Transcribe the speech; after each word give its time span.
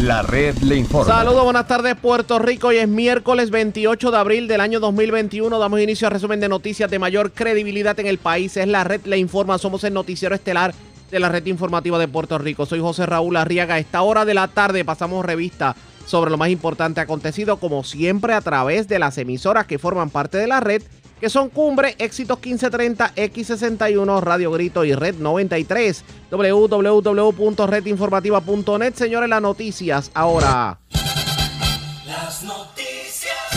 La 0.00 0.22
red 0.22 0.56
le 0.62 0.76
informa. 0.76 1.12
Saludos, 1.12 1.44
buenas 1.44 1.66
tardes 1.66 1.94
Puerto 1.94 2.38
Rico. 2.38 2.68
Hoy 2.68 2.78
es 2.78 2.88
miércoles 2.88 3.50
28 3.50 4.10
de 4.10 4.16
abril 4.16 4.48
del 4.48 4.62
año 4.62 4.80
2021. 4.80 5.58
Damos 5.58 5.78
inicio 5.78 6.06
al 6.06 6.14
resumen 6.14 6.40
de 6.40 6.48
noticias 6.48 6.90
de 6.90 6.98
mayor 6.98 7.32
credibilidad 7.32 8.00
en 8.00 8.06
el 8.06 8.16
país. 8.16 8.56
Es 8.56 8.66
la 8.66 8.82
red 8.82 9.02
le 9.04 9.18
informa. 9.18 9.58
Somos 9.58 9.84
el 9.84 9.92
noticiero 9.92 10.34
estelar 10.34 10.72
de 11.10 11.20
la 11.20 11.28
red 11.28 11.44
informativa 11.44 11.98
de 11.98 12.08
Puerto 12.08 12.38
Rico. 12.38 12.64
Soy 12.64 12.80
José 12.80 13.04
Raúl 13.04 13.36
Arriaga. 13.36 13.74
A 13.74 13.78
esta 13.78 14.00
hora 14.00 14.24
de 14.24 14.32
la 14.32 14.48
tarde 14.48 14.86
pasamos 14.86 15.22
revista 15.22 15.76
sobre 16.06 16.30
lo 16.30 16.38
más 16.38 16.48
importante 16.48 17.02
acontecido, 17.02 17.58
como 17.58 17.84
siempre, 17.84 18.32
a 18.32 18.40
través 18.40 18.88
de 18.88 18.98
las 18.98 19.18
emisoras 19.18 19.66
que 19.66 19.78
forman 19.78 20.08
parte 20.08 20.38
de 20.38 20.46
la 20.46 20.60
red 20.60 20.82
que 21.20 21.28
son 21.28 21.50
Cumbre, 21.50 21.96
Éxitos 21.98 22.38
1530, 22.38 23.14
X61, 23.14 24.22
Radio 24.22 24.50
Grito 24.52 24.84
y 24.84 24.94
Red 24.94 25.16
93. 25.16 26.04
www.redinformativa.net. 26.30 28.94
Señores, 28.94 29.28
las 29.28 29.42
noticias 29.42 30.10
ahora. 30.14 30.78
Las 32.06 32.42
noticias. 32.42 32.80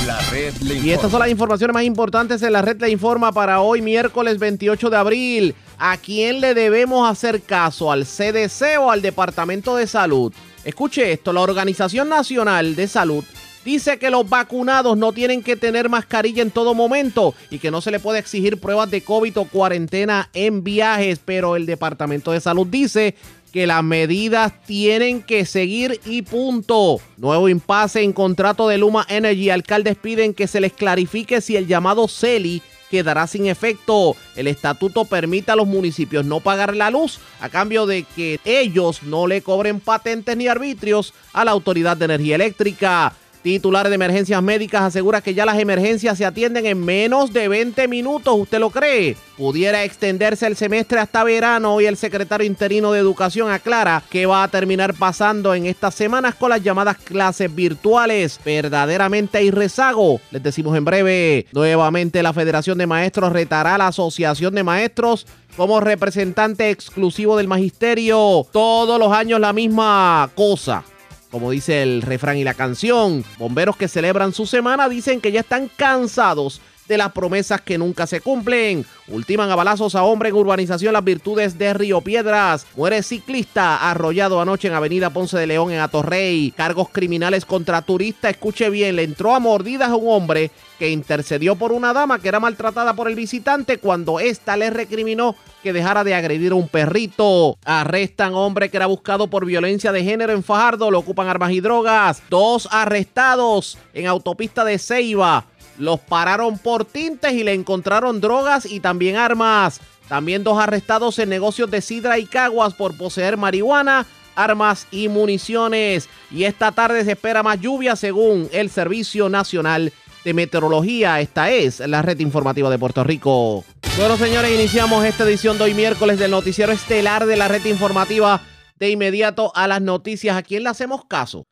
La 0.06 0.20
red 0.30 0.54
le 0.58 0.74
informa. 0.74 0.88
Y 0.88 0.92
estas 0.92 1.12
son 1.12 1.22
las 1.22 1.30
informaciones 1.30 1.74
más 1.74 1.84
importantes 1.84 2.42
en 2.42 2.52
la 2.52 2.62
red 2.62 2.82
Le 2.82 2.90
Informa 2.90 3.32
para 3.32 3.62
hoy, 3.62 3.82
miércoles 3.82 4.38
28 4.38 4.90
de 4.90 4.98
abril. 4.98 5.56
¿A 5.80 5.96
quién 5.98 6.42
le 6.42 6.54
debemos 6.54 7.10
hacer 7.10 7.42
caso? 7.42 7.90
¿Al 7.90 8.06
CDC 8.06 8.78
o 8.80 8.92
al 8.92 9.02
Departamento 9.02 9.78
de 9.78 9.88
Salud? 9.88 10.34
Escuche 10.66 11.14
esto, 11.14 11.32
la 11.32 11.40
Organización 11.42 12.10
Nacional 12.10 12.76
de 12.76 12.88
Salud 12.88 13.24
dice 13.66 13.98
que 13.98 14.10
los 14.10 14.30
vacunados 14.30 14.98
no 14.98 15.14
tienen 15.14 15.44
que 15.44 15.56
tener 15.56 15.90
mascarilla 15.90 16.42
en 16.42 16.52
todo 16.52 16.74
momento 16.74 17.34
y 17.50 17.60
que 17.60 17.72
no 17.72 17.82
se 17.82 17.92
le 17.92 18.00
puede 18.00 18.20
exigir 18.20 18.60
pruebas 18.60 18.92
de 18.92 19.02
COVID 19.02 19.38
o 19.40 19.46
cuarentena 19.46 20.30
en 20.34 20.64
viajes, 20.64 21.20
pero 21.24 21.56
el 21.56 21.66
Departamento 21.66 22.32
de 22.32 22.42
Salud 22.42 22.68
dice 22.68 23.16
que 23.54 23.68
las 23.68 23.84
medidas 23.84 24.52
tienen 24.66 25.22
que 25.22 25.46
seguir 25.46 26.00
y 26.06 26.24
punto. 26.24 27.00
Nuevo 27.18 27.48
impasse 27.50 28.02
en 28.02 28.12
contrato 28.12 28.68
de 28.68 28.80
Luma 28.80 29.06
Energy. 29.08 29.52
Alcaldes 29.52 29.96
piden 29.96 30.34
que 30.34 30.48
se 30.48 30.60
les 30.60 30.74
clarifique 30.74 31.40
si 31.40 31.56
el 31.56 31.68
llamado 31.68 32.08
CELI 32.08 32.64
quedará 32.90 33.28
sin 33.28 33.46
efecto. 33.46 34.16
El 34.36 34.48
estatuto 34.48 35.06
permite 35.06 35.52
a 35.52 35.56
los 35.56 35.68
municipios 35.68 36.26
no 36.26 36.40
pagar 36.40 36.76
la 36.76 36.90
luz 36.90 37.20
a 37.42 37.50
cambio 37.50 37.86
de 37.86 38.04
que 38.04 38.40
ellos 38.44 39.04
no 39.04 39.28
le 39.28 39.42
cobren 39.42 39.80
patentes 39.80 40.36
ni 40.36 40.48
arbitrios 40.48 41.14
a 41.32 41.46
la 41.46 41.52
Autoridad 41.52 41.96
de 41.96 42.06
Energía 42.06 42.36
Eléctrica. 42.36 43.14
Titular 43.44 43.90
de 43.90 43.96
Emergencias 43.96 44.42
Médicas 44.42 44.84
asegura 44.84 45.20
que 45.20 45.34
ya 45.34 45.46
las 45.46 45.60
emergencias 45.60 46.18
se 46.18 46.26
atienden 46.26 46.66
en 46.66 46.80
menos 46.80 47.34
de 47.34 47.50
20 47.50 47.90
minutos. 47.90 48.34
¿Usted 48.38 48.58
lo 48.58 48.70
cree? 48.70 49.18
Pudiera 49.36 49.84
extenderse 49.84 50.48
el 50.48 50.56
semestre 50.56 51.00
hasta 51.00 51.26
verano 51.26 51.82
y 51.82 51.86
el 51.86 51.98
secretario 51.98 52.48
interino 52.48 52.94
de 52.94 53.00
Educación 53.00 53.52
aclara 53.52 54.02
que 54.10 54.26
va 54.26 54.44
a 54.44 54.48
terminar 54.48 54.94
pasando 54.94 55.54
en 55.54 55.66
estas 55.66 55.94
semanas 55.94 56.36
con 56.36 56.52
las 56.52 56.64
llamadas 56.64 56.98
clases 56.98 57.54
virtuales. 57.54 58.40
Verdaderamente 58.46 59.40
hay 59.40 59.52
rezago. 59.52 60.22
Les 60.32 60.42
decimos 60.42 60.78
en 60.78 60.86
breve. 60.86 61.46
Nuevamente 61.52 62.24
la 62.24 62.32
Federación 62.32 62.78
de 62.78 62.88
Maestros 62.88 63.34
retará 63.34 63.76
a 63.76 63.78
la 63.78 63.88
Asociación 63.88 64.56
de 64.56 64.64
Maestros 64.64 65.28
como 65.58 65.82
representante 65.82 66.70
exclusivo 66.70 67.36
del 67.36 67.50
magisterio. 67.50 68.48
Todos 68.54 68.98
los 68.98 69.12
años 69.12 69.42
la 69.42 69.52
misma 69.52 70.30
cosa. 70.34 70.86
Como 71.34 71.50
dice 71.50 71.82
el 71.82 72.04
refrán 72.04 72.38
y 72.38 72.44
la 72.44 72.54
canción, 72.54 73.26
bomberos 73.40 73.76
que 73.76 73.88
celebran 73.88 74.34
su 74.34 74.46
semana 74.46 74.88
dicen 74.88 75.20
que 75.20 75.32
ya 75.32 75.40
están 75.40 75.68
cansados 75.68 76.62
las 76.98 77.12
promesas 77.12 77.62
que 77.62 77.78
nunca 77.78 78.08
se 78.08 78.22
cumplen. 78.22 78.86
Ultiman 79.08 79.52
a 79.52 79.56
balazos 79.56 79.96
a 79.96 80.04
hombre 80.04 80.30
en 80.30 80.36
urbanización 80.36 80.94
Las 80.94 81.04
Virtudes 81.04 81.58
de 81.58 81.74
Río 81.74 82.02
Piedras. 82.02 82.66
Muere 82.76 83.04
ciclista 83.04 83.90
arrollado 83.90 84.40
anoche 84.40 84.68
en 84.68 84.74
Avenida 84.74 85.10
Ponce 85.10 85.38
de 85.38 85.48
León 85.48 85.72
en 85.72 85.80
Atorrey. 85.80 86.52
Cargos 86.56 86.90
criminales 86.90 87.46
contra 87.46 87.82
turista. 87.82 88.30
Escuche 88.30 88.70
bien, 88.70 88.96
le 88.96 89.04
entró 89.04 89.36
a 89.36 89.40
mordidas 89.40 89.90
a 89.90 89.96
un 89.96 90.10
hombre 90.10 90.52
que 90.80 90.90
intercedió 90.90 91.56
por 91.56 91.72
una 91.72 91.94
dama 91.94 92.20
que 92.20 92.28
era 92.28 92.40
maltratada 92.40 92.94
por 92.94 93.08
el 93.08 93.16
visitante 93.16 93.78
cuando 93.78 94.20
ésta 94.20 94.58
le 94.58 94.70
recriminó 94.70 95.36
que 95.62 95.74
dejara 95.74 96.04
de 96.04 96.14
agredir 96.14 96.52
a 96.52 96.56
un 96.56 96.68
perrito. 96.68 97.58
Arrestan 97.64 98.34
hombre 98.34 98.70
que 98.70 98.78
era 98.78 98.86
buscado 98.86 99.28
por 99.28 99.46
violencia 99.46 99.92
de 99.92 100.04
género 100.04 100.34
en 100.34 100.44
Fajardo. 100.44 100.92
Lo 100.92 101.00
ocupan 101.00 101.28
armas 101.28 101.52
y 101.52 101.62
drogas. 101.62 102.22
Dos 102.30 102.68
arrestados 102.72 103.78
en 103.94 104.08
autopista 104.08 104.66
de 104.66 104.78
Ceiba. 104.78 105.46
Los 105.78 106.00
pararon 106.00 106.58
por 106.58 106.86
tintes 106.86 107.34
y 107.34 107.44
le 107.44 107.54
encontraron 107.54 108.22
drogas 108.22 108.66
y 108.66 108.80
también 108.80 109.16
armas. 109.16 109.82
También 110.08 110.44
dos 110.44 110.60
arrestados 110.60 111.18
en 111.20 111.30
negocios 111.30 111.72
de 111.72 111.82
sidra 111.82 112.20
y 112.20 112.26
caguas 112.26 112.74
por 112.74 112.96
poseer 112.98 113.38
marihuana, 113.38 114.06
armas 114.36 114.88
y 114.92 115.08
municiones. 115.08 116.10
Y 116.30 116.44
esta 116.44 116.72
tarde 116.72 117.04
se 117.04 117.14
espera 117.14 117.42
más 117.42 117.60
lluvia 117.60 117.96
según 117.96 118.50
el 118.52 118.70
Servicio 118.70 119.30
Nacional 119.30 119.94
de 120.24 120.34
Meteorología. 120.34 121.20
Esta 121.20 121.50
es 121.50 121.80
la 121.80 122.02
red 122.02 122.20
informativa 122.20 122.70
de 122.70 122.78
Puerto 122.78 123.04
Rico. 123.04 123.64
Bueno, 123.98 124.18
señores, 124.18 124.52
iniciamos 124.52 125.06
esta 125.06 125.24
edición 125.24 125.58
de 125.58 125.66
hoy 125.66 125.74
miércoles 125.74 126.20
del 126.20 126.32
noticiero 126.32 126.72
estelar 126.72 127.26
de 127.26 127.38
la 127.38 127.48
red 127.48 127.66
informativa. 127.66 128.42
De 128.76 128.90
inmediato 128.90 129.52
a 129.56 129.68
las 129.68 129.82
noticias. 129.82 130.36
¿A 130.36 130.44
quién 130.44 130.64
le 130.64 130.70
hacemos 130.70 131.06
caso? 131.06 131.46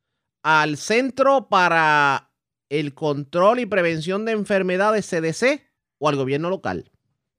Al 0.44 0.76
Centro 0.78 1.48
para 1.48 2.31
el 2.72 2.94
Control 2.94 3.59
y 3.59 3.66
Prevención 3.66 4.24
de 4.24 4.32
Enfermedades 4.32 5.06
CDC 5.06 5.62
o 5.98 6.08
al 6.08 6.16
gobierno 6.16 6.50
local. 6.50 6.90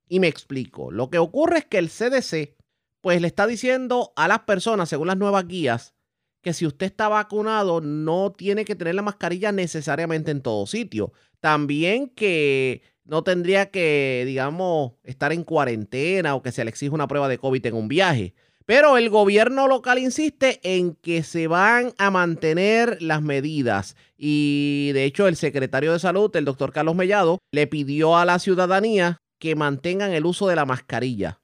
Y 0.06 0.20
me 0.20 0.28
explico. 0.28 0.91
Lo 0.91 1.09
que 1.09 1.19
ocurre 1.19 1.59
es 1.60 1.65
que 1.65 1.78
el 1.78 1.88
CDC 1.88 2.54
pues 3.00 3.20
le 3.20 3.28
está 3.28 3.47
diciendo 3.47 4.12
a 4.15 4.28
las 4.28 4.41
personas, 4.41 4.91
según 4.91 5.09
las 5.09 5.16
nuevas 5.16 5.48
guías, 5.48 5.94
que 6.43 6.53
si 6.53 6.66
usted 6.66 6.87
está 6.87 7.09
vacunado 7.09 7.81
no 7.81 8.32
tiene 8.32 8.66
que 8.66 8.76
tener 8.76 8.94
la 8.94 9.03
mascarilla 9.03 9.53
necesariamente 9.53 10.31
en 10.31 10.43
todo 10.43 10.66
sitio. 10.66 11.12
También 11.41 12.10
que 12.10 12.82
no 13.04 13.25
tendría 13.25 13.70
que, 13.70 14.25
digamos, 14.26 14.93
estar 15.03 15.32
en 15.32 15.44
cuarentena 15.44 16.34
o 16.34 16.43
que 16.43 16.53
se 16.53 16.62
le 16.62 16.69
exija 16.69 16.94
una 16.94 17.09
prueba 17.09 17.28
de 17.28 17.38
COVID 17.38 17.64
en 17.64 17.75
un 17.75 17.88
viaje. 17.88 18.34
Pero 18.75 18.97
el 18.97 19.10
gobierno 19.10 19.69
local 19.69 19.99
insiste 19.99 20.59
en 20.62 20.94
que 20.94 21.22
se 21.25 21.47
van 21.47 21.93
a 21.99 22.10
mantener 22.10 23.03
las 23.03 23.21
medidas. 23.21 23.97
Y 24.16 24.93
de 24.94 25.05
hecho 25.05 25.28
el 25.28 25.37
secretario 25.37 25.93
de 25.93 25.99
salud, 25.99 26.34
el 26.34 26.47
doctor 26.47 26.72
Carlos 26.72 26.94
Mellado, 26.94 27.37
le 27.50 27.66
pidió 27.66 28.16
a 28.16 28.25
la 28.25 28.38
ciudadanía 28.38 29.19
que 29.38 29.56
mantengan 29.56 30.12
el 30.12 30.25
uso 30.25 30.49
de 30.49 30.56
la 30.56 30.65
mascarilla. 30.65 31.38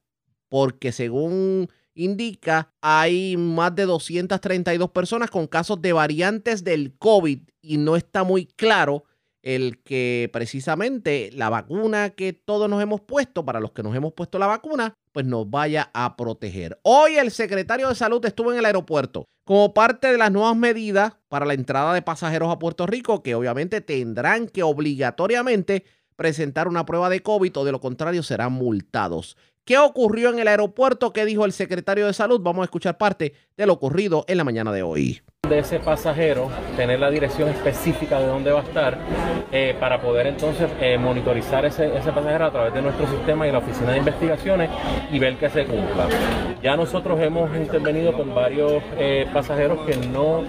Porque 0.49 0.91
según 0.91 1.69
indica, 1.95 2.73
hay 2.81 3.37
más 3.37 3.75
de 3.75 3.85
232 3.85 4.91
personas 4.93 5.31
con 5.31 5.49
casos 5.49 5.83
de 5.83 5.93
variantes 5.93 6.65
del 6.65 6.97
COVID 6.97 7.41
y 7.61 7.77
no 7.77 7.97
está 7.97 8.25
muy 8.25 8.47
claro 8.47 9.05
el 9.43 9.83
que 9.83 10.31
precisamente 10.33 11.31
la 11.35 11.51
vacuna 11.51 12.11
que 12.11 12.33
todos 12.33 12.71
nos 12.71 12.83
hemos 12.83 13.03
puesto, 13.03 13.45
para 13.45 13.61
los 13.61 13.73
que 13.73 13.83
nos 13.83 13.95
hemos 13.95 14.15
puesto 14.15 14.39
la 14.39 14.47
vacuna, 14.47 14.95
pues 15.19 15.27
nos 15.27 15.51
vaya 15.51 15.91
a 15.95 16.17
proteger. 16.17 16.79
Hoy 16.85 17.17
el 17.17 17.33
secretario 17.33 17.89
de 17.89 17.97
salud 17.97 18.25
estuvo 18.25 18.53
en 18.53 18.59
el 18.61 18.65
aeropuerto 18.65 19.27
como 19.43 19.75
parte 19.75 20.13
de 20.13 20.17
las 20.17 20.31
nuevas 20.31 20.55
medidas 20.55 21.15
para 21.29 21.45
la 21.45 21.55
entrada 21.55 21.93
de 21.93 22.03
pasajeros 22.03 22.53
a 22.53 22.61
Puerto 22.61 22.87
Rico, 22.87 23.21
que 23.21 23.35
obviamente 23.35 23.81
tendrán 23.81 24.47
que 24.47 24.63
obligatoriamente 24.63 25.85
presentar 26.15 26.69
una 26.69 26.87
prueba 26.87 27.11
de 27.11 27.21
COVID 27.21 27.57
o 27.57 27.65
de 27.65 27.73
lo 27.73 27.81
contrario 27.81 28.23
serán 28.23 28.53
multados. 28.53 29.37
¿Qué 29.65 29.77
ocurrió 29.77 30.31
en 30.31 30.39
el 30.39 30.47
aeropuerto? 30.47 31.13
¿Qué 31.13 31.25
dijo 31.25 31.45
el 31.45 31.53
secretario 31.53 32.07
de 32.07 32.13
salud? 32.13 32.41
Vamos 32.41 32.63
a 32.63 32.67
escuchar 32.67 32.97
parte 32.97 33.35
de 33.57 33.67
lo 33.67 33.73
ocurrido 33.73 34.25
en 34.29 34.37
la 34.37 34.45
mañana 34.45 34.71
de 34.71 34.85
hoy 34.85 35.21
de 35.49 35.61
ese 35.61 35.79
pasajero, 35.79 36.49
tener 36.77 37.01
la 37.01 37.11
dirección 37.11 37.49
específica 37.49 38.19
de 38.21 38.27
dónde 38.27 38.51
va 38.51 38.61
a 38.61 38.65
estar, 38.65 38.99
eh, 39.53 39.75
para 39.79 40.01
poder 40.01 40.27
entonces 40.27 40.69
eh, 40.81 40.99
monitorizar 40.99 41.65
ese, 41.65 41.97
ese, 41.97 42.13
pasajero 42.13 42.47
a 42.47 42.51
través 42.51 42.75
de 42.75 42.83
nuestro 42.83 43.07
sistema 43.07 43.47
y 43.47 43.53
la 43.53 43.59
oficina 43.59 43.93
de 43.93 43.99
investigaciones 43.99 44.69
y 45.11 45.19
ver 45.19 45.37
que 45.37 45.49
se 45.49 45.65
cumpla. 45.65 46.07
Ya 46.61 46.77
nosotros 46.77 47.21
hemos 47.21 47.55
intervenido 47.57 48.13
con 48.13 48.35
varios 48.35 48.83
eh, 48.99 49.27
pasajeros 49.33 49.79
que 49.87 49.97
no 50.09 50.43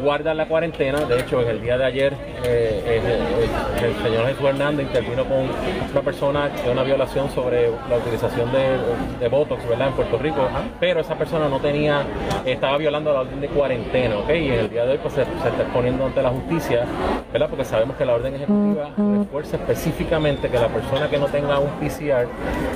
guardan 0.00 0.36
la 0.36 0.46
cuarentena, 0.46 1.00
de 1.00 1.20
hecho 1.20 1.42
en 1.42 1.48
el 1.48 1.60
día 1.60 1.76
de 1.76 1.84
ayer 1.84 2.14
el, 2.44 3.84
el, 3.84 4.02
señor 4.02 4.26
Jesús 4.28 4.44
Hernández 4.44 4.86
intervino 4.86 5.24
con 5.24 5.48
una 5.90 6.00
persona 6.02 6.48
de 6.48 6.70
una 6.70 6.82
violación 6.82 7.30
sobre 7.30 7.68
la 7.88 7.96
utilización 7.96 8.52
de, 8.52 8.78
de 9.18 9.28
Botox 9.28 9.68
¿verdad? 9.68 9.88
en 9.88 9.94
Puerto 9.94 10.18
Rico, 10.18 10.48
pero 10.78 11.00
esa 11.00 11.16
persona 11.16 11.48
no 11.48 11.58
tenía, 11.58 12.02
estaba 12.44 12.78
violando 12.78 13.12
la 13.12 13.20
orden 13.20 13.40
de 13.40 13.48
cuarentena. 13.48 14.19
Y 14.28 14.48
en 14.48 14.52
el 14.52 14.70
día 14.70 14.84
de 14.84 14.92
hoy 14.92 14.98
pues, 14.98 15.14
se, 15.14 15.22
está 15.22 15.48
exponiendo 15.48 16.06
ante 16.06 16.22
la 16.22 16.30
justicia, 16.30 16.84
¿verdad? 17.32 17.48
Porque 17.48 17.64
sabemos 17.64 17.96
que 17.96 18.04
la 18.04 18.14
orden 18.14 18.34
ejecutiva 18.34 18.90
refuerza 18.96 19.56
específicamente 19.56 20.48
que 20.48 20.58
la 20.58 20.68
persona 20.68 21.08
que 21.08 21.18
no 21.18 21.26
tenga 21.26 21.58
un 21.58 21.70
PCR, 21.80 22.28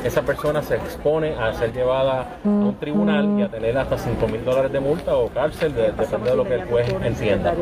esa 0.04 0.22
persona 0.22 0.62
se 0.62 0.76
expone 0.76 1.34
a 1.34 1.52
ser 1.54 1.72
llevada 1.72 2.38
a 2.44 2.48
un 2.48 2.76
tribunal 2.78 3.38
y 3.38 3.42
a 3.42 3.48
tener 3.48 3.76
hasta 3.76 3.98
5 3.98 4.26
mil 4.28 4.44
dólares 4.44 4.72
de 4.72 4.80
multa 4.80 5.16
o 5.16 5.28
cárcel, 5.28 5.74
de, 5.74 5.92
depende 5.92 6.30
de 6.30 6.36
lo 6.36 6.44
que 6.44 6.54
el 6.54 6.64
juez 6.64 6.94
entienda. 7.02 7.54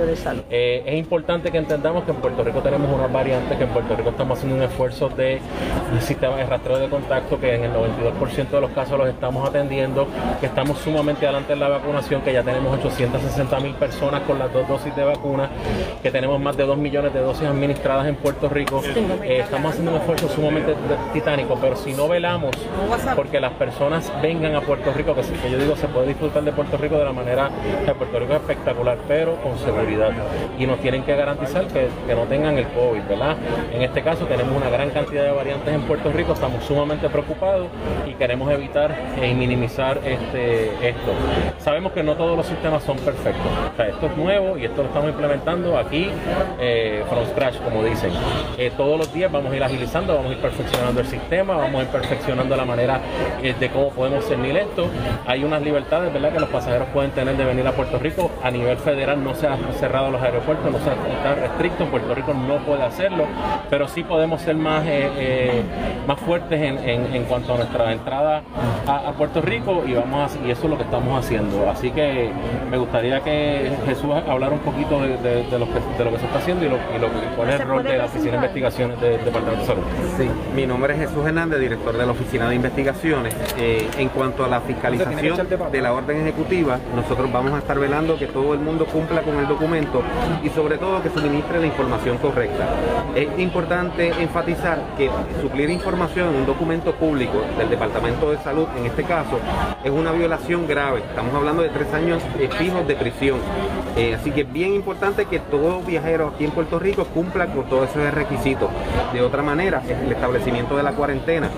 Eh, 0.51 0.83
es 0.87 0.99
importante 0.99 1.51
que 1.51 1.59
entendamos 1.59 2.05
que 2.05 2.11
en 2.11 2.19
Puerto 2.19 2.43
Rico 2.45 2.61
tenemos 2.61 2.93
una 2.93 3.07
variante, 3.07 3.57
que 3.57 3.65
en 3.65 3.71
Puerto 3.71 3.97
Rico 3.97 4.11
estamos 4.11 4.39
haciendo 4.39 4.57
un 4.57 4.63
esfuerzo 4.63 5.09
de 5.09 5.41
un 5.93 6.01
sistema 6.01 6.37
de 6.37 6.47
rastreo 6.47 6.79
de 6.79 6.89
contacto 6.89 7.39
que 7.39 7.55
en 7.55 7.65
el 7.65 7.73
92% 7.73 8.49
de 8.49 8.61
los 8.61 8.71
casos 8.71 8.99
los 8.99 9.09
estamos 9.09 9.49
atendiendo, 9.49 10.07
que 10.41 10.47
estamos 10.47 10.79
sumamente 10.79 11.27
adelante 11.27 11.53
en 11.53 11.61
la 11.61 11.69
vacunación, 11.69 12.23
que 12.23 12.33
ya 12.33 12.43
tenemos 12.43 12.79
860 12.79 13.61
mil 13.61 13.72
mil 13.73 13.79
personas 13.79 14.23
con 14.23 14.39
las 14.39 14.53
dos 14.53 14.69
dosis 14.69 14.95
de 14.95 15.05
vacuna, 15.05 15.49
que 16.03 16.11
tenemos 16.11 16.41
más 16.41 16.57
de 16.57 16.65
2 16.65 16.77
millones 16.79 17.13
de 17.13 17.21
dosis 17.21 17.47
administradas 17.47 18.07
en 18.07 18.17
Puerto 18.17 18.49
Rico. 18.49 18.83
Eh, 19.23 19.41
estamos 19.41 19.73
haciendo 19.73 19.93
un 19.93 19.99
esfuerzo 19.99 20.29
sumamente 20.29 20.75
titánico, 21.13 21.59
pero 21.61 21.77
si 21.77 21.93
no 21.93 22.09
velamos 22.09 22.51
porque 23.17 23.41
las 23.41 23.53
personas 23.53 24.13
vengan 24.23 24.55
a 24.55 24.61
Puerto 24.61 24.93
Rico, 24.93 25.15
que, 25.15 25.23
que 25.23 25.51
yo 25.51 25.59
digo 25.59 25.77
se 25.77 25.89
puede 25.89 26.09
disfrutar 26.09 26.43
de 26.43 26.53
Puerto 26.53 26.77
Rico 26.77 26.97
de 26.97 27.05
la 27.05 27.13
manera 27.13 27.51
que 27.85 27.95
Puerto 27.95 28.19
Rico 28.19 28.35
es 28.35 28.41
espectacular, 28.41 28.99
pero 29.09 29.37
con 29.37 29.59
seguridad. 29.59 30.11
Y 30.59 30.67
nos 30.67 30.81
tienen 30.81 31.03
que 31.05 31.17
garantizar 31.17 31.67
que, 31.67 31.89
que 32.07 32.15
no 32.15 32.23
tengan 32.25 32.59
el 32.59 32.67
COVID, 32.69 33.03
¿verdad? 33.09 33.37
En 33.73 33.83
este 33.83 34.03
caso 34.03 34.27
tenemos 34.27 34.55
una 34.55 34.71
gran 34.71 34.91
cantidad 34.91 35.25
de 35.25 35.33
variantes 35.33 35.75
en 35.75 35.83
Puerto 35.83 36.13
Rico, 36.13 36.33
estamos 36.33 36.65
sumamente 36.65 37.09
preocupados 37.09 37.69
y 38.07 38.15
queremos 38.15 38.51
evitar 38.51 38.95
y 39.23 39.35
minimizar 39.35 39.99
este, 40.05 40.89
esto. 40.89 41.13
Sabemos 41.59 41.93
que 41.93 42.03
no 42.03 42.15
todos 42.17 42.37
los 42.37 42.47
sistemas 42.47 42.83
son 42.83 42.99
perfectos. 42.99 43.51
Esto 43.79 44.07
es 44.07 44.17
nuevo 44.17 44.57
y 44.59 44.65
esto 44.65 44.83
lo 44.83 44.89
estamos 44.89 45.11
implementando 45.11 45.79
aquí 45.79 46.09
eh, 46.61 47.03
from 47.09 47.25
scratch, 47.27 47.57
como 47.63 47.83
dicen. 47.83 48.11
Eh, 48.59 48.71
todos 48.77 48.99
los 48.99 49.13
días 49.13 49.31
vamos 49.33 49.53
a 49.53 49.57
ir 49.57 49.65
agilizando, 49.65 50.15
vamos 50.15 50.31
a 50.31 50.35
ir 50.35 50.41
perfeccionando 50.41 51.01
el 51.01 51.07
sistema, 51.07 51.57
vamos 51.57 51.81
a 51.81 51.85
ir 51.85 51.89
perfeccionando 51.91 52.57
la 52.57 52.65
manera 52.65 53.01
eh, 53.43 53.55
de 53.59 53.69
cómo 53.71 53.91
podemos 53.91 54.25
cernir 54.27 54.57
esto. 54.57 54.87
Hay 55.27 55.45
unas 55.45 55.63
libertades, 55.63 56.13
¿verdad?, 56.13 56.33
que 56.33 56.41
los 56.41 56.49
pasajeros 56.49 56.89
pueden 56.93 57.11
tener 57.13 57.37
de 57.37 57.45
venir 57.45 57.67
a 57.67 57.73
Puerto 57.73 57.99
Rico. 57.99 58.31
A 58.43 58.51
nivel 58.51 58.77
federal 58.79 59.23
no 59.23 59.35
se 59.35 59.47
han 59.47 59.59
cerrado 59.75 60.11
los 60.11 60.23
aeropuertos, 60.23 60.71
no 60.71 60.79
se 60.79 60.91
está 60.91 61.35
restricto. 61.35 61.87
Puerto 61.87 62.15
Rico 62.15 62.33
no 62.35 62.57
puede 62.59 62.83
hacerlo, 62.83 63.25
pero 63.71 63.89
sí 63.89 64.03
podemos 64.05 64.41
ser 64.43 64.57
más, 64.57 64.85
más 66.07 66.19
fuertes 66.21 66.61
en, 66.61 66.79
en- 66.89 67.15
en 67.15 67.25
cuanto 67.25 67.55
a 67.55 67.57
nuestra 67.59 67.93
entrada 67.93 68.43
a, 68.87 69.09
a 69.09 69.13
Puerto 69.13 69.41
Rico 69.41 69.83
y 69.87 69.95
vamos 69.95 70.33
a- 70.37 70.47
y 70.47 70.51
eso 70.51 70.65
es 70.65 70.71
lo 70.71 70.77
que 70.77 70.85
estamos 70.85 71.19
haciendo. 71.25 71.69
Así 71.71 71.91
que 71.91 72.31
me 72.71 72.77
gustaría 72.79 73.21
que 73.21 73.52
Jesús 73.87 74.11
hablara 74.29 74.53
un 74.55 74.61
poquito 74.61 75.01
de, 75.01 75.17
de- 75.19 75.43
de 75.45 75.59
lo, 75.59 75.67
que, 75.67 75.81
de 75.99 76.05
lo 76.05 76.11
que 76.13 76.19
se 76.19 76.27
está 76.27 76.39
haciendo 76.39 76.65
y, 76.65 76.69
lo, 76.69 76.77
y 76.77 76.99
lo- 77.01 77.07
y 77.09 77.37
cuál 77.37 77.51
es 77.51 77.61
el 77.61 77.67
rol 77.69 77.83
de 77.83 77.97
la 77.99 78.05
Oficina 78.07 78.31
de 78.33 78.37
Investigaciones 78.37 79.01
del 79.01 79.25
Departamento 79.25 79.61
de 79.61 79.67
Salud. 79.67 79.83
Sí, 80.17 80.31
mi 80.55 80.67
nombre 80.67 80.95
es 80.95 81.01
Jesús 81.01 81.27
Hernández, 81.27 81.61
director 81.61 81.97
de 81.97 82.07
la 82.07 82.13
Oficina 82.13 82.49
de 82.49 82.55
Investigaciones. 82.55 83.35
Eh, 83.59 83.89
en 83.99 84.09
cuanto 84.09 84.45
a 84.45 84.49
la 84.49 84.61
fiscalización 84.61 85.37
de 85.71 85.81
la 85.81 85.93
orden 85.93 86.21
ejecutiva, 86.23 86.79
nosotros 86.95 87.31
vamos 87.33 87.53
a 87.55 87.59
estar 87.59 87.79
velando 87.79 88.17
que 88.19 88.27
todo 88.27 88.55
el 88.55 88.61
mundo 88.61 88.87
cumpla 88.87 89.23
con 89.23 89.37
el 89.39 89.47
documento 89.49 90.03
y 90.43 90.49
sobre 90.51 90.79
todo 90.79 91.03
que 91.03 91.11
suministre 91.11 91.61
la 91.61 91.67
información 91.67 92.19
correcta. 92.19 92.67
Es 93.15 93.29
importante 93.39 94.09
enfatizar 94.21 94.79
que 94.97 95.11
suplir 95.41 95.71
información 95.71 96.29
en 96.31 96.37
un 96.37 96.47
documento 96.47 96.93
público 96.93 97.43
del 97.59 97.69
Departamento 97.71 98.31
de 98.31 98.39
Salud, 98.39 98.67
en 98.79 98.87
este 98.87 99.05
caso, 99.05 99.39
es 99.85 99.91
una 99.91 100.13
violación 100.13 100.67
grave. 100.67 101.01
Estamos 101.01 101.35
hablando 101.35 101.63
de 101.63 101.69
tres 101.71 101.93
años 101.95 102.23
fijos 102.59 102.87
de 102.87 102.95
prisión. 102.95 103.39
Eh, 103.97 104.15
así 104.15 104.31
que 104.31 104.43
es 104.43 104.53
bien 104.53 104.75
importante 104.75 105.27
que 105.27 105.39
todo 105.39 105.81
viajero 105.83 106.29
aquí 106.29 106.45
en 106.45 106.51
Puerto 106.51 106.79
Rico 106.79 107.05
cumpla 107.05 107.47
con 107.47 107.65
todos 107.65 107.91
esos 107.91 108.15
requisitos. 108.15 108.71
De 109.13 109.21
otra 109.21 109.43
manera, 109.43 109.83
el 109.87 110.11
establecimiento 110.11 110.77
de 110.77 110.83
la 110.83 110.93
cuarentena. 110.93 111.51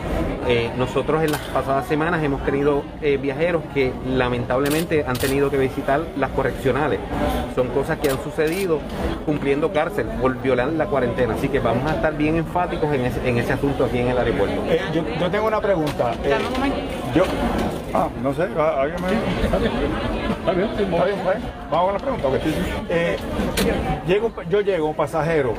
Eh, 0.46 0.70
nosotros 0.76 1.22
en 1.22 1.32
las 1.32 1.40
pasadas 1.40 1.86
semanas 1.86 2.22
hemos 2.22 2.44
tenido 2.44 2.82
eh, 3.00 3.16
viajeros 3.16 3.62
que 3.72 3.92
lamentablemente 4.06 5.04
han 5.06 5.16
tenido 5.16 5.50
que 5.50 5.56
visitar 5.56 6.02
las 6.16 6.30
correccionales. 6.30 7.00
Son 7.54 7.68
cosas 7.68 7.98
que 7.98 8.10
han 8.10 8.22
sucedido 8.22 8.80
cumpliendo 9.24 9.72
cárcel 9.72 10.06
por 10.20 10.36
violar 10.42 10.68
la 10.72 10.86
cuarentena. 10.86 11.34
Así 11.34 11.48
que 11.48 11.60
vamos 11.60 11.90
a 11.90 11.94
estar 11.94 12.14
bien 12.16 12.36
enfáticos 12.36 12.92
en 12.92 13.06
ese, 13.06 13.26
en 13.26 13.38
ese 13.38 13.52
asunto 13.54 13.84
aquí 13.84 13.98
en 13.98 14.08
el 14.08 14.18
aeropuerto. 14.18 14.60
Eh, 14.68 14.80
yo, 14.92 15.02
yo 15.18 15.30
tengo 15.30 15.46
una 15.46 15.60
pregunta. 15.60 16.12
Yo, 17.14 17.22
ah, 17.92 18.08
no 18.22 18.34
sé, 18.34 18.42
¿a- 18.58 18.80
¿alguien 18.82 19.00
me... 19.02 19.44
Está 19.44 19.58
bien, 19.58 19.72
Está 20.40 20.52
bien, 21.04 21.18
pues, 21.22 21.36
Vamos 21.70 21.84
con 22.02 22.12
la 22.12 22.18
pregunta. 22.18 22.28
Eh, 22.88 23.16
llego, 24.06 24.32
yo 24.48 24.60
llego, 24.62 24.92
pasajero, 24.94 25.54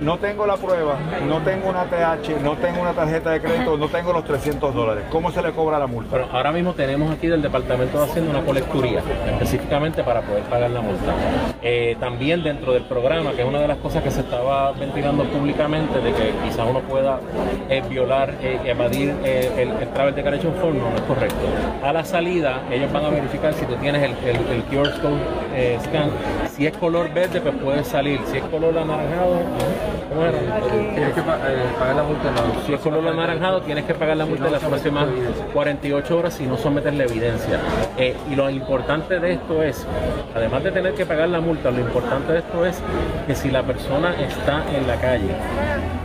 no 0.00 0.18
tengo 0.18 0.46
la 0.46 0.56
prueba, 0.56 0.96
no 1.26 1.40
tengo 1.42 1.68
una 1.68 1.84
TH, 1.84 2.40
no 2.42 2.56
tengo 2.56 2.82
una 2.82 2.92
tarjeta 2.92 3.30
de 3.30 3.40
crédito, 3.40 3.76
no 3.76 3.88
tengo 3.88 4.12
los 4.12 4.24
300 4.24 4.74
dólares. 4.74 5.04
¿Cómo 5.10 5.30
se 5.30 5.42
le 5.42 5.52
cobra 5.52 5.78
la 5.78 5.86
multa? 5.86 6.26
Ahora 6.32 6.52
mismo 6.52 6.74
tenemos 6.74 7.10
aquí 7.10 7.26
del 7.28 7.40
Departamento 7.40 7.98
de 7.98 8.04
Hacienda 8.04 8.30
una 8.30 8.44
colecturía, 8.44 9.02
específicamente 9.26 10.02
para 10.02 10.20
poder 10.20 10.42
pagar 10.44 10.70
la 10.70 10.80
multa. 10.80 11.14
Eh, 11.62 11.96
también 11.98 12.42
dentro 12.42 12.72
del 12.72 12.82
programa, 12.84 13.32
que 13.32 13.42
es 13.42 13.48
una 13.48 13.60
de 13.60 13.68
las 13.68 13.78
cosas 13.78 14.02
que 14.02 14.10
se 14.10 14.20
estaba 14.20 14.72
ventilando 14.72 15.24
públicamente, 15.24 15.98
de 16.00 16.12
que 16.12 16.32
quizás 16.44 16.66
uno 16.68 16.80
pueda 16.80 17.20
eh, 17.68 17.82
violar, 17.88 18.34
eh, 18.42 18.60
evadir 18.64 19.14
eh, 19.24 19.50
el, 19.56 19.70
el 19.70 19.88
Travel 19.94 20.14
Declaration 20.14 20.52
Form, 20.60 20.78
no, 20.78 20.90
no 20.90 20.96
es 20.96 21.02
correcto. 21.02 21.46
A 21.82 21.92
la 21.92 22.04
salida, 22.04 22.60
ellos 22.70 22.92
van 22.92 23.04
a 23.06 23.08
verificar 23.08 23.54
si 23.54 23.64
tú 23.64 23.74
tienes 23.76 24.02
el, 24.02 24.12
el, 24.28 24.36
el 24.36 24.62
QR 24.64 25.00
Code 25.00 25.78
scan. 25.84 26.10
Si 26.56 26.66
es 26.66 26.74
color 26.78 27.12
verde, 27.12 27.38
pues 27.42 27.54
puedes 27.62 27.86
salir. 27.86 28.18
Si 28.30 28.38
es 28.38 28.44
color 28.44 28.78
anaranjado, 28.78 29.42
¿cómo 30.08 30.22
era? 30.22 30.38
Tienes 30.94 31.12
que 31.12 31.20
eh, 31.20 31.24
pagar 31.78 31.96
la 31.96 32.02
multa 32.02 32.28
en 32.30 32.34
la 32.34 32.66
Si 32.66 32.72
es 32.72 32.80
color 32.80 33.06
anaranjado, 33.06 33.60
tienes 33.60 33.84
que 33.84 33.92
pagar 33.92 34.16
la 34.16 34.24
multa 34.24 34.46
en 34.46 34.52
las 34.52 34.64
próximas 34.64 35.06
48 35.52 36.16
horas 36.16 36.32
si 36.32 36.46
no 36.46 36.56
sometes 36.56 36.94
la 36.94 37.04
evidencia. 37.04 37.60
Eh, 37.98 38.16
y 38.30 38.34
lo 38.34 38.48
importante 38.48 39.20
de 39.20 39.34
esto 39.34 39.62
es, 39.62 39.86
además 40.34 40.64
de 40.64 40.70
tener 40.70 40.94
que 40.94 41.04
pagar 41.04 41.28
la 41.28 41.42
multa, 41.42 41.70
lo 41.70 41.80
importante 41.80 42.32
de 42.32 42.38
esto 42.38 42.64
es 42.64 42.80
que 43.26 43.34
si 43.34 43.50
la 43.50 43.62
persona 43.62 44.14
está 44.18 44.64
en 44.74 44.86
la 44.86 44.96
calle, 44.96 45.28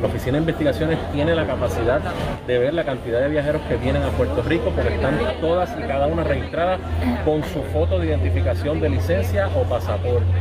la 0.02 0.08
Oficina 0.08 0.34
de 0.34 0.40
Investigaciones 0.40 1.00
tiene 1.14 1.34
la 1.34 1.48
capacidad 1.48 2.02
de 2.46 2.60
ver 2.60 2.74
la 2.74 2.84
cantidad 2.84 3.22
de 3.22 3.30
viajeros 3.30 3.62
que 3.70 3.78
vienen 3.78 4.04
a 4.04 4.10
Puerto 4.10 4.42
Rico 4.42 4.70
porque 4.76 4.96
están 4.96 5.18
todas 5.40 5.70
y 5.80 5.84
cada 5.84 6.08
una 6.08 6.26
registradas 6.26 6.82
con 7.24 7.42
su 7.44 7.62
foto 7.72 8.00
de 8.00 8.08
identificación 8.08 8.82
de 8.82 8.90
licencia 8.90 9.48
o 9.56 9.64
pasaporte. 9.64 10.41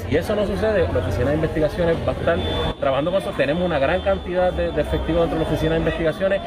Si 0.11 0.17
eso 0.17 0.35
no 0.35 0.45
sucede, 0.45 0.85
la 0.91 0.99
Oficina 0.99 1.29
de 1.29 1.35
Investigaciones 1.35 1.95
va 2.05 2.11
a 2.11 2.15
estar 2.15 2.37
trabajando 2.81 3.11
con 3.11 3.21
eso. 3.21 3.31
Tenemos 3.31 3.63
una 3.63 3.79
gran 3.79 4.01
cantidad 4.01 4.51
de, 4.51 4.69
de 4.69 4.81
efectivos 4.81 5.21
dentro 5.21 5.39
de 5.39 5.45
la 5.45 5.49
Oficina 5.49 5.71
de 5.75 5.79
Investigaciones, 5.79 6.41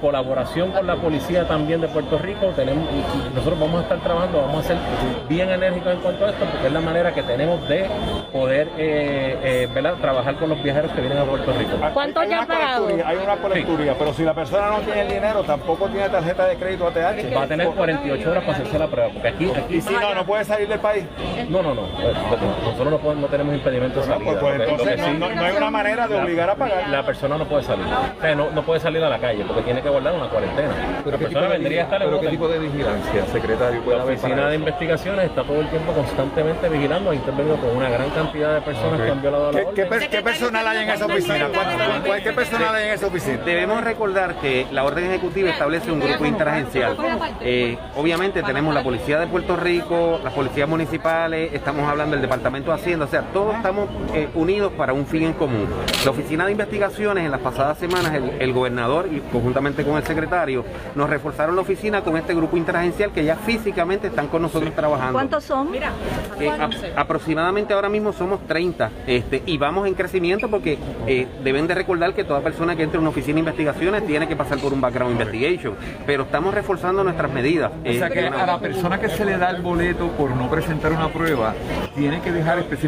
colaboración 0.00 0.70
con 0.70 0.86
la 0.86 0.96
policía 0.96 1.46
también 1.46 1.82
de 1.82 1.88
Puerto 1.88 2.16
Rico. 2.16 2.46
Tenemos, 2.56 2.88
y, 2.90 2.96
y 3.30 3.34
nosotros 3.34 3.60
vamos 3.60 3.80
a 3.80 3.82
estar 3.82 3.98
trabajando, 3.98 4.40
vamos 4.40 4.64
a 4.64 4.68
ser 4.68 4.78
bien 5.28 5.50
enérgicos 5.50 5.92
en 5.92 6.00
cuanto 6.00 6.24
a 6.24 6.30
esto, 6.30 6.46
porque 6.46 6.66
es 6.68 6.72
la 6.72 6.80
manera 6.80 7.12
que 7.12 7.22
tenemos 7.22 7.68
de 7.68 7.90
poder 8.32 8.68
eh, 8.78 9.36
eh, 9.42 9.68
¿verdad? 9.74 9.96
trabajar 10.00 10.36
con 10.36 10.48
los 10.48 10.62
viajeros 10.62 10.90
que 10.92 11.02
vienen 11.02 11.18
a 11.18 11.24
Puerto 11.24 11.52
Rico. 11.52 11.72
¿Cuánto 11.92 12.20
Hay 12.20 12.30
ya 12.30 12.46
pagado? 12.46 12.84
colecturía, 12.84 13.06
Hay 13.06 13.16
una 13.18 13.36
colecturía, 13.36 13.94
pero 13.98 14.14
si 14.14 14.22
la 14.22 14.32
persona 14.32 14.70
no 14.70 14.78
tiene 14.78 15.02
el 15.02 15.08
dinero, 15.08 15.42
tampoco 15.42 15.88
tiene 15.88 16.08
tarjeta 16.08 16.46
de 16.46 16.56
crédito 16.56 16.86
ATH. 16.86 17.36
Va 17.36 17.42
a 17.42 17.46
tener 17.46 17.68
48 17.68 18.30
horas 18.30 18.44
para 18.44 18.56
hacerse 18.56 18.78
la 18.78 18.86
prueba, 18.86 19.10
porque 19.12 19.28
aquí, 19.28 19.50
aquí 19.54 19.76
Y 19.76 19.80
si 19.82 19.92
no, 19.92 20.14
no 20.14 20.24
puede 20.24 20.42
salir 20.46 20.66
del 20.66 20.80
país. 20.80 21.04
no, 21.50 21.62
no, 21.62 21.74
no, 21.74 21.82
nosotros 21.82 22.90
no, 22.90 22.96
podemos- 22.96 23.09
no 23.14 23.26
tenemos 23.28 23.54
impedimento 23.54 24.00
de 24.00 24.06
salida. 24.06 24.24
pues, 24.24 24.38
pues, 24.40 24.60
entonces 24.70 24.98
no, 24.98 25.04
sí- 25.06 25.12
no- 25.18 25.30
no 25.34 25.44
hay 25.44 25.56
una 25.56 25.70
manera 25.70 26.08
de 26.08 26.16
obligar 26.20 26.50
a 26.50 26.54
pagar. 26.54 26.88
la 26.88 27.02
persona 27.04 27.38
no 27.38 27.44
puede 27.46 27.62
salir. 27.64 27.84
O 27.86 28.20
sea, 28.20 28.34
no, 28.34 28.50
no 28.50 28.62
puede 28.62 28.80
salir 28.80 29.02
a 29.04 29.08
la 29.08 29.18
calle 29.18 29.44
porque 29.46 29.62
tiene 29.62 29.82
que 29.82 29.88
guardar 29.88 30.14
una 30.14 30.28
cuarentena. 30.28 30.68
La 30.68 31.02
¿Pero 31.04 31.18
qué, 31.18 31.24
tipo 31.26 31.40
persona 31.40 31.46
de, 31.52 31.58
vendría 31.58 31.80
a 31.80 31.84
estar 31.84 32.02
en 32.02 32.08
pero 32.08 32.20
qué 32.20 32.28
tipo 32.28 32.48
de 32.48 32.58
vigilancia, 32.58 33.26
secretario? 33.26 33.80
puede 33.82 33.98
La 33.98 34.04
oficina 34.04 34.48
de 34.48 34.54
investigaciones 34.56 35.24
está 35.26 35.42
todo 35.44 35.60
el 35.60 35.68
tiempo 35.68 35.92
constantemente 35.92 36.68
vigilando, 36.68 37.10
ha 37.10 37.14
intervenido 37.14 37.56
con 37.56 37.76
una 37.76 37.88
gran 37.88 38.10
cantidad 38.10 38.54
de 38.54 38.60
personas 38.60 39.00
que 39.00 39.10
han 39.10 39.20
violado 39.22 39.52
la 39.52 39.58
¿Qué, 39.60 39.66
qué 39.74 39.82
orden. 39.84 40.10
qué 40.10 40.22
personal 40.22 40.66
hay 40.66 40.78
en 40.84 40.90
esa 40.90 41.06
oficina? 41.06 41.48
¿Cuánto- 41.52 42.06
cuál- 42.06 42.22
¿Qué 42.22 42.32
personal 42.32 42.74
hay 42.74 42.84
en 42.88 42.94
esa 42.94 43.06
oficina? 43.06 43.38
Debemos 43.44 43.84
recordar 43.84 44.34
que 44.36 44.66
la 44.70 44.84
orden 44.84 45.06
ejecutiva 45.06 45.50
establece 45.50 45.90
un 45.90 46.00
grupo 46.00 46.24
interagencial. 46.26 46.96
Eh, 47.40 47.78
obviamente 47.96 48.42
tenemos 48.42 48.74
la 48.74 48.82
Policía 48.82 49.18
de 49.18 49.26
Puerto 49.26 49.56
Rico, 49.56 50.20
las 50.22 50.32
policías 50.32 50.68
municipales, 50.68 51.52
estamos 51.52 51.88
hablando 51.88 52.12
del 52.16 52.22
Departamento 52.22 52.70
de 52.70 52.76
Hacienda, 52.76 52.99
o 53.04 53.06
sea, 53.08 53.22
todos 53.32 53.54
estamos 53.56 53.88
eh, 54.14 54.28
unidos 54.34 54.72
para 54.76 54.92
un 54.92 55.06
fin 55.06 55.22
en 55.24 55.32
común. 55.34 55.66
La 56.04 56.10
Oficina 56.10 56.44
de 56.46 56.52
Investigaciones 56.52 57.24
en 57.24 57.30
las 57.30 57.40
pasadas 57.40 57.78
semanas, 57.78 58.12
el, 58.14 58.30
el 58.40 58.52
gobernador 58.52 59.08
y 59.10 59.20
conjuntamente 59.32 59.84
con 59.84 59.96
el 59.96 60.04
secretario, 60.04 60.64
nos 60.94 61.08
reforzaron 61.08 61.54
la 61.56 61.62
oficina 61.62 62.02
con 62.02 62.16
este 62.16 62.34
grupo 62.34 62.56
interagencial 62.56 63.10
que 63.12 63.24
ya 63.24 63.36
físicamente 63.36 64.08
están 64.08 64.28
con 64.28 64.42
nosotros 64.42 64.74
trabajando. 64.74 65.12
¿Cuántos 65.14 65.44
son? 65.44 65.68
Eh, 65.74 66.48
a- 66.48 67.00
aproximadamente 67.00 67.72
ahora 67.74 67.88
mismo 67.88 68.12
somos 68.12 68.40
30 68.46 68.90
este, 69.06 69.42
y 69.46 69.56
vamos 69.58 69.86
en 69.86 69.94
crecimiento 69.94 70.48
porque 70.50 70.78
eh, 71.06 71.26
deben 71.44 71.66
de 71.66 71.74
recordar 71.74 72.14
que 72.14 72.24
toda 72.24 72.40
persona 72.40 72.74
que 72.76 72.82
entre 72.82 72.98
a 72.98 73.00
una 73.00 73.10
oficina 73.10 73.34
de 73.34 73.40
investigaciones 73.40 74.06
tiene 74.06 74.26
que 74.28 74.36
pasar 74.36 74.58
por 74.58 74.72
un 74.72 74.80
background 74.80 75.12
investigation, 75.12 75.74
pero 76.06 76.24
estamos 76.24 76.52
reforzando 76.54 77.04
nuestras 77.04 77.32
medidas. 77.32 77.70
O 77.86 77.92
sea 77.92 78.08
Eh, 78.08 78.10
que 78.10 78.26
una- 78.28 78.42
a 78.42 78.46
la 78.46 78.58
persona 78.58 78.98
que 78.98 79.08
se 79.08 79.24
le 79.24 79.36
da 79.38 79.50
el 79.50 79.62
boleto 79.62 80.08
por 80.08 80.30
no 80.30 80.48
presentar 80.50 80.92
una 80.92 81.08
prueba, 81.08 81.54
tiene 81.94 82.20
que 82.20 82.32
dejar 82.32 82.58
específicamente 82.58 82.79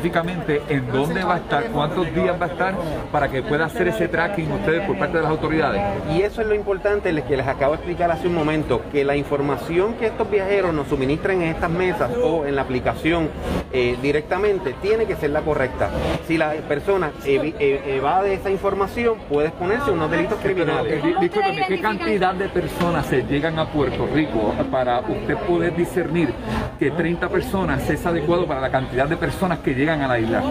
en 0.69 0.91
dónde 0.93 1.23
va 1.25 1.35
a 1.35 1.39
estar, 1.39 1.65
cuántos 1.67 2.07
días 2.15 2.35
va 2.41 2.47
a 2.47 2.49
estar, 2.49 2.75
para 3.11 3.29
que 3.29 3.43
pueda 3.43 3.67
hacer 3.67 3.89
ese 3.89 4.09
tracking 4.09 4.51
ustedes 4.53 4.87
por 4.87 4.99
parte 4.99 5.17
de 5.19 5.23
las 5.23 5.31
autoridades. 5.31 5.81
Y 6.15 6.23
eso 6.23 6.41
es 6.41 6.47
lo 6.47 6.55
importante 6.55 7.13
les- 7.13 7.25
que 7.25 7.37
les 7.37 7.47
acabo 7.47 7.73
de 7.73 7.77
explicar 7.79 8.11
hace 8.11 8.27
un 8.29 8.35
momento, 8.35 8.83
que 8.91 9.05
la 9.05 9.17
información 9.17 9.95
que 9.95 10.07
estos 10.07 10.31
viajeros 10.31 10.73
nos 10.75 10.89
suministran 10.89 11.43
en 11.43 11.49
estas 11.49 11.71
mesas 11.71 12.11
o 12.23 12.45
en 12.47 12.57
la 12.57 12.63
aplicación 12.63 13.29
eh, 13.75 13.97
directamente 14.03 14.75
tiene 14.83 15.07
que 15.07 15.17
ser 15.17 15.31
la 15.31 15.41
correcta. 15.41 15.89
Si 16.29 16.37
la 16.37 16.51
persona 16.69 17.11
evi- 17.25 17.55
e- 17.59 17.97
evade 17.97 18.35
esa 18.35 18.51
información, 18.51 19.17
puede 19.31 19.49
exponerse 19.49 19.91
a 19.91 19.93
unos 19.95 20.11
delitos 20.11 20.39
criminales. 20.43 21.03
Di- 21.03 21.15
Discúlpeme, 21.21 21.65
¿qué 21.67 21.81
cantidad 21.81 22.35
de 22.35 22.49
personas 22.49 23.07
se 23.07 23.23
llegan 23.23 23.59
a 23.59 23.67
Puerto 23.67 24.07
Rico 24.13 24.53
para 24.71 25.01
usted 25.01 25.37
poder 25.39 25.75
discernir 25.75 26.33
que 26.79 26.91
30 26.91 27.29
personas 27.29 27.89
es 27.89 28.05
adecuado 28.05 28.47
para 28.47 28.61
la 28.61 28.71
cantidad 28.71 29.07
de 29.07 29.17
personas 29.17 29.59
que 29.61 29.75
llegan 29.75 29.82
a 29.91 30.09
la 30.09 30.19
isla? 30.19 30.43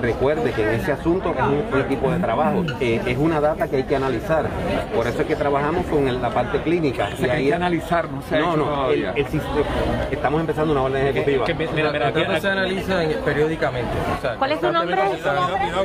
Recuerde 0.00 0.50
que 0.52 0.62
en 0.62 0.80
ese 0.80 0.92
asunto 0.92 1.30
es 1.36 1.74
un 1.74 1.80
equipo 1.80 2.10
de 2.10 2.18
trabajo, 2.18 2.64
eh, 2.80 3.00
es 3.06 3.18
una 3.18 3.40
data 3.40 3.68
que 3.68 3.76
hay 3.76 3.82
que 3.84 3.96
analizar. 3.96 4.46
Por 4.94 5.06
eso 5.06 5.20
es 5.22 5.26
que 5.26 5.36
trabajamos 5.36 5.84
con 5.86 6.08
el- 6.08 6.20
la 6.22 6.30
parte 6.30 6.60
clínica. 6.62 7.10
O 7.12 7.16
sea, 7.16 7.26
que 7.26 7.32
hay 7.36 7.46
que 7.48 7.54
analizar, 7.54 8.08
no 8.10 8.22
se 8.22 8.36
ha 8.36 8.38
no, 8.40 8.48
hecho 8.48 8.56
no, 8.56 8.64
el, 8.64 9.02
todavía. 9.02 9.12
el 9.16 9.26
sistema- 9.26 9.66
estamos 10.10 10.40
empezando 10.40 10.72
una 10.72 10.82
orden 10.82 11.06
ejecutiva. 11.06 11.44
Que- 11.44 11.54
que- 11.56 11.68
mira, 11.74 11.90
mira, 11.92 12.06
Los 12.10 12.16
aquí- 12.16 12.26
datos 12.26 12.42
se 12.42 12.48
analizan 12.48 13.06
periódicamente. 13.24 13.90
o 14.18 14.22
sea, 14.22 14.34
¿Cuál 14.36 14.52
es 14.52 14.60
tu 14.60 14.72
nombre? 14.72 14.96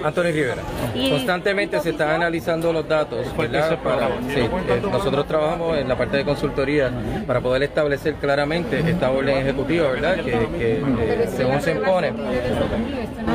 Anthony 0.03 0.23
Rivera. 0.23 0.61
Y- 0.95 1.09
Constantemente 1.11 1.79
se 1.79 1.89
están 1.91 2.09
analizando 2.09 2.71
los 2.73 2.87
datos. 2.87 3.25
¿verdad? 3.37 3.77
Para- 3.83 4.07
sí, 4.33 4.39
eh, 4.39 4.49
nosotros 4.91 5.27
trabajamos 5.27 5.77
en 5.77 5.87
la 5.87 5.95
parte 5.97 6.17
de 6.17 6.25
consultoría 6.25 6.89
para 7.27 7.39
poder 7.41 7.63
establecer 7.63 8.15
claramente 8.15 8.79
esta 8.79 9.11
orden 9.11 9.37
ejecutiva, 9.39 9.89
¿verdad? 9.91 10.15
Que, 10.15 10.31
que, 10.57 10.73
eh, 10.99 11.27
según 11.35 11.61
se 11.61 11.71
impone, 11.71 12.13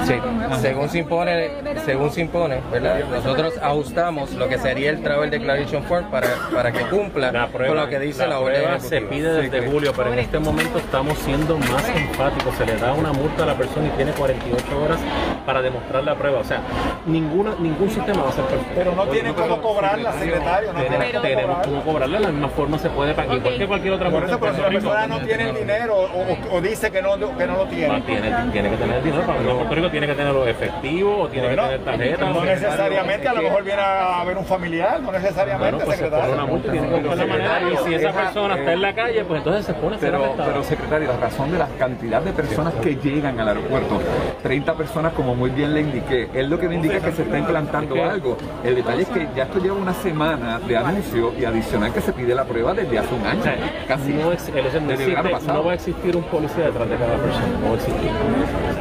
sí, 0.07 0.15
según 0.61 0.89
se 0.89 0.99
impone, 0.99 1.51
según 1.85 2.11
se 2.11 2.21
impone, 2.21 2.61
¿verdad? 2.73 3.01
Nosotros 3.11 3.55
ajustamos 3.63 4.33
lo 4.35 4.49
que 4.49 4.59
sería 4.59 4.91
el 4.91 5.03
Travel 5.03 5.31
Declaration 5.31 5.83
Form 5.85 6.07
para, 6.11 6.29
para 6.55 6.73
que 6.73 6.81
cumpla 6.87 7.33
La 7.33 7.47
prueba, 7.49 7.69
con 7.69 7.77
lo 7.77 7.89
que 7.89 7.99
dice 7.99 8.27
la, 8.27 8.41
orden 8.41 8.63
prueba 8.63 8.81
se 8.81 9.01
pide 9.03 9.33
desde 9.43 9.69
julio, 9.71 9.93
pero 9.97 10.13
en 10.13 10.19
este 10.19 10.39
momento 10.39 10.79
estamos 10.79 11.19
siendo 11.19 11.59
más 11.59 11.89
enfáticos. 11.89 12.55
Se 12.57 12.67
le 12.67 12.77
da 12.77 12.93
una 12.93 13.13
multa 13.13 13.43
a 13.45 13.47
la 13.47 13.55
persona 13.55 13.87
y 13.89 13.91
tiene 13.91 14.13
48 14.13 14.83
horas 14.85 14.99
para 15.47 15.63
demostrar 15.63 16.05
la 16.05 16.15
prueba. 16.15 16.41
O 16.41 16.45
sea, 16.45 16.61
ninguna, 17.07 17.55
ningún 17.59 17.91
sistema 17.91 18.23
va 18.23 18.29
a 18.31 18.33
ser 18.33 18.45
perfecto. 18.45 18.73
Pero 18.75 18.95
no 18.95 19.07
tienen 19.07 19.35
cómo 19.35 19.61
cobrarla, 19.61 20.13
secretario. 20.13 20.73
No 20.73 20.81
Tenemos, 20.81 21.13
cobrarla. 21.23 21.63
cómo 21.65 21.83
cobrarla 21.85 22.19
de 22.19 22.25
la 22.25 22.31
misma 22.33 22.49
forma 22.49 22.79
se 22.79 22.91
puede 22.91 23.13
igual 23.13 23.59
que 23.59 23.67
cualquier 23.67 23.95
otra 23.95 24.11
Por 24.11 24.25
eso, 24.25 24.39
pero 24.41 24.55
si 24.55 24.61
la 24.61 24.69
persona 24.69 25.07
no 25.07 25.21
tiene 25.21 25.51
el 25.51 25.57
dinero 25.57 25.95
o, 25.97 26.05
o- 26.05 26.57
o 26.57 26.61
dice 26.61 26.91
que 26.91 27.03
no, 27.03 27.15
que 27.37 27.47
no 27.47 27.57
lo 27.57 27.65
tiene. 27.67 28.01
Tiene, 28.03 28.31
tiene 28.53 28.71
que 28.71 28.77
tener 28.77 28.97
el 28.99 29.05
dinero 29.05 29.25
para 29.27 29.41
Puerto 29.57 29.75
Rico, 29.75 29.91
tiene 29.91 30.07
que 30.07 30.15
tenerlo 30.15 30.47
efectivo 30.47 31.23
o 31.23 31.29
tiene 31.29 31.49
Bueno, 31.49 31.63
que 31.69 31.79
tener 31.79 31.85
tarjeta. 32.19 32.31
no 32.33 32.45
necesariamente, 32.45 33.29
a 33.29 33.33
lo 33.35 33.43
mejor 33.43 33.65
viene 33.65 33.83
a 33.83 34.25
ver 34.25 34.37
un 34.39 34.45
familiar, 34.45 35.01
no 35.01 35.13
necesariamente, 35.13 35.71
Bueno, 35.73 35.85
pues 35.85 35.99
se 35.99 36.05
pone 36.05 36.17
secretario. 36.17 36.35
una 36.35 36.53
multa 36.53 36.69
y 36.69 36.71
tiene 36.73 36.89
que 36.89 36.95
buscar 36.95 37.17
la 37.19 37.27
manera. 37.27 37.61
Y 37.73 37.77
si 37.89 37.95
esa 37.95 38.13
persona 38.13 38.55
está 38.57 38.73
en 38.73 38.83
la 38.83 38.95
calle, 38.95 39.25
pues 39.25 39.39
entonces 39.39 39.65
se 39.67 39.75
pone 39.75 39.97
a 39.97 39.99
ser 39.99 40.11
Pero, 40.13 40.35
pero 40.37 40.63
secretario, 40.65 41.09
la 41.09 41.17
razón 41.17 41.53
de 41.53 41.59
la 41.59 41.69
cantidad 41.79 42.23
de 42.23 42.33
personas 42.33 42.75
que 42.75 42.97
llegan 42.97 43.39
al 43.41 43.49
aeropuerto, 43.49 44.01
30 44.43 44.75
personas 44.75 45.13
como 45.13 45.35
muy 45.35 45.51
bien 45.51 45.75
le 45.75 45.81
indiqué, 45.81 46.29
es 46.35 46.49
lo 46.49 46.59
que 46.59 46.69
me 46.69 46.75
indica 46.77 47.01
que 47.01 47.13
se 47.13 47.23
está 47.23 47.39
implantando 47.39 47.95
algo. 48.05 48.37
El 48.65 48.75
detalle 48.77 49.03
es 49.03 49.09
que 49.09 49.29
ya 49.35 49.45
esto 49.45 49.59
lleva 49.59 49.77
una 49.77 49.95
semana 49.95 50.59
de 50.61 50.77
anuncio 50.77 51.33
y 51.39 51.45
adicional 51.45 51.93
que 51.93 52.01
se 52.01 52.13
pide 52.13 52.35
la 52.35 52.45
prueba 52.45 52.75
desde 52.75 52.99
hace 52.99 53.15
un 53.15 53.27
año, 53.27 53.41
O 53.41 53.45
sea, 53.45 53.57
casi 53.87 54.13
no, 54.13 54.33
el- 54.33 54.37
desde 54.39 55.05
el 55.05 55.11
existe- 55.11 55.31
pasado. 55.31 55.55
no 55.59 55.65
va 55.65 55.73
a 55.73 55.75
existir 55.75 56.17
un 56.17 56.23
policía 56.25 56.65
detrás 56.67 56.89
de 56.89 56.97
cada 56.97 57.17
persona, 57.17 57.47
no 57.61 57.67
va 57.67 57.73
a 57.73 57.75
existir. 57.75 58.11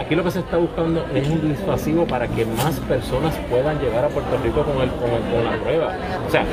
Aquí 0.02 0.16
lo 0.16 0.24
que 0.24 0.32
se 0.32 0.40
está 0.40 0.57
buscando 0.58 1.06
es 1.14 1.28
un 1.28 1.50
disuasivo 1.50 2.06
para 2.06 2.28
que 2.28 2.46
más 2.46 2.80
personas 2.82 3.36
puedan 3.50 3.80
llegar 3.80 4.06
a 4.06 4.10
Puerto 4.10 4.38
Rico 4.44 4.64
con, 4.64 4.82
el, 4.82 4.90
con, 4.92 5.44
la 5.46 5.58
prueba. 5.64 5.96
O 6.28 6.32
sea, 6.32 6.46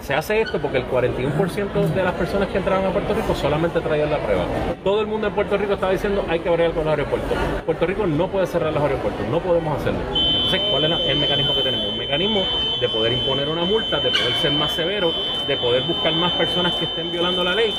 se, 0.00 0.14
hace 0.14 0.40
esto 0.40 0.58
porque 0.60 0.78
el 0.78 0.86
41% 0.88 1.72
de 1.94 2.02
las 2.02 2.14
personas 2.14 2.48
que 2.48 2.58
entraban 2.58 2.86
a 2.86 2.90
Puerto 2.90 3.12
Rico 3.14 3.34
solamente 3.34 3.80
traían 3.80 4.10
la 4.10 4.18
prueba. 4.18 4.44
Todo 4.82 5.00
el 5.00 5.06
mundo 5.06 5.26
en 5.26 5.34
Puerto 5.34 5.56
Rico 5.56 5.74
estaba 5.74 5.92
diciendo 5.92 6.24
hay 6.28 6.40
que 6.40 6.48
abrir 6.48 6.70
con 6.72 6.84
los 6.84 6.90
aeropuertos. 6.92 7.36
Puerto 7.66 7.86
Rico 7.86 8.06
no 8.06 8.28
puede 8.28 8.46
cerrar 8.46 8.72
los 8.72 8.82
aeropuertos, 8.82 9.26
no 9.28 9.40
podemos 9.40 9.80
hacerlo. 9.80 10.00
Entonces, 10.12 10.60
¿cuál 10.70 10.84
es 10.84 10.90
la- 10.90 11.00
el 11.04 11.18
mecanismo 11.18 11.54
que 11.54 11.62
tenemos? 11.62 11.86
Un 11.88 11.98
mecanismo 11.98 12.42
de 12.80 12.88
poder 12.88 13.12
imponer 13.12 13.48
una 13.48 13.64
multa, 13.64 13.98
de 13.98 14.10
poder 14.10 14.32
ser 14.40 14.52
más 14.52 14.72
severo, 14.72 15.12
de 15.46 15.56
poder 15.56 15.82
buscar 15.82 16.12
más 16.14 16.32
personas 16.32 16.74
que 16.74 16.84
estén 16.84 17.10
violando 17.10 17.42
la 17.44 17.54
ley. 17.54 17.74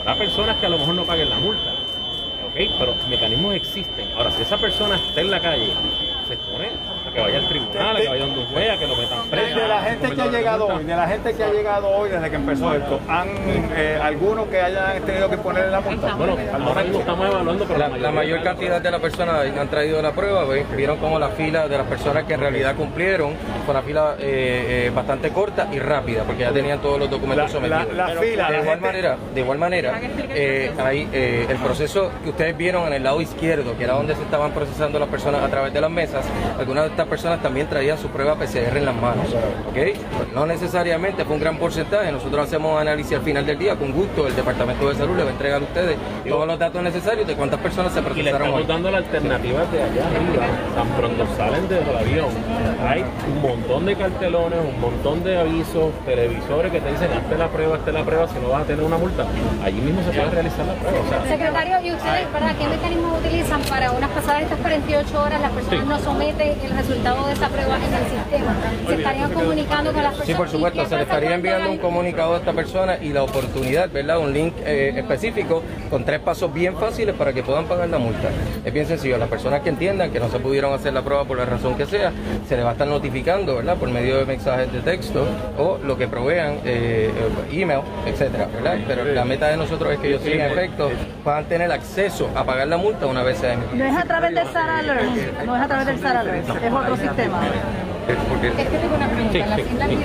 Habrá 0.00 0.16
personas 0.16 0.56
que 0.56 0.66
a 0.66 0.68
lo 0.68 0.78
mejor 0.78 0.94
no 0.94 1.04
paguen 1.04 1.28
la 1.30 1.38
multa, 1.38 1.72
Pero 2.66 2.94
mecanismos 3.08 3.54
existen. 3.54 4.10
Ahora, 4.16 4.32
si 4.32 4.42
esa 4.42 4.56
persona 4.56 4.96
está 4.96 5.20
en 5.20 5.30
la 5.30 5.40
calle, 5.40 5.68
se 6.26 6.34
expone 6.34 6.70
a 7.06 7.12
que 7.12 7.20
vaya 7.20 7.38
al 7.38 7.48
tribunal, 7.48 7.96
a 7.96 8.00
que 8.00 8.08
vaya 8.08 8.26
donde 8.26 8.40
un 8.40 8.46
juez, 8.46 8.70
a 8.70 8.78
que 8.78 8.86
lo 8.86 8.96
metan 8.96 9.28
preso. 9.30 9.68
La 9.68 9.82
gente 9.82 10.07
ha 10.28 10.38
llegado 10.38 10.66
hoy, 10.68 10.84
de 10.84 10.96
la 10.96 11.06
gente 11.08 11.34
que 11.34 11.44
ha 11.44 11.52
llegado 11.52 11.88
hoy 11.88 12.10
desde 12.10 12.30
que 12.30 12.36
empezó 12.36 12.74
esto, 12.74 13.00
¿han 13.08 13.28
eh, 13.76 13.98
algunos 14.02 14.46
que 14.48 14.60
hayan 14.60 15.02
tenido 15.02 15.28
que 15.30 15.38
ponerle 15.38 15.70
la 15.70 15.80
multa? 15.80 16.14
Bueno, 16.14 16.36
ahora 16.66 16.82
mismo 16.82 17.00
estamos 17.00 17.26
evaluando, 17.30 17.64
pero 17.66 17.78
La, 17.78 17.88
la 17.88 18.10
mayor 18.10 18.42
cantidad 18.42 18.80
de 18.80 18.90
las 18.90 19.00
personas 19.00 19.46
han 19.58 19.68
traído 19.68 20.00
la 20.02 20.12
prueba, 20.12 20.44
vieron 20.76 20.98
como 20.98 21.18
la 21.18 21.28
fila 21.30 21.68
de 21.68 21.78
las 21.78 21.86
personas 21.86 22.24
que 22.24 22.34
en 22.34 22.40
realidad 22.40 22.74
cumplieron 22.76 23.32
fue 23.64 23.74
una 23.74 23.82
fila 23.82 24.14
eh, 24.18 24.86
eh, 24.86 24.92
bastante 24.94 25.30
corta 25.30 25.68
y 25.72 25.78
rápida, 25.78 26.22
porque 26.24 26.42
ya 26.42 26.52
tenían 26.52 26.80
todos 26.80 26.98
los 26.98 27.10
documentos 27.10 27.52
La- 27.54 27.60
la- 27.68 27.68
sometidos. 27.86 27.96
la 27.96 28.06
fila, 28.20 28.46
de 28.46 28.52
la 28.52 28.58
igual 28.62 28.64
gente- 28.78 28.86
manera, 28.86 29.16
de 29.34 29.40
igual 29.40 29.58
manera, 29.58 30.00
eh, 30.30 30.72
hay 30.82 31.08
eh, 31.12 31.46
el 31.48 31.56
proceso 31.58 32.10
que 32.22 32.30
ustedes 32.30 32.56
vieron 32.56 32.86
en 32.86 32.92
el 32.94 33.02
lado 33.02 33.20
izquierdo, 33.20 33.76
que 33.76 33.84
era 33.84 33.94
donde 33.94 34.14
se 34.14 34.22
estaban 34.22 34.52
procesando 34.52 34.98
las 34.98 35.08
personas 35.08 35.42
a 35.42 35.48
través 35.48 35.72
de 35.72 35.80
las 35.80 35.90
mesas. 35.90 36.24
Algunas 36.58 36.84
de 36.84 36.90
estas 36.90 37.06
personas 37.06 37.40
también 37.42 37.66
traían 37.68 37.98
su 37.98 38.08
prueba 38.08 38.34
PCR 38.34 38.76
en 38.78 38.84
las 38.86 38.94
manos, 38.94 39.26
¿ok? 39.68 39.96
No 40.34 40.46
necesariamente 40.46 41.24
fue 41.24 41.34
un 41.34 41.40
gran 41.40 41.58
porcentaje. 41.58 42.12
Nosotros 42.12 42.46
hacemos 42.46 42.80
análisis 42.80 43.16
al 43.16 43.22
final 43.22 43.44
del 43.46 43.58
día, 43.58 43.76
con 43.76 43.92
gusto, 43.92 44.26
el 44.26 44.36
departamento 44.36 44.88
de 44.88 44.94
salud 44.94 45.16
le 45.16 45.22
va 45.24 45.30
a 45.30 45.32
entregar 45.32 45.60
a 45.60 45.64
ustedes 45.64 45.96
todos 46.28 46.46
los 46.46 46.58
datos 46.58 46.82
necesarios 46.82 47.26
de 47.26 47.34
cuántas 47.34 47.60
personas 47.60 47.92
se 47.92 48.00
y 48.00 48.22
le 48.22 48.30
estamos 48.30 48.66
dando 48.66 48.90
la 48.90 48.98
alternativa 48.98 49.64
de 49.66 49.82
allá 49.82 50.06
arriba. 50.06 50.46
Tan 50.74 50.88
pronto 50.88 51.26
salen 51.36 51.68
del 51.68 51.96
avión, 51.96 52.28
hay 52.86 53.04
un 53.26 53.42
montón 53.42 53.86
de 53.86 53.96
cartelones, 53.96 54.58
un 54.60 54.80
montón 54.80 55.22
de 55.24 55.38
avisos, 55.38 55.92
televisores 56.04 56.72
que 56.72 56.80
te 56.80 56.90
dicen 56.90 57.12
hazte 57.12 57.36
la 57.36 57.48
prueba, 57.48 57.76
hazte 57.76 57.92
la 57.92 58.04
prueba, 58.04 58.28
si 58.28 58.38
no 58.40 58.48
vas 58.50 58.62
a 58.62 58.64
tener 58.64 58.84
una 58.84 58.96
multa. 58.98 59.24
Allí 59.62 59.80
mismo 59.80 60.02
se 60.02 60.10
puede 60.10 60.30
realizar 60.30 60.66
la 60.66 60.74
prueba. 60.74 60.98
O 61.00 61.08
sea, 61.08 61.22
Secretario, 61.26 61.76
¿y 61.84 61.92
ustedes, 61.92 62.32
verdad, 62.32 62.54
qué 62.58 62.66
mecanismos 62.68 63.18
utilizan 63.18 63.60
para 63.62 63.92
unas 63.92 64.10
pasadas 64.10 64.42
estas 64.42 64.58
48 64.58 65.22
horas 65.22 65.40
las 65.40 65.50
personas 65.52 65.80
Sí. 65.84 65.88
no 65.88 65.98
someten 66.00 66.54
el 66.64 66.70
resultado 66.76 67.26
de 67.26 67.32
esa 67.34 67.48
prueba 67.48 67.76
en 67.76 67.94
el 67.94 68.04
sistema? 68.08 68.54
¿Se 68.86 68.94
estarían 68.94 69.32
comunicando 69.32 69.92
con 69.92 70.02
las 70.10 70.18
personas? 70.18 70.26
Sí, 70.26 70.34
por 70.34 70.48
supuesto, 70.48 70.80
¿Y 70.80 70.82
qué 70.84 70.88
se 70.88 70.96
le 70.96 71.02
estaría 71.02 71.34
enviando 71.34 71.70
un 71.70 71.78
comunicado 71.78 72.34
a 72.34 72.38
esta 72.38 72.52
persona 72.52 72.98
y 73.00 73.12
la 73.12 73.22
oportunidad, 73.22 73.90
¿verdad? 73.90 74.18
Un 74.18 74.32
link 74.32 74.54
eh, 74.64 74.94
específico 74.96 75.62
con 75.90 76.04
tres 76.04 76.20
pasos 76.20 76.52
bien 76.52 76.76
fáciles 76.76 77.14
para 77.14 77.32
que 77.32 77.42
puedan 77.42 77.66
pagar 77.66 77.88
la 77.88 77.98
multa. 77.98 78.28
Es 78.64 78.72
bien 78.72 78.86
sencillo, 78.86 79.16
a 79.16 79.18
las 79.18 79.28
personas 79.28 79.60
que 79.62 79.68
entiendan 79.68 80.10
que 80.10 80.20
no 80.20 80.28
se 80.28 80.38
pudieron 80.38 80.72
hacer 80.72 80.92
la 80.92 81.02
prueba 81.02 81.24
por 81.24 81.38
la 81.38 81.44
razón 81.44 81.76
que 81.76 81.86
sea, 81.86 82.12
se 82.48 82.56
les 82.56 82.64
va 82.64 82.70
a 82.70 82.72
estar 82.72 82.86
notificando, 82.86 83.56
¿verdad? 83.56 83.76
Por 83.76 83.90
medio 83.90 84.18
de 84.18 84.24
mensajes 84.26 84.72
de 84.72 84.80
texto 84.80 85.26
o 85.58 85.78
lo 85.84 85.96
que 85.96 86.08
provean, 86.08 86.54
eh, 86.64 87.10
eh, 87.10 87.60
email, 87.60 87.80
etcétera, 88.06 88.48
¿verdad? 88.52 88.78
Pero 88.86 89.04
la 89.04 89.24
meta 89.24 89.48
de 89.48 89.56
nosotros 89.56 89.92
es 89.92 89.98
que 89.98 90.08
ellos 90.08 90.22
sí, 90.24 90.32
en 90.32 90.40
efecto, 90.40 90.90
puedan 91.24 91.44
tener 91.46 91.70
acceso 91.72 92.28
a 92.34 92.44
pagar 92.44 92.68
la 92.68 92.76
multa 92.76 93.06
una 93.06 93.22
vez 93.22 93.38
sea 93.38 93.54
emitida. 93.54 93.76
No 93.76 93.84
es 93.84 93.96
a 93.96 94.04
través 94.06 94.34
del 94.34 94.46
SAR 94.48 94.70
Alert, 94.70 95.02
no 95.44 95.56
es 95.56 95.62
a 95.62 95.66
través 95.66 95.86
del 95.86 96.00
SAR 96.00 96.16
Alert, 96.18 96.48
es 96.48 96.72
otro 96.72 96.96
sistema. 96.96 97.40
Es 98.08 98.16
porque 98.28 98.48
Es 98.48 98.54
que 98.54 98.78
tengo 98.78 98.96
una 98.96 99.06
pregunta. 99.06 99.56
Sí. 99.56 99.97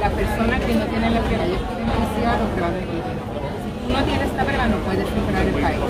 La 0.00 0.10
persona 0.10 0.58
que 0.58 0.74
no 0.74 0.84
tiene 0.86 1.10
la 1.10 1.20
prueba, 1.20 1.44
iniciar 1.46 2.36
o 2.40 2.46
prueba 2.54 2.70
de. 2.72 2.80
Si 2.80 3.70
tú 3.80 3.88
no 3.92 4.00
tienes 4.04 4.26
esta 4.30 4.44
prueba, 4.44 4.66
no 4.66 4.76
puedes 4.86 5.06
entrar 5.06 5.42
al 5.44 5.54
país. 5.54 5.80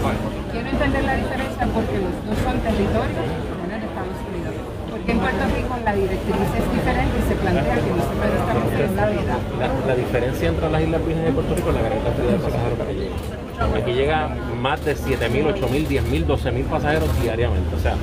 Quiero 0.53 0.69
entender 0.69 1.05
la 1.05 1.17
diferencia 1.17 1.63
porque 1.73 1.97
los 2.01 2.15
dos 2.27 2.37
son 2.45 2.57
territorios 2.61 3.25
de 3.25 3.77
Estados 3.87 4.19
Unidos. 4.29 4.55
Porque 4.91 5.13
en 5.13 5.19
Puerto 5.21 5.45
Rico 5.55 5.73
la 5.85 5.95
directriz 5.95 6.37
es 6.59 6.67
diferente 6.75 7.15
y 7.15 7.25
se 7.29 7.35
plantea 7.39 7.75
que 7.75 7.91
no 7.91 8.03
se 8.03 8.15
puede 8.19 8.35
establecer 8.35 8.91
una 8.91 9.07
veda. 9.07 9.37
la, 9.61 9.87
la 9.87 9.95
diferencia 9.95 10.49
entre 10.49 10.71
las 10.71 10.83
Islas 10.83 11.01
Vírgenes 11.07 11.27
de 11.27 11.33
Puerto 11.33 11.55
Rico 11.55 11.69
es 11.71 11.75
la 11.75 11.83
gran 11.83 12.01
cantidad 12.01 12.31
de 12.31 12.39
pasajeros 12.39 12.79
que 12.87 12.95
llegan. 12.95 13.19
Aquí 13.61 13.93
llega 13.93 14.29
más 14.59 14.85
de 14.85 14.97
7.000, 14.97 15.55
8.000, 15.55 15.87
10.000, 15.87 16.27
12.000 16.27 16.65
pasajeros 16.65 17.09
diariamente. 17.21 17.77
O 17.77 17.79
sea, 17.79 17.95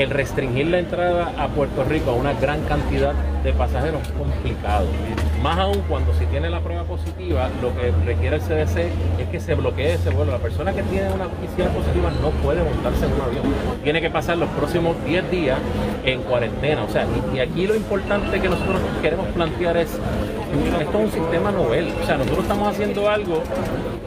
el 0.00 0.08
restringir 0.08 0.66
la 0.68 0.78
entrada 0.78 1.30
a 1.36 1.48
Puerto 1.48 1.84
Rico 1.84 2.12
a 2.12 2.14
una 2.14 2.32
gran 2.32 2.62
cantidad 2.64 3.12
de 3.44 3.52
pasajeros 3.52 4.00
es 4.00 4.12
complicado. 4.12 4.86
Más 5.42 5.58
aún 5.58 5.82
cuando 5.90 6.14
si 6.14 6.24
tiene 6.24 6.48
la 6.48 6.60
prueba 6.60 6.84
positiva, 6.84 7.50
lo 7.60 7.74
que 7.76 7.92
requiere 8.06 8.36
el 8.36 8.42
CDC 8.42 8.78
es 9.18 9.28
que 9.30 9.40
se 9.40 9.54
bloquee 9.54 9.94
ese 9.94 10.08
vuelo. 10.08 10.32
La 10.32 10.38
persona 10.38 10.72
que 10.72 10.82
tiene 10.84 11.10
una 11.10 11.26
PCR 11.26 11.68
positiva 11.68 12.10
no 12.22 12.30
puede 12.42 12.62
montarse 12.62 13.04
en 13.04 13.12
un 13.12 13.20
avión. 13.20 13.42
Tiene 13.84 14.00
que 14.00 14.08
pasar 14.08 14.38
los 14.38 14.48
próximos 14.50 14.96
10 15.04 15.30
días 15.30 15.58
en 16.06 16.22
cuarentena. 16.22 16.84
O 16.84 16.88
sea, 16.88 17.06
y, 17.34 17.38
aquí 17.38 17.66
lo 17.66 17.74
importante 17.74 18.40
que 18.40 18.48
nosotros 18.48 18.80
queremos 19.02 19.26
plantear 19.28 19.76
es, 19.76 19.90
esto 20.80 20.98
es 20.98 21.04
un 21.04 21.12
sistema 21.12 21.50
novel. 21.50 21.92
O 22.02 22.06
sea, 22.06 22.16
nosotros 22.16 22.44
estamos 22.44 22.68
haciendo 22.68 23.10
algo 23.10 23.42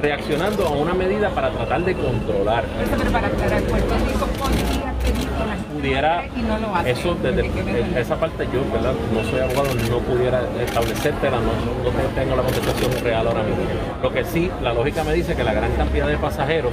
reaccionando 0.02 0.68
a 0.68 0.72
una 0.72 0.94
medida 0.94 1.30
para 1.30 1.52
tratar 1.52 1.86
de 1.86 1.94
controlar. 1.94 2.66
Pero 2.98 3.12
para 3.12 3.28
aclarar, 3.28 3.62
podría 3.64 4.94
pedir 5.00 5.30
con 5.30 5.48
la 5.48 5.56
pudiera, 5.84 6.24
y 6.24 6.90
eso 6.90 7.13
desde 7.16 8.00
esa 8.00 8.16
parte 8.16 8.48
yo, 8.54 8.63
¿verdad? 8.72 8.94
No 9.12 9.22
soy 9.30 9.42
abogado, 9.42 9.75
no 9.75 10.00
pudiera 10.00 10.40
establecértela, 10.63 11.38
no, 11.44 11.52
no 11.84 11.92
tengo 12.16 12.36
la 12.38 12.44
contestación 12.44 13.04
real 13.04 13.28
ahora 13.28 13.44
mismo. 13.44 13.63
Lo 14.02 14.10
que 14.13 14.24
sí, 14.24 14.50
la 14.62 14.74
lógica 14.74 15.04
me 15.04 15.12
dice 15.12 15.36
que 15.36 15.44
la 15.44 15.54
gran 15.54 15.74
cantidad 15.74 16.08
de 16.08 16.18
pasajeros 16.18 16.72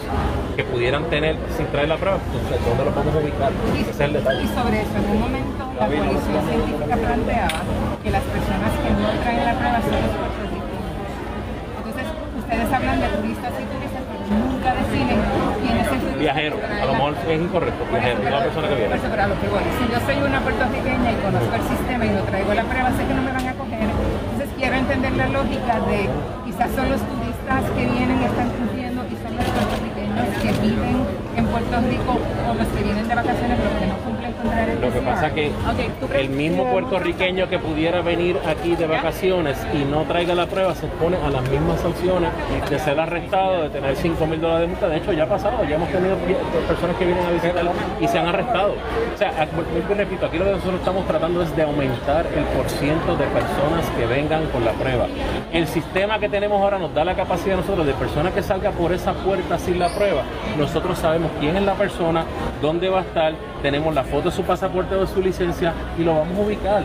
que 0.55 0.63
pudieran 0.63 1.11
tener 1.11 1.35
sin 1.57 1.67
traer 1.67 1.89
la 1.89 1.97
prueba, 1.97 2.19
entonces, 2.25 2.65
¿dónde 2.65 2.85
los 2.85 2.95
vamos 2.95 3.13
a 3.13 3.19
ubicar? 3.19 3.51
Ese 3.81 3.91
es 3.91 4.01
el 4.01 4.13
detalle. 4.13 4.45
Y 4.45 4.47
sobre 4.47 4.81
eso, 4.81 4.95
en 4.95 5.11
un 5.11 5.21
momento 5.21 5.59
la 5.75 5.87
policía 5.87 6.41
científica 6.47 6.97
planteaba 6.97 7.61
que 8.05 8.11
las 8.15 8.23
personas 8.23 8.71
que 8.79 8.91
no 8.95 9.11
traen 9.27 9.45
la 9.45 9.55
prueba 9.59 9.81
son 9.83 9.99
los. 10.07 10.15
Entonces, 11.83 12.07
ustedes 12.39 12.73
hablan 12.73 13.01
de 13.01 13.09
turistas 13.11 13.53
y 13.59 13.65
turistas, 13.75 13.90
nunca 14.31 14.75
definen 14.75 15.19
quién 15.61 15.77
es 15.79 15.89
el. 15.91 16.19
Viajero, 16.19 16.57
a 16.61 16.87
lo 16.87 16.93
mejor 16.93 17.15
es 17.29 17.41
incorrecto, 17.41 17.83
viajero, 17.91 18.23
la 18.23 18.43
persona 18.45 18.69
que 18.69 18.75
viene. 18.75 18.95
eso, 18.95 19.09
pero 19.11 19.23
a 19.23 19.29
lo 19.29 19.41
que 19.41 19.49
voy. 19.49 19.65
Si 19.79 19.85
yo 19.91 19.99
soy 20.07 20.17
una 20.23 20.41
puertorriqueña 20.41 21.09
y 21.13 21.17
conozco 21.25 21.55
el 21.55 21.65
sistema 21.67 22.07
y 22.07 22.11
no 22.11 22.23
traigo 22.23 22.55
la 22.55 22.65
prueba, 22.65 22.89
sé 22.93 23.03
que 23.07 23.15
no 23.15 23.23
me 23.23 23.33
van 23.33 23.49
a 23.49 23.55
coger. 23.55 23.89
Entonces 23.89 24.51
quiero 24.59 24.75
entender 24.77 25.13
la 25.17 25.29
lógica 25.29 25.81
de 25.91 26.09
quizás 26.45 26.71
son 26.77 26.87
los 26.91 27.01
turistas 27.03 27.63
que 27.75 27.83
vienen 27.87 28.17
y 28.21 28.25
están 28.25 28.49
cumpliendo 28.51 29.01
y 29.09 29.15
son 29.19 29.33
los 29.35 29.47
puertorriqueños 29.51 30.27
que 30.43 30.51
viven 30.61 30.97
en 31.37 31.45
Puerto 31.47 31.77
Rico 31.89 32.13
o 32.21 32.55
los 32.55 32.69
que 32.69 32.81
vienen 32.85 33.09
de 33.09 33.15
vacaciones 33.15 33.57
los 33.59 33.73
que 33.81 33.87
no 33.87 33.97
Lo 34.81 34.93
que 34.93 35.01
pasa 35.01 35.31
que 35.35 35.49
Ok, 35.49 36.01
¿tú 36.01 36.07
crees 36.07 36.25
el 36.25 36.31
mismo 36.31 36.65
que- 36.65 36.71
puertorriqueño 36.73 37.49
que 37.49 37.59
pudiera 37.59 38.01
venir 38.03 38.37
aquí 38.49 38.77
de 38.77 38.87
vacaciones 38.87 39.57
y 39.75 39.85
no 39.85 40.03
traiga 40.03 40.35
la 40.35 40.47
prueba 40.47 40.75
se 40.75 40.87
expone 40.87 41.17
a 41.17 41.29
las 41.31 41.43
mismas 41.49 41.81
sanciones 41.81 42.31
de 42.69 42.79
ser 42.79 42.99
arrestado, 43.01 43.63
de 43.63 43.71
tener 43.71 43.97
5 43.97 44.27
mil 44.27 44.41
dólares 44.41 44.63
de 44.63 44.67
multa. 44.69 44.89
De 44.89 44.97
hecho, 44.99 45.13
ya 45.13 45.25
ha 45.25 45.29
pasado, 45.29 45.65
ya 45.65 45.77
hemos 45.77 45.89
tenido 45.91 46.17
personas 46.69 46.97
que 46.97 47.05
vienen 47.05 47.25
a 47.27 47.31
visitarlo 47.31 47.71
y 48.01 48.09
se 48.09 48.19
han 48.19 48.27
arrestado. 48.27 48.75
O 49.15 49.19
sea, 49.19 49.29
a- 49.31 49.47
vuelvo 49.47 49.93
y 49.93 49.95
repito, 49.95 50.27
aquí 50.27 50.39
lo 50.39 50.45
que 50.45 50.53
nosotros 50.53 50.77
estamos 50.81 51.07
tratando 51.07 51.43
es 51.43 51.55
de 51.57 51.63
aumentar 51.63 52.27
el 52.27 52.45
porciento 52.57 53.17
de 53.17 53.25
personas 53.27 53.85
que 53.99 54.07
vengan 54.07 54.47
con 54.47 54.65
la 54.65 54.73
prueba. 54.73 55.07
El 55.53 55.67
sistema 55.67 56.19
que 56.19 56.29
tenemos 56.29 56.61
ahora 56.61 56.79
nos 56.79 56.93
da 56.95 57.05
la 57.05 57.15
capacidad 57.15 57.55
a 57.59 57.61
nosotros 57.63 57.87
de 57.87 57.93
personas 57.95 58.33
que 58.33 58.43
salga 58.43 58.71
por 58.73 58.93
esa 58.93 59.13
puerta 59.15 59.59
sin 59.59 59.79
la 59.79 59.89
prueba. 59.89 60.23
Nosotros 60.59 60.99
sabemos 60.99 61.31
quién 61.41 61.57
es 61.57 61.63
la 61.63 61.75
persona, 61.75 62.25
dónde 62.61 62.89
va 62.89 62.99
a 62.99 63.03
estar, 63.03 63.33
tenemos 63.63 63.95
la 63.95 64.05
foto 64.05 64.20
de 64.25 64.31
su 64.31 64.43
pasaporte 64.43 64.95
o 64.95 65.01
de 65.01 65.07
su 65.07 65.21
licencia 65.23 65.73
y 65.99 66.03
lo 66.05 66.17
vamos 66.19 66.39
a 66.39 66.41
ubicar. 66.43 66.83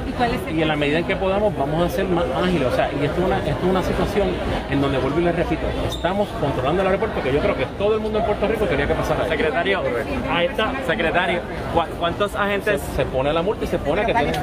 Y 0.54 0.62
en 0.62 0.68
la 0.68 0.76
medida 0.76 1.00
en 1.00 1.06
que 1.06 1.16
podamos 1.16 1.56
vamos 1.58 1.86
a 1.86 1.90
ser 1.90 2.06
más 2.06 2.26
ágiles. 2.44 2.68
O 2.72 2.76
sea, 2.76 2.90
y 2.92 3.06
esto 3.06 3.20
es 3.22 3.26
una, 3.26 3.38
esto 3.40 3.50
es 3.64 3.70
una 3.70 3.84
situación 3.84 4.28
en 4.70 4.82
donde 4.82 4.98
vuelvo 4.98 5.20
y 5.20 5.24
les 5.24 5.36
repito, 5.36 5.66
estamos 5.88 6.28
controlando 6.42 6.82
el 6.82 6.88
aeropuerto 6.88 7.22
que 7.22 7.34
yo 7.34 7.40
creo 7.40 7.56
que 7.56 7.66
todo 7.78 7.94
el 7.96 8.00
mundo 8.00 8.20
en 8.20 8.26
Puerto 8.26 8.48
Rico 8.48 8.68
quería 8.68 8.88
que 8.88 8.94
pasara. 8.96 9.28
Secretario, 9.28 9.82
ahí 10.32 10.46
está, 10.48 10.72
secretario, 10.88 11.40
¿cu- 11.74 11.96
¿cuántos 12.00 12.36
agentes? 12.36 12.82
Se, 12.82 12.96
se 12.98 13.06
pone 13.06 13.32
la 13.34 13.42
multa 13.42 13.66
y 13.66 13.68
se 13.68 13.78
pone 13.78 14.06
que 14.06 14.14
tiene 14.14 14.34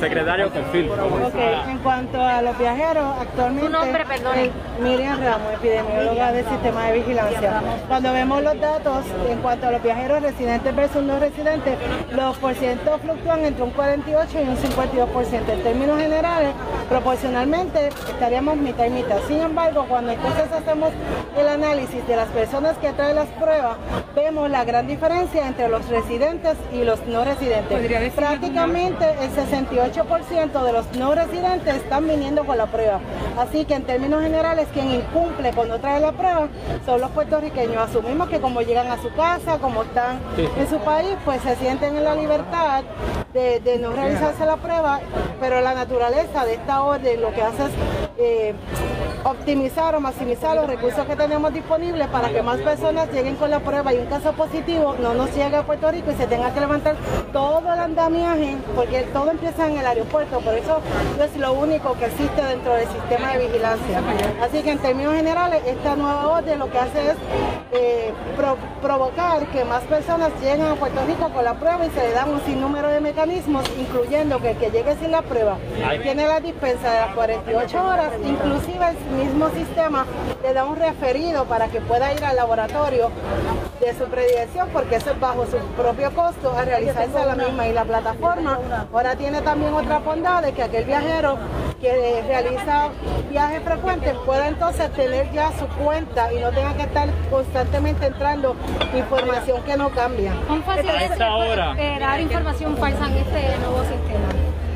Secretario, 0.00 0.50
perfil. 0.50 0.90
Ok, 0.90 1.68
en 1.68 1.78
cuanto 1.78 2.20
a 2.22 2.42
los 2.42 2.58
viajeros, 2.58 3.04
actualmente. 3.20 3.66
Tu 3.66 3.72
nombre, 3.72 4.04
perdón. 4.04 4.32
eh, 4.38 4.50
Miriam 4.80 5.20
Ramos, 5.22 5.52
epidemióloga 5.54 6.32
del 6.32 6.44
sistema 6.46 6.86
de 6.86 6.92
vigilancia. 6.98 7.52
Cuando 7.88 8.12
vemos 8.12 8.42
los 8.42 8.60
datos 8.60 9.04
en 9.28 9.38
cuanto 9.38 9.66
a 9.68 9.70
los 9.72 9.82
viajeros 9.82 10.22
residentes 10.22 10.74
versus 10.74 11.02
no 11.02 11.18
residentes, 11.18 11.76
los 12.12 12.36
porcientos 12.38 13.00
fluctúan 13.00 13.44
entre 13.44 13.62
un 13.64 13.70
48 13.70 14.38
y 14.42 14.48
un 14.48 14.56
52%. 14.56 15.48
En 15.52 15.62
términos 15.62 15.98
generales, 16.00 16.50
proporcionalmente 16.88 17.88
estaríamos 17.88 18.56
mitad 18.56 18.84
y 18.86 18.90
mitad. 18.90 19.16
Sin 19.26 19.40
embargo, 19.40 19.86
cuando 19.88 20.12
entonces 20.12 20.52
hacemos 20.52 20.90
el 21.38 21.48
análisis 21.48 22.06
de 22.06 22.16
las 22.16 22.28
personas 22.28 22.76
que 22.78 22.92
traen 22.92 23.16
las 23.16 23.28
pruebas, 23.28 23.76
vemos 24.14 24.50
la 24.50 24.64
gran 24.64 24.86
diferencia 24.86 25.46
entre 25.46 25.68
los 25.68 25.88
residentes 25.88 26.56
y 26.72 26.84
los 26.84 27.04
no 27.06 27.24
residentes. 27.24 28.12
Prácticamente 28.14 29.04
el 29.20 29.30
68% 29.34 30.62
de 30.64 30.72
los 30.72 30.86
no 30.96 31.14
residentes 31.14 31.76
están 31.76 32.06
viniendo 32.06 32.44
con 32.44 32.58
la 32.58 32.66
prueba. 32.66 33.00
Así 33.38 33.64
que 33.64 33.74
en 33.74 33.82
términos 33.84 34.22
generales, 34.22 34.68
quien 34.72 34.90
incumple 34.92 35.52
cuando 35.54 35.78
trae 35.78 36.00
la 36.00 36.12
prueba 36.12 36.48
son 36.84 37.00
los 37.00 37.10
puertorriqueños. 37.10 37.76
Asumimos 37.78 38.28
que 38.28 38.40
como 38.40 38.60
llegan 38.60 38.88
a 38.88 39.00
su 39.00 39.12
casa, 39.14 39.58
como 39.58 39.82
están 39.82 40.18
Sí. 40.36 40.46
en 40.58 40.68
su 40.68 40.78
país, 40.78 41.16
pues 41.24 41.40
se 41.42 41.56
sienten 41.56 41.81
en 41.82 42.04
la 42.04 42.14
libertad 42.14 42.82
de, 43.32 43.60
de 43.60 43.78
no 43.78 43.92
realizarse 43.92 44.44
la 44.44 44.56
prueba, 44.56 45.00
pero 45.40 45.60
la 45.60 45.74
naturaleza 45.74 46.44
de 46.44 46.54
esta 46.54 46.82
orden 46.82 47.20
lo 47.20 47.32
que 47.32 47.42
hace 47.42 47.64
es 47.64 47.70
eh, 48.18 48.54
optimizar 49.24 49.94
o 49.94 50.00
maximizar 50.00 50.54
los 50.56 50.66
recursos 50.66 51.06
que 51.06 51.16
tenemos 51.16 51.52
disponibles 51.52 52.08
para 52.08 52.28
que 52.28 52.42
más 52.42 52.58
personas 52.60 53.08
lleguen 53.12 53.36
con 53.36 53.50
la 53.50 53.60
prueba 53.60 53.92
y 53.94 53.98
un 53.98 54.06
caso 54.06 54.32
positivo 54.32 54.94
no 55.00 55.14
nos 55.14 55.34
llegue 55.34 55.56
a 55.56 55.62
Puerto 55.62 55.90
Rico 55.90 56.10
y 56.10 56.14
se 56.14 56.26
tenga 56.26 56.52
que 56.52 56.60
levantar 56.60 56.96
todo 57.32 57.72
el 57.72 57.78
andamiaje, 57.80 58.56
porque 58.76 59.02
todo 59.12 59.30
empieza 59.30 59.66
en 59.66 59.78
el 59.78 59.86
aeropuerto, 59.86 60.40
por 60.40 60.54
eso 60.54 60.80
no 61.16 61.24
es 61.24 61.36
lo 61.36 61.52
único 61.52 61.94
que 61.94 62.06
existe 62.06 62.42
dentro 62.42 62.74
del 62.74 62.88
sistema 62.88 63.32
de 63.32 63.46
vigilancia. 63.46 64.00
Así 64.42 64.62
que 64.62 64.72
en 64.72 64.78
términos 64.78 65.14
generales, 65.14 65.62
esta 65.66 65.96
nueva 65.96 66.28
orden 66.28 66.58
lo 66.58 66.70
que 66.70 66.78
hace 66.78 67.10
es 67.10 67.16
eh, 67.72 68.12
pro- 68.36 68.56
provocar 68.82 69.46
que 69.46 69.64
más 69.64 69.82
personas 69.84 70.30
lleguen 70.40 70.66
a 70.66 70.74
Puerto 70.74 71.00
Rico 71.06 71.28
con 71.30 71.44
la 71.44 71.54
prueba 71.54 71.71
y 71.84 71.90
se 71.90 72.02
le 72.02 72.12
dan 72.12 72.28
un 72.28 72.40
sinnúmero 72.42 72.88
de 72.88 73.00
mecanismos, 73.00 73.64
incluyendo 73.78 74.40
que 74.40 74.50
el 74.50 74.56
que 74.58 74.70
llegue 74.70 74.94
sin 74.96 75.10
la 75.10 75.22
prueba 75.22 75.56
tiene 76.02 76.26
la 76.26 76.40
dispensa 76.40 76.92
de 76.92 77.00
las 77.00 77.14
48 77.14 77.84
horas, 77.84 78.12
inclusive 78.24 78.88
el 78.88 79.24
mismo 79.24 79.48
sistema 79.50 80.06
le 80.42 80.52
da 80.52 80.64
un 80.64 80.76
referido 80.76 81.44
para 81.46 81.68
que 81.68 81.80
pueda 81.80 82.12
ir 82.12 82.24
al 82.24 82.36
laboratorio 82.36 83.10
de 83.80 83.94
su 83.94 84.04
predilección, 84.04 84.68
porque 84.72 84.96
eso 84.96 85.10
es 85.10 85.20
bajo 85.20 85.44
su 85.46 85.58
propio 85.76 86.12
costo 86.12 86.52
a 86.56 86.64
realizarse 86.64 87.18
a 87.18 87.26
la 87.26 87.34
misma. 87.34 87.66
Y 87.66 87.72
la 87.72 87.84
plataforma 87.84 88.58
ahora 88.92 89.16
tiene 89.16 89.40
también 89.42 89.74
otra 89.74 89.98
bondad 89.98 90.42
de 90.42 90.52
que 90.52 90.62
aquel 90.62 90.84
viajero 90.84 91.38
que 91.80 92.22
realiza 92.28 92.90
viajes 93.28 93.62
frecuentes 93.62 94.14
pueda 94.24 94.46
entonces 94.46 94.92
tener 94.92 95.32
ya 95.32 95.50
su 95.58 95.66
cuenta 95.82 96.32
y 96.32 96.38
no 96.38 96.50
tenga 96.50 96.74
que 96.74 96.82
estar 96.82 97.08
constantemente 97.28 98.06
entrando 98.06 98.54
información 98.94 99.62
que 99.64 99.76
no 99.76 99.90
cambia. 99.90 100.32
¿Cuán 100.46 100.62
eh, 101.70 101.96
dar 101.98 102.20
información 102.20 102.76
falsa 102.76 103.06
en 103.06 103.16
este 103.18 103.58
nuevo 103.58 103.82
sistema? 103.82 104.28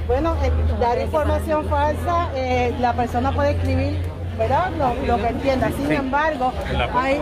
Bueno, 0.07 0.37
eh, 0.43 0.53
dar 0.81 1.01
información 1.01 1.69
falsa, 1.69 2.31
eh, 2.35 2.75
la 2.79 2.93
persona 2.93 3.33
puede 3.33 3.53
escribir, 3.53 3.99
¿verdad? 4.37 4.71
Lo, 4.77 4.95
lo 5.07 5.23
que 5.23 5.29
entienda. 5.29 5.71
Sin 5.73 5.91
embargo, 5.93 6.53
hay, 6.95 7.21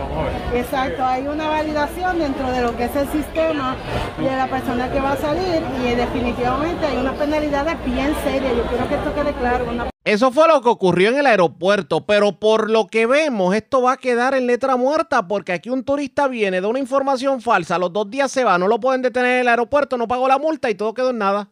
exacto, 0.53 1.03
hay 1.03 1.27
una 1.27 1.47
validación 1.47 2.19
dentro 2.19 2.51
de 2.51 2.61
lo 2.61 2.75
que 2.75 2.85
es 2.85 2.95
el 2.95 3.07
sistema 3.09 3.75
de 4.17 4.35
la 4.35 4.47
persona 4.47 4.91
que 4.91 4.99
va 4.99 5.13
a 5.13 5.17
salir 5.17 5.61
y 5.83 5.95
definitivamente 5.95 6.85
hay 6.85 6.97
unas 6.97 7.15
penalidades 7.15 7.75
bien 7.85 8.13
serias. 8.23 8.55
Yo 8.55 8.63
quiero 8.63 8.87
que 8.87 8.95
esto 8.95 9.13
quede 9.13 9.33
claro. 9.33 9.65
Una 9.69 9.89
Eso 10.03 10.31
fue 10.31 10.47
lo 10.47 10.61
que 10.61 10.69
ocurrió 10.69 11.09
en 11.09 11.17
el 11.17 11.27
aeropuerto, 11.27 12.05
pero 12.05 12.39
por 12.39 12.69
lo 12.69 12.87
que 12.87 13.05
vemos, 13.05 13.55
esto 13.55 13.81
va 13.81 13.93
a 13.93 13.97
quedar 13.97 14.33
en 14.33 14.47
letra 14.47 14.75
muerta 14.75 15.27
porque 15.27 15.53
aquí 15.53 15.69
un 15.69 15.83
turista 15.83 16.27
viene 16.27 16.61
de 16.61 16.67
una 16.67 16.79
información 16.79 17.41
falsa, 17.41 17.77
los 17.77 17.93
dos 17.93 18.09
días 18.09 18.31
se 18.31 18.43
va, 18.43 18.57
no 18.57 18.67
lo 18.67 18.79
pueden 18.79 19.01
detener 19.01 19.35
en 19.35 19.41
el 19.41 19.47
aeropuerto, 19.47 19.97
no 19.97 20.07
pagó 20.07 20.27
la 20.27 20.37
multa 20.37 20.69
y 20.69 20.75
todo 20.75 20.93
quedó 20.93 21.11
en 21.11 21.19
nada. 21.19 21.49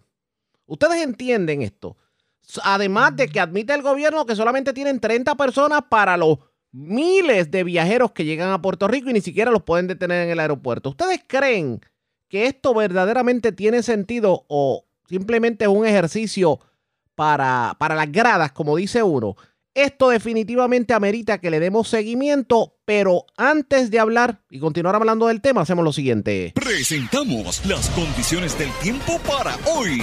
Ustedes 0.65 1.03
entienden 1.03 1.61
esto. 1.61 1.97
Además 2.63 3.15
de 3.15 3.27
que 3.27 3.39
admite 3.39 3.73
el 3.73 3.81
gobierno 3.81 4.25
que 4.25 4.35
solamente 4.35 4.73
tienen 4.73 4.99
30 4.99 5.35
personas 5.35 5.83
para 5.89 6.17
los 6.17 6.39
miles 6.71 7.51
de 7.51 7.63
viajeros 7.63 8.11
que 8.11 8.25
llegan 8.25 8.49
a 8.49 8.61
Puerto 8.61 8.87
Rico 8.87 9.09
y 9.09 9.13
ni 9.13 9.21
siquiera 9.21 9.51
los 9.51 9.63
pueden 9.63 9.87
detener 9.87 10.25
en 10.25 10.31
el 10.31 10.39
aeropuerto. 10.39 10.89
¿Ustedes 10.89 11.21
creen 11.25 11.81
que 12.27 12.47
esto 12.47 12.73
verdaderamente 12.73 13.51
tiene 13.51 13.83
sentido 13.83 14.45
o 14.47 14.85
simplemente 15.07 15.65
es 15.65 15.69
un 15.69 15.85
ejercicio 15.85 16.59
para, 17.15 17.75
para 17.79 17.95
las 17.95 18.11
gradas, 18.11 18.51
como 18.51 18.75
dice 18.75 19.03
uno? 19.03 19.35
Esto 19.75 20.09
definitivamente 20.09 20.93
amerita 20.93 21.39
que 21.39 21.49
le 21.49 21.59
demos 21.59 21.87
seguimiento, 21.87 22.75
pero 22.85 23.25
antes 23.37 23.89
de 23.89 23.99
hablar 23.99 24.41
y 24.49 24.59
continuar 24.59 24.95
hablando 24.95 25.27
del 25.27 25.41
tema, 25.41 25.61
hacemos 25.61 25.83
lo 25.83 25.91
siguiente. 25.91 26.51
Presentamos 26.53 27.65
las 27.65 27.89
condiciones 27.91 28.57
del 28.57 28.71
tiempo 28.81 29.19
para 29.19 29.55
hoy. 29.73 30.01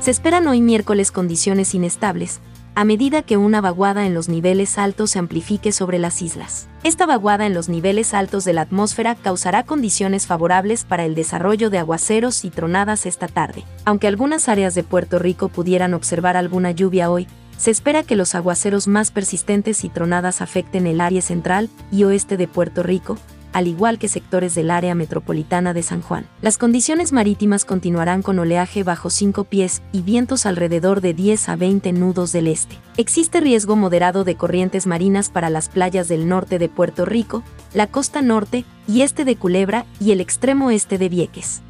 Se 0.00 0.10
esperan 0.10 0.48
hoy 0.48 0.62
miércoles 0.62 1.12
condiciones 1.12 1.74
inestables, 1.74 2.40
a 2.74 2.84
medida 2.84 3.20
que 3.20 3.36
una 3.36 3.60
vaguada 3.60 4.06
en 4.06 4.14
los 4.14 4.30
niveles 4.30 4.78
altos 4.78 5.10
se 5.10 5.18
amplifique 5.18 5.72
sobre 5.72 5.98
las 5.98 6.22
islas. 6.22 6.68
Esta 6.84 7.04
vaguada 7.04 7.44
en 7.44 7.52
los 7.52 7.68
niveles 7.68 8.14
altos 8.14 8.46
de 8.46 8.54
la 8.54 8.62
atmósfera 8.62 9.14
causará 9.14 9.64
condiciones 9.64 10.26
favorables 10.26 10.84
para 10.84 11.04
el 11.04 11.14
desarrollo 11.14 11.68
de 11.68 11.76
aguaceros 11.76 12.46
y 12.46 12.50
tronadas 12.50 13.04
esta 13.04 13.28
tarde. 13.28 13.64
Aunque 13.84 14.06
algunas 14.06 14.48
áreas 14.48 14.74
de 14.74 14.84
Puerto 14.84 15.18
Rico 15.18 15.50
pudieran 15.50 15.92
observar 15.92 16.38
alguna 16.38 16.70
lluvia 16.70 17.10
hoy, 17.10 17.26
se 17.58 17.70
espera 17.70 18.02
que 18.02 18.16
los 18.16 18.34
aguaceros 18.34 18.88
más 18.88 19.10
persistentes 19.10 19.84
y 19.84 19.90
tronadas 19.90 20.40
afecten 20.40 20.86
el 20.86 21.02
área 21.02 21.20
central 21.20 21.68
y 21.92 22.04
oeste 22.04 22.38
de 22.38 22.48
Puerto 22.48 22.82
Rico, 22.82 23.18
al 23.52 23.66
igual 23.66 23.98
que 23.98 24.08
sectores 24.08 24.54
del 24.54 24.70
área 24.70 24.94
metropolitana 24.94 25.72
de 25.72 25.82
San 25.82 26.02
Juan. 26.02 26.26
Las 26.42 26.58
condiciones 26.58 27.12
marítimas 27.12 27.64
continuarán 27.64 28.22
con 28.22 28.38
oleaje 28.38 28.82
bajo 28.82 29.10
5 29.10 29.44
pies 29.44 29.82
y 29.92 30.02
vientos 30.02 30.46
alrededor 30.46 31.00
de 31.00 31.14
10 31.14 31.48
a 31.48 31.56
20 31.56 31.92
nudos 31.92 32.32
del 32.32 32.46
este. 32.46 32.76
Existe 32.96 33.40
riesgo 33.40 33.76
moderado 33.76 34.24
de 34.24 34.36
corrientes 34.36 34.86
marinas 34.86 35.30
para 35.30 35.50
las 35.50 35.68
playas 35.68 36.08
del 36.08 36.28
norte 36.28 36.58
de 36.58 36.68
Puerto 36.68 37.04
Rico, 37.04 37.42
la 37.74 37.86
costa 37.86 38.22
norte 38.22 38.64
y 38.86 39.02
este 39.02 39.24
de 39.24 39.36
Culebra 39.36 39.86
y 40.00 40.12
el 40.12 40.20
extremo 40.20 40.70
este 40.70 40.98
de 40.98 41.08
Vieques. 41.08 41.62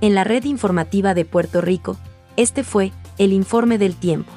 En 0.00 0.14
la 0.14 0.24
red 0.24 0.44
informativa 0.44 1.14
de 1.14 1.24
Puerto 1.24 1.60
Rico, 1.60 1.96
este 2.36 2.64
fue 2.64 2.92
el 3.18 3.32
informe 3.32 3.78
del 3.78 3.96
tiempo. 3.96 4.30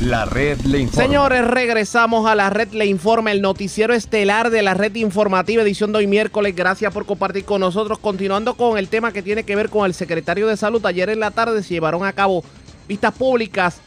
La 0.00 0.26
red 0.26 0.60
le 0.62 0.80
informa. 0.80 1.02
Señores, 1.02 1.46
regresamos 1.46 2.26
a 2.26 2.34
la 2.34 2.50
red 2.50 2.72
Le 2.72 2.86
Informa, 2.86 3.32
el 3.32 3.40
noticiero 3.40 3.94
estelar 3.94 4.50
de 4.50 4.62
la 4.62 4.74
red 4.74 4.94
informativa, 4.96 5.62
edición 5.62 5.92
de 5.92 5.98
hoy 5.98 6.06
miércoles. 6.06 6.54
Gracias 6.54 6.92
por 6.92 7.06
compartir 7.06 7.44
con 7.44 7.60
nosotros. 7.60 7.98
Continuando 7.98 8.54
con 8.54 8.76
el 8.76 8.88
tema 8.88 9.12
que 9.12 9.22
tiene 9.22 9.44
que 9.44 9.56
ver 9.56 9.70
con 9.70 9.86
el 9.86 9.94
secretario 9.94 10.46
de 10.46 10.56
Salud, 10.56 10.84
ayer 10.84 11.08
en 11.08 11.20
la 11.20 11.30
tarde 11.30 11.62
se 11.62 11.74
llevaron 11.74 12.04
a 12.04 12.12
cabo 12.12 12.44
vistas 12.86 13.14
públicas 13.14 13.80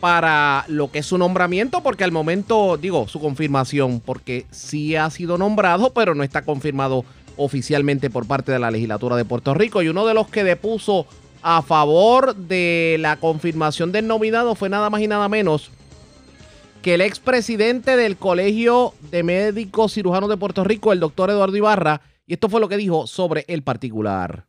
para 0.00 0.64
lo 0.68 0.90
que 0.90 1.00
es 1.00 1.06
su 1.06 1.18
nombramiento, 1.18 1.82
porque 1.82 2.02
al 2.02 2.12
momento, 2.12 2.76
digo, 2.76 3.06
su 3.06 3.20
confirmación, 3.20 4.00
porque 4.00 4.46
sí 4.50 4.96
ha 4.96 5.10
sido 5.10 5.38
nombrado, 5.38 5.92
pero 5.92 6.14
no 6.14 6.24
está 6.24 6.42
confirmado 6.42 7.04
oficialmente 7.36 8.10
por 8.10 8.26
parte 8.26 8.52
de 8.52 8.58
la 8.58 8.70
legislatura 8.70 9.16
de 9.16 9.24
Puerto 9.24 9.54
Rico. 9.54 9.82
Y 9.82 9.88
uno 9.88 10.06
de 10.06 10.14
los 10.14 10.28
que 10.28 10.44
depuso 10.44 11.06
a 11.42 11.62
favor 11.62 12.34
de 12.34 12.96
la 13.00 13.16
confirmación 13.16 13.92
del 13.92 14.06
nominado 14.06 14.54
fue 14.54 14.68
nada 14.68 14.90
más 14.90 15.00
y 15.00 15.08
nada 15.08 15.28
menos 15.28 15.70
que 16.82 16.94
el 16.94 17.00
expresidente 17.00 17.96
del 17.96 18.16
Colegio 18.16 18.92
de 19.10 19.22
Médicos 19.22 19.94
Cirujanos 19.94 20.28
de 20.28 20.36
Puerto 20.36 20.64
Rico, 20.64 20.92
el 20.92 20.98
doctor 20.98 21.30
Eduardo 21.30 21.56
Ibarra, 21.56 22.00
y 22.26 22.34
esto 22.34 22.48
fue 22.48 22.60
lo 22.60 22.68
que 22.68 22.76
dijo 22.76 23.06
sobre 23.06 23.44
el 23.46 23.62
particular. 23.62 24.46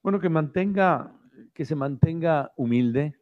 Bueno, 0.00 0.20
que 0.20 0.28
mantenga, 0.28 1.12
que 1.52 1.64
se 1.64 1.74
mantenga 1.74 2.52
humilde, 2.56 3.16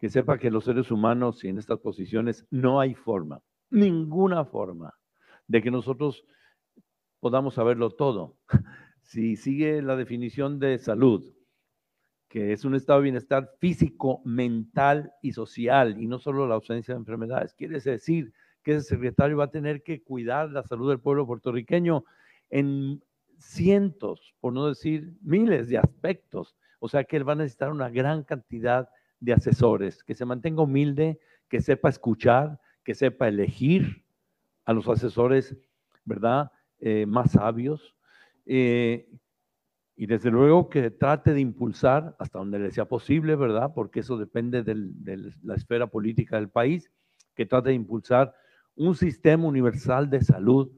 que 0.00 0.08
sepa 0.08 0.36
que 0.38 0.50
los 0.50 0.64
seres 0.64 0.90
humanos 0.90 1.44
y 1.44 1.48
en 1.48 1.58
estas 1.58 1.78
posiciones 1.78 2.44
no 2.50 2.80
hay 2.80 2.94
forma, 2.94 3.40
ninguna 3.70 4.44
forma 4.44 4.92
de 5.46 5.62
que 5.62 5.70
nosotros 5.70 6.24
podamos 7.20 7.54
saberlo 7.54 7.90
todo. 7.90 8.36
Si 9.02 9.36
sigue 9.36 9.82
la 9.82 9.94
definición 9.94 10.58
de 10.58 10.78
salud, 10.78 11.35
que 12.36 12.52
es 12.52 12.66
un 12.66 12.74
estado 12.74 12.98
de 12.98 13.04
bienestar 13.04 13.50
físico, 13.60 14.20
mental 14.26 15.10
y 15.22 15.32
social, 15.32 15.98
y 15.98 16.06
no 16.06 16.18
solo 16.18 16.46
la 16.46 16.56
ausencia 16.56 16.92
de 16.92 17.00
enfermedades. 17.00 17.54
Quiere 17.54 17.80
decir 17.80 18.34
que 18.62 18.74
ese 18.74 18.88
secretario 18.88 19.38
va 19.38 19.44
a 19.44 19.50
tener 19.50 19.82
que 19.82 20.02
cuidar 20.02 20.50
la 20.50 20.62
salud 20.62 20.90
del 20.90 21.00
pueblo 21.00 21.26
puertorriqueño 21.26 22.04
en 22.50 23.02
cientos, 23.38 24.34
por 24.38 24.52
no 24.52 24.68
decir 24.68 25.14
miles 25.22 25.70
de 25.70 25.78
aspectos. 25.78 26.54
O 26.78 26.90
sea 26.90 27.04
que 27.04 27.16
él 27.16 27.26
va 27.26 27.32
a 27.32 27.36
necesitar 27.36 27.70
una 27.70 27.88
gran 27.88 28.22
cantidad 28.22 28.90
de 29.18 29.32
asesores, 29.32 30.04
que 30.04 30.14
se 30.14 30.26
mantenga 30.26 30.60
humilde, 30.60 31.18
que 31.48 31.62
sepa 31.62 31.88
escuchar, 31.88 32.60
que 32.84 32.94
sepa 32.94 33.28
elegir 33.28 34.04
a 34.66 34.74
los 34.74 34.86
asesores, 34.88 35.56
¿verdad? 36.04 36.52
Eh, 36.80 37.06
más 37.06 37.30
sabios, 37.30 37.96
eh, 38.44 39.08
y 39.96 40.06
desde 40.06 40.30
luego 40.30 40.68
que 40.68 40.90
trate 40.90 41.32
de 41.32 41.40
impulsar 41.40 42.14
hasta 42.18 42.38
donde 42.38 42.58
le 42.58 42.70
sea 42.70 42.84
posible, 42.84 43.34
¿verdad? 43.34 43.72
Porque 43.74 44.00
eso 44.00 44.18
depende 44.18 44.62
de 44.62 45.32
la 45.42 45.54
esfera 45.54 45.86
política 45.86 46.36
del 46.36 46.50
país, 46.50 46.90
que 47.34 47.46
trate 47.46 47.70
de 47.70 47.76
impulsar 47.76 48.34
un 48.74 48.94
sistema 48.94 49.46
universal 49.46 50.10
de 50.10 50.22
salud, 50.22 50.70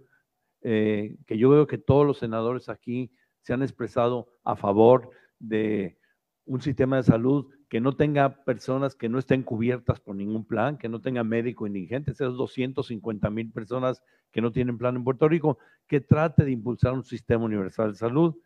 eh, 0.63 1.17
que 1.27 1.37
yo 1.37 1.51
veo 1.51 1.67
que 1.67 1.79
todos 1.79 2.07
los 2.07 2.19
senadores 2.19 2.69
aquí 2.69 3.11
se 3.43 3.53
han 3.53 3.63
expresado 3.63 4.29
a 4.45 4.55
favor 4.55 5.11
de 5.41 5.99
un 6.45 6.61
sistema 6.61 6.97
de 6.97 7.03
salud 7.03 7.49
que 7.69 7.81
no 7.81 7.97
tenga 7.97 8.45
personas 8.45 8.95
que 8.95 9.09
no 9.09 9.19
estén 9.19 9.43
cubiertas 9.43 10.01
por 10.01 10.15
ningún 10.15 10.47
plan, 10.47 10.79
que 10.79 10.89
no 10.89 11.01
tenga 11.01 11.25
médico 11.25 11.67
indigente, 11.67 12.13
esos 12.13 12.37
250 12.37 13.31
mil 13.31 13.51
personas 13.51 14.01
que 14.31 14.41
no 14.41 14.53
tienen 14.53 14.79
plan 14.79 14.97
en 14.97 15.05
Puerto 15.05 15.29
Rico, 15.29 15.59
que 15.89 16.01
trate 16.01 16.45
de 16.45 16.53
impulsar 16.53 16.93
un 16.93 17.05
sistema 17.05 17.45
universal 17.45 17.93
de 17.93 17.99
salud 17.99 18.37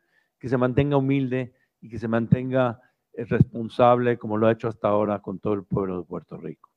que 0.42 0.48
se 0.48 0.58
mantenga 0.58 0.96
humilde 0.96 1.52
y 1.80 1.88
que 1.88 2.00
se 2.00 2.08
mantenga 2.08 2.80
eh, 3.12 3.24
responsable 3.26 4.18
como 4.18 4.36
lo 4.36 4.48
ha 4.48 4.52
hecho 4.52 4.66
hasta 4.66 4.88
ahora 4.88 5.20
con 5.20 5.38
todo 5.38 5.54
el 5.54 5.62
pueblo 5.62 5.98
de 5.98 6.04
Puerto 6.04 6.36
Rico. 6.36 6.68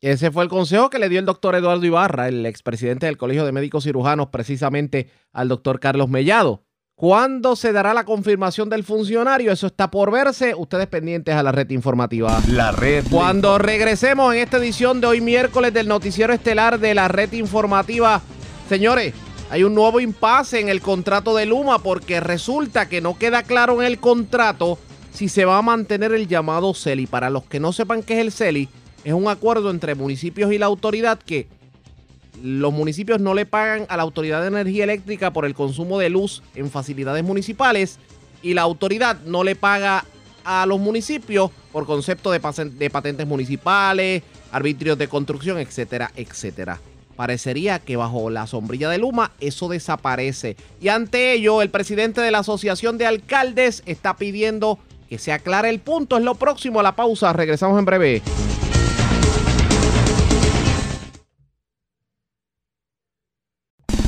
Ese 0.00 0.30
fue 0.30 0.44
el 0.44 0.48
consejo 0.48 0.88
que 0.88 0.98
le 0.98 1.10
dio 1.10 1.18
el 1.18 1.26
doctor 1.26 1.54
Eduardo 1.56 1.84
Ibarra, 1.84 2.26
el 2.26 2.46
expresidente 2.46 3.04
del 3.04 3.18
Colegio 3.18 3.44
de 3.44 3.52
Médicos 3.52 3.84
Cirujanos, 3.84 4.28
precisamente 4.28 5.10
al 5.30 5.48
doctor 5.48 5.78
Carlos 5.78 6.08
Mellado. 6.08 6.64
¿Cuándo 6.94 7.54
se 7.54 7.72
dará 7.72 7.92
la 7.92 8.06
confirmación 8.06 8.70
del 8.70 8.82
funcionario? 8.82 9.52
Eso 9.52 9.66
está 9.66 9.90
por 9.90 10.10
verse. 10.10 10.54
Ustedes 10.54 10.86
pendientes 10.86 11.34
a 11.34 11.42
la 11.42 11.52
red 11.52 11.68
informativa. 11.68 12.40
La 12.48 12.72
red. 12.72 13.04
Cuando 13.10 13.58
regresemos 13.58 14.34
en 14.34 14.40
esta 14.40 14.56
edición 14.56 15.02
de 15.02 15.08
hoy 15.08 15.20
miércoles 15.20 15.74
del 15.74 15.86
noticiero 15.86 16.32
estelar 16.32 16.80
de 16.80 16.94
la 16.94 17.08
red 17.08 17.30
informativa, 17.32 18.22
señores, 18.70 19.12
hay 19.50 19.64
un 19.64 19.74
nuevo 19.74 20.00
impasse 20.00 20.60
en 20.60 20.68
el 20.68 20.80
contrato 20.80 21.34
de 21.34 21.46
Luma 21.46 21.78
porque 21.78 22.20
resulta 22.20 22.88
que 22.88 23.00
no 23.00 23.16
queda 23.18 23.42
claro 23.42 23.80
en 23.80 23.86
el 23.86 23.98
contrato 23.98 24.78
si 25.12 25.28
se 25.28 25.44
va 25.44 25.58
a 25.58 25.62
mantener 25.62 26.12
el 26.12 26.28
llamado 26.28 26.74
CELI. 26.74 27.06
Para 27.06 27.30
los 27.30 27.44
que 27.44 27.58
no 27.58 27.72
sepan 27.72 28.02
qué 28.02 28.14
es 28.14 28.20
el 28.20 28.32
CELI, 28.32 28.68
es 29.04 29.12
un 29.14 29.28
acuerdo 29.28 29.70
entre 29.70 29.94
municipios 29.94 30.52
y 30.52 30.58
la 30.58 30.66
autoridad 30.66 31.18
que 31.18 31.48
los 32.42 32.72
municipios 32.72 33.20
no 33.20 33.34
le 33.34 33.46
pagan 33.46 33.86
a 33.88 33.96
la 33.96 34.04
Autoridad 34.04 34.42
de 34.42 34.48
Energía 34.48 34.84
Eléctrica 34.84 35.32
por 35.32 35.44
el 35.44 35.54
consumo 35.54 35.98
de 35.98 36.10
luz 36.10 36.42
en 36.54 36.70
facilidades 36.70 37.24
municipales 37.24 37.98
y 38.42 38.54
la 38.54 38.62
autoridad 38.62 39.20
no 39.24 39.42
le 39.42 39.56
paga 39.56 40.04
a 40.44 40.64
los 40.66 40.78
municipios 40.78 41.50
por 41.72 41.84
concepto 41.84 42.30
de, 42.30 42.40
patentes 42.90 43.26
municipales, 43.26 44.22
arbitrios 44.52 44.96
de 44.96 45.08
construcción, 45.08 45.58
etcétera, 45.58 46.12
etcétera. 46.14 46.80
Parecería 47.18 47.80
que 47.80 47.96
bajo 47.96 48.30
la 48.30 48.46
sombrilla 48.46 48.88
de 48.88 48.98
Luma 48.98 49.32
eso 49.40 49.68
desaparece. 49.68 50.54
Y 50.80 50.86
ante 50.86 51.32
ello, 51.32 51.62
el 51.62 51.68
presidente 51.68 52.20
de 52.20 52.30
la 52.30 52.38
Asociación 52.38 52.96
de 52.96 53.06
Alcaldes 53.06 53.82
está 53.86 54.14
pidiendo 54.16 54.78
que 55.08 55.18
se 55.18 55.32
aclare 55.32 55.68
el 55.68 55.80
punto. 55.80 56.16
Es 56.16 56.22
lo 56.22 56.36
próximo 56.36 56.78
a 56.78 56.84
la 56.84 56.94
pausa. 56.94 57.32
Regresamos 57.32 57.76
en 57.76 57.84
breve. 57.86 58.22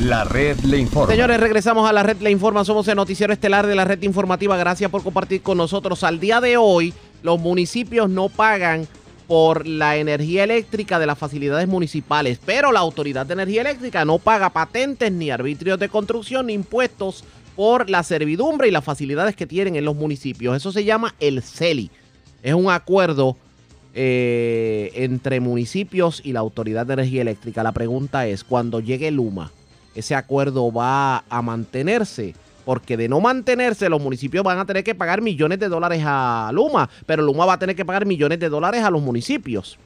La 0.00 0.22
red 0.22 0.60
le 0.60 0.78
informa. 0.78 1.12
Señores, 1.12 1.40
regresamos 1.40 1.90
a 1.90 1.92
la 1.92 2.04
red 2.04 2.18
Le 2.20 2.30
Informa. 2.30 2.64
Somos 2.64 2.86
el 2.86 2.94
noticiero 2.94 3.32
estelar 3.32 3.66
de 3.66 3.74
la 3.74 3.84
red 3.84 4.00
informativa. 4.02 4.56
Gracias 4.56 4.88
por 4.88 5.02
compartir 5.02 5.42
con 5.42 5.58
nosotros. 5.58 6.04
Al 6.04 6.20
día 6.20 6.40
de 6.40 6.58
hoy, 6.58 6.94
los 7.24 7.40
municipios 7.40 8.08
no 8.08 8.28
pagan 8.28 8.86
por 9.30 9.64
la 9.64 9.96
energía 9.96 10.42
eléctrica 10.42 10.98
de 10.98 11.06
las 11.06 11.16
facilidades 11.16 11.68
municipales, 11.68 12.40
pero 12.44 12.72
la 12.72 12.80
Autoridad 12.80 13.26
de 13.26 13.34
Energía 13.34 13.60
Eléctrica 13.60 14.04
no 14.04 14.18
paga 14.18 14.50
patentes 14.50 15.12
ni 15.12 15.30
arbitrios 15.30 15.78
de 15.78 15.88
construcción 15.88 16.46
ni 16.46 16.54
impuestos 16.54 17.22
por 17.54 17.88
la 17.88 18.02
servidumbre 18.02 18.66
y 18.66 18.72
las 18.72 18.82
facilidades 18.82 19.36
que 19.36 19.46
tienen 19.46 19.76
en 19.76 19.84
los 19.84 19.94
municipios. 19.94 20.56
Eso 20.56 20.72
se 20.72 20.82
llama 20.82 21.14
el 21.20 21.42
CELI. 21.42 21.92
Es 22.42 22.54
un 22.54 22.72
acuerdo 22.72 23.36
eh, 23.94 24.90
entre 24.96 25.38
municipios 25.38 26.20
y 26.24 26.32
la 26.32 26.40
Autoridad 26.40 26.84
de 26.84 26.94
Energía 26.94 27.22
Eléctrica. 27.22 27.62
La 27.62 27.70
pregunta 27.70 28.26
es, 28.26 28.42
cuando 28.42 28.80
llegue 28.80 29.12
Luma, 29.12 29.52
ese 29.94 30.16
acuerdo 30.16 30.72
va 30.72 31.22
a 31.28 31.40
mantenerse. 31.40 32.34
Porque 32.70 32.96
de 32.96 33.09
no 33.09 33.18
mantenerse, 33.20 33.88
los 33.88 34.00
municipios 34.00 34.44
van 34.44 34.61
a 34.61 34.64
tener 34.64 34.85
que 34.85 34.94
pagar 34.94 35.22
millones 35.22 35.59
de 35.59 35.68
dólares 35.68 36.04
a 36.06 36.52
Luma, 36.54 36.88
pero 37.04 37.20
Luma 37.20 37.44
va 37.44 37.54
a 37.54 37.59
tener 37.59 37.74
que 37.74 37.85
pagar 37.85 38.06
millones 38.06 38.38
de 38.38 38.48
dólares 38.48 38.85
a 38.85 38.90
los 38.92 39.02
municipios. 39.02 39.76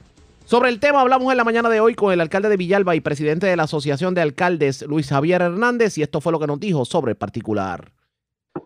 Sobre 0.44 0.68
el 0.68 0.78
tema 0.80 1.00
hablamos 1.00 1.30
en 1.32 1.38
la 1.38 1.44
mañana 1.44 1.70
de 1.70 1.80
hoy 1.80 1.94
con 1.94 2.12
el 2.12 2.20
alcalde 2.20 2.50
de 2.50 2.58
Villalba 2.58 2.94
y 2.94 3.00
presidente 3.00 3.46
de 3.46 3.56
la 3.56 3.62
Asociación 3.62 4.12
de 4.12 4.20
Alcaldes, 4.20 4.82
Luis 4.82 5.08
Javier 5.08 5.40
Hernández, 5.40 5.96
y 5.96 6.02
esto 6.02 6.20
fue 6.20 6.30
lo 6.32 6.38
que 6.38 6.46
nos 6.46 6.60
dijo 6.60 6.84
sobre 6.84 7.12
el 7.12 7.16
particular. 7.16 7.90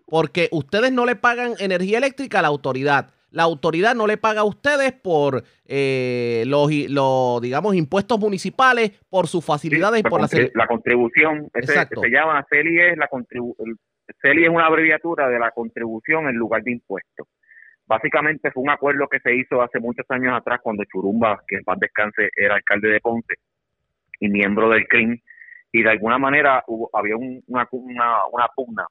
Porque 0.04 0.48
ustedes 0.50 0.90
no 0.90 1.07
le 1.07 1.14
pagan 1.14 1.54
energía 1.61 1.98
eléctrica 1.98 2.40
a 2.40 2.42
la 2.42 2.48
autoridad. 2.48 3.11
La 3.31 3.44
autoridad 3.44 3.94
no 3.94 4.09
le 4.09 4.16
paga 4.16 4.40
a 4.40 4.44
ustedes 4.44 4.92
por 4.94 5.44
eh, 5.64 6.42
los, 6.48 6.72
los, 6.88 7.40
digamos, 7.40 7.76
impuestos 7.76 8.18
municipales, 8.18 8.90
por 9.09 9.28
sus 9.28 9.44
facilidades 9.44 10.00
y 10.00 10.02
por 10.02 10.20
la... 10.20 10.28
la 10.54 10.66
contribución, 10.66 11.48
ese- 11.54 11.70
Exacto. 11.72 12.00
se 12.00 12.09
llama 12.09 12.44
CELI 12.50 12.81
es 12.81 12.98
la 12.98 13.07
contribu 13.07 13.54
el- 13.64 13.76
CELI 14.20 14.44
es 14.44 14.50
una 14.50 14.66
abreviatura 14.66 15.28
de 15.28 15.38
la 15.38 15.50
contribución 15.50 16.28
en 16.28 16.36
lugar 16.36 16.62
de 16.62 16.72
impuestos. 16.72 17.28
Básicamente 17.86 18.50
fue 18.50 18.62
un 18.62 18.70
acuerdo 18.70 19.08
que 19.08 19.20
se 19.20 19.34
hizo 19.34 19.62
hace 19.62 19.80
muchos 19.80 20.04
años 20.10 20.34
atrás 20.34 20.60
cuando 20.62 20.84
Churumba, 20.84 21.42
que 21.46 21.56
en 21.56 21.64
paz 21.64 21.78
descanse, 21.80 22.28
era 22.36 22.56
alcalde 22.56 22.88
de 22.88 23.00
Ponce 23.00 23.34
y 24.20 24.28
miembro 24.28 24.68
del 24.68 24.86
CRIM, 24.86 25.18
y 25.72 25.82
de 25.82 25.90
alguna 25.90 26.18
manera 26.18 26.62
hubo, 26.66 26.90
había 26.92 27.16
un- 27.16 27.42
una, 27.46 27.66
pugna 28.54 28.86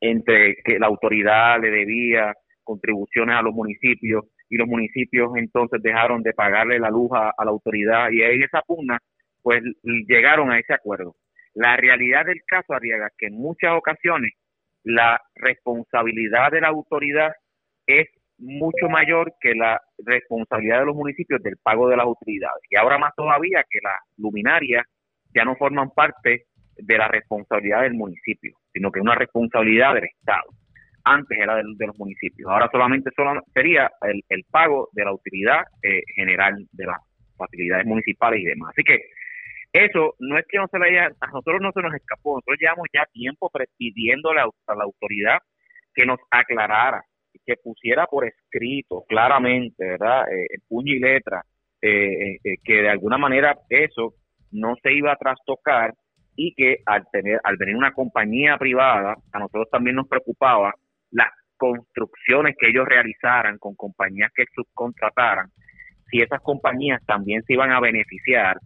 entre 0.00 0.56
que 0.64 0.78
la 0.78 0.86
autoridad 0.86 1.60
le 1.60 1.70
debía 1.70 2.34
contribuciones 2.64 3.36
a 3.36 3.42
los 3.42 3.54
municipios 3.54 4.24
y 4.48 4.56
los 4.56 4.66
municipios 4.66 5.30
entonces 5.36 5.82
dejaron 5.82 6.22
de 6.22 6.32
pagarle 6.32 6.78
la 6.78 6.90
luz 6.90 7.10
a, 7.12 7.32
la 7.44 7.50
autoridad 7.50 8.10
y 8.10 8.22
en 8.22 8.42
esa 8.42 8.62
pugna 8.62 8.98
pues 9.42 9.62
llegaron 9.82 10.50
a 10.50 10.58
ese 10.58 10.74
acuerdo. 10.74 11.16
La 11.54 11.76
realidad 11.76 12.26
del 12.26 12.40
caso, 12.46 12.72
Arriaga, 12.74 13.10
que 13.18 13.26
en 13.26 13.34
muchas 13.34 13.72
ocasiones 13.72 14.32
la 14.84 15.20
responsabilidad 15.34 16.50
de 16.52 16.60
la 16.60 16.68
autoridad 16.68 17.32
es 17.86 18.08
mucho 18.38 18.88
mayor 18.88 19.34
que 19.40 19.54
la 19.54 19.80
responsabilidad 19.98 20.80
de 20.80 20.86
los 20.86 20.96
municipios 20.96 21.42
del 21.42 21.56
pago 21.62 21.88
de 21.88 21.96
las 21.96 22.06
utilidades. 22.06 22.62
Y 22.70 22.76
ahora 22.76 22.98
más 22.98 23.14
todavía 23.14 23.62
que 23.68 23.78
las 23.82 23.96
luminarias 24.16 24.86
ya 25.34 25.44
no 25.44 25.56
forman 25.56 25.90
parte 25.90 26.44
de 26.76 26.98
la 26.98 27.08
responsabilidad 27.08 27.82
del 27.82 27.94
municipio, 27.94 28.56
sino 28.72 28.90
que 28.90 29.00
es 29.00 29.04
una 29.04 29.14
responsabilidad 29.14 29.94
del 29.94 30.04
Estado. 30.04 30.48
Antes 31.04 31.38
era 31.38 31.56
del- 31.56 31.76
de, 31.76 31.86
los 31.86 31.98
municipios, 31.98 32.50
ahora 32.50 32.68
solamente 32.70 33.10
solo 33.14 33.40
sería 33.52 33.90
el, 34.02 34.22
el 34.28 34.44
pago 34.50 34.88
de 34.92 35.04
la 35.04 35.12
utilidad 35.12 35.62
eh, 35.82 36.02
general 36.14 36.66
de 36.72 36.86
las 36.86 36.98
facilidades 37.36 37.86
municipales 37.86 38.40
y 38.40 38.44
demás. 38.44 38.70
Así 38.70 38.82
que 38.84 39.00
eso 39.72 40.14
no 40.18 40.38
es 40.38 40.46
que 40.48 40.58
no 40.58 40.66
se 40.68 40.78
le 40.78 40.88
haya, 40.88 41.10
a 41.20 41.26
nosotros 41.28 41.60
no 41.60 41.72
se 41.72 41.82
nos 41.82 41.94
escapó, 41.94 42.36
nosotros 42.36 42.58
llevamos 42.60 42.88
ya 42.92 43.04
tiempo 43.12 43.50
pidiéndole 43.76 44.40
a, 44.40 44.74
la 44.74 44.84
autoridad 44.84 45.38
que 45.94 46.06
nos 46.06 46.18
aclarara, 46.30 47.02
que 47.46 47.54
pusiera 47.56 48.06
por 48.06 48.26
escrito 48.26 49.04
claramente, 49.08 49.86
¿verdad? 49.86 50.24
Eh, 50.32 50.58
puño 50.68 50.94
y 50.94 50.98
letra, 50.98 51.42
eh, 51.80 52.38
eh, 52.42 52.56
que 52.64 52.82
de 52.82 52.88
alguna 52.88 53.16
manera 53.16 53.56
eso 53.68 54.14
no 54.50 54.74
se 54.82 54.92
iba 54.92 55.12
a 55.12 55.16
trastocar 55.16 55.94
y 56.36 56.54
que 56.54 56.78
al 56.86 57.06
tener 57.10 57.40
al 57.44 57.56
venir 57.56 57.76
una 57.76 57.92
compañía 57.92 58.56
privada 58.58 59.16
a 59.32 59.38
nosotros 59.38 59.68
también 59.70 59.96
nos 59.96 60.08
preocupaba 60.08 60.74
las 61.12 61.30
construcciones 61.56 62.56
que 62.58 62.68
ellos 62.68 62.86
realizaran 62.86 63.58
con 63.58 63.74
compañías 63.76 64.32
que 64.34 64.44
subcontrataran 64.54 65.48
si 66.10 66.20
esas 66.20 66.40
compañías 66.40 67.04
también 67.06 67.42
se 67.44 67.52
iban 67.52 67.70
a 67.70 67.80
beneficiar 67.80 68.58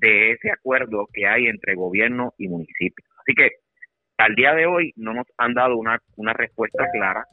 de 0.00 0.32
ese 0.32 0.50
acuerdo 0.50 1.06
que 1.12 1.26
hay 1.26 1.46
entre 1.46 1.74
gobierno 1.74 2.32
y 2.38 2.48
municipio. 2.48 3.04
Así 3.20 3.34
que 3.34 3.50
al 4.18 4.34
día 4.34 4.54
de 4.54 4.66
hoy 4.66 4.92
no 4.96 5.12
nos 5.14 5.26
han 5.38 5.54
dado 5.54 5.76
una, 5.76 5.98
una 6.16 6.32
respuesta 6.32 6.86
clara 6.92 7.24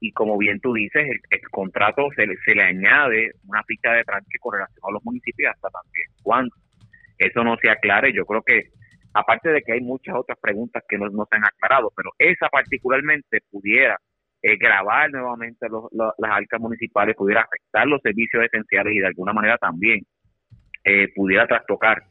y 0.00 0.12
como 0.12 0.36
bien 0.36 0.60
tú 0.60 0.74
dices, 0.74 1.02
el, 1.08 1.20
el 1.30 1.40
contrato 1.50 2.08
se 2.14 2.26
le, 2.26 2.36
se 2.44 2.54
le 2.54 2.62
añade 2.62 3.32
una 3.46 3.62
ficha 3.64 3.92
de 3.92 4.04
tranque 4.04 4.38
con 4.40 4.54
relación 4.54 4.80
a 4.88 4.92
los 4.92 5.04
municipios 5.04 5.52
hasta 5.54 5.68
también 5.70 6.06
cuándo. 6.22 6.54
Eso 7.18 7.42
no 7.44 7.56
se 7.56 7.70
aclare, 7.70 8.12
yo 8.12 8.26
creo 8.26 8.42
que 8.42 8.70
aparte 9.14 9.50
de 9.50 9.62
que 9.62 9.72
hay 9.72 9.80
muchas 9.80 10.14
otras 10.16 10.38
preguntas 10.40 10.82
que 10.88 10.98
no, 10.98 11.08
no 11.08 11.26
se 11.30 11.36
han 11.36 11.44
aclarado, 11.46 11.92
pero 11.96 12.10
esa 12.18 12.48
particularmente 12.48 13.38
pudiera 13.50 13.96
eh, 14.42 14.56
grabar 14.56 15.10
nuevamente 15.10 15.66
los- 15.70 15.88
las 15.92 16.30
arcas 16.30 16.60
municipales, 16.60 17.16
pudiera 17.16 17.42
afectar 17.42 17.86
los 17.86 18.02
servicios 18.02 18.44
esenciales 18.44 18.92
y 18.94 18.98
de 18.98 19.06
alguna 19.06 19.32
manera 19.32 19.56
también 19.56 20.00
eh, 20.84 21.08
pudiera 21.14 21.46
trastocar 21.46 22.02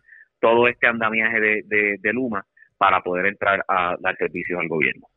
todo 0.43 0.67
este 0.67 0.87
andamiaje 0.87 1.39
de, 1.39 1.61
de, 1.65 1.97
de 2.01 2.13
Luma 2.13 2.45
para 2.77 3.01
poder 3.01 3.27
entrar 3.27 3.63
a 3.69 3.95
dar 4.01 4.17
servicios 4.17 4.59
al 4.59 4.67
gobierno. 4.67 5.07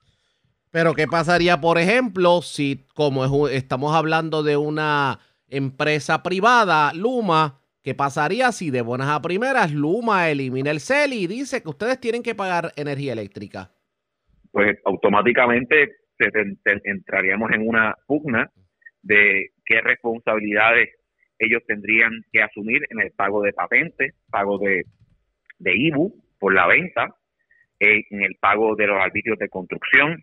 Pero 0.70 0.94
¿qué 0.94 1.08
pasaría, 1.08 1.60
por 1.60 1.78
ejemplo, 1.78 2.42
si 2.42 2.86
como 2.94 3.24
es 3.24 3.30
un- 3.32 3.50
estamos 3.50 3.92
hablando 3.96 4.44
de 4.44 4.56
una 4.56 5.18
empresa 5.48 6.22
privada, 6.22 6.92
Luma, 6.94 7.58
qué 7.82 7.92
pasaría 7.94 8.52
si 8.52 8.70
de 8.70 8.82
buenas 8.82 9.08
a 9.08 9.20
primeras 9.20 9.72
Luma 9.72 10.28
elimina 10.30 10.70
el 10.70 10.78
CELI 10.80 11.24
y 11.24 11.26
dice 11.26 11.60
que 11.60 11.68
ustedes 11.70 11.98
tienen 11.98 12.22
que 12.22 12.34
pagar 12.36 12.72
energía 12.76 13.12
eléctrica? 13.12 13.70
pues 14.52 14.78
automáticamente 14.86 15.96
se- 16.18 16.30
te- 16.30 16.56
te- 16.64 16.80
entraríamos 16.90 17.50
en 17.52 17.68
una 17.68 17.94
pugna 18.06 18.50
de 19.02 19.48
qué 19.66 19.80
responsabilidades 19.82 20.88
ellos 21.38 21.62
tendrían 21.66 22.12
que 22.32 22.42
asumir 22.42 22.80
en 22.88 23.00
el 23.02 23.10
pago 23.10 23.42
de 23.42 23.52
patentes, 23.52 24.14
pago 24.30 24.56
de, 24.58 24.84
de 25.58 25.76
IBU 25.76 26.14
por 26.38 26.54
la 26.54 26.66
venta, 26.66 27.08
en 27.78 28.22
el 28.22 28.36
pago 28.40 28.74
de 28.74 28.86
los 28.86 28.98
arbitrios 29.00 29.38
de 29.38 29.48
construcción, 29.48 30.22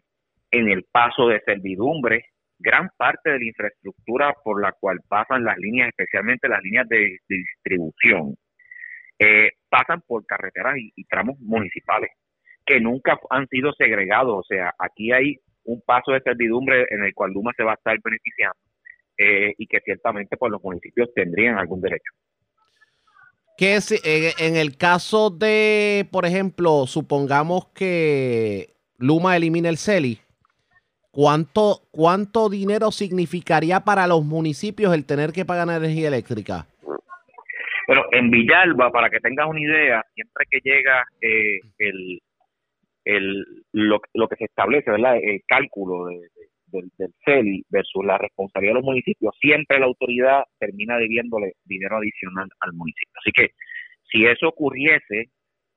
en 0.51 0.69
el 0.69 0.85
paso 0.91 1.27
de 1.27 1.41
servidumbre, 1.45 2.25
gran 2.59 2.89
parte 2.97 3.31
de 3.31 3.39
la 3.39 3.45
infraestructura 3.45 4.33
por 4.43 4.61
la 4.61 4.71
cual 4.71 4.99
pasan 5.07 5.43
las 5.43 5.57
líneas, 5.57 5.89
especialmente 5.89 6.47
las 6.47 6.61
líneas 6.63 6.87
de, 6.87 7.17
distribución, 7.27 8.35
eh, 9.19 9.49
pasan 9.69 10.01
por 10.07 10.25
carreteras 10.25 10.77
y- 10.77 10.91
y 10.95 11.03
tramos 11.05 11.37
municipales 11.39 12.11
que 12.65 12.79
nunca 12.79 13.19
han 13.29 13.47
sido 13.47 13.73
segregados. 13.73 14.33
O 14.39 14.43
sea, 14.43 14.73
aquí 14.79 15.11
hay 15.11 15.37
un 15.65 15.81
paso 15.81 16.11
de 16.11 16.21
servidumbre 16.21 16.85
en 16.89 17.03
el 17.03 17.13
cual 17.13 17.31
Luma 17.33 17.51
se 17.55 17.63
va 17.63 17.71
a 17.71 17.75
estar 17.75 17.97
beneficiando 18.03 18.57
eh, 19.17 19.53
y 19.57 19.67
que 19.67 19.79
ciertamente 19.81 20.37
pues 20.37 20.51
los 20.51 20.63
municipios 20.63 21.13
tendrían 21.13 21.57
algún 21.57 21.81
derecho. 21.81 22.13
Que 23.57 23.79
si- 23.81 23.99
en, 24.03 24.31
en 24.39 24.55
el 24.55 24.77
caso 24.77 25.29
de, 25.29 26.07
por 26.11 26.25
ejemplo, 26.25 26.85
supongamos 26.87 27.67
que 27.73 28.69
Luma 28.97 29.35
elimina 29.37 29.69
el 29.69 29.77
CELI, 29.77 30.19
¿cuánto, 31.11 31.81
¿cuánto 31.91 32.49
dinero 32.49 32.91
significaría 32.91 33.81
para 33.81 34.07
los 34.07 34.23
municipios 34.25 34.93
el 34.93 35.05
tener 35.05 35.31
que 35.31 35.45
pagar 35.45 35.67
energía 35.69 36.07
eléctrica? 36.07 36.65
Pero 37.85 38.05
en 38.11 38.31
Villalba, 38.31 38.91
para 38.91 39.09
que 39.09 39.19
tengas 39.19 39.45
una 39.47 39.59
idea, 39.59 40.03
siempre 40.15 40.45
que 40.49 40.59
llega 40.63 41.05
eh, 41.21 41.59
el, 41.79 42.21
el, 43.05 43.45
lo, 43.73 44.01
lo 44.13 44.27
que 44.29 44.37
se 44.37 44.45
establece, 44.45 44.89
¿verdad? 44.89 45.17
El 45.21 45.41
cálculo 45.45 46.05
de- 46.07 46.29
del, 46.73 46.91
del 46.97 47.13
CELI 47.23 47.65
versus 47.69 48.03
la 48.05 48.17
responsabilidad 48.17 48.71
de 48.73 48.79
los 48.79 48.85
municipios, 48.85 49.33
siempre 49.39 49.79
la 49.79 49.85
autoridad 49.85 50.43
termina 50.59 50.97
debiéndole 50.97 51.53
dinero 51.63 51.97
adicional 51.97 52.49
al 52.59 52.73
municipio. 52.73 53.13
Así 53.21 53.31
que 53.31 53.51
si 54.11 54.25
eso 54.25 54.47
ocurriese, 54.49 55.29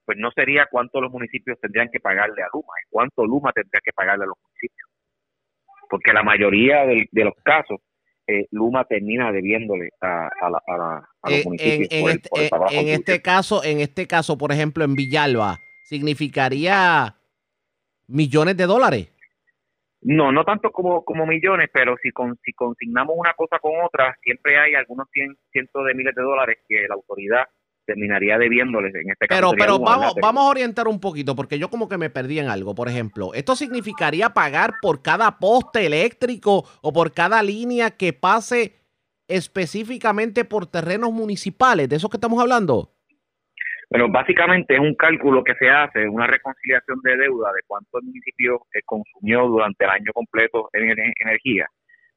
pues 0.04 0.18
no 0.18 0.30
sería 0.32 0.66
cuánto 0.70 1.00
los 1.00 1.10
municipios 1.12 1.58
tendrían 1.60 1.88
que 1.92 2.00
pagarle 2.00 2.42
a 2.42 2.48
Luma, 2.52 2.72
es 2.82 2.88
cuánto 2.90 3.24
Luma 3.26 3.52
tendría 3.52 3.80
que 3.84 3.92
pagarle 3.92 4.24
a 4.24 4.28
los 4.28 4.36
municipios. 4.42 4.88
Porque 5.90 6.12
la 6.12 6.22
mayoría 6.22 6.84
del- 6.86 7.08
de 7.10 7.24
los 7.24 7.34
casos, 7.44 7.80
eh, 8.28 8.46
Luma 8.50 8.84
termina 8.84 9.30
debiéndole 9.30 9.90
a, 10.00 10.28
a 10.40 10.50
la- 10.50 10.62
a 10.66 10.76
la- 10.76 11.08
a 11.22 11.30
los 11.30 11.38
Eh, 11.38 11.42
en, 11.42 11.44
municipios 11.48 11.88
en 11.92 12.00
por 12.02 12.10
el- 12.10 12.16
este, 12.16 12.28
por 12.28 12.38
el 12.38 12.44
en- 12.44 12.50
trabajo 12.50 12.72
en 12.74 12.80
sucio. 12.80 12.94
este 12.94 13.22
caso, 13.22 13.64
en 13.64 13.80
este 13.80 14.06
caso, 14.06 14.36
por 14.38 14.52
ejemplo, 14.52 14.84
en 14.84 14.94
Villalba, 14.96 15.58
significaría 15.84 17.14
millones 18.08 18.56
de 18.56 18.66
dólares. 18.66 19.12
No, 20.02 20.30
no 20.30 20.44
tanto 20.44 20.70
como, 20.70 21.04
como 21.04 21.26
millones, 21.26 21.68
pero 21.72 21.96
si, 22.02 22.10
con, 22.10 22.38
si 22.44 22.52
consignamos 22.52 23.16
una 23.18 23.34
cosa 23.34 23.58
con 23.58 23.72
otra, 23.84 24.16
siempre 24.22 24.58
hay 24.58 24.74
algunos 24.74 25.08
cien, 25.12 25.36
cientos 25.50 25.84
de 25.84 25.94
miles 25.94 26.14
de 26.14 26.22
dólares 26.22 26.58
que 26.68 26.86
la 26.88 26.94
autoridad 26.94 27.44
terminaría 27.86 28.36
debiéndoles. 28.36 28.94
En 28.94 29.10
este 29.10 29.26
caso 29.26 29.50
Pero, 29.50 29.52
pero 29.58 29.78
vamos, 29.78 30.14
vamos 30.20 30.44
a 30.44 30.50
orientar 30.50 30.88
un 30.88 31.00
poquito, 31.00 31.34
porque 31.34 31.58
yo 31.58 31.70
como 31.70 31.88
que 31.88 31.96
me 31.96 32.10
perdí 32.10 32.38
en 32.38 32.48
algo. 32.48 32.74
Por 32.74 32.88
ejemplo, 32.88 33.32
¿esto 33.32 33.56
significaría 33.56 34.30
pagar 34.30 34.74
por 34.82 35.02
cada 35.02 35.38
poste 35.38 35.86
eléctrico 35.86 36.64
o 36.82 36.92
por 36.92 37.12
cada 37.12 37.42
línea 37.42 37.92
que 37.92 38.12
pase 38.12 38.74
específicamente 39.28 40.44
por 40.44 40.66
terrenos 40.66 41.12
municipales? 41.12 41.88
¿De 41.88 41.96
eso 41.96 42.10
que 42.10 42.16
estamos 42.16 42.40
hablando? 42.40 42.95
Bueno, 43.90 44.08
básicamente 44.10 44.74
es 44.74 44.80
un 44.80 44.94
cálculo 44.96 45.44
que 45.44 45.54
se 45.54 45.68
hace, 45.70 46.08
una 46.08 46.26
reconciliación 46.26 47.00
de 47.02 47.16
deuda 47.16 47.52
de 47.52 47.62
cuánto 47.66 47.98
el 47.98 48.04
municipio 48.06 48.62
eh, 48.74 48.80
consumió 48.84 49.46
durante 49.46 49.84
el 49.84 49.90
año 49.90 50.12
completo 50.12 50.68
en, 50.72 50.90
en- 50.90 51.12
energía 51.20 51.66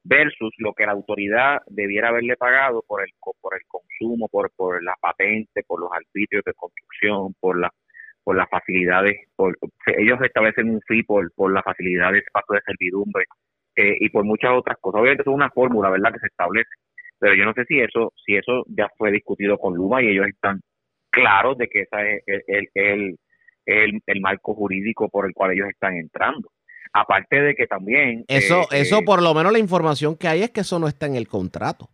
versus 0.02 0.50
lo 0.58 0.72
que 0.74 0.86
la 0.86 0.92
autoridad 0.92 1.58
debiera 1.68 2.08
haberle 2.08 2.36
pagado 2.36 2.82
por 2.88 3.02
el 3.02 3.10
por 3.40 3.54
el 3.54 3.60
consumo, 3.68 4.28
por, 4.28 4.50
por 4.56 4.82
la 4.82 4.96
patente, 5.00 5.62
por 5.66 5.80
los 5.80 5.90
arbitrios 5.92 6.42
de 6.44 6.54
construcción, 6.54 7.34
por 7.40 7.58
la 7.60 7.70
por 8.24 8.36
las 8.36 8.48
facilidades, 8.50 9.16
por, 9.36 9.56
ellos 9.98 10.18
establecen 10.22 10.70
un 10.70 10.80
fee 10.86 11.02
por, 11.04 11.32
por 11.34 11.52
las 11.52 11.64
facilidades, 11.64 12.22
paso 12.32 12.52
de 12.54 12.60
servidumbre 12.66 13.24
eh, 13.76 13.96
y 14.00 14.08
por 14.10 14.24
muchas 14.24 14.52
otras 14.52 14.76
cosas. 14.80 15.00
Obviamente 15.00 15.22
eso 15.22 15.30
es 15.30 15.36
una 15.36 15.50
fórmula, 15.50 15.90
¿verdad?, 15.90 16.12
que 16.12 16.18
se 16.20 16.26
establece, 16.26 16.68
pero 17.18 17.34
yo 17.34 17.44
no 17.44 17.52
sé 17.54 17.64
si 17.66 17.80
eso 17.80 18.12
si 18.24 18.36
eso 18.36 18.64
ya 18.68 18.88
fue 18.98 19.10
discutido 19.12 19.58
con 19.58 19.74
Luma 19.74 20.02
y 20.02 20.08
ellos 20.08 20.26
están 20.28 20.60
claros 21.10 21.58
de 21.58 21.68
que 21.68 21.82
ese 21.82 22.22
es 22.26 22.42
el, 22.46 22.46
el, 22.46 22.68
el, 22.74 23.18
el- 23.66 24.00
el 24.06 24.20
marco 24.20 24.54
jurídico 24.54 25.08
por 25.08 25.26
el 25.26 25.32
cual 25.34 25.52
ellos 25.52 25.68
están 25.68 25.96
entrando. 25.96 26.50
Aparte 26.92 27.40
de 27.40 27.54
que 27.54 27.66
también... 27.66 28.24
Eso, 28.26 28.62
eh, 28.72 28.80
eso 28.80 28.98
eh, 28.98 29.02
por 29.04 29.22
lo 29.22 29.32
menos 29.34 29.52
la 29.52 29.58
información 29.60 30.16
que 30.16 30.26
hay 30.28 30.42
es 30.42 30.50
que 30.50 30.60
eso 30.62 30.78
no 30.78 30.88
está 30.88 31.06
en 31.06 31.14
el 31.16 31.28
contrato. 31.28 31.88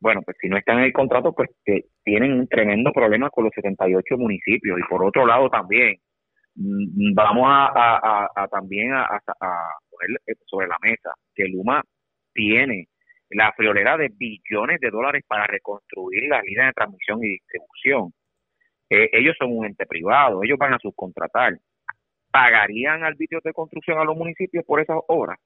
bueno, 0.00 0.20
pues 0.22 0.36
si 0.40 0.48
no 0.48 0.56
están 0.58 0.78
en 0.78 0.84
el 0.84 0.92
contrato, 0.92 1.32
pues 1.32 1.48
que 1.64 1.84
tienen 2.04 2.32
un 2.32 2.48
tremendo 2.48 2.92
problema 2.92 3.30
con 3.30 3.44
los 3.44 3.52
78 3.54 4.16
municipios. 4.18 4.78
Y 4.78 4.82
por 4.90 5.02
otro 5.04 5.24
lado 5.24 5.48
también, 5.48 5.96
mm, 6.56 7.14
vamos 7.14 7.44
a, 7.46 7.66
a- 7.66 7.98
a- 8.24 8.30
a 8.34 8.48
también 8.48 8.92
a, 8.92 9.06
poner 9.88 10.18
sobre 10.46 10.66
la 10.66 10.76
mesa 10.82 11.10
que 11.34 11.44
Luma 11.46 11.82
tiene 12.34 12.88
la 13.30 13.52
friolera 13.52 13.96
de 13.96 14.10
billones 14.14 14.78
de 14.80 14.90
dólares 14.90 15.22
para 15.26 15.46
reconstruir 15.46 16.28
las 16.28 16.42
líneas 16.44 16.66
de 16.66 16.72
transmisión 16.74 17.24
y 17.24 17.28
distribución. 17.28 18.12
Eh, 18.94 19.08
ellos 19.12 19.34
son 19.38 19.56
un 19.56 19.64
ente 19.64 19.86
privado, 19.86 20.42
ellos 20.42 20.58
van 20.58 20.74
a 20.74 20.78
subcontratar. 20.78 21.58
¿Pagarían 22.30 23.04
arbitrios 23.04 23.42
de 23.42 23.54
construcción 23.54 23.98
a 23.98 24.04
los 24.04 24.14
municipios 24.14 24.64
por 24.66 24.80
esas 24.80 24.98
obras? 25.08 25.38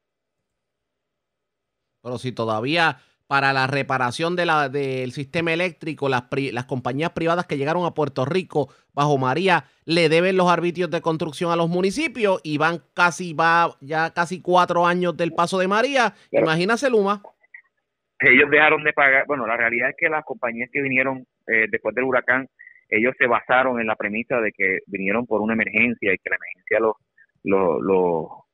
Pero 2.03 2.19
si 2.19 2.33
todavía 2.33 2.97
para 3.29 3.53
la 3.53 3.69
reparación 3.69 4.35
de 4.35 4.47
la, 4.47 4.69
del 4.69 5.13
sistema 5.13 5.53
eléctrico, 5.53 6.09
las, 6.09 6.23
pri- 6.23 6.51
las 6.51 6.65
compañías 6.65 7.11
privadas 7.11 7.47
que 7.47 7.57
llegaron 7.57 7.85
a 7.85 7.95
Puerto 7.95 8.25
Rico 8.25 8.69
bajo 8.93 9.17
María 9.17 9.65
le 9.85 10.09
deben 10.09 10.37
los 10.37 10.51
arbitrios 10.51 10.91
de 10.91 11.01
construcción 11.01 11.53
a 11.53 11.57
los 11.57 11.69
municipios 11.69 12.41
y 12.43 12.59
van 12.59 12.83
casi, 12.95 13.33
va 13.33 13.77
ya 13.81 14.13
casi 14.13 14.43
cuatro 14.43 14.87
años 14.87 15.17
del 15.17 15.33
paso 15.33 15.59
de 15.59 15.69
María. 15.69 16.15
Imagínase 16.33 16.91
Luma. 16.91 17.23
ellos 18.21 18.51
dejaron 18.51 18.83
de 18.83 18.93
pagar, 18.93 19.25
bueno, 19.27 19.47
la 19.47 19.57
realidad 19.57 19.91
es 19.91 19.97
que 19.99 20.09
las 20.09 20.25
compañías 20.25 20.69
que 20.73 20.83
vinieron 20.83 21.27
eh, 21.47 21.67
después 21.71 21.95
del 21.95 22.05
huracán, 22.05 22.49
ellos 22.89 23.15
se 23.19 23.27
basaron 23.27 23.81
en 23.81 23.87
la 23.87 23.97
premisa 23.97 24.41
de 24.41 24.53
que 24.53 24.79
vinieron 24.87 25.27
por 25.27 25.41
una 25.41 25.55
emergencia 25.55 26.13
y 26.13 26.19
que 26.19 26.31
la 26.31 26.37
emergencia 26.37 26.81
los, 26.81 26.95
lo, 27.45 27.81
lo- 27.81 28.45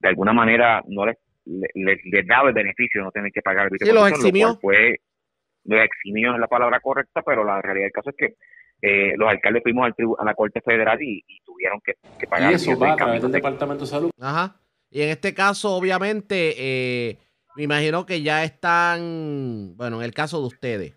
de 0.00 0.08
alguna 0.08 0.32
manera 0.32 0.82
no 0.88 1.06
les, 1.06 1.16
le- 1.46 1.70
les, 1.74 1.98
les 2.04 2.26
daba 2.26 2.48
el 2.48 2.54
beneficio 2.54 3.00
de 3.00 3.04
no 3.04 3.10
tener 3.12 3.32
que 3.32 3.42
pagar 3.42 3.66
arbitrio 3.66 3.88
Sí, 3.90 3.94
los 3.94 4.10
lo 4.10 4.16
eximió. 4.16 4.46
cual 4.48 4.58
fue, 4.60 4.96
los 5.64 5.80
eximió 5.84 6.34
es 6.34 6.38
la 6.40 6.46
palabra 6.48 6.80
correcta, 6.80 7.22
pero 7.22 7.44
la 7.44 7.60
realidad 7.62 7.86
del 7.86 7.92
caso 7.92 8.10
es 8.10 8.16
que 8.16 8.34
eh, 8.82 9.14
los 9.16 9.28
alcaldes 9.28 9.62
fuimos 9.62 9.86
al 9.86 9.94
tribu- 9.94 10.16
a 10.18 10.24
la 10.24 10.34
Corte 10.34 10.60
Federal 10.60 11.02
y, 11.02 11.24
y 11.26 11.40
tuvieron 11.44 11.80
que, 11.82 11.94
que 12.18 12.26
pagar 12.26 12.52
Y 12.52 12.54
eso 12.56 12.78
va 12.78 12.92
a 12.92 13.12
del 13.12 13.22
de- 13.22 13.28
Departamento 13.28 13.84
de 13.84 13.90
Salud. 13.90 14.10
Ajá. 14.20 14.56
Y 14.90 15.00
en 15.02 15.08
este 15.08 15.32
caso, 15.34 15.74
obviamente, 15.74 16.54
eh, 16.58 17.18
me 17.56 17.62
imagino 17.64 18.04
que 18.04 18.20
ya 18.22 18.44
están, 18.44 19.74
bueno, 19.76 19.98
en 20.00 20.04
el 20.04 20.12
caso 20.12 20.40
de 20.40 20.46
ustedes. 20.46 20.95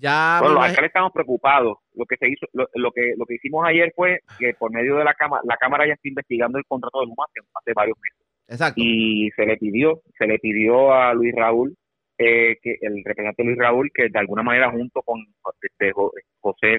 Ya 0.00 0.38
Bueno, 0.40 0.54
los 0.56 0.64
alcaldes 0.64 0.88
estamos 0.88 1.12
preocupados. 1.12 1.78
Lo 1.94 2.04
que 2.06 2.16
se 2.16 2.28
hizo, 2.28 2.46
lo, 2.52 2.68
lo 2.74 2.90
que 2.92 3.14
lo 3.16 3.26
que 3.26 3.34
hicimos 3.34 3.66
ayer 3.66 3.92
fue 3.96 4.20
que 4.38 4.54
por 4.54 4.70
medio 4.72 4.96
de 4.96 5.04
la 5.04 5.14
cámara, 5.14 5.42
la 5.44 5.56
cámara 5.56 5.86
ya 5.86 5.94
está 5.94 6.08
investigando 6.08 6.58
el 6.58 6.64
contrato 6.66 7.00
de 7.00 7.06
Luma 7.06 7.24
hace, 7.54 7.72
varios 7.74 7.98
meses. 8.00 8.26
Exacto. 8.48 8.80
Y 8.82 9.30
se 9.36 9.44
le 9.44 9.56
pidió, 9.56 10.00
se 10.16 10.26
le 10.26 10.38
pidió 10.38 10.92
a 10.92 11.12
Luis 11.14 11.34
Raúl, 11.34 11.74
eh, 12.16 12.56
que 12.62 12.76
el 12.80 12.96
representante 13.04 13.44
Luis 13.44 13.58
Raúl, 13.58 13.90
que 13.92 14.08
de 14.08 14.18
alguna 14.18 14.42
manera 14.42 14.70
junto 14.70 15.02
con 15.02 15.20
este, 15.62 15.92
Jo- 15.92 16.12
José, 16.40 16.78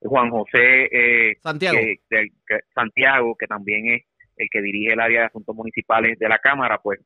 Juan 0.00 0.30
José 0.30 0.88
eh, 1.30 1.36
Santiago. 1.42 1.76
que- 1.78 1.96
del- 2.10 2.30
que- 2.46 2.60
Santiago, 2.74 3.36
que 3.38 3.46
también 3.46 3.88
es 3.94 4.02
el 4.36 4.48
que 4.50 4.60
dirige 4.62 4.92
el 4.94 5.00
área 5.00 5.20
de 5.20 5.26
asuntos 5.26 5.54
municipales 5.54 6.18
de 6.18 6.28
la 6.28 6.38
Cámara, 6.38 6.78
pues 6.82 6.98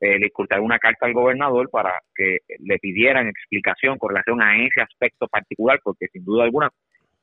eh, 0.00 0.18
le 0.18 0.26
escultaron 0.26 0.64
una 0.64 0.78
carta 0.78 1.06
al 1.06 1.12
gobernador 1.12 1.68
para 1.70 1.98
que 2.14 2.38
le 2.60 2.78
pidieran 2.78 3.28
explicación 3.28 3.98
con 3.98 4.10
relación 4.10 4.40
a 4.42 4.56
ese 4.64 4.80
aspecto 4.80 5.26
particular, 5.28 5.80
porque 5.82 6.06
sin 6.08 6.24
duda 6.24 6.44
alguna 6.44 6.70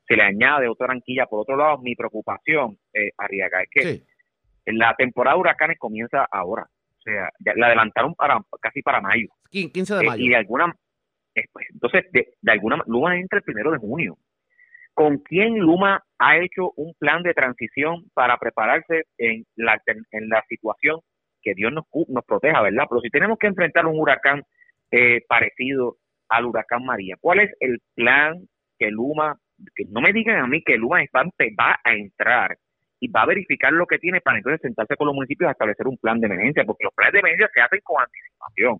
se 0.08 0.16
le 0.16 0.24
añade 0.24 0.68
otra 0.68 0.88
ranquilla. 0.88 1.26
Por 1.28 1.42
otro 1.42 1.56
lado, 1.56 1.78
mi 1.80 1.96
preocupación, 1.96 2.78
eh, 2.94 3.12
Arriaga, 3.18 3.62
es 3.64 3.70
que 3.72 4.04
la 4.74 4.94
temporada 4.96 5.36
de 5.36 5.42
huracanes 5.42 5.78
comienza 5.80 6.26
ahora. 6.32 6.64
O 6.98 7.02
sea, 7.02 7.30
ya 7.40 7.54
la 7.56 7.68
adelantaron 7.68 8.14
para 8.16 8.40
casi 8.62 8.82
para 8.82 9.00
mayo. 9.02 9.28
Quin- 9.52 9.72
15 9.72 9.96
de 9.96 10.02
Eh, 10.04 10.08
mayo. 10.08 10.24
y 10.26 10.30
de 10.30 10.36
alguna 10.36 10.76
eh, 11.36 11.44
pues, 11.54 11.68
entonces 11.72 12.06
de, 12.12 12.34
de 12.42 12.52
alguna 12.52 12.84
Luma 12.88 13.16
entra 13.18 13.38
el 13.38 13.44
primero 13.44 13.72
de 13.72 13.78
junio. 13.78 14.18
¿Con 14.94 15.20
quién 15.20 15.58
Luma 15.60 16.04
ha 16.18 16.38
hecho 16.38 16.72
un 16.76 16.94
plan 17.00 17.24
de 17.24 17.34
transición 17.34 18.04
para 18.14 18.38
prepararse 18.38 19.04
en 19.18 19.46
la 19.56 19.80
en 20.12 20.28
la 20.28 20.44
situación 20.50 21.00
que 21.42 21.54
Dios 21.56 21.72
nos 21.74 21.86
nos 22.10 22.26
proteja, 22.26 22.62
verdad? 22.62 22.86
Pero 22.90 23.02
si 23.02 23.10
tenemos 23.10 23.38
que 23.40 23.48
enfrentar 23.48 23.86
un 23.86 24.00
huracán 24.00 24.44
eh, 24.92 25.22
parecido 25.28 25.98
al 26.30 26.46
huracán 26.46 26.86
María, 26.86 27.16
¿cuál 27.20 27.40
es 27.42 27.52
el 27.60 27.80
plan 27.96 28.48
que 28.78 28.90
Luma 28.92 29.38
que 29.76 29.84
no 29.90 30.00
me 30.02 30.14
digan 30.14 30.38
a 30.38 30.48
mí 30.48 30.64
que 30.64 30.78
Luma 30.78 31.00
va, 31.16 31.22
a 31.22 31.26
empe- 31.26 31.54
va 31.60 31.78
a 31.84 31.94
entrar 31.94 32.58
y 33.02 33.10
va 33.10 33.24
a 33.24 33.26
verificar 33.26 33.74
lo 33.74 33.86
que 33.86 34.00
tiene 34.00 34.22
para 34.22 34.38
entonces 34.38 34.62
sentarse 34.62 34.96
con 34.96 35.08
los 35.08 35.16
municipios 35.16 35.50
a 35.50 35.52
establecer 35.52 35.88
un 35.88 35.98
plan 35.98 36.20
de 36.20 36.28
emergencia, 36.28 36.64
porque 36.66 36.84
los 36.86 36.94
planes 36.94 37.14
de 37.14 37.20
emergencia 37.20 37.50
se 37.54 37.62
hacen 37.62 37.80
con 37.84 38.02
anticipación. 38.02 38.78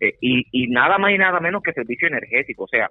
Eh, 0.00 0.14
y, 0.20 0.44
y 0.52 0.68
nada 0.68 0.98
más 0.98 1.10
y 1.12 1.18
nada 1.18 1.40
menos 1.40 1.62
que 1.62 1.72
servicio 1.72 2.08
energético. 2.08 2.64
O 2.64 2.68
sea, 2.68 2.88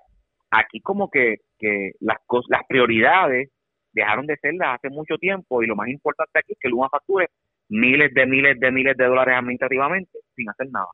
aquí 0.52 0.82
como 0.82 1.10
que, 1.10 1.38
que 1.58 1.92
las, 2.02 2.18
cos- 2.26 2.46
las 2.50 2.62
prioridades 2.68 3.50
dejaron 3.94 4.28
de 4.28 4.38
serlas 4.38 4.76
hace 4.76 4.90
mucho 4.90 5.18
tiempo 5.18 5.64
y 5.64 5.68
lo 5.68 5.76
más 5.76 5.88
importante 5.90 6.40
aquí 6.40 6.54
es 6.54 6.60
que 6.60 6.70
Luma 6.70 6.90
facture 6.90 7.28
miles 7.70 8.14
de 8.14 8.26
miles 8.26 8.60
de 8.60 8.72
miles 8.72 8.98
de 8.98 9.06
dólares 9.06 9.36
administrativamente 9.38 10.20
sin 10.36 10.50
hacer 10.50 10.68
nada. 10.72 10.88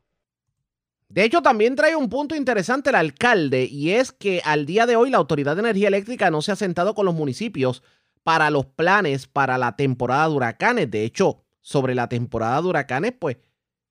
De 1.09 1.23
hecho, 1.23 1.43
también 1.43 1.75
trae 1.75 1.95
un 1.95 2.09
punto 2.09 2.35
interesante 2.35 2.89
el 2.89 2.95
alcalde 2.95 3.65
y 3.69 3.91
es 3.91 4.11
que 4.11 4.41
al 4.43 4.65
día 4.65 4.87
de 4.87 4.95
hoy 4.95 5.11
la 5.11 5.17
Autoridad 5.17 5.55
de 5.55 5.61
Energía 5.61 5.89
Eléctrica 5.89 6.31
no 6.31 6.41
se 6.41 6.51
ha 6.51 6.55
sentado 6.55 6.95
con 6.95 7.05
los 7.05 7.13
municipios 7.13 7.83
para 8.23 8.49
los 8.49 8.65
planes 8.65 9.27
para 9.27 9.57
la 9.57 9.75
temporada 9.75 10.27
de 10.27 10.35
huracanes. 10.35 10.89
De 10.89 11.03
hecho, 11.03 11.43
sobre 11.61 11.93
la 11.93 12.09
temporada 12.09 12.61
de 12.61 12.67
huracanes, 12.67 13.13
pues 13.19 13.37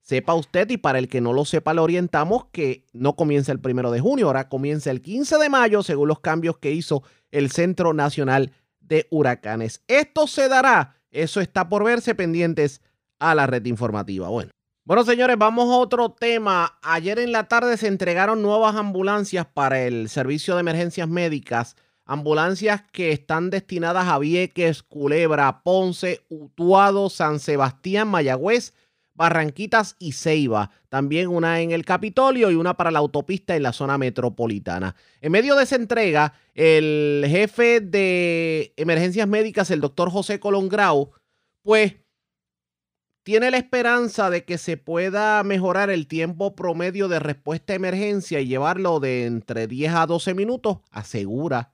sepa 0.01 0.35
usted 0.35 0.69
y 0.71 0.79
para 0.79 0.99
el 0.99 1.09
que 1.09 1.21
no 1.21 1.33
lo 1.33 1.45
sepa 1.45 1.75
le 1.75 1.81
orientamos 1.81 2.47
que 2.47 2.87
no 2.93 3.15
comienza 3.15 3.53
el 3.53 3.61
primero 3.61 3.91
de 3.93 4.01
junio, 4.01 4.27
ahora 4.27 4.49
comienza 4.49 4.91
el 4.91 5.01
15 5.01 5.39
de 5.39 5.49
mayo 5.49 5.83
según 5.83 6.09
los 6.09 6.21
cambios 6.21 6.59
que 6.59 6.73
hizo 6.73 7.05
el 7.31 7.51
Centro 7.51 7.95
Nacional 7.95 8.51
de 8.81 9.07
Huracanes. 9.11 9.85
Esto 9.87 10.27
se 10.27 10.49
dará, 10.49 10.97
eso 11.13 11.41
está 11.41 11.69
por 11.69 11.85
verse 11.85 12.15
pendientes 12.15 12.81
a 13.19 13.35
la 13.35 13.47
red 13.47 13.65
informativa. 13.67 14.29
Bueno. 14.29 14.51
Bueno, 14.85 15.05
señores, 15.05 15.39
vamos 15.39 15.71
a 15.71 15.77
otro 15.77 16.11
tema. 16.11 16.77
Ayer 16.83 17.21
en 17.21 17.31
la 17.31 17.45
tarde 17.45 17.77
se 17.77 17.87
entregaron 17.87 18.43
nuevas 18.43 18.75
ambulancias 18.75 19.47
para 19.47 19.81
el 19.83 20.09
servicio 20.09 20.55
de 20.55 20.61
emergencias 20.61 21.09
médicas. 21.09 21.77
Ambulancias 22.05 22.83
que 22.91 23.13
están 23.13 23.51
destinadas 23.51 24.09
a 24.09 24.19
Vieques, 24.19 24.83
Culebra, 24.83 25.63
Ponce, 25.63 26.25
Utuado, 26.29 27.11
San 27.11 27.39
Sebastián, 27.39 28.09
Mayagüez, 28.09 28.75
Barranquitas 29.23 29.95
y 30.01 30.15
Ceiba. 30.15 30.73
También 30.89 31.29
una 31.29 31.61
en 31.61 31.71
el 31.71 31.85
Capitolio 31.85 32.51
y 32.51 32.57
una 32.57 32.77
para 32.77 32.91
la 32.91 32.99
autopista 32.99 33.55
en 33.55 33.63
la 33.63 33.73
zona 33.73 33.97
metropolitana. 33.97 34.97
En 35.21 35.31
medio 35.31 35.55
de 35.55 35.63
esa 35.63 35.77
entrega, 35.77 36.35
el 36.55 37.25
jefe 37.29 37.79
de 37.79 38.75
emergencias 38.77 39.29
médicas, 39.29 39.71
el 39.71 39.81
doctor 39.81 40.11
José 40.11 40.41
Colón 40.41 40.69
Grau, 40.69 41.13
pues 41.63 41.95
tiene 43.23 43.53
la 43.53 43.59
esperanza 43.59 44.29
de 44.29 44.45
que 44.45 44.59
se 44.59 44.77
pueda 44.77 45.41
mejorar 45.45 45.89
el 45.91 46.09
tiempo 46.09 46.57
promedio 46.57 47.07
de 47.07 47.21
respuesta 47.21 47.75
a 47.75 47.77
emergencia 47.77 48.41
y 48.41 48.49
llevarlo 48.49 48.99
de 48.99 49.27
entre 49.27 49.69
10 49.69 49.95
a 49.95 50.07
12 50.07 50.35
minutos. 50.35 50.79
Asegura 50.91 51.73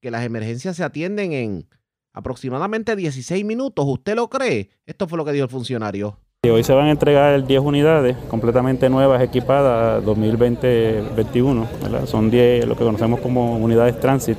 que 0.00 0.12
las 0.12 0.24
emergencias 0.24 0.76
se 0.76 0.84
atienden 0.84 1.32
en 1.32 1.68
aproximadamente 2.12 2.94
16 2.94 3.44
minutos. 3.44 3.84
¿Usted 3.84 4.14
lo 4.14 4.30
cree? 4.30 4.70
Esto 4.86 5.08
fue 5.08 5.18
lo 5.18 5.24
que 5.24 5.32
dijo 5.32 5.46
el 5.46 5.50
funcionario. 5.50 6.20
Hoy 6.50 6.62
se 6.62 6.74
van 6.74 6.86
a 6.86 6.90
entregar 6.90 7.46
10 7.46 7.60
unidades 7.60 8.16
completamente 8.28 8.90
nuevas, 8.90 9.22
equipadas 9.22 10.04
2020-21. 10.04 11.66
¿verdad? 11.82 12.06
Son 12.06 12.30
10 12.30 12.66
lo 12.66 12.76
que 12.76 12.84
conocemos 12.84 13.20
como 13.20 13.56
unidades 13.56 13.98
transit. 13.98 14.36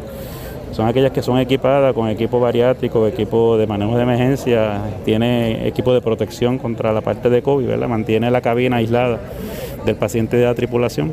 Son 0.71 0.87
aquellas 0.87 1.11
que 1.11 1.23
son 1.23 1.39
equipadas 1.39 1.93
con 1.93 2.07
equipo 2.07 2.39
bariátrico, 2.39 3.07
equipo 3.07 3.57
de 3.57 3.65
manejo 3.65 3.95
de 3.95 4.03
emergencia, 4.03 4.81
tiene 5.03 5.67
equipo 5.67 5.93
de 5.93 6.01
protección 6.01 6.59
contra 6.59 6.93
la 6.93 7.01
parte 7.01 7.29
de 7.29 7.41
COVID, 7.41 7.73
mantiene 7.87 8.29
la 8.29 8.41
cabina 8.41 8.77
aislada 8.77 9.19
del 9.85 9.95
paciente 9.95 10.37
de 10.37 10.45
la 10.45 10.53
tripulación 10.53 11.11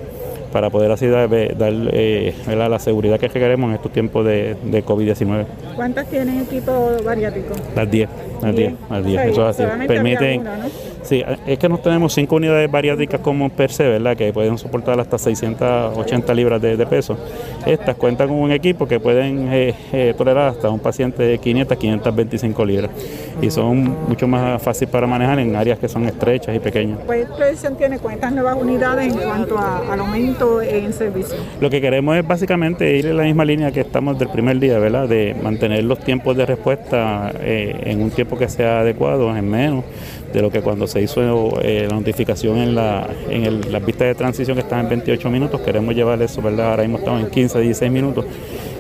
para 0.53 0.71
poder 0.71 0.93
así 0.93 1.07
dar, 1.07 1.29
dar, 1.29 1.73
eh, 1.93 2.35
la 2.47 2.79
seguridad 2.79 3.19
que 3.19 3.29
queremos 3.29 3.71
en 3.71 3.77
estos 3.77 3.93
tiempos 3.93 4.25
de, 4.25 4.55
de 4.63 4.85
COVID-19. 4.85 5.47
¿Cuántas 5.75 6.07
tienen 6.09 6.41
equipo 6.41 6.97
bariátrico? 7.05 7.55
Las 7.75 7.91
10, 7.91 8.09
las 8.43 8.55
10, 8.55 8.73
las 8.91 9.05
10, 9.05 9.19
O 9.19 9.23
sea, 9.23 9.31
eso 9.31 9.49
es 9.49 9.61
así. 9.61 9.87
Permiten, 9.89 10.41
una, 10.41 10.57
¿no? 10.59 10.65
Sí, 11.03 11.23
es 11.47 11.59
que 11.59 11.69
nos 11.69 11.83
tenemos 11.83 12.13
cinco 12.13 12.37
unidades 12.37 12.71
bariátricas 12.71 13.21
como 13.21 13.49
per 13.51 13.71
se, 13.71 13.89
¿verdad? 13.89 14.17
Que 14.17 14.33
pueden 14.33 14.59
soportar 14.59 14.99
hasta 15.01 15.19
680 15.19 16.35
libras 16.35 16.61
de, 16.63 16.77
de 16.77 16.87
peso. 16.87 17.17
Estas 17.67 17.97
cuentan 17.97 18.29
con 18.29 18.39
un 18.39 18.53
equipo 18.53 18.87
que 18.87 18.99
pueden 19.01 19.49
eh, 19.53 19.75
eh, 19.93 20.15
tolerar 20.17 20.49
hasta 20.49 20.69
un 20.71 20.81
paciente 20.81 21.23
de 21.23 21.39
500, 21.39 21.77
525 21.79 22.65
libras. 22.65 22.91
Y 23.41 23.51
son 23.51 23.97
mucho 24.09 24.27
más 24.29 24.61
fáciles 24.63 24.91
para 24.91 25.07
manejar 25.07 25.39
en 25.39 25.55
áreas 25.57 25.79
que 25.79 25.89
son 25.89 26.05
estrechas 26.07 26.55
y 26.55 26.59
pequeñas. 26.59 26.99
Pues 27.07 27.27
proyección 27.27 27.77
tiene 27.77 27.99
cuántas 27.99 28.33
nuevas 28.33 28.57
unidades 28.61 29.13
en 29.13 29.21
cuanto 29.21 29.59
a- 29.59 29.93
al 29.93 30.01
aumento 30.01 30.61
en 30.63 30.93
servicio. 30.93 31.37
Lo 31.61 31.71
que 31.71 31.81
queremos 31.81 32.17
es 32.17 32.27
básicamente 32.27 32.97
ir 32.97 33.07
en 33.07 33.17
la 33.17 33.25
misma 33.25 33.45
línea 33.45 33.71
que 33.73 33.81
estamos 33.81 34.19
del 34.19 34.29
primer 34.29 34.59
día, 34.59 34.79
¿verdad? 34.79 35.09
De 35.09 35.35
mantener 35.43 35.85
los 35.85 35.99
tiempos 36.01 36.37
de 36.37 36.47
respuesta 36.47 37.33
eh, 37.41 37.77
en 37.85 38.03
un 38.03 38.11
tiempo 38.11 38.37
que 38.39 38.49
sea 38.49 38.81
adecuado, 38.81 39.35
en 39.37 39.49
menos 39.49 39.85
de 40.33 40.41
lo 40.41 40.51
que 40.51 40.61
cuando 40.61 40.87
se 40.93 41.01
hizo 41.03 41.59
eh, 41.63 41.87
la 41.89 41.97
notificación 41.97 42.59
en, 42.59 42.75
la, 42.75 43.09
en 43.29 43.45
el- 43.45 43.73
las 43.73 43.85
vistas 43.85 44.09
de 44.09 44.15
transición 44.15 44.57
que 44.57 44.63
están 44.63 44.81
en 44.81 44.89
28 44.91 45.31
minutos, 45.31 45.61
queremos 45.63 45.95
llevar 45.95 46.21
eso, 46.23 46.41
¿verdad? 46.43 46.71
Ahora 46.71 46.83
mismo 46.83 46.99
estamos 46.99 47.23
en 47.23 47.31
15, 47.31 47.61
16 47.61 47.91
minutos. 47.91 48.25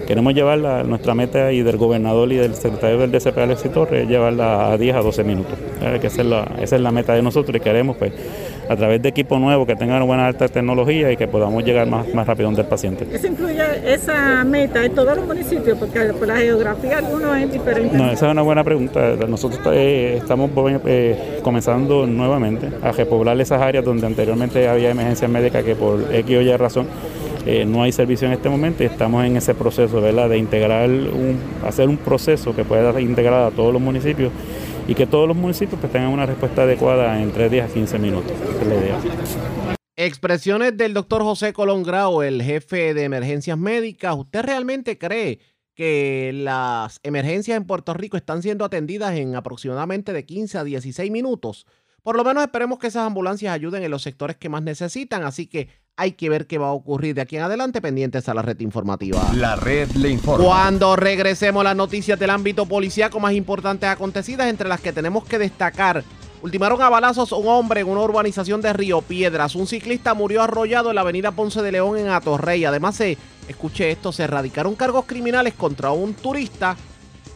queremos 0.06 0.34
llevarla, 0.34 0.82
nuestra 0.82 1.14
meta 1.14 1.52
y 1.52 1.62
del 1.62 1.76
gobernador 1.78 2.30
y 2.32 2.36
del 2.36 2.54
secretario 2.54 2.98
del 2.98 3.10
DCP 3.12 3.38
Alexis 3.38 3.72
Torres, 3.72 4.02
es 4.02 4.08
llevarla 4.08 4.72
a 4.72 4.76
10 4.76 4.96
a 4.96 5.00
12 5.00 5.24
minutos. 5.24 5.54
Eh, 5.80 5.98
que 6.00 6.08
es, 6.08 6.16
la, 6.18 6.42
esa 6.60 6.76
es 6.76 6.82
la 6.82 6.90
meta 6.90 7.14
de 7.14 7.22
nosotros 7.22 7.56
y 7.56 7.60
queremos 7.60 7.96
pues 7.96 8.12
a 8.68 8.76
través 8.76 9.02
de 9.02 9.08
equipos 9.08 9.40
nuevos 9.40 9.66
que 9.66 9.76
tengan 9.76 10.06
buena 10.06 10.26
alta 10.26 10.48
tecnología 10.48 11.10
y 11.12 11.16
que 11.16 11.28
podamos 11.28 11.64
llegar 11.64 11.86
más, 11.86 12.12
más 12.14 12.26
rápido 12.26 12.46
donde 12.46 12.62
el 12.62 12.68
paciente. 12.68 13.06
¿Eso 13.12 13.26
incluye 13.26 13.62
esa 13.84 14.44
meta 14.44 14.84
en 14.84 14.94
todos 14.94 15.16
los 15.16 15.26
municipios? 15.26 15.78
Porque 15.78 16.00
por 16.12 16.28
la 16.28 16.36
geografía 16.36 16.98
algunos 16.98 17.36
es 17.36 17.52
diferente. 17.52 17.96
No, 17.96 18.10
esa 18.10 18.26
es 18.26 18.32
una 18.32 18.42
buena 18.42 18.64
pregunta. 18.64 19.16
Nosotros 19.28 19.60
eh, 19.72 20.18
estamos 20.18 20.50
eh, 20.86 21.40
comenzando 21.42 22.06
nuevamente 22.06 22.68
a 22.82 22.92
repoblar 22.92 23.40
esas 23.40 23.60
áreas 23.60 23.84
donde 23.84 24.06
anteriormente 24.06 24.68
había 24.68 24.90
emergencias 24.90 25.30
médicas 25.30 25.64
que 25.64 25.74
por 25.74 26.02
X 26.14 26.36
o 26.36 26.40
Y 26.40 26.56
razón 26.56 26.86
eh, 27.44 27.64
no 27.64 27.82
hay 27.82 27.90
servicio 27.90 28.28
en 28.28 28.34
este 28.34 28.48
momento 28.48 28.84
y 28.84 28.86
estamos 28.86 29.24
en 29.24 29.36
ese 29.36 29.54
proceso 29.54 30.00
¿verdad? 30.00 30.28
de 30.28 30.38
integrar, 30.38 30.88
un, 30.88 31.38
hacer 31.66 31.88
un 31.88 31.96
proceso 31.96 32.54
que 32.54 32.64
pueda 32.64 33.00
integrar 33.00 33.46
a 33.46 33.50
todos 33.50 33.72
los 33.72 33.82
municipios 33.82 34.30
y 34.86 34.94
que 34.94 35.06
todos 35.06 35.28
los 35.28 35.36
municipios 35.36 35.80
pues, 35.80 35.92
tengan 35.92 36.10
una 36.10 36.26
respuesta 36.26 36.62
adecuada 36.62 37.20
en 37.20 37.32
3 37.32 37.50
días 37.50 37.70
a 37.70 37.74
15 37.74 37.98
minutos. 37.98 38.32
Expresiones 39.96 40.76
del 40.76 40.94
doctor 40.94 41.22
José 41.22 41.52
Colón 41.52 41.82
Grau, 41.82 42.22
el 42.22 42.42
jefe 42.42 42.94
de 42.94 43.04
emergencias 43.04 43.58
médicas. 43.58 44.16
¿Usted 44.16 44.42
realmente 44.42 44.98
cree 44.98 45.38
que 45.74 46.32
las 46.34 46.98
emergencias 47.02 47.56
en 47.56 47.64
Puerto 47.64 47.94
Rico 47.94 48.16
están 48.16 48.42
siendo 48.42 48.64
atendidas 48.64 49.14
en 49.16 49.36
aproximadamente 49.36 50.12
de 50.12 50.24
15 50.24 50.58
a 50.58 50.64
16 50.64 51.10
minutos? 51.10 51.66
Por 52.02 52.16
lo 52.16 52.24
menos 52.24 52.42
esperemos 52.42 52.78
que 52.78 52.88
esas 52.88 53.06
ambulancias 53.06 53.54
ayuden 53.54 53.84
en 53.84 53.90
los 53.90 54.02
sectores 54.02 54.36
que 54.36 54.48
más 54.48 54.62
necesitan, 54.62 55.22
así 55.22 55.46
que 55.46 55.68
hay 55.96 56.12
que 56.12 56.28
ver 56.28 56.46
qué 56.46 56.58
va 56.58 56.68
a 56.68 56.72
ocurrir 56.72 57.14
de 57.14 57.20
aquí 57.20 57.36
en 57.36 57.42
adelante 57.42 57.80
pendientes 57.80 58.28
a 58.28 58.34
la 58.34 58.42
red 58.42 58.58
informativa. 58.60 59.30
La 59.34 59.56
red 59.56 59.90
le 59.92 60.08
informa. 60.08 60.44
Cuando 60.44 60.96
regresemos 60.96 61.62
las 61.62 61.76
noticias 61.76 62.18
del 62.18 62.30
ámbito 62.30 62.66
policíaco 62.66 63.20
más 63.20 63.34
importantes 63.34 63.88
acontecidas, 63.88 64.48
entre 64.48 64.68
las 64.68 64.80
que 64.80 64.92
tenemos 64.92 65.24
que 65.24 65.38
destacar, 65.38 66.02
ultimaron 66.40 66.80
a 66.80 66.88
balazos 66.88 67.32
un 67.32 67.46
hombre 67.46 67.82
en 67.82 67.88
una 67.88 68.00
urbanización 68.00 68.62
de 68.62 68.72
Río 68.72 69.02
Piedras. 69.02 69.54
Un 69.54 69.66
ciclista 69.66 70.14
murió 70.14 70.42
arrollado 70.42 70.88
en 70.88 70.94
la 70.94 71.02
avenida 71.02 71.32
Ponce 71.32 71.60
de 71.60 71.72
León 71.72 71.98
en 71.98 72.08
Atorrey. 72.08 72.64
Además, 72.64 72.96
se, 72.96 73.18
escuche 73.46 73.90
esto, 73.90 74.12
se 74.12 74.24
erradicaron 74.24 74.74
cargos 74.74 75.04
criminales 75.04 75.54
contra 75.54 75.92
un 75.92 76.14
turista. 76.14 76.76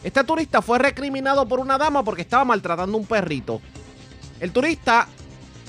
Este 0.03 0.23
turista 0.23 0.61
fue 0.63 0.79
recriminado 0.79 1.47
por 1.47 1.59
una 1.59 1.77
dama 1.77 2.03
porque 2.03 2.23
estaba 2.23 2.43
maltratando 2.43 2.97
a 2.97 3.01
un 3.01 3.05
perrito. 3.05 3.61
El 4.39 4.51
turista 4.51 5.07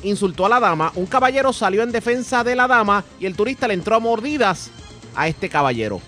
insultó 0.03 0.47
a 0.47 0.49
la 0.49 0.61
dama, 0.61 0.93
un 0.95 1.07
caballero 1.07 1.53
salió 1.53 1.83
en 1.83 1.93
defensa 1.93 2.45
de 2.45 2.55
la 2.55 2.69
dama 2.69 3.05
y 3.19 3.27
el 3.27 3.35
turista 3.35 3.69
le 3.69 3.75
entró 3.75 3.97
a 3.97 4.01
mordidas 4.01 4.71
a 5.15 5.29
este 5.29 5.49
caballero. 5.49 6.01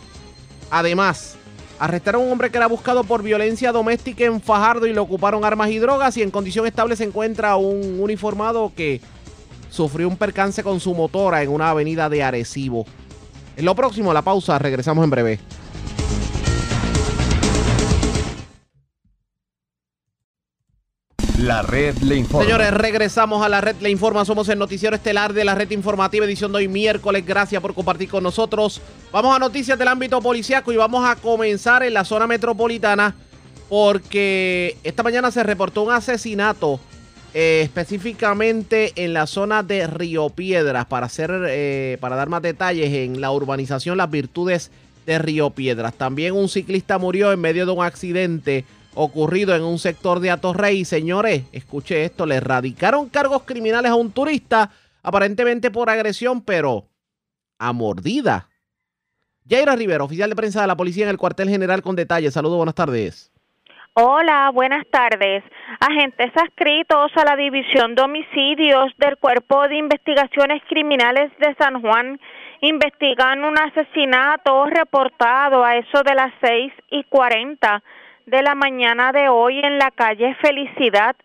Además, 0.70 1.36
arrestaron 1.78 2.22
a 2.22 2.24
un 2.26 2.32
hombre 2.32 2.50
que 2.50 2.58
era 2.58 2.66
buscado 2.66 3.04
por 3.04 3.22
violencia 3.22 3.72
doméstica 3.72 4.24
en 4.24 4.40
Fajardo 4.40 4.86
y 4.86 4.92
le 4.92 5.00
ocuparon 5.00 5.44
armas 5.44 5.70
y 5.70 5.78
drogas 5.78 6.16
y 6.16 6.22
en 6.22 6.30
condición 6.30 6.66
estable 6.66 6.96
se 6.96 7.04
encuentra 7.04 7.56
un 7.56 7.98
uniformado 8.00 8.72
que 8.76 9.00
sufrió 9.70 10.08
un 10.08 10.16
percance 10.16 10.62
con 10.62 10.80
su 10.80 10.94
motora 10.94 11.42
en 11.42 11.50
una 11.50 11.70
avenida 11.70 12.08
de 12.08 12.22
Arecibo. 12.22 12.84
En 13.56 13.64
lo 13.64 13.74
próximo, 13.74 14.12
la 14.12 14.22
pausa, 14.22 14.58
regresamos 14.58 15.04
en 15.04 15.10
breve. 15.10 15.40
La 21.40 21.62
red 21.62 21.96
le 22.02 22.16
informa. 22.16 22.44
Señores, 22.44 22.70
regresamos 22.74 23.42
a 23.42 23.48
la 23.48 23.62
red 23.62 23.76
Le 23.80 23.88
Informa. 23.88 24.26
Somos 24.26 24.46
el 24.50 24.58
noticiero 24.58 24.94
estelar 24.94 25.32
de 25.32 25.42
la 25.42 25.54
red 25.54 25.70
informativa, 25.70 26.26
edición 26.26 26.52
de 26.52 26.58
hoy 26.58 26.68
miércoles. 26.68 27.24
Gracias 27.24 27.62
por 27.62 27.72
compartir 27.72 28.10
con 28.10 28.22
nosotros. 28.22 28.82
Vamos 29.10 29.34
a 29.34 29.38
noticias 29.38 29.78
del 29.78 29.88
ámbito 29.88 30.20
policiaco 30.20 30.70
y 30.70 30.76
vamos 30.76 31.08
a 31.08 31.16
comenzar 31.16 31.82
en 31.82 31.94
la 31.94 32.04
zona 32.04 32.26
metropolitana 32.26 33.14
porque 33.70 34.76
esta 34.84 35.02
mañana 35.02 35.30
se 35.30 35.42
reportó 35.42 35.82
un 35.82 35.92
asesinato 35.92 36.78
eh, 37.32 37.62
específicamente 37.64 38.92
en 38.96 39.14
la 39.14 39.26
zona 39.26 39.62
de 39.62 39.86
Río 39.86 40.28
Piedras 40.28 40.84
para 40.84 41.06
hacer, 41.06 41.30
eh, 41.48 41.96
para 42.02 42.16
dar 42.16 42.28
más 42.28 42.42
detalles 42.42 42.92
en 42.92 43.22
la 43.22 43.30
urbanización 43.30 43.96
Las 43.96 44.10
Virtudes 44.10 44.70
de 45.06 45.18
Río 45.18 45.48
Piedras. 45.48 45.94
También 45.94 46.34
un 46.34 46.50
ciclista 46.50 46.98
murió 46.98 47.32
en 47.32 47.40
medio 47.40 47.64
de 47.64 47.72
un 47.72 47.82
accidente 47.82 48.66
ocurrido 48.94 49.54
en 49.54 49.62
un 49.62 49.78
sector 49.78 50.20
de 50.20 50.30
Atorrey. 50.30 50.84
Señores, 50.84 51.44
escuche 51.52 52.04
esto, 52.04 52.26
le 52.26 52.36
erradicaron 52.36 53.08
cargos 53.08 53.42
criminales 53.42 53.90
a 53.90 53.94
un 53.94 54.12
turista, 54.12 54.70
aparentemente 55.02 55.70
por 55.70 55.90
agresión, 55.90 56.42
pero 56.42 56.86
a 57.58 57.72
mordida. 57.72 58.48
Jaira 59.48 59.74
Rivera, 59.76 60.04
oficial 60.04 60.30
de 60.30 60.36
prensa 60.36 60.60
de 60.60 60.66
la 60.66 60.76
policía 60.76 61.04
en 61.04 61.10
el 61.10 61.18
cuartel 61.18 61.48
general 61.48 61.82
con 61.82 61.96
detalles. 61.96 62.34
Saludos, 62.34 62.56
buenas 62.56 62.74
tardes. 62.74 63.32
Hola, 63.94 64.50
buenas 64.54 64.86
tardes. 64.92 65.42
Agentes 65.80 66.30
adscritos 66.36 67.10
a 67.16 67.24
la 67.24 67.34
División 67.36 67.96
de 67.96 68.02
Homicidios 68.02 68.92
del 68.98 69.16
Cuerpo 69.18 69.66
de 69.66 69.76
Investigaciones 69.76 70.62
Criminales 70.68 71.32
de 71.40 71.54
San 71.56 71.82
Juan 71.82 72.20
investigan 72.60 73.42
un 73.42 73.58
asesinato 73.58 74.66
reportado 74.66 75.64
a 75.64 75.76
eso 75.76 76.02
de 76.04 76.14
las 76.14 76.32
seis 76.40 76.72
y 76.90 77.02
cuarenta 77.04 77.82
de 78.30 78.42
la 78.42 78.54
mañana 78.54 79.10
de 79.10 79.28
hoy 79.28 79.58
en 79.58 79.78
la 79.78 79.90
calle 79.90 80.36
Felicidad 80.40 81.16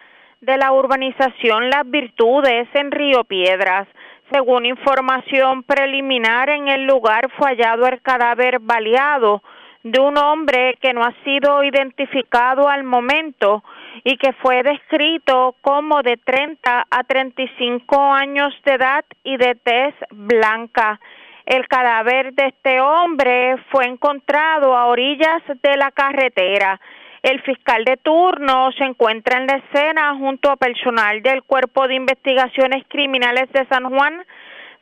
de 0.42 0.58
la 0.58 0.72
urbanización 0.72 1.70
Las 1.70 1.88
Virtudes 1.90 2.68
en 2.74 2.90
Río 2.90 3.24
Piedras. 3.26 3.88
Según 4.32 4.66
información 4.66 5.62
preliminar, 5.62 6.50
en 6.50 6.68
el 6.68 6.88
lugar 6.88 7.30
fue 7.38 7.50
hallado 7.50 7.86
el 7.86 8.02
cadáver 8.02 8.58
baleado 8.60 9.44
de 9.84 10.00
un 10.00 10.18
hombre 10.18 10.80
que 10.82 10.94
no 10.94 11.04
ha 11.04 11.14
sido 11.24 11.64
identificado 11.64 12.68
al 12.68 12.84
momento 12.84 13.64
y 14.04 14.18
que 14.18 14.34
fue 14.34 14.64
descrito 14.64 15.56
como 15.62 16.02
de 16.02 16.18
30 16.18 16.88
a 16.90 17.04
35 17.04 18.02
años 18.02 18.52
de 18.66 18.74
edad 18.74 19.06
y 19.24 19.38
de 19.38 19.54
tez 19.54 19.94
blanca. 20.10 21.00
El 21.46 21.68
cadáver 21.68 22.34
de 22.34 22.48
este 22.48 22.82
hombre 22.82 23.58
fue 23.70 23.86
encontrado 23.86 24.76
a 24.76 24.88
orillas 24.88 25.44
de 25.62 25.78
la 25.78 25.92
carretera. 25.92 26.80
El 27.22 27.40
fiscal 27.42 27.86
de 27.86 27.98
turno 27.98 28.72
se 28.72 28.84
encuentra 28.84 29.38
en 29.38 29.48
la 29.48 29.58
escena 29.58 30.16
junto 30.18 30.50
a 30.50 30.58
personal 30.58 31.22
del 31.22 31.44
Cuerpo 31.44 31.88
de 31.88 31.96
Investigaciones 31.96 32.84
Criminales 32.88 33.52
de 33.52 33.66
San 33.68 33.84
Juan 33.90 34.26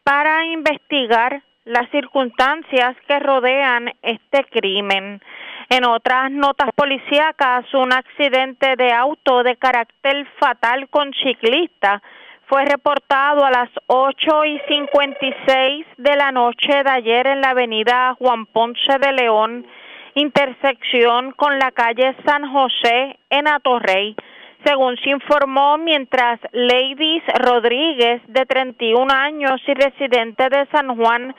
para 0.04 0.46
investigar 0.46 1.42
las 1.66 1.90
circunstancias 1.92 2.96
que 3.08 3.20
rodean 3.20 3.92
este 4.02 4.46
crimen. 4.46 5.22
En 5.70 5.86
otras 5.86 6.32
notas 6.32 6.70
policíacas, 6.76 7.66
un 7.74 7.92
accidente 7.92 8.76
de 8.78 8.92
auto 8.92 9.44
de 9.44 9.58
carácter 9.58 10.26
fatal 10.40 10.88
con 10.90 11.12
ciclista 11.14 12.02
fue 12.54 12.66
reportado 12.66 13.44
a 13.44 13.50
las 13.50 13.70
8 13.88 14.46
y 14.46 14.62
56 14.68 15.88
de 15.98 16.16
la 16.16 16.32
noche 16.32 16.84
de 16.84 16.90
ayer 16.92 17.26
en 17.26 17.42
la 17.42 17.50
avenida 17.50 18.16
Juan 18.20 18.46
Ponce 18.46 19.00
de 19.00 19.12
León, 19.12 19.66
intersección 20.14 21.32
con 21.32 21.58
la 21.58 21.72
calle 21.72 22.16
San 22.24 22.48
José 22.54 23.18
en 23.32 23.48
Atorrey. 23.48 24.16
Según 24.64 24.98
se 24.98 25.10
informó, 25.10 25.80
mientras 25.80 26.40
Ladies 26.52 27.24
Rodríguez, 27.40 28.22
de 28.28 28.46
31 28.46 29.12
años 29.12 29.60
y 29.66 29.74
residente 29.74 30.48
de 30.50 30.68
San 30.68 30.96
Juan, 30.96 31.36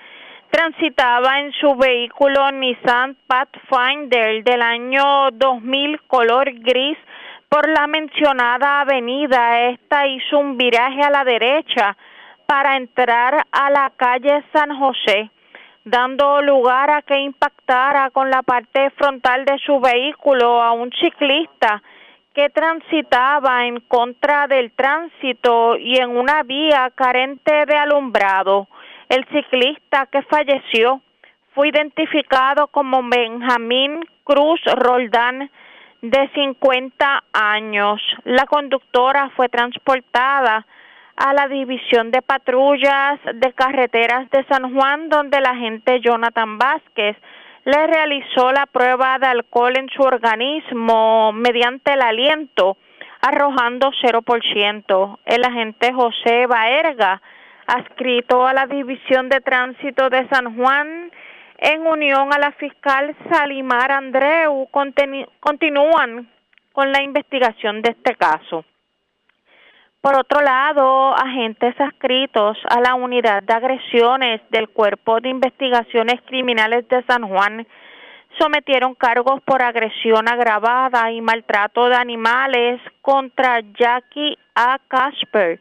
transitaba 0.50 1.38
en 1.38 1.52
su 1.52 1.76
vehículo 1.76 2.50
Nissan 2.50 3.16
Pathfinder 3.28 4.42
del 4.42 4.62
año 4.62 5.30
2000 5.30 6.00
color 6.08 6.50
gris 6.54 6.98
por 7.54 7.68
la 7.68 7.86
mencionada 7.86 8.80
avenida. 8.80 9.68
Esta 9.68 10.08
hizo 10.08 10.38
un 10.40 10.56
viraje 10.56 11.00
a 11.02 11.10
la 11.10 11.22
derecha 11.22 11.96
para 12.46 12.76
entrar 12.76 13.46
a 13.52 13.70
la 13.70 13.92
calle 13.96 14.42
San 14.52 14.76
José, 14.76 15.30
dando 15.84 16.42
lugar 16.42 16.90
a 16.90 17.02
que 17.02 17.16
impactara 17.16 18.10
con 18.10 18.28
la 18.28 18.42
parte 18.42 18.90
frontal 18.98 19.44
de 19.44 19.56
su 19.64 19.78
vehículo 19.78 20.60
a 20.60 20.72
un 20.72 20.90
ciclista 21.00 21.80
que 22.34 22.50
transitaba 22.50 23.64
en 23.66 23.78
contra 23.82 24.48
del 24.48 24.72
tránsito 24.72 25.76
y 25.76 25.98
en 25.98 26.10
una 26.10 26.42
vía 26.42 26.90
carente 26.92 27.66
de 27.66 27.76
alumbrado. 27.76 28.66
El 29.08 29.24
ciclista 29.28 30.06
que 30.06 30.22
falleció 30.22 31.02
fue 31.54 31.68
identificado 31.68 32.66
como 32.66 33.00
Benjamín 33.04 34.00
Cruz 34.24 34.60
Roldán, 34.74 35.52
de 36.10 36.28
50 36.34 37.24
años. 37.32 37.98
La 38.24 38.44
conductora 38.44 39.30
fue 39.36 39.48
transportada 39.48 40.66
a 41.16 41.32
la 41.32 41.48
División 41.48 42.10
de 42.10 42.20
Patrullas 42.20 43.20
de 43.34 43.52
Carreteras 43.54 44.28
de 44.30 44.44
San 44.44 44.74
Juan, 44.74 45.08
donde 45.08 45.38
el 45.38 45.46
agente 45.46 46.00
Jonathan 46.00 46.58
Vázquez 46.58 47.16
le 47.64 47.86
realizó 47.86 48.52
la 48.52 48.66
prueba 48.66 49.18
de 49.18 49.28
alcohol 49.28 49.78
en 49.78 49.88
su 49.88 50.02
organismo 50.02 51.32
mediante 51.32 51.94
el 51.94 52.02
aliento, 52.02 52.76
arrojando 53.22 53.90
0%. 54.02 55.18
El 55.24 55.44
agente 55.44 55.90
José 55.94 56.46
Baerga, 56.46 57.22
adscrito 57.66 58.46
a 58.46 58.52
la 58.52 58.66
División 58.66 59.30
de 59.30 59.40
Tránsito 59.40 60.10
de 60.10 60.28
San 60.28 60.54
Juan, 60.54 61.10
en 61.64 61.86
unión 61.86 62.30
a 62.34 62.38
la 62.38 62.52
fiscal 62.52 63.16
Salimar 63.30 63.90
Andreu, 63.90 64.68
continúan 65.40 66.28
con 66.72 66.92
la 66.92 67.02
investigación 67.02 67.80
de 67.80 67.90
este 67.92 68.14
caso. 68.16 68.66
Por 70.02 70.18
otro 70.18 70.42
lado, 70.42 71.16
agentes 71.16 71.74
adscritos 71.80 72.58
a 72.68 72.80
la 72.82 72.94
unidad 72.94 73.42
de 73.42 73.54
agresiones 73.54 74.42
del 74.50 74.68
Cuerpo 74.68 75.20
de 75.20 75.30
Investigaciones 75.30 76.20
Criminales 76.26 76.86
de 76.88 77.02
San 77.04 77.26
Juan 77.26 77.66
sometieron 78.38 78.94
cargos 78.94 79.40
por 79.44 79.62
agresión 79.62 80.28
agravada 80.28 81.10
y 81.12 81.22
maltrato 81.22 81.88
de 81.88 81.96
animales 81.96 82.78
contra 83.00 83.60
Jackie 83.60 84.36
A. 84.54 84.78
Casper, 84.86 85.60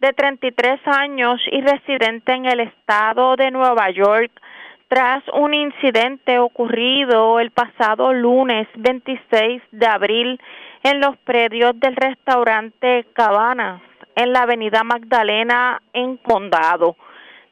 de 0.00 0.12
33 0.12 0.80
años 0.86 1.40
y 1.52 1.60
residente 1.60 2.32
en 2.32 2.46
el 2.46 2.58
estado 2.58 3.36
de 3.36 3.52
Nueva 3.52 3.90
York, 3.90 4.32
tras 4.94 5.24
un 5.32 5.52
incidente 5.54 6.38
ocurrido 6.38 7.40
el 7.40 7.50
pasado 7.50 8.12
lunes 8.12 8.68
26 8.76 9.60
de 9.72 9.86
abril 9.88 10.40
en 10.84 11.00
los 11.00 11.16
predios 11.16 11.72
del 11.80 11.96
restaurante 11.96 13.04
Cabanas 13.12 13.82
en 14.14 14.32
la 14.32 14.42
avenida 14.42 14.84
Magdalena 14.84 15.82
en 15.92 16.16
Condado. 16.18 16.94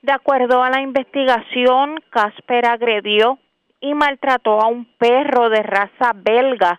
De 0.02 0.12
acuerdo 0.12 0.62
a 0.62 0.70
la 0.70 0.82
investigación, 0.82 1.98
Casper 2.10 2.64
agredió 2.64 3.40
y 3.80 3.92
maltrató 3.92 4.60
a 4.60 4.68
un 4.68 4.84
perro 4.96 5.48
de 5.48 5.64
raza 5.64 6.12
belga 6.14 6.78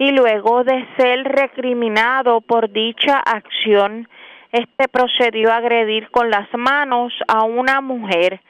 y 0.00 0.10
luego 0.10 0.64
de 0.64 0.88
ser 0.96 1.22
recriminado 1.22 2.40
por 2.40 2.68
dicha 2.72 3.20
acción, 3.20 4.08
este 4.50 4.88
procedió 4.88 5.52
a 5.52 5.58
agredir 5.58 6.10
con 6.10 6.30
las 6.30 6.48
manos 6.52 7.12
a 7.28 7.44
una 7.44 7.80
mujer. 7.80 8.40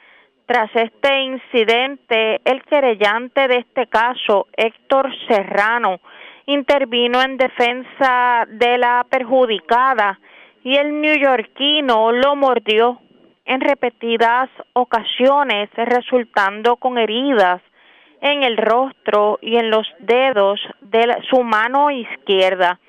Tras 0.45 0.69
este 0.75 1.21
incidente, 1.21 2.41
el 2.43 2.63
querellante 2.63 3.47
de 3.47 3.57
este 3.57 3.87
caso, 3.87 4.47
Héctor 4.55 5.09
Serrano, 5.27 5.99
intervino 6.45 7.21
en 7.21 7.37
defensa 7.37 8.45
de 8.49 8.77
la 8.77 9.05
perjudicada 9.09 10.19
y 10.63 10.75
el 10.75 10.99
neoyorquino 10.99 12.11
lo 12.11 12.35
mordió 12.35 12.99
en 13.45 13.61
repetidas 13.61 14.49
ocasiones, 14.73 15.69
resultando 15.75 16.75
con 16.75 16.97
heridas 16.97 17.61
en 18.21 18.43
el 18.43 18.57
rostro 18.57 19.39
y 19.41 19.57
en 19.57 19.69
los 19.71 19.87
dedos 19.99 20.59
de 20.81 21.17
su 21.29 21.41
mano 21.43 21.89
izquierda. 21.89 22.79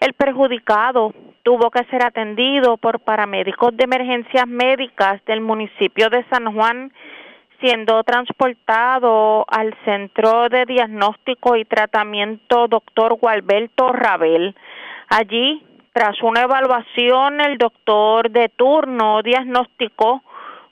El 0.00 0.12
perjudicado 0.12 1.12
tuvo 1.46 1.70
que 1.70 1.84
ser 1.84 2.04
atendido 2.04 2.76
por 2.76 2.98
paramédicos 2.98 3.70
de 3.76 3.84
emergencias 3.84 4.48
médicas 4.48 5.24
del 5.26 5.40
municipio 5.40 6.10
de 6.10 6.24
San 6.24 6.52
Juan, 6.52 6.92
siendo 7.60 8.02
transportado 8.02 9.44
al 9.46 9.72
Centro 9.84 10.48
de 10.48 10.64
Diagnóstico 10.66 11.54
y 11.54 11.64
Tratamiento 11.64 12.66
Dr. 12.66 13.14
Gualberto 13.20 13.92
Rabel. 13.92 14.56
Allí, 15.06 15.64
tras 15.92 16.20
una 16.20 16.40
evaluación, 16.40 17.40
el 17.40 17.58
doctor 17.58 18.28
de 18.32 18.48
turno 18.48 19.22
diagnosticó 19.22 20.24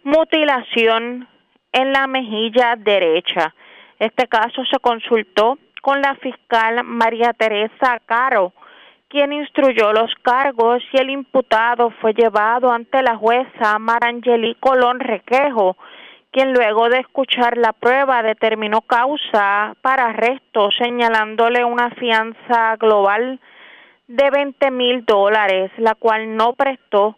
mutilación 0.03 1.29
en 1.71 1.93
la 1.93 2.09
mejilla 2.09 2.75
derecha. 2.77 3.55
Este 4.01 4.27
caso 4.27 4.65
se 4.65 4.81
consultó 4.81 5.57
con 5.83 6.03
la 6.03 6.17
fiscal 6.17 6.83
María 6.83 7.33
Teresa 7.33 8.01
Caro, 8.07 8.53
quien 9.09 9.33
instruyó 9.33 9.93
los 9.93 10.13
cargos 10.23 10.83
y 10.93 10.99
el 10.99 11.11
imputado 11.11 11.91
fue 12.01 12.15
llevado 12.15 12.73
ante 12.73 13.03
la 13.03 13.17
jueza 13.17 13.79
Marangeli 13.79 14.57
Colón 14.57 15.01
Requejo, 15.01 15.77
quien 16.33 16.53
luego 16.53 16.89
de 16.89 16.99
escuchar 16.99 17.57
la 17.57 17.73
prueba 17.73 18.23
determinó 18.23 18.81
causa 18.81 19.77
para 19.83 20.07
arresto, 20.07 20.71
señalándole 20.73 21.65
una 21.65 21.91
fianza 21.91 22.77
global 22.77 23.39
de 24.09 24.31
20 24.31 24.71
mil 24.73 25.05
dólares, 25.05 25.71
la 25.79 25.95
cual 25.95 26.37
no 26.37 26.55
prestó, 26.55 27.17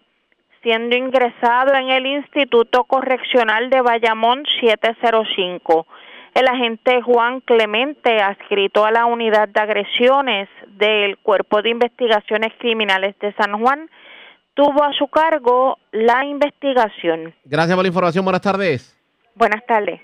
siendo 0.62 0.97
ingresado 0.97 1.74
en 1.74 1.89
el 1.89 2.07
Instituto 2.07 2.84
Correccional 2.84 3.70
de 3.70 3.80
Bayamón 3.80 4.45
705. 4.61 5.87
El 6.34 6.49
agente 6.49 7.01
Juan 7.01 7.41
Clemente, 7.41 8.20
adscrito 8.20 8.84
a 8.84 8.91
la 8.91 9.07
unidad 9.07 9.49
de 9.49 9.61
agresiones 9.61 10.49
del 10.77 11.18
Cuerpo 11.18 11.62
de 11.62 11.70
Investigaciones 11.70 12.53
Criminales 12.59 13.14
de 13.20 13.33
San 13.35 13.61
Juan, 13.61 13.89
tuvo 14.55 14.83
a 14.85 14.93
su 14.93 15.09
cargo 15.09 15.79
la 15.93 16.24
investigación. 16.24 17.35
Gracias 17.45 17.74
por 17.77 17.85
la 17.85 17.89
información. 17.89 18.24
Buenas 18.24 18.43
tardes. 18.43 18.97
Buenas 19.35 19.64
tardes. 19.66 20.01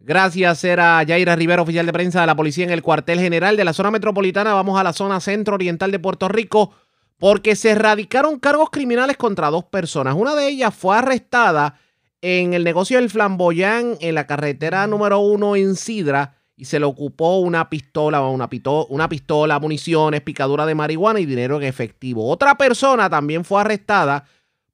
Gracias, 0.00 0.62
era 0.62 1.02
Yaira 1.02 1.34
Rivera, 1.34 1.62
oficial 1.62 1.84
de 1.84 1.92
prensa 1.92 2.20
de 2.20 2.26
la 2.26 2.36
policía 2.36 2.64
en 2.64 2.70
el 2.70 2.82
cuartel 2.82 3.18
general 3.18 3.56
de 3.56 3.64
la 3.64 3.72
zona 3.72 3.90
metropolitana. 3.90 4.54
Vamos 4.54 4.78
a 4.78 4.84
la 4.84 4.92
zona 4.92 5.20
centro-oriental 5.20 5.90
de 5.90 5.98
Puerto 5.98 6.28
Rico 6.28 6.72
porque 7.18 7.56
se 7.56 7.70
erradicaron 7.70 8.38
cargos 8.38 8.70
criminales 8.70 9.16
contra 9.16 9.50
dos 9.50 9.64
personas. 9.64 10.14
Una 10.14 10.36
de 10.36 10.48
ellas 10.48 10.72
fue 10.74 10.96
arrestada 10.96 11.78
en 12.20 12.54
el 12.54 12.62
negocio 12.62 12.98
del 12.98 13.10
Flamboyán 13.10 13.96
en 14.00 14.14
la 14.14 14.26
carretera 14.26 14.86
número 14.86 15.18
uno 15.18 15.56
en 15.56 15.74
Sidra 15.74 16.37
y 16.58 16.64
se 16.64 16.80
le 16.80 16.86
ocupó 16.86 17.38
una 17.38 17.70
pistola, 17.70 18.20
una, 18.22 18.50
pito- 18.50 18.86
una 18.90 19.08
pistola, 19.08 19.60
municiones, 19.60 20.20
picadura 20.22 20.66
de 20.66 20.74
marihuana 20.74 21.20
y 21.20 21.24
dinero 21.24 21.56
en 21.56 21.62
efectivo. 21.62 22.28
Otra 22.28 22.56
persona 22.56 23.08
también 23.08 23.44
fue 23.44 23.60
arrestada 23.60 24.24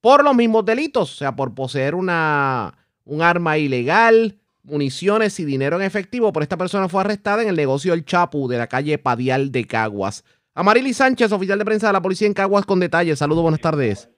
por 0.00 0.24
los 0.24 0.34
mismos 0.34 0.64
delitos, 0.64 1.12
o 1.12 1.16
sea, 1.16 1.36
por 1.36 1.54
poseer 1.54 1.94
una, 1.94 2.72
un 3.04 3.20
arma 3.20 3.58
ilegal, 3.58 4.36
municiones 4.62 5.38
y 5.40 5.44
dinero 5.44 5.76
en 5.76 5.82
efectivo. 5.82 6.32
Por 6.32 6.42
esta 6.42 6.56
persona 6.56 6.88
fue 6.88 7.02
arrestada 7.02 7.42
en 7.42 7.50
el 7.50 7.56
negocio 7.56 7.92
El 7.92 8.06
Chapu 8.06 8.48
de 8.48 8.56
la 8.56 8.66
calle 8.66 8.96
Padial 8.96 9.52
de 9.52 9.66
Caguas. 9.66 10.24
Amarili 10.54 10.94
Sánchez, 10.94 11.32
oficial 11.32 11.58
de 11.58 11.64
prensa 11.66 11.88
de 11.88 11.92
la 11.92 12.00
policía 12.00 12.26
en 12.26 12.34
Caguas, 12.34 12.64
con 12.64 12.80
detalles. 12.80 13.18
Saludos, 13.18 13.42
buenas 13.42 13.60
tardes. 13.60 14.08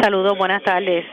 Saludos, 0.00 0.36
buenas 0.36 0.62
tardes. 0.64 1.04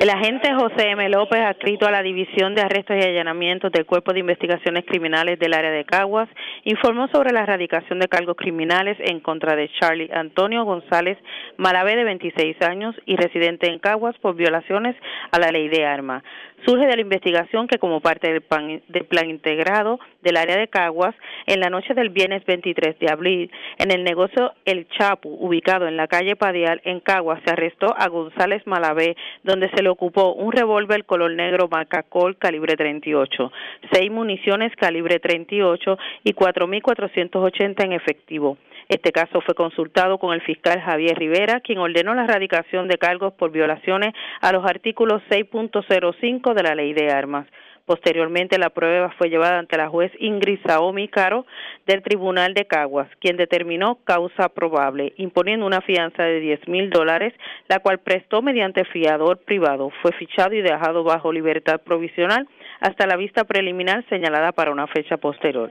El 0.00 0.10
agente 0.10 0.54
José 0.54 0.90
M. 0.90 1.08
López, 1.08 1.40
adscrito 1.40 1.84
a 1.84 1.90
la 1.90 2.04
División 2.04 2.54
de 2.54 2.62
Arrestos 2.62 2.96
y 2.96 3.02
Allanamientos 3.02 3.72
del 3.72 3.84
Cuerpo 3.84 4.12
de 4.12 4.20
Investigaciones 4.20 4.84
Criminales 4.86 5.40
del 5.40 5.52
área 5.52 5.72
de 5.72 5.84
Caguas, 5.84 6.28
informó 6.62 7.08
sobre 7.08 7.32
la 7.32 7.42
erradicación 7.42 7.98
de 7.98 8.06
cargos 8.06 8.36
criminales 8.36 8.96
en 9.00 9.18
contra 9.18 9.56
de 9.56 9.68
Charlie 9.80 10.08
Antonio 10.12 10.64
González 10.64 11.18
Malavé, 11.56 11.96
de 11.96 12.04
26 12.04 12.62
años 12.62 12.94
y 13.06 13.16
residente 13.16 13.68
en 13.68 13.80
Caguas, 13.80 14.16
por 14.18 14.36
violaciones 14.36 14.94
a 15.32 15.40
la 15.40 15.50
ley 15.50 15.68
de 15.68 15.84
armas. 15.84 16.22
Surge 16.64 16.86
de 16.86 16.96
la 16.96 17.02
investigación 17.02 17.68
que, 17.68 17.78
como 17.78 18.00
parte 18.00 18.30
del 18.30 18.42
plan, 18.42 18.82
del 18.88 19.04
plan 19.04 19.30
integrado 19.30 20.00
del 20.22 20.36
área 20.36 20.56
de 20.56 20.68
Caguas, 20.68 21.14
en 21.46 21.60
la 21.60 21.70
noche 21.70 21.94
del 21.94 22.10
viernes 22.10 22.44
23 22.44 22.98
de 22.98 23.10
abril, 23.10 23.50
en 23.78 23.90
el 23.90 24.04
negocio 24.04 24.52
El 24.64 24.88
Chapu, 24.88 25.28
ubicado 25.40 25.86
en 25.86 25.96
la 25.96 26.08
calle 26.08 26.36
Padial, 26.36 26.80
en 26.84 27.00
Caguas, 27.00 27.40
se 27.44 27.52
arrestó 27.52 27.94
a 27.96 28.08
González 28.08 28.66
Malavé, 28.66 29.16
donde 29.44 29.70
se 29.70 29.82
le 29.82 29.88
ocupó 29.88 30.34
un 30.34 30.52
revólver 30.52 31.04
color 31.04 31.32
negro 31.32 31.68
marca 31.68 32.02
Colt 32.02 32.38
calibre 32.38 32.76
38, 32.76 33.52
seis 33.92 34.10
municiones 34.10 34.74
calibre 34.76 35.20
38 35.20 35.98
y 36.24 36.32
4.480 36.32 37.84
en 37.84 37.92
efectivo. 37.92 38.58
Este 38.88 39.12
caso 39.12 39.42
fue 39.42 39.54
consultado 39.54 40.16
con 40.18 40.32
el 40.32 40.40
fiscal 40.40 40.80
Javier 40.80 41.18
Rivera, 41.18 41.60
quien 41.60 41.78
ordenó 41.78 42.14
la 42.14 42.24
erradicación 42.24 42.88
de 42.88 42.96
cargos 42.96 43.34
por 43.34 43.50
violaciones 43.50 44.14
a 44.40 44.50
los 44.50 44.64
artículos 44.64 45.22
6.05 45.28 46.54
de 46.54 46.62
la 46.62 46.74
Ley 46.74 46.94
de 46.94 47.10
Armas. 47.10 47.46
Posteriormente, 47.88 48.58
la 48.58 48.68
prueba 48.68 49.14
fue 49.16 49.30
llevada 49.30 49.58
ante 49.58 49.78
la 49.78 49.88
juez 49.88 50.12
Ingrid 50.18 50.60
Saomi 50.66 51.08
Caro 51.08 51.46
del 51.86 52.02
Tribunal 52.02 52.52
de 52.52 52.66
Caguas, 52.66 53.08
quien 53.18 53.38
determinó 53.38 53.96
causa 54.04 54.50
probable, 54.50 55.14
imponiendo 55.16 55.64
una 55.64 55.80
fianza 55.80 56.22
de 56.22 56.38
10 56.40 56.68
mil 56.68 56.90
dólares, 56.90 57.32
la 57.66 57.78
cual 57.78 57.98
prestó 57.98 58.42
mediante 58.42 58.84
fiador 58.84 59.38
privado. 59.38 59.90
Fue 60.02 60.12
fichado 60.12 60.54
y 60.54 60.60
dejado 60.60 61.02
bajo 61.02 61.32
libertad 61.32 61.80
provisional 61.80 62.46
hasta 62.80 63.06
la 63.06 63.16
vista 63.16 63.44
preliminar 63.44 64.04
señalada 64.10 64.52
para 64.52 64.70
una 64.70 64.86
fecha 64.86 65.16
posterior. 65.16 65.70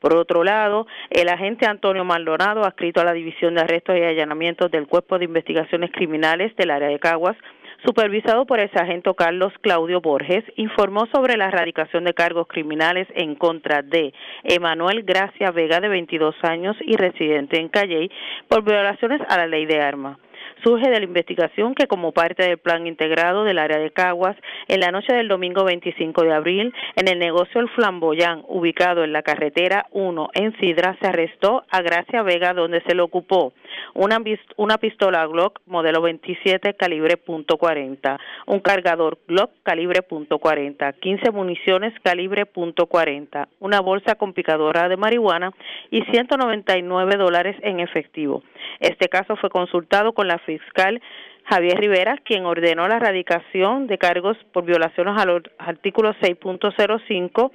Por 0.00 0.14
otro 0.14 0.44
lado, 0.44 0.86
el 1.10 1.28
agente 1.28 1.66
Antonio 1.66 2.04
Maldonado, 2.04 2.64
adscrito 2.64 3.00
a 3.00 3.04
la 3.04 3.12
División 3.12 3.54
de 3.54 3.62
Arrestos 3.62 3.96
y 3.96 4.02
Allanamientos 4.02 4.70
del 4.70 4.86
Cuerpo 4.86 5.18
de 5.18 5.24
Investigaciones 5.24 5.90
Criminales 5.92 6.54
del 6.56 6.70
área 6.70 6.88
de 6.88 7.00
Caguas, 7.00 7.36
supervisado 7.84 8.46
por 8.46 8.60
el 8.60 8.70
sargento 8.70 9.14
Carlos 9.14 9.52
Claudio 9.60 10.00
Borges, 10.00 10.44
informó 10.56 11.06
sobre 11.12 11.36
la 11.36 11.46
erradicación 11.46 12.04
de 12.04 12.14
cargos 12.14 12.46
criminales 12.46 13.08
en 13.14 13.34
contra 13.34 13.82
de 13.82 14.12
Emanuel 14.44 15.02
Gracia 15.02 15.50
Vega, 15.50 15.80
de 15.80 15.88
22 15.88 16.34
años 16.42 16.76
y 16.80 16.96
residente 16.96 17.58
en 17.58 17.68
Calley, 17.68 18.10
por 18.48 18.64
violaciones 18.64 19.20
a 19.28 19.36
la 19.36 19.46
ley 19.46 19.66
de 19.66 19.80
armas. 19.80 20.18
Surge 20.62 20.88
de 20.88 20.98
la 20.98 21.04
investigación 21.04 21.74
que 21.74 21.86
como 21.86 22.12
parte 22.12 22.42
del 22.42 22.58
plan 22.58 22.86
integrado 22.86 23.44
del 23.44 23.58
área 23.58 23.78
de 23.78 23.90
Caguas, 23.90 24.36
en 24.66 24.80
la 24.80 24.90
noche 24.90 25.14
del 25.14 25.28
domingo 25.28 25.64
25 25.64 26.22
de 26.22 26.32
abril, 26.32 26.74
en 26.96 27.08
el 27.08 27.18
negocio 27.18 27.60
El 27.60 27.68
Flamboyán, 27.70 28.42
ubicado 28.48 29.04
en 29.04 29.12
la 29.12 29.22
carretera 29.22 29.86
1 29.92 30.30
en 30.34 30.56
Sidra, 30.58 30.96
se 31.00 31.08
arrestó 31.08 31.64
a 31.70 31.82
Gracia 31.82 32.22
Vega 32.22 32.54
donde 32.54 32.82
se 32.82 32.94
le 32.94 33.02
ocupó 33.02 33.52
una, 33.94 34.18
una 34.56 34.78
pistola 34.78 35.26
Glock 35.26 35.60
modelo 35.66 36.02
27 36.02 36.74
calibre 36.74 37.16
.40, 37.22 38.18
un 38.46 38.60
cargador 38.60 39.18
Glock 39.26 39.50
calibre 39.62 40.00
.40, 40.06 40.94
15 41.00 41.30
municiones 41.30 41.94
calibre 42.02 42.44
.40, 42.46 43.48
una 43.60 43.80
bolsa 43.80 44.14
con 44.14 44.32
picadora 44.32 44.88
de 44.88 44.96
marihuana 44.96 45.52
y 45.90 46.02
199 46.02 47.16
dólares 47.16 47.56
en 47.62 47.80
efectivo. 47.80 48.42
Este 48.80 49.08
caso 49.08 49.36
fue 49.36 49.50
consultado 49.50 50.12
con 50.12 50.28
la 50.28 50.38
fiscal 50.48 51.02
Javier 51.44 51.78
Rivera, 51.78 52.16
quien 52.24 52.46
ordenó 52.46 52.88
la 52.88 52.96
erradicación 52.96 53.86
de 53.86 53.98
cargos 53.98 54.36
por 54.52 54.64
violaciones 54.64 55.14
al 55.18 55.42
artículo 55.58 56.14
6.05 56.14 57.52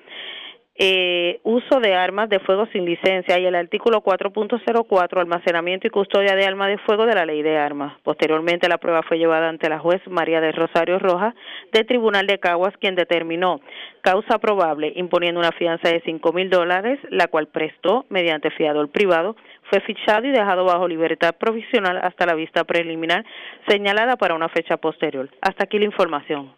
eh, 0.76 1.40
uso 1.44 1.80
de 1.80 1.94
armas 1.94 2.30
de 2.30 2.40
fuego 2.40 2.66
sin 2.74 2.84
licencia 2.86 3.38
y 3.38 3.46
el 3.46 3.54
artículo 3.54 4.04
4.04 4.04 5.20
almacenamiento 5.20 5.86
y 5.86 5.92
custodia 5.92 6.36
de 6.36 6.46
armas 6.46 6.70
de 6.70 6.80
fuego 6.80 7.06
de 7.06 7.14
la 7.14 7.26
ley 7.26 7.44
de 7.44 7.58
armas. 7.58 7.94
Posteriormente 8.02 8.68
la 8.68 8.80
prueba 8.80 9.04
fue 9.04 9.20
llevada 9.20 9.50
ante 9.50 9.70
la 9.70 9.78
juez 9.78 10.02
María 10.08 10.42
del 10.42 10.54
Rosario 10.54 10.98
Rojas 10.98 11.36
del 11.72 11.86
Tribunal 11.86 12.26
de 12.26 12.40
Caguas 12.40 12.74
quien 12.80 12.96
determinó 12.96 13.62
causa 14.02 14.40
probable 14.40 14.92
imponiendo 14.96 15.40
una 15.40 15.52
fianza 15.52 15.90
de 15.90 16.02
cinco 16.06 16.34
mil 16.34 16.50
dólares 16.50 17.00
la 17.10 17.28
cual 17.28 17.48
prestó 17.50 18.06
mediante 18.10 18.50
fiador 18.50 18.90
privado 18.90 19.36
fue 19.70 19.80
fichado 19.82 20.26
y 20.26 20.32
dejado 20.32 20.66
bajo 20.66 20.88
libertad 20.88 21.36
provisional 21.38 22.00
hasta 22.02 22.26
la 22.26 22.34
vista 22.34 22.64
preliminar 22.64 23.24
señalada 23.68 24.18
para 24.18 24.34
una 24.34 24.50
fecha 24.50 24.78
posterior. 24.78 25.30
Hasta 25.42 25.66
aquí 25.66 25.78
la 25.78 25.86
información. 25.86 26.56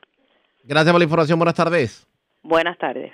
Gracias 0.63 0.91
por 0.91 0.99
la 0.99 1.05
información. 1.05 1.37
Buenas 1.37 1.55
tardes. 1.55 2.07
Buenas 2.41 2.77
tardes. 2.77 3.11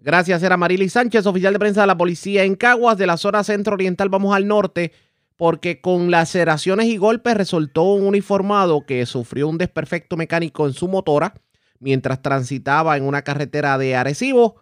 Gracias, 0.00 0.42
era 0.44 0.56
Marily 0.56 0.88
Sánchez, 0.88 1.26
oficial 1.26 1.52
de 1.52 1.58
prensa 1.58 1.80
de 1.80 1.88
la 1.88 1.98
policía 1.98 2.44
en 2.44 2.54
Caguas, 2.54 2.96
de 2.96 3.06
la 3.06 3.16
zona 3.16 3.42
centro-oriental. 3.42 4.08
Vamos 4.08 4.34
al 4.34 4.46
norte, 4.46 4.92
porque 5.36 5.80
con 5.80 6.12
laceraciones 6.12 6.86
y 6.86 6.96
golpes 6.96 7.36
resultó 7.36 7.82
un 7.82 8.06
uniformado 8.06 8.86
que 8.86 9.04
sufrió 9.06 9.48
un 9.48 9.58
desperfecto 9.58 10.16
mecánico 10.16 10.66
en 10.66 10.72
su 10.72 10.86
motora 10.86 11.34
mientras 11.80 12.22
transitaba 12.22 12.96
en 12.96 13.04
una 13.04 13.22
carretera 13.22 13.76
de 13.76 13.96
Arecibo 13.96 14.56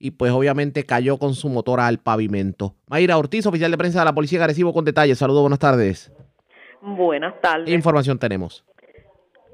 y 0.00 0.12
pues 0.12 0.32
obviamente 0.32 0.84
cayó 0.84 1.16
con 1.16 1.34
su 1.34 1.48
motora 1.48 1.86
al 1.86 1.98
pavimento. 1.98 2.74
Mayra 2.88 3.16
Ortiz, 3.16 3.46
oficial 3.46 3.70
de 3.70 3.78
prensa 3.78 4.00
de 4.00 4.04
la 4.04 4.14
policía 4.14 4.40
de 4.40 4.44
Arecibo, 4.44 4.72
con 4.72 4.84
detalles. 4.84 5.18
Saludos, 5.18 5.42
buenas 5.42 5.60
tardes. 5.60 6.12
Buenas 6.80 7.40
tardes. 7.40 7.66
¿Qué 7.66 7.72
información 7.72 8.18
tenemos? 8.18 8.64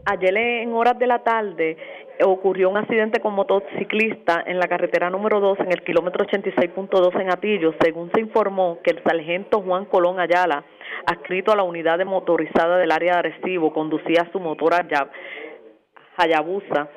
Ayer 0.06 0.34
en 0.34 0.72
horas 0.72 0.98
de 0.98 1.06
la 1.06 1.22
tarde 1.22 1.76
ocurrió 2.24 2.68
un 2.68 2.76
accidente 2.76 3.20
con 3.20 3.34
motociclista 3.34 4.42
en 4.46 4.58
la 4.58 4.66
carretera 4.66 5.10
número 5.10 5.40
2 5.40 5.60
en 5.60 5.72
el 5.72 5.82
kilómetro 5.82 6.26
86.2 6.26 7.20
en 7.20 7.30
Atillo, 7.30 7.74
según 7.80 8.10
se 8.12 8.20
informó 8.20 8.78
que 8.82 8.90
el 8.90 9.02
sargento 9.02 9.60
Juan 9.62 9.84
Colón 9.86 10.18
Ayala, 10.18 10.64
adscrito 11.06 11.52
a 11.52 11.56
la 11.56 11.62
unidad 11.62 11.98
de 11.98 12.04
motorizada 12.04 12.78
del 12.78 12.92
área 12.92 13.14
de 13.14 13.18
Arecibo, 13.18 13.72
conducía 13.72 14.28
su 14.32 14.40
motor 14.40 14.74
Hayabusa 16.16 16.88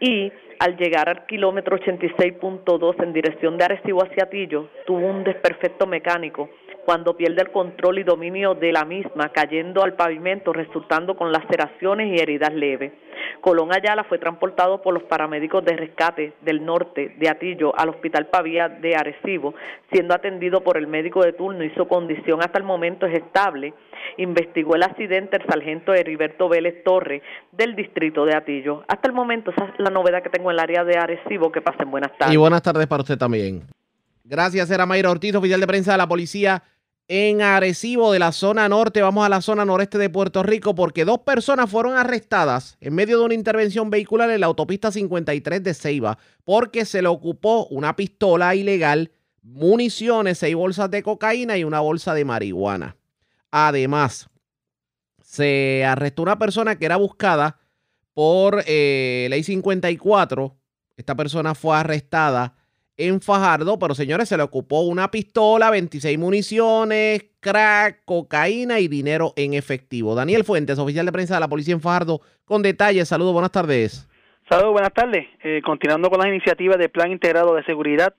y 0.00 0.32
al 0.58 0.76
llegar 0.76 1.08
al 1.08 1.26
kilómetro 1.26 1.78
86.2 1.78 3.02
en 3.02 3.12
dirección 3.12 3.58
de 3.58 3.64
Arecibo 3.64 4.02
hacia 4.02 4.24
Atillo, 4.24 4.68
tuvo 4.86 5.06
un 5.06 5.24
desperfecto 5.24 5.86
mecánico 5.86 6.48
cuando 6.84 7.16
pierde 7.16 7.42
el 7.42 7.50
control 7.50 7.98
y 7.98 8.02
dominio 8.02 8.54
de 8.54 8.72
la 8.72 8.84
misma, 8.84 9.30
cayendo 9.30 9.82
al 9.82 9.94
pavimento, 9.94 10.52
resultando 10.52 11.16
con 11.16 11.32
laceraciones 11.32 12.12
y 12.12 12.22
heridas 12.22 12.52
leves. 12.52 12.92
Colón 13.40 13.72
Ayala 13.72 14.04
fue 14.04 14.18
transportado 14.18 14.82
por 14.82 14.94
los 14.94 15.02
paramédicos 15.04 15.64
de 15.64 15.76
rescate 15.76 16.32
del 16.42 16.64
norte 16.64 17.14
de 17.18 17.28
Atillo 17.28 17.78
al 17.78 17.90
Hospital 17.90 18.26
Pavía 18.26 18.68
de 18.68 18.96
Arecibo, 18.96 19.54
siendo 19.92 20.14
atendido 20.14 20.62
por 20.62 20.76
el 20.76 20.86
médico 20.86 21.22
de 21.22 21.32
turno 21.32 21.64
y 21.64 21.70
su 21.74 21.86
condición 21.86 22.40
hasta 22.42 22.58
el 22.58 22.64
momento 22.64 23.06
es 23.06 23.18
estable. 23.18 23.74
Investigó 24.16 24.76
el 24.76 24.82
accidente 24.82 25.36
el 25.36 25.46
sargento 25.46 25.94
Heriberto 25.94 26.48
Vélez 26.48 26.82
Torre 26.84 27.22
del 27.52 27.74
distrito 27.76 28.24
de 28.24 28.34
Atillo. 28.34 28.84
Hasta 28.88 29.08
el 29.08 29.14
momento 29.14 29.50
esa 29.50 29.64
es 29.64 29.74
la 29.78 29.90
novedad 29.90 30.22
que 30.22 30.30
tengo 30.30 30.50
en 30.50 30.54
el 30.54 30.60
área 30.60 30.84
de 30.84 30.96
Arecibo. 30.96 31.50
Que 31.50 31.60
pasen 31.60 31.90
buenas 31.90 32.16
tardes. 32.18 32.34
Y 32.34 32.36
buenas 32.36 32.62
tardes 32.62 32.86
para 32.86 33.02
usted 33.02 33.18
también. 33.18 33.62
Gracias, 34.24 34.70
era 34.70 34.86
Mayra 34.86 35.10
Ortiz, 35.10 35.34
oficial 35.34 35.60
de 35.60 35.66
prensa 35.66 35.92
de 35.92 35.98
la 35.98 36.08
policía 36.08 36.62
en 37.08 37.42
Arecibo 37.42 38.12
de 38.12 38.18
la 38.18 38.32
zona 38.32 38.68
norte. 38.68 39.02
Vamos 39.02 39.24
a 39.26 39.28
la 39.28 39.42
zona 39.42 39.64
noreste 39.64 39.98
de 39.98 40.10
Puerto 40.10 40.42
Rico 40.42 40.74
porque 40.74 41.04
dos 41.04 41.20
personas 41.20 41.70
fueron 41.70 41.96
arrestadas 41.96 42.76
en 42.80 42.94
medio 42.94 43.18
de 43.18 43.24
una 43.24 43.34
intervención 43.34 43.90
vehicular 43.90 44.30
en 44.30 44.40
la 44.40 44.46
autopista 44.46 44.90
53 44.90 45.62
de 45.62 45.74
Ceiba 45.74 46.18
porque 46.44 46.84
se 46.84 47.02
le 47.02 47.08
ocupó 47.08 47.66
una 47.66 47.96
pistola 47.96 48.54
ilegal, 48.54 49.12
municiones, 49.42 50.38
seis 50.38 50.54
bolsas 50.54 50.90
de 50.90 51.02
cocaína 51.02 51.58
y 51.58 51.64
una 51.64 51.80
bolsa 51.80 52.14
de 52.14 52.24
marihuana. 52.24 52.96
Además, 53.50 54.28
se 55.22 55.84
arrestó 55.84 56.22
una 56.22 56.38
persona 56.38 56.78
que 56.78 56.86
era 56.86 56.96
buscada 56.96 57.58
por 58.14 58.62
eh, 58.66 59.26
ley 59.30 59.42
54. 59.42 60.56
Esta 60.96 61.14
persona 61.14 61.54
fue 61.54 61.76
arrestada 61.76 62.54
en 62.96 63.20
Fajardo, 63.20 63.78
pero 63.78 63.94
señores, 63.94 64.28
se 64.28 64.36
le 64.36 64.42
ocupó 64.42 64.82
una 64.82 65.10
pistola, 65.10 65.70
26 65.70 66.18
municiones, 66.18 67.24
crack, 67.40 68.02
cocaína 68.04 68.78
y 68.78 68.88
dinero 68.88 69.32
en 69.36 69.54
efectivo. 69.54 70.14
Daniel 70.14 70.44
Fuentes, 70.44 70.78
oficial 70.78 71.06
de 71.06 71.12
prensa 71.12 71.34
de 71.34 71.40
la 71.40 71.48
policía 71.48 71.74
en 71.74 71.80
Fajardo, 71.80 72.20
con 72.44 72.62
detalles. 72.62 73.08
Saludos, 73.08 73.32
buenas 73.32 73.52
tardes. 73.52 74.08
Saludos, 74.48 74.72
buenas 74.72 74.92
tardes. 74.92 75.26
Eh, 75.42 75.60
continuando 75.64 76.10
con 76.10 76.18
las 76.18 76.28
iniciativas 76.28 76.78
del 76.78 76.90
Plan 76.90 77.10
Integrado 77.10 77.54
de 77.54 77.64
Seguridad 77.64 78.14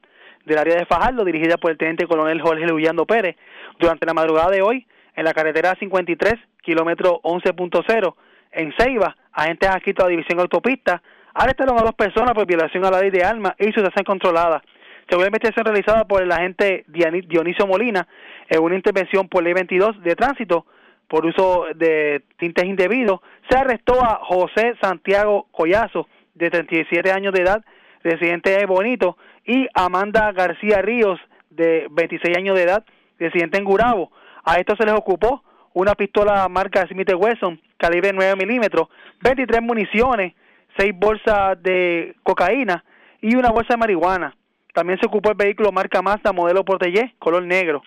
del 0.45 0.57
área 0.57 0.75
de 0.75 0.85
Fajardo, 0.85 1.23
dirigida 1.23 1.57
por 1.57 1.71
el 1.71 1.77
teniente 1.77 2.07
coronel 2.07 2.41
Jorge 2.41 2.65
Luyando 2.65 3.05
Pérez, 3.05 3.35
durante 3.79 4.05
la 4.05 4.13
madrugada 4.13 4.51
de 4.51 4.61
hoy, 4.61 4.85
en 5.15 5.23
la 5.23 5.33
carretera 5.33 5.75
53, 5.79 6.33
kilómetro 6.61 7.21
11.0, 7.23 8.15
en 8.51 8.73
Ceiba, 8.77 9.15
agentes 9.31 9.69
adscritos 9.69 10.03
a 10.03 10.07
la 10.07 10.11
División 10.11 10.39
Autopista 10.39 11.01
Arrestaron 11.37 11.77
a 11.77 11.83
dos 11.83 11.95
personas 11.95 12.33
por 12.33 12.47
violación 12.47 12.85
a 12.85 12.89
la 12.89 13.01
ley 13.01 13.11
de 13.11 13.25
armas 13.25 13.55
y 13.59 13.65
sucesión 13.65 14.05
controlada. 14.05 14.63
Según 15.09 15.23
la 15.23 15.27
investigación 15.27 15.65
realizada 15.65 16.05
por 16.05 16.23
el 16.23 16.31
agente 16.31 16.85
Dionisio 16.87 17.67
Molina, 17.67 18.07
en 18.47 18.63
una 18.63 18.75
intervención 18.75 19.27
por 19.27 19.43
ley 19.43 19.51
22 19.51 20.01
de 20.01 20.15
tránsito 20.15 20.65
por 21.09 21.25
uso 21.25 21.65
de 21.75 22.23
tintes 22.37 22.63
indebidos, 22.63 23.19
se 23.49 23.57
arrestó 23.57 24.01
a 24.01 24.21
José 24.23 24.75
Santiago 24.81 25.47
Collazo, 25.51 26.07
de 26.35 26.49
37 26.49 27.11
años 27.11 27.33
de 27.33 27.41
edad, 27.41 27.65
residente 28.01 28.51
de 28.51 28.65
Bonito, 28.65 29.17
y 29.45 29.67
Amanda 29.73 30.31
García 30.31 30.81
Ríos, 30.81 31.19
de 31.49 31.87
26 31.91 32.37
años 32.37 32.55
de 32.55 32.63
edad, 32.63 32.85
residente 33.19 33.57
en 33.57 33.65
Gurabo. 33.65 34.09
A 34.45 34.55
esto 34.55 34.75
se 34.77 34.85
les 34.85 34.95
ocupó 34.95 35.43
una 35.73 35.95
pistola 35.95 36.47
marca 36.47 36.87
Smith 36.87 37.11
Wesson, 37.13 37.59
calibre 37.75 38.11
9 38.13 38.37
milímetros, 38.37 38.87
23 39.21 39.61
municiones, 39.61 40.33
seis 40.77 40.93
bolsas 40.95 41.61
de 41.61 42.15
cocaína 42.23 42.83
y 43.21 43.35
una 43.35 43.49
bolsa 43.49 43.73
de 43.73 43.77
marihuana. 43.77 44.35
También 44.73 44.99
se 44.99 45.07
ocupó 45.07 45.31
el 45.31 45.37
vehículo 45.37 45.71
marca 45.71 46.01
Mazda 46.01 46.33
modelo 46.33 46.65
Portellé, 46.65 47.15
color 47.19 47.43
negro. 47.43 47.81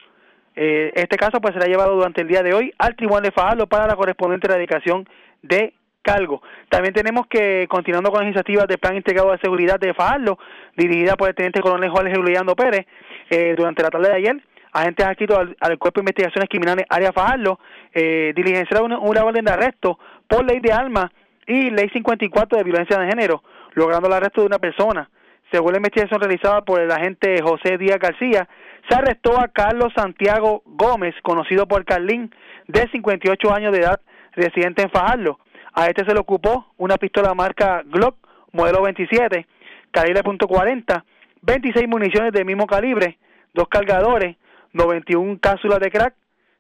Eh, 0.57 0.91
este 0.95 1.17
caso 1.17 1.41
pues 1.41 1.55
será 1.55 1.67
llevado 1.67 1.95
durante 1.95 2.23
el 2.23 2.29
día 2.29 2.43
de 2.43 2.55
hoy 2.55 2.73
al 2.79 2.97
Tribunal 2.97 3.23
de 3.23 3.31
Fajardo 3.31 3.67
para 3.67 3.87
la 3.87 3.95
correspondiente 3.95 4.49
erradicación 4.49 5.09
de 5.43 5.75
cargo. 6.03 6.43
También 6.69 6.95
tenemos 6.95 7.27
que, 7.27 7.67
continuando 7.69 8.11
con 8.11 8.21
las 8.21 8.27
iniciativas 8.27 8.67
del 8.67 8.79
Plan 8.79 8.97
Integrado 8.97 9.31
de 9.31 9.39
Seguridad 9.39 9.79
de 9.79 9.95
Fajardo, 9.95 10.39
dirigida 10.77 11.17
por 11.17 11.29
el 11.29 11.35
Teniente 11.35 11.61
Coronel 11.61 11.91
Jorge 11.91 12.15
Juliano 12.15 12.57
Pérez, 12.57 12.87
eh, 13.31 13.55
durante 13.57 13.83
la 13.83 13.91
tarde 13.91 14.09
de 14.09 14.17
ayer, 14.17 14.43
agentes 14.73 15.07
adscritos 15.07 15.39
al, 15.39 15.57
al, 15.61 15.79
Cuerpo 15.79 16.01
de 16.01 16.05
Investigaciones 16.05 16.49
Criminales 16.49 16.87
Área 16.89 17.13
Fajardo 17.13 17.61
eh, 17.93 18.33
diligenciaron 18.35 18.93
una, 18.93 18.99
una 18.99 19.25
orden 19.25 19.45
de 19.45 19.53
arresto 19.53 19.99
por 20.27 20.45
ley 20.45 20.61
de 20.61 20.73
armas 20.73 21.11
y 21.49 21.71
Ley 21.71 21.89
54 21.89 22.59
de 22.59 22.65
violencia 22.65 22.99
de 22.99 23.09
género, 23.09 23.43
logrando 23.73 24.07
el 24.07 24.15
arresto 24.15 24.43
de 24.43 24.47
una 24.47 24.59
persona. 24.59 25.11
Según 25.51 25.73
la 25.73 25.79
investigación 25.79 26.21
realizada 26.21 26.61
por 26.61 26.81
el 26.81 26.91
agente 26.93 27.41
José 27.43 27.79
Díaz 27.79 27.99
García, 27.99 28.47
se 28.89 28.95
arrestó 28.95 29.41
a 29.41 29.49
Carlos 29.49 29.93
Santiago 29.97 30.63
Gómez, 30.67 31.15
conocido 31.23 31.67
por 31.67 31.85
Carlín, 31.85 32.33
de 32.67 32.87
58 32.91 33.53
años 33.53 33.73
de 33.73 33.81
edad, 33.81 34.01
residente 34.33 34.83
en 34.83 34.91
Fajardo. 34.91 35.39
A 35.73 35.87
este 35.87 36.05
se 36.05 36.13
le 36.13 36.21
ocupó 36.21 36.67
una 36.77 36.97
pistola 36.97 37.33
marca 37.35 37.83
Glock, 37.87 38.17
modelo 38.53 38.83
27, 38.83 39.47
calibre 39.91 40.23
.40, 40.23 41.03
26 41.43 41.89
municiones 41.89 42.33
del 42.33 42.45
mismo 42.45 42.67
calibre, 42.67 43.19
dos 43.55 43.69
cargadores, 43.69 44.37
91 44.73 45.39
cápsulas 45.41 45.81
de 45.81 45.91
crack, 45.91 46.15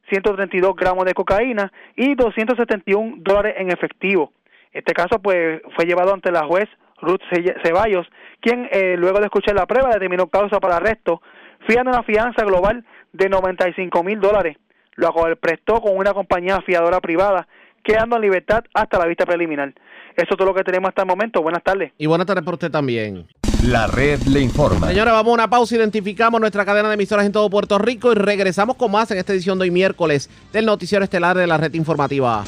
132 0.08 0.74
gramos 0.74 1.04
de 1.04 1.12
cocaína 1.12 1.70
y 1.94 2.14
271 2.14 3.16
dólares 3.18 3.54
en 3.58 3.70
efectivo. 3.70 4.32
Este 4.72 4.92
caso 4.92 5.18
pues 5.22 5.60
fue 5.76 5.86
llevado 5.86 6.12
ante 6.12 6.30
la 6.30 6.44
juez 6.46 6.68
Ruth 7.00 7.20
Ceballos, 7.64 8.06
quien 8.40 8.68
eh, 8.70 8.96
luego 8.96 9.18
de 9.18 9.26
escuchar 9.26 9.54
la 9.54 9.66
prueba 9.66 9.90
determinó 9.90 10.26
causa 10.26 10.60
para 10.60 10.76
arresto, 10.76 11.22
fijando 11.66 11.90
una 11.90 12.02
fianza 12.02 12.44
global 12.44 12.84
de 13.12 13.28
95 13.28 14.02
mil 14.02 14.20
dólares. 14.20 14.56
lo 14.96 15.12
prestó 15.40 15.80
con 15.80 15.96
una 15.96 16.12
compañía 16.12 16.60
fiadora 16.62 17.00
privada, 17.00 17.46
quedando 17.82 18.16
en 18.16 18.22
libertad 18.22 18.64
hasta 18.74 18.98
la 18.98 19.06
vista 19.06 19.24
preliminar. 19.24 19.72
Eso 20.16 20.26
es 20.30 20.36
todo 20.36 20.48
lo 20.48 20.54
que 20.54 20.64
tenemos 20.64 20.88
hasta 20.88 21.02
el 21.02 21.08
momento. 21.08 21.42
Buenas 21.42 21.62
tardes. 21.62 21.92
Y 21.96 22.06
buenas 22.06 22.26
tardes 22.26 22.44
para 22.44 22.54
usted 22.54 22.70
también. 22.70 23.26
La 23.64 23.86
red 23.86 24.20
le 24.22 24.40
informa. 24.40 24.88
Señores, 24.88 25.12
vamos 25.12 25.30
a 25.30 25.34
una 25.34 25.50
pausa. 25.50 25.76
Identificamos 25.76 26.40
nuestra 26.40 26.64
cadena 26.64 26.88
de 26.88 26.94
emisoras 26.94 27.24
en 27.24 27.32
todo 27.32 27.48
Puerto 27.48 27.78
Rico 27.78 28.12
y 28.12 28.16
regresamos 28.16 28.76
con 28.76 28.90
más 28.90 29.10
en 29.10 29.18
esta 29.18 29.32
edición 29.32 29.58
de 29.58 29.64
hoy 29.64 29.70
miércoles 29.70 30.28
del 30.52 30.66
Noticiero 30.66 31.04
Estelar 31.04 31.36
de 31.36 31.46
la 31.46 31.56
Red 31.56 31.74
Informativa. 31.74 32.44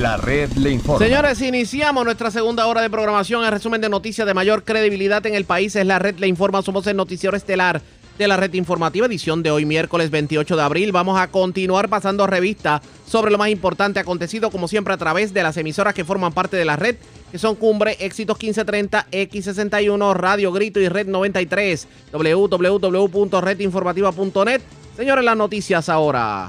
La 0.00 0.16
red 0.16 0.50
le 0.52 0.70
informa. 0.70 1.04
Señores, 1.04 1.42
iniciamos 1.42 2.06
nuestra 2.06 2.30
segunda 2.30 2.66
hora 2.66 2.80
de 2.80 2.88
programación. 2.88 3.44
El 3.44 3.50
resumen 3.50 3.82
de 3.82 3.90
noticias 3.90 4.26
de 4.26 4.32
mayor 4.32 4.64
credibilidad 4.64 5.26
en 5.26 5.34
el 5.34 5.44
país 5.44 5.76
es 5.76 5.84
la 5.84 5.98
red 5.98 6.18
le 6.18 6.26
informa. 6.26 6.62
Somos 6.62 6.86
el 6.86 6.96
Noticiero 6.96 7.36
Estelar 7.36 7.82
de 8.16 8.26
la 8.26 8.38
red 8.38 8.54
informativa, 8.54 9.04
edición 9.04 9.42
de 9.42 9.50
hoy 9.50 9.66
miércoles 9.66 10.10
28 10.10 10.56
de 10.56 10.62
abril. 10.62 10.92
Vamos 10.92 11.20
a 11.20 11.28
continuar 11.28 11.90
pasando 11.90 12.26
revista 12.26 12.80
sobre 13.06 13.30
lo 13.30 13.36
más 13.36 13.50
importante 13.50 14.00
acontecido, 14.00 14.50
como 14.50 14.68
siempre, 14.68 14.94
a 14.94 14.96
través 14.96 15.34
de 15.34 15.42
las 15.42 15.58
emisoras 15.58 15.92
que 15.92 16.06
forman 16.06 16.32
parte 16.32 16.56
de 16.56 16.64
la 16.64 16.76
red, 16.76 16.96
que 17.30 17.38
son 17.38 17.56
Cumbre, 17.56 17.98
Éxitos 18.00 18.38
1530, 18.38 19.06
X61, 19.10 20.14
Radio 20.14 20.50
Grito 20.50 20.80
y 20.80 20.88
Red 20.88 21.08
93, 21.08 21.88
www.redinformativa.net. 22.10 24.62
Señores, 24.96 25.24
las 25.26 25.36
noticias 25.36 25.90
ahora. 25.90 26.48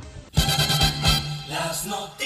Las 1.49 1.85
noticias. 1.85 2.20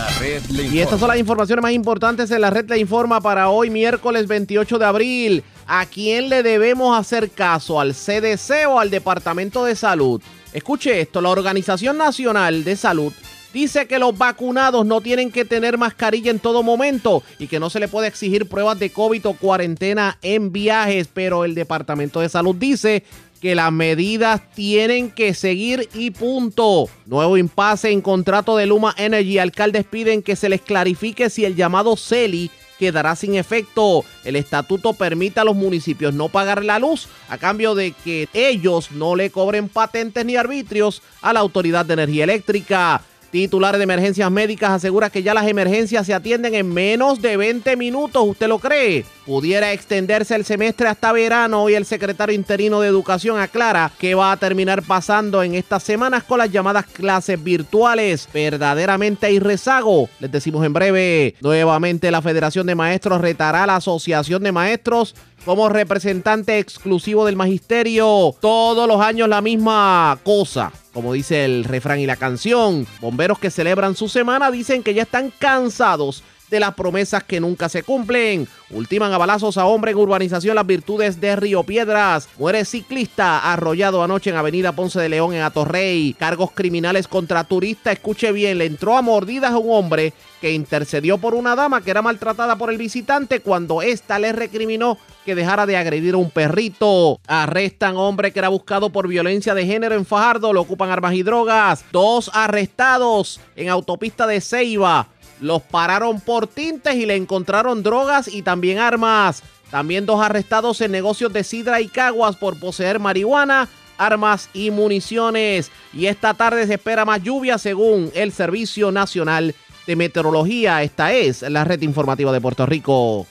La 0.00 0.08
red 0.18 0.42
le 0.46 0.62
Y 0.62 0.80
estas 0.80 0.98
son 0.98 1.08
las 1.08 1.18
informaciones 1.18 1.62
más 1.62 1.72
importantes 1.72 2.30
de 2.30 2.38
la 2.38 2.48
red 2.48 2.66
le 2.70 2.78
informa 2.78 3.20
para 3.20 3.50
hoy 3.50 3.68
miércoles 3.68 4.26
28 4.26 4.78
de 4.78 4.84
abril. 4.86 5.44
¿A 5.66 5.84
quién 5.84 6.30
le 6.30 6.42
debemos 6.42 6.98
hacer 6.98 7.28
caso? 7.30 7.78
¿Al 7.78 7.92
CDC 7.92 8.66
o 8.66 8.80
al 8.80 8.88
Departamento 8.88 9.62
de 9.62 9.76
Salud? 9.76 10.22
Escuche 10.54 11.02
esto, 11.02 11.20
la 11.20 11.28
Organización 11.28 11.98
Nacional 11.98 12.64
de 12.64 12.76
Salud 12.76 13.12
dice 13.52 13.86
que 13.86 13.98
los 13.98 14.16
vacunados 14.16 14.86
no 14.86 15.02
tienen 15.02 15.30
que 15.30 15.44
tener 15.44 15.76
mascarilla 15.76 16.30
en 16.30 16.38
todo 16.38 16.62
momento 16.62 17.22
y 17.38 17.46
que 17.46 17.60
no 17.60 17.68
se 17.68 17.80
le 17.80 17.88
puede 17.88 18.08
exigir 18.08 18.48
pruebas 18.48 18.78
de 18.78 18.90
COVID 18.90 19.26
o 19.26 19.34
cuarentena 19.34 20.18
en 20.22 20.50
viajes, 20.50 21.08
pero 21.12 21.44
el 21.44 21.54
Departamento 21.54 22.20
de 22.20 22.30
Salud 22.30 22.54
dice 22.56 23.04
que 23.40 23.54
las 23.54 23.72
medidas 23.72 24.42
tienen 24.54 25.10
que 25.10 25.34
seguir 25.34 25.88
y 25.94 26.10
punto. 26.10 26.88
Nuevo 27.06 27.36
impasse 27.36 27.90
en 27.90 28.02
contrato 28.02 28.56
de 28.56 28.66
Luma 28.66 28.94
Energy. 28.98 29.38
Alcaldes 29.38 29.84
piden 29.84 30.22
que 30.22 30.36
se 30.36 30.48
les 30.48 30.60
clarifique 30.60 31.30
si 31.30 31.44
el 31.44 31.56
llamado 31.56 31.96
CELI 31.96 32.50
quedará 32.78 33.14
sin 33.16 33.34
efecto. 33.34 34.04
El 34.24 34.36
estatuto 34.36 34.92
permite 34.94 35.40
a 35.40 35.44
los 35.44 35.54
municipios 35.54 36.14
no 36.14 36.28
pagar 36.28 36.64
la 36.64 36.78
luz 36.78 37.08
a 37.28 37.38
cambio 37.38 37.74
de 37.74 37.92
que 37.92 38.28
ellos 38.32 38.90
no 38.92 39.16
le 39.16 39.30
cobren 39.30 39.68
patentes 39.68 40.24
ni 40.24 40.36
arbitrios 40.36 41.02
a 41.20 41.32
la 41.32 41.40
Autoridad 41.40 41.84
de 41.84 41.94
Energía 41.94 42.24
Eléctrica. 42.24 43.02
Titular 43.30 43.76
de 43.76 43.84
Emergencias 43.84 44.28
Médicas 44.30 44.70
asegura 44.70 45.08
que 45.08 45.22
ya 45.22 45.34
las 45.34 45.46
emergencias 45.46 46.04
se 46.04 46.14
atienden 46.14 46.54
en 46.54 46.68
menos 46.68 47.22
de 47.22 47.36
20 47.36 47.76
minutos. 47.76 48.24
¿Usted 48.26 48.48
lo 48.48 48.58
cree? 48.58 49.04
Pudiera 49.24 49.72
extenderse 49.72 50.34
el 50.34 50.44
semestre 50.44 50.88
hasta 50.88 51.12
verano 51.12 51.68
y 51.68 51.74
el 51.74 51.84
secretario 51.84 52.34
interino 52.34 52.80
de 52.80 52.88
Educación 52.88 53.38
aclara 53.38 53.92
que 53.98 54.16
va 54.16 54.32
a 54.32 54.36
terminar 54.36 54.82
pasando 54.82 55.44
en 55.44 55.54
estas 55.54 55.84
semanas 55.84 56.24
con 56.24 56.38
las 56.38 56.50
llamadas 56.50 56.86
clases 56.86 57.40
virtuales. 57.40 58.28
Verdaderamente 58.34 59.26
hay 59.26 59.38
rezago. 59.38 60.08
Les 60.18 60.32
decimos 60.32 60.66
en 60.66 60.72
breve. 60.72 61.36
Nuevamente 61.40 62.10
la 62.10 62.22
Federación 62.22 62.66
de 62.66 62.74
Maestros 62.74 63.20
retará 63.20 63.62
a 63.62 63.66
la 63.68 63.76
Asociación 63.76 64.42
de 64.42 64.50
Maestros 64.50 65.14
como 65.44 65.68
representante 65.68 66.58
exclusivo 66.58 67.26
del 67.26 67.36
magisterio. 67.36 68.34
Todos 68.40 68.88
los 68.88 69.00
años 69.00 69.28
la 69.28 69.40
misma 69.40 70.18
cosa. 70.22 70.72
Como 70.92 71.12
dice 71.12 71.44
el 71.44 71.64
refrán 71.64 72.00
y 72.00 72.06
la 72.06 72.16
canción, 72.16 72.86
bomberos 73.00 73.38
que 73.38 73.50
celebran 73.50 73.94
su 73.94 74.08
semana 74.08 74.50
dicen 74.50 74.82
que 74.82 74.94
ya 74.94 75.02
están 75.02 75.32
cansados 75.38 76.22
de 76.50 76.60
las 76.60 76.74
promesas 76.74 77.22
que 77.24 77.40
nunca 77.40 77.68
se 77.68 77.82
cumplen. 77.82 78.48
Ultiman 78.70 79.12
a 79.12 79.18
balazos 79.18 79.56
a 79.56 79.66
hombre 79.66 79.92
en 79.92 79.98
urbanización 79.98 80.56
Las 80.56 80.66
Virtudes 80.66 81.20
de 81.20 81.36
Río 81.36 81.62
Piedras. 81.62 82.28
Muere 82.38 82.64
ciclista 82.64 83.52
arrollado 83.52 84.02
anoche 84.02 84.30
en 84.30 84.36
Avenida 84.36 84.72
Ponce 84.72 85.00
de 85.00 85.08
León 85.08 85.32
en 85.32 85.42
Atorrey. 85.42 86.14
Cargos 86.18 86.50
criminales 86.52 87.08
contra 87.08 87.44
turista. 87.44 87.92
Escuche 87.92 88.32
bien, 88.32 88.58
le 88.58 88.66
entró 88.66 88.98
a 88.98 89.02
mordidas 89.02 89.52
a 89.52 89.58
un 89.58 89.70
hombre 89.70 90.12
que 90.40 90.52
intercedió 90.52 91.18
por 91.18 91.34
una 91.34 91.54
dama 91.54 91.82
que 91.82 91.90
era 91.90 92.02
maltratada 92.02 92.56
por 92.56 92.70
el 92.70 92.78
visitante 92.78 93.40
cuando 93.40 93.82
ésta 93.82 94.18
le 94.18 94.32
recriminó 94.32 94.98
que 95.30 95.36
dejara 95.36 95.64
de 95.64 95.76
agredir 95.76 96.14
a 96.14 96.16
un 96.16 96.28
perrito. 96.28 97.20
Arrestan 97.28 97.96
hombre 97.96 98.32
que 98.32 98.40
era 98.40 98.48
buscado 98.48 98.90
por 98.90 99.06
violencia 99.06 99.54
de 99.54 99.64
género 99.64 99.94
en 99.94 100.04
Fajardo. 100.04 100.52
Lo 100.52 100.62
ocupan 100.62 100.90
armas 100.90 101.14
y 101.14 101.22
drogas. 101.22 101.84
Dos 101.92 102.32
arrestados 102.34 103.38
en 103.54 103.68
autopista 103.68 104.26
de 104.26 104.40
Ceiba. 104.40 105.06
Los 105.40 105.62
pararon 105.62 106.20
por 106.20 106.48
tintes 106.48 106.96
y 106.96 107.06
le 107.06 107.14
encontraron 107.14 107.84
drogas 107.84 108.26
y 108.26 108.42
también 108.42 108.80
armas. 108.80 109.44
También 109.70 110.04
dos 110.04 110.20
arrestados 110.20 110.80
en 110.80 110.90
negocios 110.90 111.32
de 111.32 111.44
sidra 111.44 111.80
y 111.80 111.86
caguas 111.86 112.34
por 112.34 112.58
poseer 112.58 112.98
marihuana, 112.98 113.68
armas 113.98 114.50
y 114.52 114.72
municiones. 114.72 115.70
Y 115.92 116.06
esta 116.06 116.34
tarde 116.34 116.66
se 116.66 116.74
espera 116.74 117.04
más 117.04 117.22
lluvia 117.22 117.56
según 117.56 118.10
el 118.16 118.32
Servicio 118.32 118.90
Nacional 118.90 119.54
de 119.86 119.94
Meteorología. 119.94 120.82
Esta 120.82 121.12
es 121.12 121.42
la 121.42 121.62
red 121.62 121.80
informativa 121.82 122.32
de 122.32 122.40
Puerto 122.40 122.66
Rico. 122.66 123.28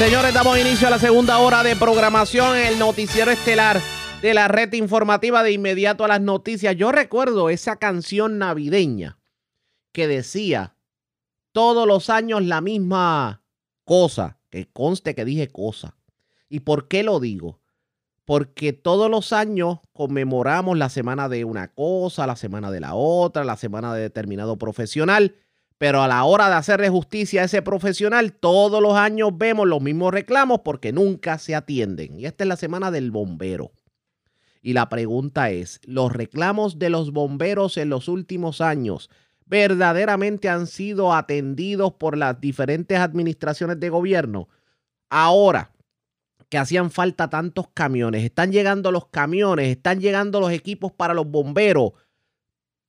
Señores, 0.00 0.32
damos 0.32 0.58
inicio 0.58 0.86
a 0.86 0.90
la 0.90 0.98
segunda 0.98 1.40
hora 1.40 1.62
de 1.62 1.76
programación 1.76 2.56
en 2.56 2.68
el 2.68 2.78
noticiero 2.78 3.30
estelar 3.30 3.82
de 4.22 4.32
la 4.32 4.48
red 4.48 4.72
informativa 4.72 5.42
de 5.42 5.52
inmediato 5.52 6.06
a 6.06 6.08
las 6.08 6.22
noticias. 6.22 6.74
Yo 6.74 6.90
recuerdo 6.90 7.50
esa 7.50 7.76
canción 7.76 8.38
navideña 8.38 9.18
que 9.92 10.08
decía 10.08 10.74
todos 11.52 11.86
los 11.86 12.08
años 12.08 12.42
la 12.42 12.62
misma 12.62 13.42
cosa, 13.84 14.38
que 14.48 14.70
conste 14.72 15.14
que 15.14 15.26
dije 15.26 15.48
cosa. 15.48 15.98
¿Y 16.48 16.60
por 16.60 16.88
qué 16.88 17.02
lo 17.02 17.20
digo? 17.20 17.60
Porque 18.24 18.72
todos 18.72 19.10
los 19.10 19.34
años 19.34 19.80
conmemoramos 19.92 20.78
la 20.78 20.88
semana 20.88 21.28
de 21.28 21.44
una 21.44 21.74
cosa, 21.74 22.26
la 22.26 22.36
semana 22.36 22.70
de 22.70 22.80
la 22.80 22.94
otra, 22.94 23.44
la 23.44 23.58
semana 23.58 23.92
de 23.92 24.00
determinado 24.00 24.56
profesional, 24.56 25.36
pero 25.80 26.02
a 26.02 26.08
la 26.08 26.24
hora 26.24 26.50
de 26.50 26.56
hacerle 26.56 26.90
justicia 26.90 27.40
a 27.40 27.44
ese 27.46 27.62
profesional, 27.62 28.34
todos 28.34 28.82
los 28.82 28.96
años 28.96 29.30
vemos 29.32 29.66
los 29.66 29.80
mismos 29.80 30.12
reclamos 30.12 30.60
porque 30.60 30.92
nunca 30.92 31.38
se 31.38 31.54
atienden. 31.54 32.20
Y 32.20 32.26
esta 32.26 32.44
es 32.44 32.48
la 32.48 32.56
semana 32.56 32.90
del 32.90 33.10
bombero. 33.10 33.72
Y 34.60 34.74
la 34.74 34.90
pregunta 34.90 35.48
es, 35.48 35.80
¿los 35.84 36.12
reclamos 36.12 36.78
de 36.78 36.90
los 36.90 37.12
bomberos 37.12 37.78
en 37.78 37.88
los 37.88 38.08
últimos 38.08 38.60
años 38.60 39.08
verdaderamente 39.50 40.48
han 40.48 40.68
sido 40.68 41.12
atendidos 41.12 41.94
por 41.94 42.16
las 42.16 42.40
diferentes 42.40 42.98
administraciones 42.98 43.80
de 43.80 43.88
gobierno. 43.88 44.48
Ahora 45.10 45.72
que 46.48 46.56
hacían 46.56 46.90
falta 46.90 47.28
tantos 47.30 47.66
camiones, 47.74 48.24
están 48.24 48.52
llegando 48.52 48.92
los 48.92 49.08
camiones, 49.08 49.68
están 49.68 50.00
llegando 50.00 50.40
los 50.40 50.52
equipos 50.52 50.92
para 50.92 51.14
los 51.14 51.26
bomberos. 51.26 51.92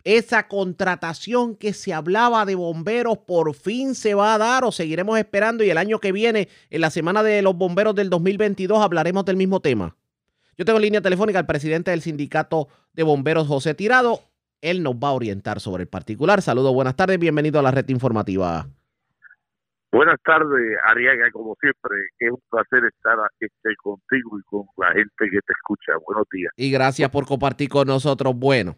Esa 0.03 0.47
contratación 0.47 1.55
que 1.55 1.73
se 1.73 1.93
hablaba 1.93 2.45
de 2.45 2.55
bomberos 2.55 3.19
por 3.19 3.53
fin 3.53 3.93
se 3.93 4.15
va 4.15 4.33
a 4.33 4.37
dar 4.37 4.63
o 4.63 4.71
seguiremos 4.71 5.19
esperando 5.19 5.63
y 5.63 5.69
el 5.69 5.77
año 5.77 5.99
que 5.99 6.11
viene, 6.11 6.49
en 6.69 6.81
la 6.81 6.89
semana 6.89 7.21
de 7.21 7.41
los 7.41 7.55
bomberos 7.55 7.93
del 7.93 8.09
2022, 8.09 8.81
hablaremos 8.81 9.25
del 9.25 9.37
mismo 9.37 9.59
tema. 9.59 9.95
Yo 10.57 10.65
tengo 10.65 10.79
en 10.79 10.83
línea 10.83 11.01
telefónica 11.01 11.39
al 11.39 11.45
presidente 11.45 11.91
del 11.91 12.01
sindicato 12.01 12.67
de 12.93 13.03
bomberos, 13.03 13.47
José 13.47 13.73
Tirado. 13.73 14.21
Él 14.61 14.83
nos 14.83 14.95
va 14.95 15.09
a 15.09 15.13
orientar 15.13 15.59
sobre 15.59 15.83
el 15.83 15.89
particular. 15.89 16.41
Saludos, 16.41 16.73
buenas 16.73 16.95
tardes, 16.95 17.19
bienvenido 17.19 17.59
a 17.59 17.63
la 17.63 17.71
red 17.71 17.87
informativa. 17.89 18.67
Buenas 19.91 20.21
tardes, 20.23 20.77
Ariaga, 20.85 21.29
como 21.31 21.55
siempre, 21.59 21.97
es 22.19 22.31
un 22.31 22.41
placer 22.49 22.85
estar 22.85 23.17
este, 23.39 23.75
contigo 23.83 24.39
y 24.39 24.43
con 24.43 24.63
la 24.77 24.93
gente 24.93 25.29
que 25.29 25.39
te 25.41 25.53
escucha. 25.53 25.93
Buenos 26.05 26.25
días. 26.31 26.51
Y 26.55 26.71
gracias 26.71 27.09
por 27.09 27.25
compartir 27.25 27.67
con 27.67 27.87
nosotros. 27.87 28.33
Bueno, 28.35 28.77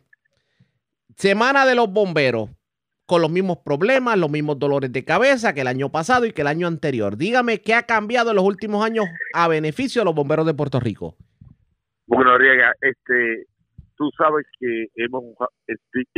semana 1.15 1.65
de 1.65 1.75
los 1.75 1.91
bomberos, 1.91 2.49
con 3.05 3.21
los 3.21 3.31
mismos 3.31 3.57
problemas, 3.59 4.17
los 4.17 4.31
mismos 4.31 4.59
dolores 4.59 4.91
de 4.91 5.03
cabeza 5.03 5.53
que 5.53 5.61
el 5.61 5.67
año 5.67 5.89
pasado 5.89 6.25
y 6.25 6.31
que 6.31 6.41
el 6.41 6.47
año 6.47 6.67
anterior. 6.67 7.17
Dígame 7.17 7.61
qué 7.61 7.73
ha 7.73 7.83
cambiado 7.83 8.29
en 8.29 8.37
los 8.37 8.45
últimos 8.45 8.85
años 8.85 9.05
a 9.33 9.47
beneficio 9.47 10.01
de 10.01 10.05
los 10.05 10.15
bomberos 10.15 10.45
de 10.45 10.53
Puerto 10.53 10.79
Rico. 10.79 11.15
Bueno, 12.07 12.31
Ariaga, 12.31 12.73
este, 12.81 13.45
tú 13.95 14.09
sabes 14.17 14.45
que 14.59 14.87
hemos 14.95 15.23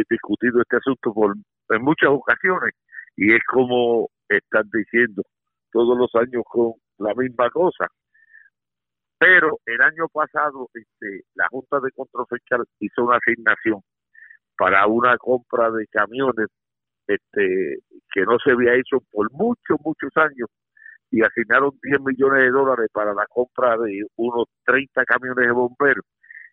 discutido 0.10 0.62
este 0.62 0.78
asunto 0.78 1.14
por 1.14 1.36
en 1.70 1.82
muchas 1.82 2.10
ocasiones 2.10 2.74
y 3.18 3.34
es 3.34 3.42
como 3.48 4.10
están 4.30 4.70
diciendo 4.72 5.24
todos 5.72 5.98
los 5.98 6.14
años 6.16 6.44
con 6.46 6.74
la 7.00 7.14
misma 7.16 7.50
cosa. 7.50 7.88
Pero 9.18 9.60
el 9.66 9.82
año 9.82 10.08
pasado 10.12 10.70
este, 10.74 11.24
la 11.36 11.48
Junta 11.50 11.80
de 11.80 11.92
Control 11.92 12.26
Fiscal 12.30 12.64
hizo 12.80 13.04
una 13.06 13.18
asignación 13.18 13.82
para 14.58 14.88
una 14.88 15.18
compra 15.18 15.70
de 15.72 15.88
camiones 15.88 16.48
este, 17.08 17.80
que 18.14 18.22
no 18.24 18.38
se 18.44 18.52
había 18.52 18.74
hecho 18.74 19.00
por 19.12 19.32
muchos, 19.32 19.78
muchos 19.84 20.12
años 20.16 20.50
y 21.12 21.22
asignaron 21.22 21.72
10 21.82 22.02
millones 22.02 22.44
de 22.44 22.50
dólares 22.50 22.90
para 22.92 23.14
la 23.14 23.26
compra 23.30 23.78
de 23.78 24.04
unos 24.16 24.46
30 24.66 25.06
camiones 25.06 25.46
de 25.46 25.52
bomberos 25.52 26.06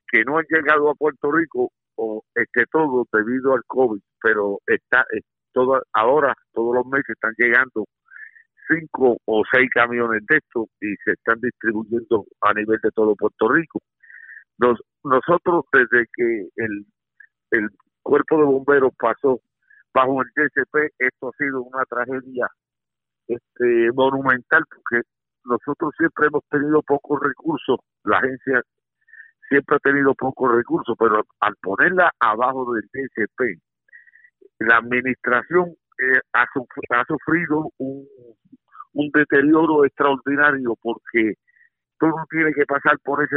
que 0.08 0.24
no 0.24 0.38
han 0.38 0.44
llegado 0.48 0.90
a 0.90 0.94
Puerto 0.94 1.32
Rico 1.32 1.70
o 1.96 2.22
este 2.34 2.64
todo 2.70 3.06
debido 3.12 3.54
al 3.54 3.62
COVID, 3.66 4.00
pero 4.22 4.58
está 4.66 5.04
todo, 5.52 5.80
ahora 5.92 6.34
todos 6.52 6.74
los 6.74 6.86
meses 6.86 7.10
están 7.10 7.32
llegando 7.38 7.86
cinco 8.68 9.16
o 9.24 9.42
seis 9.50 9.68
camiones 9.70 10.22
de 10.28 10.36
estos 10.36 10.66
y 10.80 10.94
se 11.04 11.12
están 11.12 11.40
distribuyendo 11.40 12.26
a 12.42 12.52
nivel 12.52 12.78
de 12.82 12.90
todo 12.90 13.16
Puerto 13.16 13.48
Rico. 13.48 13.80
Nos, 14.58 14.80
nosotros 15.02 15.64
desde 15.72 16.06
que 16.14 16.48
el 16.56 16.86
cuerpo 18.02 18.38
de 18.38 18.44
bomberos 18.44 18.92
pasó 18.98 19.40
bajo 19.94 20.22
el 20.22 20.28
DCP, 20.34 20.92
esto 20.98 21.28
ha 21.28 21.32
sido 21.36 21.62
una 21.62 21.84
tragedia 21.84 22.48
este, 23.28 23.92
monumental 23.94 24.64
porque 24.68 25.06
nosotros 25.44 25.92
siempre 25.98 26.26
hemos 26.28 26.42
tenido 26.50 26.82
pocos 26.82 27.20
recursos, 27.20 27.78
la 28.04 28.18
agencia 28.18 28.62
siempre 29.48 29.76
ha 29.76 29.78
tenido 29.80 30.14
pocos 30.14 30.54
recursos, 30.54 30.96
pero 30.98 31.22
al 31.40 31.54
ponerla 31.60 32.10
abajo 32.20 32.72
del 32.72 32.84
DCP, 32.92 33.60
la 34.60 34.76
administración 34.78 35.74
eh, 35.98 36.20
ha, 36.32 36.46
sufrido 37.06 37.70
un 37.78 39.10
deterioro 39.12 39.84
extraordinario 39.84 40.74
porque 40.80 41.34
todo 42.02 42.14
tiene 42.30 42.52
que 42.52 42.66
pasar 42.66 42.98
por 43.04 43.22
ese 43.22 43.36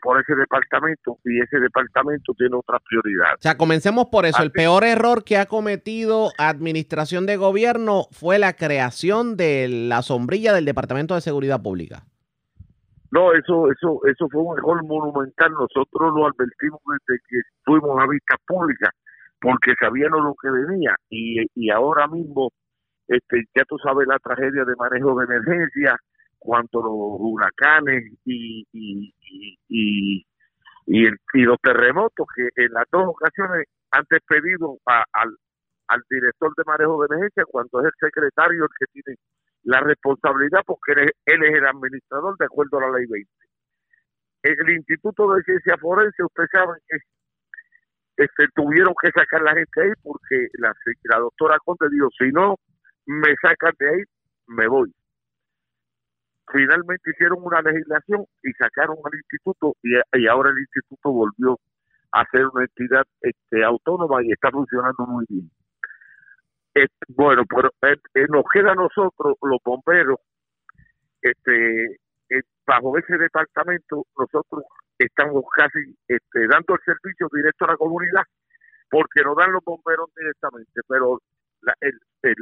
por, 0.00 0.18
ese 0.18 0.34
departamento 0.34 1.18
y 1.22 1.38
ese 1.38 1.60
departamento 1.60 2.32
tiene 2.32 2.56
otras 2.56 2.80
prioridades. 2.88 3.34
O 3.34 3.42
sea, 3.42 3.58
comencemos 3.58 4.06
por 4.06 4.24
eso. 4.24 4.42
El 4.42 4.52
peor 4.52 4.84
error 4.84 5.22
que 5.22 5.36
ha 5.36 5.44
cometido 5.44 6.30
administración 6.38 7.26
de 7.26 7.36
gobierno 7.36 8.06
fue 8.10 8.38
la 8.38 8.54
creación 8.54 9.36
de 9.36 9.68
la 9.68 10.00
sombrilla 10.00 10.54
del 10.54 10.64
Departamento 10.64 11.14
de 11.14 11.20
Seguridad 11.20 11.60
Pública. 11.60 12.04
No, 13.10 13.34
eso 13.34 13.70
eso 13.70 14.00
eso 14.06 14.28
fue 14.32 14.44
un 14.44 14.56
error 14.56 14.82
monumental. 14.82 15.52
Nosotros 15.52 16.14
lo 16.14 16.26
advertimos 16.26 16.80
desde 16.86 17.20
que 17.28 17.36
fuimos 17.66 18.00
a 18.00 18.08
vista 18.08 18.36
pública 18.46 18.88
porque 19.42 19.74
sabíamos 19.78 20.22
lo 20.24 20.34
que 20.40 20.48
venía 20.48 20.96
y, 21.10 21.44
y 21.54 21.70
ahora 21.70 22.08
mismo 22.08 22.48
este 23.08 23.44
ya 23.54 23.64
tú 23.68 23.76
sabes 23.84 24.08
la 24.08 24.18
tragedia 24.20 24.64
de 24.64 24.74
manejo 24.76 25.18
de 25.18 25.24
emergencia 25.24 25.96
cuanto 26.40 26.82
los 26.82 26.92
huracanes 26.92 28.02
y, 28.24 28.66
y, 28.72 29.14
y, 29.68 30.24
y, 30.86 31.42
los 31.44 31.58
terremotos 31.62 32.26
que 32.34 32.48
en 32.56 32.72
las 32.72 32.86
dos 32.90 33.04
ocasiones 33.08 33.66
han 33.92 34.04
despedido 34.10 34.78
al, 34.86 35.36
al 35.88 36.02
director 36.08 36.52
de 36.56 36.64
manejo 36.66 37.00
de 37.00 37.14
emergencia 37.14 37.44
cuando 37.46 37.80
es 37.80 37.86
el 37.86 38.08
secretario 38.08 38.64
el 38.64 38.70
que 38.78 38.86
tiene 38.92 39.18
la 39.64 39.80
responsabilidad 39.80 40.62
porque 40.66 40.92
él, 40.92 41.44
es 41.44 41.54
el 41.54 41.66
administrador 41.66 42.36
de 42.38 42.46
acuerdo 42.46 42.78
a 42.78 42.88
la 42.88 42.98
ley 42.98 43.06
20. 43.06 43.30
El 44.42 44.70
Instituto 44.70 45.34
de 45.34 45.42
Ciencia 45.42 45.76
Forense, 45.76 46.24
ustedes 46.24 46.48
saben 46.50 46.76
que 46.88 46.96
este, 48.24 48.46
tuvieron 48.54 48.94
que 49.02 49.10
sacar 49.10 49.42
la 49.42 49.52
gente 49.52 49.82
ahí 49.82 49.92
porque 50.02 50.48
la, 50.54 50.72
la 51.04 51.18
doctora 51.18 51.58
Conte 51.62 51.86
dijo, 51.90 52.08
si 52.18 52.32
no 52.32 52.56
me 53.04 53.34
sacan 53.42 53.74
de 53.78 53.88
ahí, 53.90 54.02
me 54.46 54.66
voy 54.66 54.90
finalmente 56.52 57.10
hicieron 57.10 57.38
una 57.42 57.62
legislación 57.62 58.24
y 58.42 58.52
sacaron 58.52 58.96
al 59.04 59.14
instituto 59.14 59.74
y, 59.82 60.26
ahora 60.26 60.50
el 60.50 60.58
instituto 60.58 61.10
volvió 61.10 61.58
a 62.12 62.24
ser 62.30 62.46
una 62.46 62.64
entidad 62.64 63.04
este, 63.20 63.64
autónoma 63.64 64.22
y 64.22 64.32
está 64.32 64.50
funcionando 64.50 65.06
muy 65.06 65.24
bien. 65.28 65.50
bueno, 67.08 67.42
pero 67.48 67.70
eh, 67.82 67.96
eh, 68.14 68.26
nos 68.28 68.44
queda 68.52 68.72
a 68.72 68.74
nosotros, 68.74 69.36
los 69.42 69.58
bomberos, 69.64 70.18
este, 71.22 71.84
eh, 72.30 72.42
bajo 72.66 72.96
ese 72.98 73.16
departamento, 73.18 74.04
nosotros 74.18 74.64
estamos 74.98 75.44
casi 75.56 75.96
este, 76.08 76.46
dando 76.48 76.74
el 76.74 76.80
servicio 76.84 77.28
directo 77.32 77.64
a 77.64 77.72
la 77.72 77.76
comunidad 77.76 78.24
porque 78.90 79.22
nos 79.24 79.36
dan 79.36 79.52
los 79.52 79.64
bomberos 79.64 80.10
directamente, 80.16 80.80
pero 80.88 81.20
la, 81.62 81.74
el, 81.80 81.98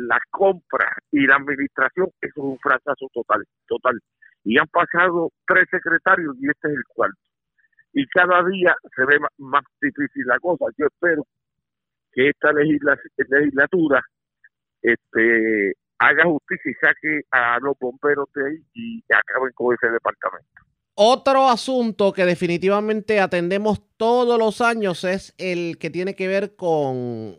la 0.09 0.19
compra 0.31 0.91
y 1.11 1.27
la 1.27 1.37
administración, 1.37 2.09
eso 2.21 2.33
es 2.33 2.45
un 2.45 2.59
fracaso 2.59 3.09
total, 3.13 3.45
total. 3.67 3.99
Y 4.45 4.59
han 4.59 4.69
pasado 4.69 5.31
tres 5.47 5.67
secretarios 5.71 6.37
y 6.41 6.49
este 6.49 6.69
es 6.69 6.75
el 6.75 6.85
cuarto. 6.89 7.19
Y 7.93 8.07
cada 8.07 8.45
día 8.49 8.75
se 8.95 9.05
ve 9.05 9.19
más, 9.39 9.65
difícil 9.81 10.25
la 10.27 10.39
cosa. 10.39 10.67
Yo 10.77 10.87
espero 10.87 11.27
que 12.13 12.29
esta 12.31 12.53
legislatura 12.53 14.03
este, 14.83 15.75
haga 15.99 16.25
justicia 16.25 16.71
y 16.71 16.75
saque 16.75 17.21
a 17.31 17.59
los 17.61 17.77
bomberos 17.79 18.29
de 18.35 18.47
ahí 18.47 18.59
y 18.75 19.03
acaben 19.13 19.53
con 19.55 19.75
ese 19.75 19.91
departamento. 19.91 20.49
Otro 20.95 21.49
asunto 21.49 22.13
que 22.13 22.25
definitivamente 22.25 23.21
atendemos 23.21 23.81
todos 23.97 24.39
los 24.39 24.61
años 24.61 25.05
es 25.05 25.35
el 25.39 25.79
que 25.79 25.91
tiene 25.91 26.17
que 26.17 26.27
ver 26.27 26.57
con 26.57 27.37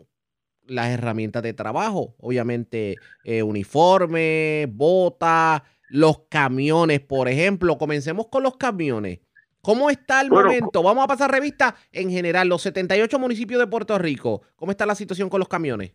las 0.70 0.88
herramientas 0.88 1.42
de 1.42 1.52
trabajo, 1.52 2.14
obviamente 2.18 2.96
eh, 3.24 3.42
uniforme, 3.42 4.66
bota, 4.70 5.64
los 5.88 6.22
camiones, 6.30 7.00
por 7.00 7.28
ejemplo. 7.28 7.76
Comencemos 7.76 8.28
con 8.28 8.44
los 8.44 8.56
camiones. 8.56 9.20
¿Cómo 9.60 9.90
está 9.90 10.22
el 10.22 10.30
momento? 10.30 10.82
Vamos 10.82 11.04
a 11.04 11.08
pasar 11.08 11.30
revista 11.30 11.74
en 11.92 12.08
general, 12.10 12.48
los 12.48 12.62
78 12.62 13.18
municipios 13.18 13.60
de 13.60 13.66
Puerto 13.66 13.98
Rico. 13.98 14.42
¿Cómo 14.56 14.70
está 14.70 14.86
la 14.86 14.94
situación 14.94 15.28
con 15.28 15.40
los 15.40 15.48
camiones? 15.48 15.92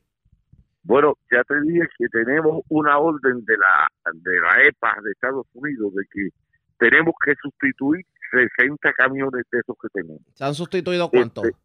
Bueno, 0.84 1.18
ya 1.32 1.44
te 1.46 1.60
dije 1.62 1.88
que 1.98 2.08
tenemos 2.10 2.62
una 2.70 3.00
orden 3.00 3.44
de 3.44 3.58
la 3.58 3.88
de 4.14 4.40
la 4.40 4.68
EPA 4.68 4.98
de 5.04 5.12
Estados 5.12 5.48
Unidos 5.54 5.94
de 5.96 6.04
que 6.12 6.30
tenemos 6.78 7.16
que 7.26 7.34
sustituir 7.42 8.06
60 8.32 8.94
camiones 8.94 9.46
de 9.52 9.60
esos 9.60 9.76
que 9.82 9.88
tenemos. 9.92 10.22
¿Se 10.36 10.44
han 10.44 10.54
sustituido 10.54 11.10
cuántos? 11.10 11.46
Este, 11.46 11.58
Ah, 11.58 11.65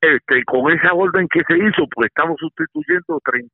este, 0.00 0.44
con 0.44 0.72
esa 0.72 0.92
orden 0.92 1.26
que 1.28 1.40
se 1.48 1.56
hizo, 1.56 1.86
pues 1.94 2.08
estamos 2.08 2.36
sustituyendo 2.38 3.20
30. 3.24 3.52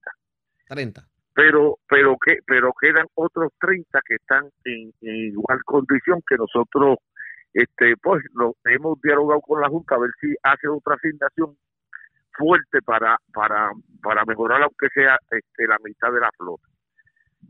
30. 0.68 1.02
Pero, 1.34 1.78
pero, 1.88 2.16
que, 2.24 2.38
pero 2.46 2.72
quedan 2.80 3.06
otros 3.14 3.52
30 3.60 4.00
que 4.06 4.14
están 4.14 4.48
en, 4.64 4.92
igual 5.00 5.62
condición 5.64 6.22
que 6.26 6.36
nosotros, 6.36 6.98
este, 7.52 7.94
pues, 8.02 8.24
lo, 8.32 8.54
hemos 8.64 9.00
dialogado 9.02 9.40
con 9.42 9.60
la 9.60 9.68
Junta 9.68 9.94
a 9.94 9.98
ver 9.98 10.10
si 10.20 10.34
hace 10.42 10.68
otra 10.68 10.94
asignación 10.94 11.56
fuerte 12.32 12.80
para, 12.82 13.18
para, 13.32 13.70
para 14.02 14.24
mejorar 14.24 14.62
aunque 14.62 14.88
sea 14.94 15.18
este, 15.30 15.66
la 15.66 15.78
mitad 15.82 16.12
de 16.12 16.20
la 16.20 16.30
flota. 16.36 16.68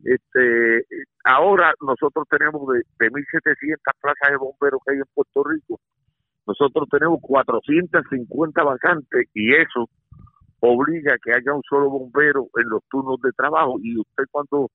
Este, 0.04 0.84
ahora 1.24 1.72
nosotros 1.80 2.26
tenemos 2.28 2.62
de, 2.68 2.82
de 2.98 3.10
1.700 3.10 3.76
plazas 4.00 4.30
de 4.30 4.36
bomberos 4.36 4.80
que 4.84 4.92
hay 4.92 4.98
en 4.98 5.04
Puerto 5.14 5.44
Rico, 5.44 5.80
nosotros 6.46 6.88
tenemos 6.90 7.18
450 7.22 8.62
vacantes 8.62 9.28
y 9.34 9.54
eso 9.54 9.88
obliga 10.60 11.14
a 11.14 11.18
que 11.18 11.32
haya 11.32 11.52
un 11.52 11.62
solo 11.68 11.90
bombero 11.90 12.48
en 12.56 12.68
los 12.68 12.82
turnos 12.88 13.20
de 13.22 13.32
trabajo 13.32 13.76
y 13.82 13.98
usted 13.98 14.24
cuando 14.30 14.70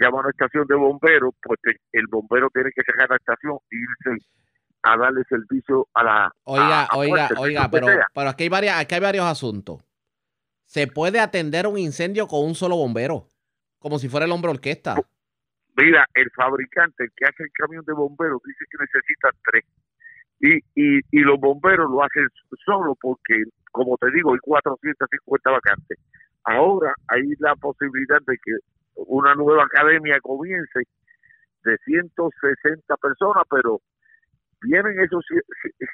llama 0.00 0.18
a 0.18 0.20
una 0.22 0.30
estación 0.30 0.66
de 0.66 0.74
bomberos, 0.74 1.34
pues 1.42 1.58
el 1.92 2.06
bombero 2.08 2.48
tiene 2.52 2.70
que 2.74 2.82
dejar 2.86 3.10
la 3.10 3.16
estación 3.16 3.58
e 3.70 3.76
irse 3.76 4.26
a 4.82 4.96
darle 4.96 5.22
servicio 5.28 5.86
a 5.94 6.02
la... 6.02 6.32
Oiga, 6.44 6.88
oiga, 6.96 7.28
oiga, 7.38 7.68
pero, 7.70 7.86
pero 8.12 8.30
aquí, 8.30 8.44
hay 8.44 8.48
varias, 8.48 8.80
aquí 8.80 8.94
hay 8.94 9.00
varios 9.00 9.26
asuntos. 9.26 9.84
¿Se 10.66 10.86
puede 10.86 11.20
atender 11.20 11.66
un 11.66 11.78
incendio 11.78 12.26
con 12.26 12.44
un 12.44 12.54
solo 12.54 12.76
bombero? 12.76 13.28
Como 13.78 13.98
si 13.98 14.08
fuera 14.08 14.26
el 14.26 14.32
hombre 14.32 14.50
orquesta. 14.50 14.96
Mira, 15.76 16.06
el 16.14 16.30
fabricante, 16.34 17.04
el 17.04 17.10
que 17.14 17.26
hace 17.26 17.44
el 17.44 17.50
camión 17.52 17.84
de 17.84 17.92
bomberos, 17.92 18.40
dice 18.44 18.64
que 18.70 18.78
necesita 18.80 19.28
tres 19.44 19.64
y, 20.42 20.56
y, 20.74 21.00
y 21.12 21.20
los 21.20 21.38
bomberos 21.38 21.88
lo 21.88 22.02
hacen 22.02 22.28
solo 22.64 22.96
porque, 23.00 23.44
como 23.70 23.96
te 23.96 24.10
digo, 24.10 24.32
hay 24.32 24.40
450 24.40 25.50
vacantes. 25.50 25.98
Ahora 26.44 26.92
hay 27.06 27.22
la 27.38 27.54
posibilidad 27.54 28.18
de 28.26 28.36
que 28.44 28.52
una 28.96 29.34
nueva 29.34 29.62
academia 29.62 30.18
comience 30.20 30.80
de 31.64 31.76
160 31.84 32.96
personas, 32.96 33.44
pero 33.48 33.80
vienen 34.62 34.98
esos 34.98 35.24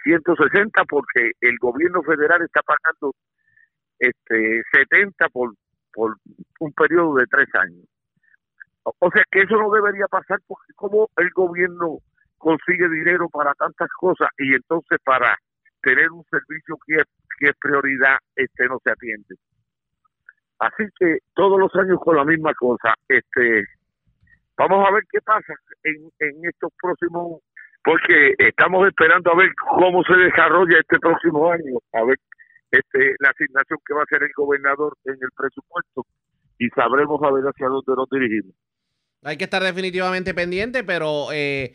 160 0.03 0.85
porque 0.89 1.33
el 1.43 1.57
gobierno 1.59 2.03
federal 2.03 2.41
está 2.43 2.63
pagando 2.63 3.15
este 3.99 4.63
70 4.73 5.29
por, 5.29 5.53
por 5.93 6.17
un 6.61 6.73
periodo 6.73 7.17
de 7.17 7.27
tres 7.27 7.49
años. 7.55 7.85
O 8.83 9.11
sea 9.11 9.23
que 9.31 9.43
eso 9.43 9.57
no 9.59 9.71
debería 9.71 10.07
pasar 10.09 10.39
porque 10.47 10.73
como 10.75 11.11
el 11.19 11.29
gobierno 11.33 11.99
consigue 12.39 12.89
dinero 12.89 13.29
para 13.29 13.55
tantas 13.55 13.89
cosas 13.99 14.29
y 14.39 14.55
entonces 14.55 14.99
para 15.05 15.37
tener 15.83 16.11
un 16.11 16.25
servicio 16.25 16.77
que 16.87 16.97
es, 16.97 17.57
prioridad 17.61 18.17
este 18.35 18.67
no 18.67 18.79
se 18.83 18.91
atiende. 18.91 19.37
Así 20.59 20.85
que 20.99 21.19
todos 21.35 21.59
los 21.59 21.75
años 21.77 22.01
con 22.01 22.17
la 22.17 22.25
misma 22.25 22.53
cosa. 22.55 22.95
Este 23.09 23.65
vamos 24.57 24.89
a 24.89 24.93
ver 24.93 25.05
qué 25.11 25.21
pasa 25.21 25.55
en, 25.85 26.11
en 26.19 26.45
estos 26.45 26.73
próximos 26.81 27.43
porque 27.85 28.35
estamos 28.39 28.87
esperando 28.89 29.33
a 29.33 29.37
ver 29.37 29.51
cómo 29.55 30.03
se 30.03 30.15
desarrolla 30.15 30.79
este 30.81 30.99
próximo 30.99 31.51
año, 31.51 31.79
a 31.93 32.05
ver 32.05 32.19
este 32.71 33.15
la 33.21 33.31
asignación 33.31 33.79
que 33.87 33.95
va 33.95 34.01
a 34.01 34.05
hacer 34.05 34.23
el 34.23 34.33
gobernador 34.37 34.97
en 35.05 35.15
el 35.15 35.31
presupuesto 35.37 36.07
y 36.59 36.69
sabremos 36.71 37.21
a 37.23 37.33
ver 37.33 37.45
hacia 37.45 37.69
dónde 37.69 37.93
nos 37.97 38.11
dirigimos. 38.11 38.55
Hay 39.23 39.37
que 39.37 39.45
estar 39.45 39.63
definitivamente 39.63 40.35
pendiente, 40.35 40.85
pero 40.85 41.33
eh, 41.33 41.75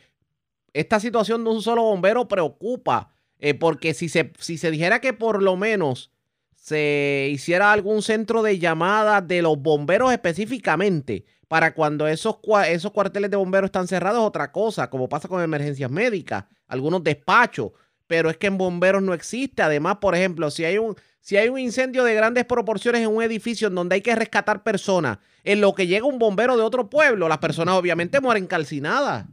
esta 0.73 0.99
situación 0.99 1.43
de 1.43 1.51
un 1.51 1.61
solo 1.61 1.83
bombero 1.83 2.27
preocupa, 2.27 3.11
eh, 3.39 3.53
porque 3.53 3.93
si 3.93 4.09
se, 4.09 4.33
si 4.39 4.57
se 4.57 4.71
dijera 4.71 4.99
que 4.99 5.13
por 5.13 5.41
lo 5.41 5.55
menos 5.55 6.11
se 6.55 7.29
hiciera 7.31 7.71
algún 7.71 8.01
centro 8.01 8.41
de 8.41 8.57
llamadas 8.57 9.27
de 9.27 9.41
los 9.41 9.57
bomberos 9.57 10.11
específicamente, 10.11 11.25
para 11.47 11.75
cuando 11.75 12.07
esos, 12.07 12.37
esos 12.67 12.91
cuarteles 12.91 13.29
de 13.29 13.37
bomberos 13.37 13.67
están 13.67 13.87
cerrados, 13.87 14.23
otra 14.23 14.51
cosa, 14.51 14.89
como 14.89 15.07
pasa 15.07 15.27
con 15.27 15.41
emergencias 15.43 15.91
médicas, 15.91 16.45
algunos 16.67 17.03
despachos, 17.03 17.73
pero 18.07 18.29
es 18.29 18.37
que 18.37 18.47
en 18.47 18.57
bomberos 18.57 19.03
no 19.03 19.13
existe. 19.13 19.61
Además, 19.61 19.97
por 19.97 20.15
ejemplo, 20.15 20.49
si 20.49 20.65
hay 20.65 20.77
un, 20.77 20.95
si 21.19 21.37
hay 21.37 21.49
un 21.49 21.59
incendio 21.59 22.03
de 22.03 22.15
grandes 22.15 22.45
proporciones 22.45 23.01
en 23.01 23.09
un 23.09 23.21
edificio 23.21 23.67
en 23.67 23.75
donde 23.75 23.95
hay 23.95 24.01
que 24.01 24.15
rescatar 24.15 24.63
personas, 24.63 25.19
en 25.43 25.61
lo 25.61 25.75
que 25.75 25.85
llega 25.85 26.05
un 26.05 26.17
bombero 26.17 26.57
de 26.57 26.63
otro 26.63 26.89
pueblo, 26.89 27.27
las 27.27 27.37
personas 27.37 27.75
obviamente 27.75 28.19
mueren 28.19 28.47
calcinadas. 28.47 29.25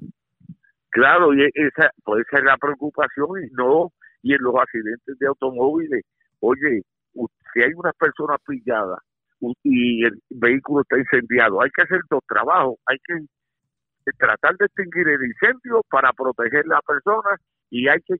Claro, 0.91 1.33
y 1.35 1.45
esa, 1.55 1.91
pues 2.05 2.25
esa 2.27 2.39
es 2.39 2.45
la 2.45 2.57
preocupación 2.57 3.29
y 3.45 3.51
no, 3.53 3.93
y 4.23 4.35
en 4.35 4.43
los 4.43 4.55
accidentes 4.57 5.19
de 5.19 5.27
automóviles, 5.27 6.05
oye, 6.41 6.83
si 7.53 7.63
hay 7.63 7.73
una 7.75 7.93
persona 7.93 8.37
pillada 8.47 8.99
y 9.63 10.05
el 10.05 10.21
vehículo 10.31 10.83
está 10.83 10.99
incendiado, 10.99 11.63
hay 11.63 11.71
que 11.71 11.83
hacer 11.83 12.01
dos 12.11 12.23
trabajos, 12.29 12.77
hay 12.87 12.99
que 13.05 13.15
tratar 14.19 14.57
de 14.57 14.67
extinguir 14.67 15.09
el 15.09 15.25
incendio 15.25 15.83
para 15.91 16.13
proteger 16.13 16.65
a 16.67 16.75
la 16.75 16.81
persona 16.83 17.37
y 17.71 17.89
hay 17.89 17.99
que, 18.07 18.17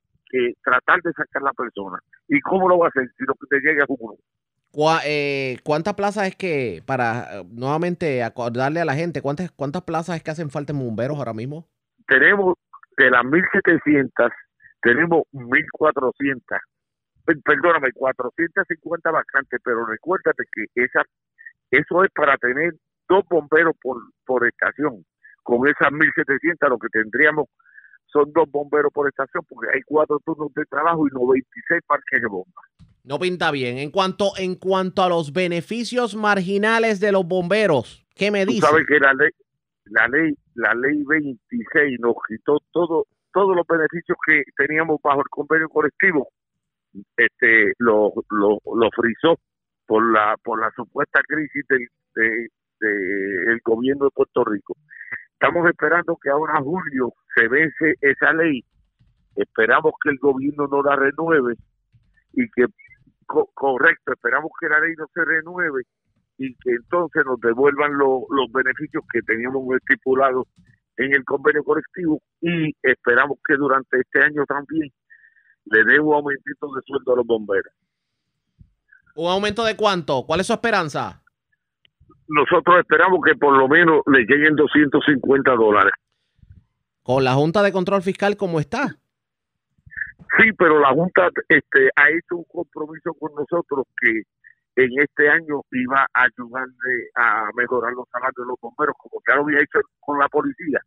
tratar 0.63 1.03
de 1.03 1.13
sacar 1.13 1.43
a 1.43 1.47
la 1.47 1.53
persona. 1.53 1.99
¿Y 2.29 2.41
cómo 2.41 2.69
lo 2.69 2.79
va 2.79 2.87
a 2.87 2.89
hacer 2.91 3.11
si 3.19 3.25
que 3.27 3.47
te 3.49 3.57
llegue 3.57 3.83
a 3.83 3.87
uno? 3.89 4.15
Eh, 5.05 5.59
¿Cuántas 5.65 5.95
plazas 5.95 6.29
es 6.29 6.37
que, 6.37 6.83
para 6.87 7.43
nuevamente 7.51 8.23
acordarle 8.23 8.81
a 8.81 8.85
la 8.85 8.95
gente, 8.95 9.23
¿cuántas, 9.23 9.51
cuántas 9.51 9.83
plazas 9.83 10.17
es 10.17 10.23
que 10.23 10.31
hacen 10.31 10.51
falta 10.51 10.73
en 10.73 10.79
bomberos 10.79 11.19
ahora 11.19 11.35
mismo? 11.35 11.67
Tenemos 12.11 12.57
de 12.99 13.11
las 13.11 13.23
1.700, 13.23 14.31
tenemos 14.83 15.23
1.400 15.33 16.61
perdóname, 17.45 17.93
450 17.93 19.11
vacantes, 19.11 19.61
pero 19.65 19.87
recuérdate 19.87 20.45
que 20.53 20.67
esa, 20.75 21.03
eso 21.71 22.05
es 22.05 22.11
para 22.15 22.37
tener 22.39 22.75
dos 23.09 23.25
bomberos 23.29 23.75
por, 23.81 23.99
por 24.25 24.47
estación. 24.47 25.05
Con 25.43 25.67
esas 25.69 25.91
1.700 25.91 26.69
lo 26.69 26.79
que 26.79 26.89
tendríamos 26.89 27.47
son 28.07 28.33
dos 28.33 28.51
bomberos 28.51 28.93
por 28.93 29.09
estación 29.09 29.45
porque 29.49 29.69
hay 29.73 29.83
cuatro 29.83 30.19
turnos 30.25 30.53
de 30.55 30.65
trabajo 30.67 31.07
y 31.07 31.11
96 31.13 31.81
parques 31.87 32.21
de 32.21 32.29
bombas. 32.29 32.65
No 33.05 33.19
pinta 33.19 33.51
bien. 33.51 33.79
En 33.79 33.91
cuanto, 33.91 34.33
en 34.37 34.57
cuanto 34.57 35.03
a 35.03 35.09
los 35.09 35.33
beneficios 35.33 36.15
marginales 36.15 37.01
de 37.01 37.13
los 37.13 37.27
bomberos, 37.27 38.05
¿qué 38.15 38.31
me 38.31 38.45
dice? 38.45 38.67
sabes 38.67 38.87
que 38.87 38.99
la 38.99 39.15
ley, 39.15 39.31
la 39.85 40.09
ley, 40.09 40.35
la 40.55 40.75
ley 40.75 41.03
26 41.05 42.01
nos 42.01 42.15
quitó 42.29 42.59
todo, 42.71 43.07
todos 43.33 43.57
los 43.57 43.67
beneficios 43.67 44.17
que 44.27 44.43
teníamos 44.57 45.01
bajo 45.03 45.21
el 45.21 45.29
convenio 45.31 45.69
colectivo 45.69 46.29
este 47.17 47.73
lo, 47.79 48.13
lo, 48.31 48.59
lo 48.65 48.91
frizó 48.95 49.39
por 49.87 50.13
la 50.13 50.37
por 50.43 50.61
la 50.61 50.71
supuesta 50.73 51.21
crisis 51.27 51.65
del 51.69 51.89
de, 52.15 52.49
el 52.81 53.61
gobierno 53.65 54.07
de 54.07 54.11
Puerto 54.11 54.45
Rico. 54.45 54.75
Estamos 55.33 55.69
esperando 55.69 56.17
que 56.23 56.31
ahora 56.31 56.61
julio 56.63 57.13
se 57.35 57.49
vence 57.49 57.95
esa 58.01 58.33
ley. 58.33 58.65
Esperamos 59.37 59.93
que 60.03 60.11
el 60.11 60.19
gobierno 60.19 60.67
no 60.67 60.83
la 60.83 60.97
renueve 60.97 61.55
y 62.33 62.49
que 62.51 62.67
correcto, 63.27 64.13
esperamos 64.13 64.51
que 64.59 64.69
la 64.69 64.81
ley 64.81 64.95
no 64.97 65.07
se 65.15 65.25
renueve 65.25 65.83
y 66.41 66.55
que 66.55 66.71
entonces 66.71 67.23
nos 67.27 67.39
devuelvan 67.39 67.99
los 67.99 68.51
beneficios 68.51 69.05
que 69.13 69.21
teníamos 69.21 69.63
estipulados 69.77 70.47
en 70.97 71.13
el 71.13 71.23
convenio 71.23 71.63
colectivo 71.63 72.19
y 72.41 72.75
esperamos 72.83 73.37
que 73.47 73.57
durante 73.57 74.01
este 74.01 74.23
año 74.23 74.47
también 74.47 74.91
le 75.67 75.85
dé 75.85 76.01
un 76.01 76.15
aumentito 76.15 76.75
de 76.75 76.81
sueldo 76.87 77.13
a 77.13 77.17
los 77.17 77.27
bomberos. 77.27 77.73
¿Un 79.15 79.31
aumento 79.31 79.65
de 79.65 79.77
cuánto? 79.77 80.25
¿Cuál 80.27 80.41
es 80.41 80.47
su 80.47 80.55
esperanza? 80.55 81.23
Nosotros 82.27 82.81
esperamos 82.81 83.21
que 83.23 83.37
por 83.37 83.55
lo 83.55 83.69
menos 83.69 84.01
le 84.07 84.21
lleguen 84.21 84.57
250 84.57 85.55
dólares. 85.57 85.93
¿Con 87.03 87.23
la 87.23 87.35
Junta 87.35 87.63
de 87.63 87.73
Control 87.73 88.01
Fiscal 88.01 88.39
cómo 88.39 88.61
está? 88.61 88.97
Sí, 90.39 90.53
pero 90.57 90.81
la 90.81 90.89
Junta 90.89 91.29
este, 91.49 91.91
ha 91.97 92.09
hecho 92.09 92.37
un 92.37 92.45
compromiso 92.45 93.13
con 93.19 93.33
nosotros 93.35 93.85
que 94.01 94.23
en 94.85 94.91
este 94.99 95.29
año 95.29 95.63
iba 95.73 96.07
a 96.15 96.25
ayudarle 96.25 97.11
a 97.15 97.51
mejorar 97.55 97.93
los 97.93 98.09
salarios 98.11 98.37
de 98.37 98.47
los 98.47 98.61
bomberos, 98.61 98.97
como 98.99 99.21
ya 99.27 99.37
lo 99.37 99.43
había 99.43 99.59
hecho 99.59 99.81
con 100.01 100.19
la 100.19 100.29
policía 100.29 100.81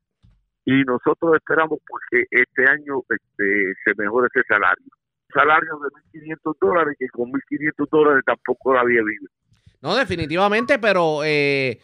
y 0.65 0.83
nosotros 0.83 1.35
esperamos 1.35 1.79
porque 1.87 2.25
este 2.31 2.69
año 2.69 3.01
este, 3.09 3.73
se 3.83 3.93
mejore 3.97 4.27
ese 4.33 4.45
salario. 4.47 4.85
salario 5.33 5.71
de 6.13 6.19
1.500 6.19 6.55
dólares 6.61 6.95
que 6.97 7.07
con 7.09 7.31
1.500 7.31 7.89
dólares 7.91 8.23
tampoco 8.25 8.73
la 8.73 8.83
vida 8.83 9.01
vive. 9.03 9.27
No, 9.81 9.95
definitivamente, 9.95 10.79
pero 10.79 11.21
eh, 11.25 11.79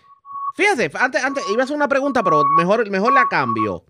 fíjese, 0.56 0.90
antes, 0.98 1.24
antes 1.24 1.44
iba 1.52 1.62
a 1.62 1.64
hacer 1.66 1.76
una 1.76 1.90
pregunta, 1.90 2.24
pero 2.24 2.44
mejor, 2.58 2.90
mejor 2.90 3.12
la 3.14 3.26
cambio. 3.30 3.84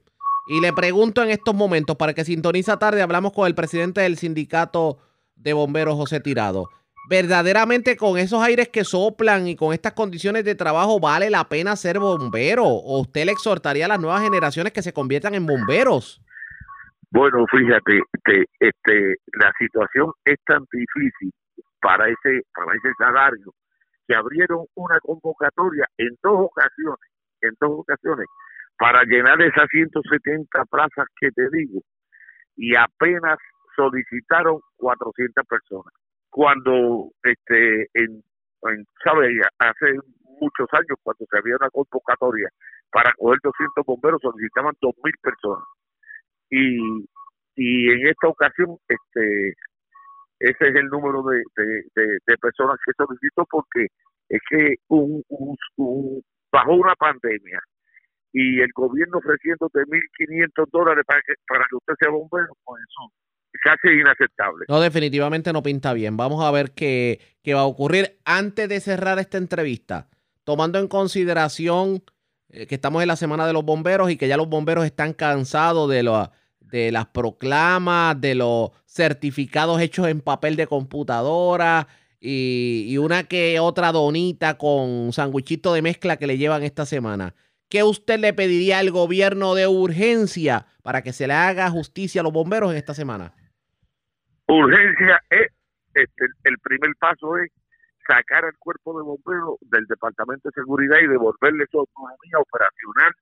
Y 0.48 0.62
le 0.62 0.74
pregunto 0.74 1.22
en 1.22 1.30
estos 1.30 1.54
momentos, 1.54 1.96
para 1.96 2.16
que 2.16 2.26
sintoniza 2.26 2.80
tarde, 2.80 3.04
hablamos 3.04 3.34
con 3.34 3.46
el 3.46 3.54
presidente 3.54 4.02
del 4.02 4.18
sindicato 4.18 4.98
de 5.36 5.54
bomberos, 5.54 5.94
José 5.96 6.20
Tirado 6.20 6.70
verdaderamente 7.10 7.98
con 7.98 8.20
esos 8.20 8.42
aires 8.44 8.70
que 8.70 8.84
soplan 8.84 9.48
y 9.48 9.56
con 9.56 9.74
estas 9.74 9.94
condiciones 9.94 10.46
de 10.46 10.54
trabajo 10.54 11.00
vale 11.00 11.32
la 11.32 11.50
pena 11.50 11.76
ser 11.76 11.98
bombero? 11.98 12.66
¿O 12.66 13.02
usted 13.02 13.26
le 13.26 13.32
exhortaría 13.32 13.86
a 13.86 13.88
las 13.88 14.00
nuevas 14.00 14.22
generaciones 14.22 14.72
que 14.72 14.84
se 14.84 14.94
conviertan 14.94 15.34
en 15.34 15.48
bomberos? 15.48 16.22
Bueno, 17.10 17.46
fíjate, 17.50 18.02
este, 18.14 18.46
este, 18.60 19.16
la 19.34 19.52
situación 19.58 20.12
es 20.24 20.38
tan 20.46 20.64
difícil 20.72 21.32
para 21.82 22.08
ese, 22.08 22.42
para 22.54 22.78
ese 22.78 22.94
salario 23.00 23.54
que 24.08 24.16
abrieron 24.16 24.66
una 24.76 25.00
convocatoria 25.00 25.86
en 25.98 26.10
dos 26.22 26.46
ocasiones, 26.46 27.10
en 27.42 27.52
dos 27.60 27.80
ocasiones, 27.80 28.28
para 28.78 29.04
llenar 29.04 29.42
esas 29.42 29.68
170 29.72 30.66
plazas 30.66 31.06
que 31.20 31.32
te 31.32 31.50
digo, 31.52 31.82
y 32.56 32.76
apenas 32.76 33.38
solicitaron 33.76 34.60
400 34.78 35.46
personas 35.48 35.94
cuando 36.30 37.12
este 37.24 37.88
en, 37.94 38.24
en 38.64 38.86
hace 39.60 39.94
muchos 40.40 40.68
años 40.74 40.98
cuando 41.04 41.26
se 41.30 41.38
había 41.38 41.56
una 41.56 41.70
convocatoria 41.70 42.50
para 42.92 43.14
coger 43.18 43.40
200 43.44 43.86
bomberos 43.86 44.22
solicitaban 44.22 44.76
2000 44.82 45.14
personas. 45.22 45.66
Y 46.50 47.06
y 47.56 47.90
en 47.92 48.08
esta 48.08 48.28
ocasión 48.28 48.78
este 48.88 49.54
ese 50.40 50.70
es 50.70 50.76
el 50.76 50.88
número 50.88 51.22
de, 51.24 51.44
de, 51.96 52.38
personas 52.38 52.78
que 52.86 52.94
solicitó 52.96 53.46
porque 53.52 53.88
es 54.30 54.40
que 54.50 54.76
un, 54.88 55.22
un, 55.28 56.24
bajo 56.50 56.74
una 56.76 56.96
pandemia 56.96 57.60
y 58.32 58.62
el 58.62 58.70
gobierno 58.74 59.18
ofreciendo 59.18 59.70
de 59.74 59.82
1.500 59.82 60.70
dólares 60.72 61.04
para 61.06 61.22
que, 61.22 61.34
para 61.46 61.66
que 61.70 61.76
usted 61.76 61.94
sea 62.00 62.10
bombero, 62.12 62.54
pues 62.64 62.82
eso 62.84 63.12
casi 63.64 63.90
inaceptable. 63.90 64.66
No, 64.68 64.80
definitivamente 64.80 65.54
no 65.54 65.64
pinta 65.64 65.94
bien. 65.94 66.18
Vamos 66.18 66.44
a 66.44 66.52
ver 66.52 66.72
qué, 66.72 67.20
qué 67.44 67.54
va 67.54 67.62
a 67.62 67.66
ocurrir 67.66 68.20
antes 68.26 68.70
de 68.70 68.80
cerrar 68.80 69.20
esta 69.20 69.38
entrevista, 69.38 70.08
tomando 70.44 70.80
en 70.80 70.88
consideración 70.88 72.04
eh, 72.50 72.68
que 72.68 72.76
estamos 72.76 73.02
en 73.02 73.08
la 73.08 73.16
semana 73.16 73.46
de 73.46 73.54
los 73.54 73.64
bomberos 73.64 74.12
y 74.12 74.18
que 74.18 74.28
ya 74.28 74.38
los 74.38 74.50
bomberos 74.50 74.86
están 74.86 75.14
cansados 75.14 75.90
de, 75.90 76.04
lo, 76.04 76.32
de 76.60 76.92
las 76.92 77.08
proclamas, 77.08 78.20
de 78.20 78.36
los 78.36 78.72
certificados 78.86 79.82
hechos 79.82 80.08
en 80.08 80.22
papel 80.22 80.56
de 80.56 80.68
computadora 80.68 81.88
y, 82.20 82.86
y 82.88 82.98
una 82.98 83.24
que 83.24 83.60
otra 83.60 83.92
donita 83.92 84.58
con 84.58 85.14
sanguichito 85.14 85.74
de 85.74 85.82
mezcla 85.82 86.18
que 86.18 86.28
le 86.28 86.38
llevan 86.38 86.64
esta 86.64 86.86
semana. 86.86 87.36
¿Qué 87.70 87.84
usted 87.84 88.20
le 88.20 88.34
pediría 88.34 88.80
al 88.80 88.90
gobierno 88.90 89.54
de 89.54 89.68
urgencia 89.68 90.66
para 90.82 91.04
que 91.04 91.14
se 91.14 91.28
le 91.28 91.34
haga 91.34 91.70
justicia 91.70 92.22
a 92.22 92.24
los 92.24 92.34
bomberos 92.34 92.72
en 92.72 92.78
esta 92.78 92.96
semana? 92.96 93.36
Urgencia 94.54 95.22
es, 95.30 95.48
este, 95.94 96.26
el 96.44 96.58
primer 96.60 96.92
paso 97.00 97.38
es 97.38 97.52
sacar 98.08 98.46
al 98.46 98.58
cuerpo 98.58 98.98
de 98.98 99.04
bomberos 99.04 99.58
del 99.62 99.86
Departamento 99.86 100.50
de 100.50 100.62
Seguridad 100.62 100.98
y 101.00 101.08
devolverle 101.08 101.66
su 101.70 101.80
autonomía 101.80 102.40
operacional 102.40 103.14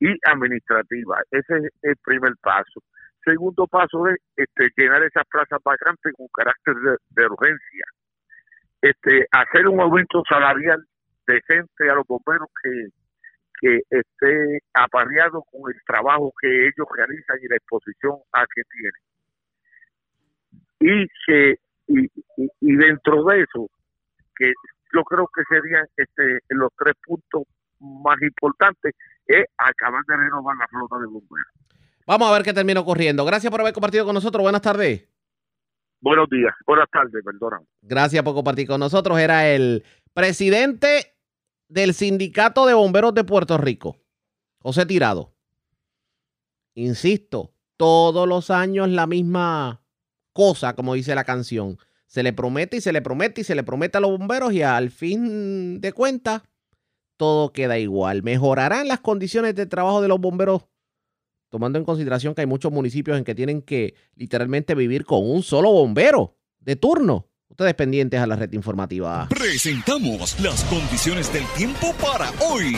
y 0.00 0.18
administrativa. 0.26 1.22
Ese 1.30 1.58
es 1.58 1.72
el 1.82 1.96
primer 2.04 2.32
paso. 2.42 2.82
Segundo 3.24 3.68
paso 3.68 4.08
es 4.08 4.18
este, 4.36 4.70
llenar 4.76 5.04
esas 5.04 5.24
plazas 5.30 5.60
vacantes 5.64 6.12
con 6.16 6.26
carácter 6.34 6.74
de, 7.10 7.26
urgencia. 7.26 7.84
Este, 8.80 9.26
hacer 9.30 9.68
un 9.68 9.80
aumento 9.80 10.24
salarial 10.28 10.84
decente 11.24 11.88
a 11.88 11.94
los 11.94 12.06
bomberos 12.08 12.48
que, 12.60 12.88
que 13.60 13.80
esté 13.90 14.58
apareado 14.74 15.44
con 15.44 15.72
el 15.72 15.80
trabajo 15.86 16.32
que 16.40 16.66
ellos 16.66 16.88
realizan 16.96 17.38
y 17.40 17.46
la 17.46 17.56
exposición 17.56 18.16
a 18.32 18.44
que 18.52 18.62
tienen 18.72 19.11
y 20.82 21.06
que 21.26 21.56
y, 21.88 22.06
y, 22.60 22.76
dentro 22.76 23.24
de 23.24 23.42
eso 23.42 23.68
que 24.36 24.52
yo 24.92 25.02
creo 25.04 25.28
que 25.34 25.42
serían 25.48 25.86
este 25.96 26.40
los 26.50 26.70
tres 26.76 26.94
puntos 27.04 27.42
más 27.80 28.20
importantes 28.22 28.94
es 29.26 29.44
acabar 29.58 30.02
de 30.06 30.16
renovar 30.16 30.56
la 30.56 30.66
flota 30.68 30.98
de 30.98 31.06
bomberos. 31.06 31.52
Vamos 32.06 32.28
a 32.28 32.32
ver 32.32 32.42
qué 32.42 32.52
termina 32.52 32.80
ocurriendo. 32.80 33.24
Gracias 33.24 33.50
por 33.50 33.60
haber 33.60 33.72
compartido 33.72 34.04
con 34.04 34.14
nosotros. 34.14 34.42
Buenas 34.42 34.62
tardes. 34.62 35.08
Buenos 36.00 36.28
días, 36.28 36.52
buenas 36.66 36.90
tardes, 36.90 37.22
perdona. 37.24 37.60
Gracias 37.80 38.24
por 38.24 38.34
compartir 38.34 38.66
con 38.66 38.80
nosotros. 38.80 39.20
Era 39.20 39.48
el 39.48 39.84
presidente 40.12 41.14
del 41.68 41.94
Sindicato 41.94 42.66
de 42.66 42.74
Bomberos 42.74 43.14
de 43.14 43.22
Puerto 43.22 43.56
Rico, 43.56 43.98
José 44.58 44.84
Tirado. 44.84 45.32
Insisto, 46.74 47.54
todos 47.76 48.26
los 48.26 48.50
años 48.50 48.88
la 48.88 49.06
misma 49.06 49.81
cosa, 50.32 50.74
como 50.74 50.94
dice 50.94 51.14
la 51.14 51.24
canción. 51.24 51.78
Se 52.06 52.22
le 52.22 52.32
promete 52.32 52.76
y 52.76 52.80
se 52.80 52.92
le 52.92 53.00
promete 53.00 53.40
y 53.40 53.44
se 53.44 53.54
le 53.54 53.62
promete 53.62 53.98
a 53.98 54.00
los 54.00 54.10
bomberos 54.10 54.52
y 54.52 54.62
al 54.62 54.90
fin 54.90 55.80
de 55.80 55.92
cuentas 55.92 56.42
todo 57.16 57.52
queda 57.52 57.78
igual. 57.78 58.22
¿Mejorarán 58.22 58.88
las 58.88 59.00
condiciones 59.00 59.54
de 59.54 59.66
trabajo 59.66 60.02
de 60.02 60.08
los 60.08 60.20
bomberos? 60.20 60.64
Tomando 61.48 61.78
en 61.78 61.84
consideración 61.84 62.34
que 62.34 62.40
hay 62.40 62.46
muchos 62.46 62.72
municipios 62.72 63.16
en 63.16 63.24
que 63.24 63.34
tienen 63.34 63.62
que 63.62 63.94
literalmente 64.14 64.74
vivir 64.74 65.04
con 65.04 65.28
un 65.28 65.42
solo 65.42 65.70
bombero 65.70 66.36
de 66.60 66.76
turno. 66.76 67.28
Ustedes 67.48 67.74
pendientes 67.74 68.18
a 68.18 68.26
la 68.26 68.36
red 68.36 68.50
informativa. 68.54 69.28
Presentamos 69.28 70.40
las 70.40 70.64
condiciones 70.64 71.30
del 71.32 71.44
tiempo 71.56 71.94
para 72.00 72.30
hoy. 72.40 72.76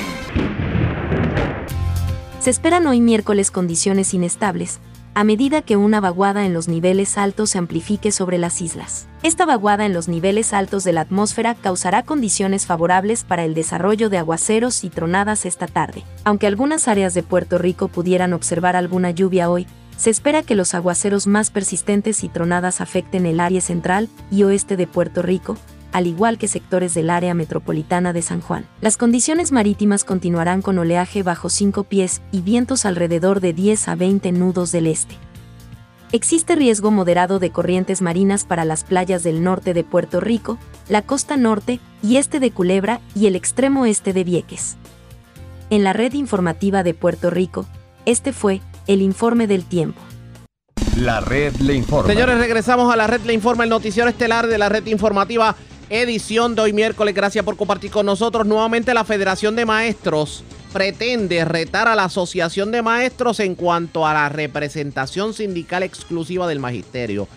Se 2.41 2.51
esperan 2.51 2.87
hoy 2.87 3.01
miércoles 3.01 3.51
condiciones 3.51 4.13
inestables, 4.13 4.81
a 5.15 5.23
medida 5.23 5.63
que 5.63 5.77
una 5.77 6.01
vaguada 6.01 6.45
en 6.45 6.53
los 6.53 6.67
niveles 6.67 7.17
altos 7.17 7.51
se 7.51 7.59
amplifique 7.59 8.11
sobre 8.11 8.37
las 8.37 8.61
islas. 8.61 9.07
Esta 9.23 9.47
vaguada 9.47 9.87
en 9.87 9.95
los 9.95 10.09
niveles 10.09 10.53
altos 10.53 10.83
de 10.83 10.93
la 10.93 11.03
atmósfera 11.03 11.55
causará 11.55 12.03
condiciones 12.03 12.67
favorables 12.67 13.23
para 13.23 13.45
el 13.45 13.55
desarrollo 13.55 14.11
de 14.11 14.19
aguaceros 14.19 14.83
y 14.83 14.91
tronadas 14.91 15.47
esta 15.47 15.69
tarde. 15.69 16.03
Aunque 16.25 16.49
algunas 16.49 16.89
áreas 16.89 17.15
de 17.15 17.23
Puerto 17.23 17.59
Rico 17.59 17.89
pudieran 17.89 18.33
observar 18.33 18.75
alguna 18.75 19.13
lluvia 19.13 19.49
hoy, 19.49 19.69
se 19.97 20.11
espera 20.11 20.43
que 20.43 20.57
los 20.57 20.75
aguaceros 20.75 21.29
más 21.29 21.51
persistentes 21.51 22.25
y 22.25 22.29
tronadas 22.29 22.81
afecten 22.81 23.27
el 23.27 23.39
área 23.39 23.61
central 23.61 24.09
y 24.33 24.43
oeste 24.43 24.77
de 24.77 24.89
Puerto 24.89 25.23
Rico, 25.23 25.57
al 25.95 26.09
igual 26.09 26.39
que 26.39 26.49
sectores 26.49 26.93
del 26.93 27.09
área 27.09 27.35
metropolitana 27.35 28.13
de 28.13 28.21
San 28.21 28.41
Juan. 28.41 28.67
Las 28.81 28.97
condiciones 28.97 29.53
marítimas 29.53 30.03
continuarán 30.03 30.61
con 30.61 30.77
oleaje 30.77 31.23
bajo 31.23 31.49
5 31.49 31.85
pies 31.85 32.21
y 32.33 32.41
vientos 32.41 32.85
alrededor 32.85 33.39
de 33.39 33.53
10 33.53 33.87
a 33.89 33.95
20 33.95 34.33
nudos 34.33 34.73
del 34.73 34.89
este. 34.89 35.15
Existe 36.11 36.57
riesgo 36.57 36.91
moderado 36.91 37.39
de 37.39 37.51
corrientes 37.51 38.03
marinas 38.03 38.45
para 38.45 38.65
las 38.65 38.83
playas 38.83 39.23
del 39.23 39.45
norte 39.45 39.73
de 39.73 39.85
Puerto 39.85 40.19
Rico, 40.19 40.59
la 40.89 41.03
costa 41.03 41.37
norte 41.37 41.79
y 42.03 42.17
este 42.17 42.41
de 42.41 42.51
Culebra 42.51 43.01
y 43.15 43.29
el 43.29 43.37
extremo 43.37 43.87
este 43.87 44.13
de 44.13 44.25
Vieques. 44.25 44.77
En 45.71 45.85
la 45.85 45.93
red 45.93 46.13
informativa 46.15 46.83
de 46.83 46.95
Puerto 46.95 47.31
Rico, 47.31 47.67
este 48.05 48.33
fue 48.33 48.63
el 48.89 49.01
informe 49.01 49.47
del 49.47 49.65
tiempo. 49.65 50.01
La 50.97 51.21
red 51.21 51.55
le 51.57 51.75
informa. 51.75 52.13
Señores, 52.13 52.39
regresamos 52.39 52.93
a 52.93 52.97
la 52.97 53.07
red 53.07 53.21
le 53.23 53.33
informa, 53.33 53.63
el 53.63 53.71
noticiero 53.71 54.09
estelar 54.09 54.49
de 54.49 54.59
la 54.59 54.69
red 54.69 54.87
informativa 54.87 55.55
edición 56.01 56.55
de 56.55 56.63
hoy 56.63 56.73
miércoles. 56.73 57.15
Gracias 57.15 57.45
por 57.45 57.57
compartir 57.57 57.91
con 57.91 58.07
nosotros. 58.07 58.47
Nuevamente 58.47 58.95
la 58.95 59.05
Federación 59.05 59.55
de 59.55 59.65
Maestros 59.65 60.43
pretende 60.73 61.45
retar 61.45 61.87
a 61.87 61.95
la 61.95 62.05
Asociación 62.05 62.73
de 62.73 62.83
Maestros 62.83 63.39
en 63.39 63.55
cuanto 63.55 64.05
a 64.05 64.13
la 64.13 64.29
representación 64.29 65.35
sindical 65.35 65.85
exclusiva 65.85 66.49
del 66.49 66.59
magisterio. 66.59 67.29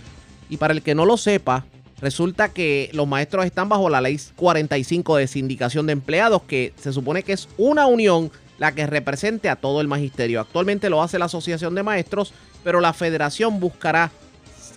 Y 0.49 0.57
para 0.57 0.73
el 0.73 0.81
que 0.81 0.95
no 0.95 1.05
lo 1.05 1.17
sepa, 1.17 1.65
resulta 2.01 2.49
que 2.49 2.89
los 2.93 3.07
maestros 3.07 3.45
están 3.45 3.69
bajo 3.69 3.89
la 3.89 4.01
ley 4.01 4.19
45 4.35 5.17
de 5.17 5.27
sindicación 5.27 5.85
de 5.85 5.93
empleados, 5.93 6.41
que 6.43 6.73
se 6.81 6.91
supone 6.91 7.21
que 7.21 7.33
es 7.33 7.47
una 7.57 7.85
unión 7.85 8.31
la 8.57 8.71
que 8.71 8.87
represente 8.87 9.49
a 9.49 9.55
todo 9.55 9.81
el 9.81 9.87
magisterio. 9.87 10.41
Actualmente 10.41 10.89
lo 10.89 11.03
hace 11.03 11.19
la 11.19 11.25
Asociación 11.25 11.75
de 11.75 11.83
Maestros, 11.83 12.33
pero 12.63 12.81
la 12.81 12.93
federación 12.93 13.59
buscará 13.59 14.09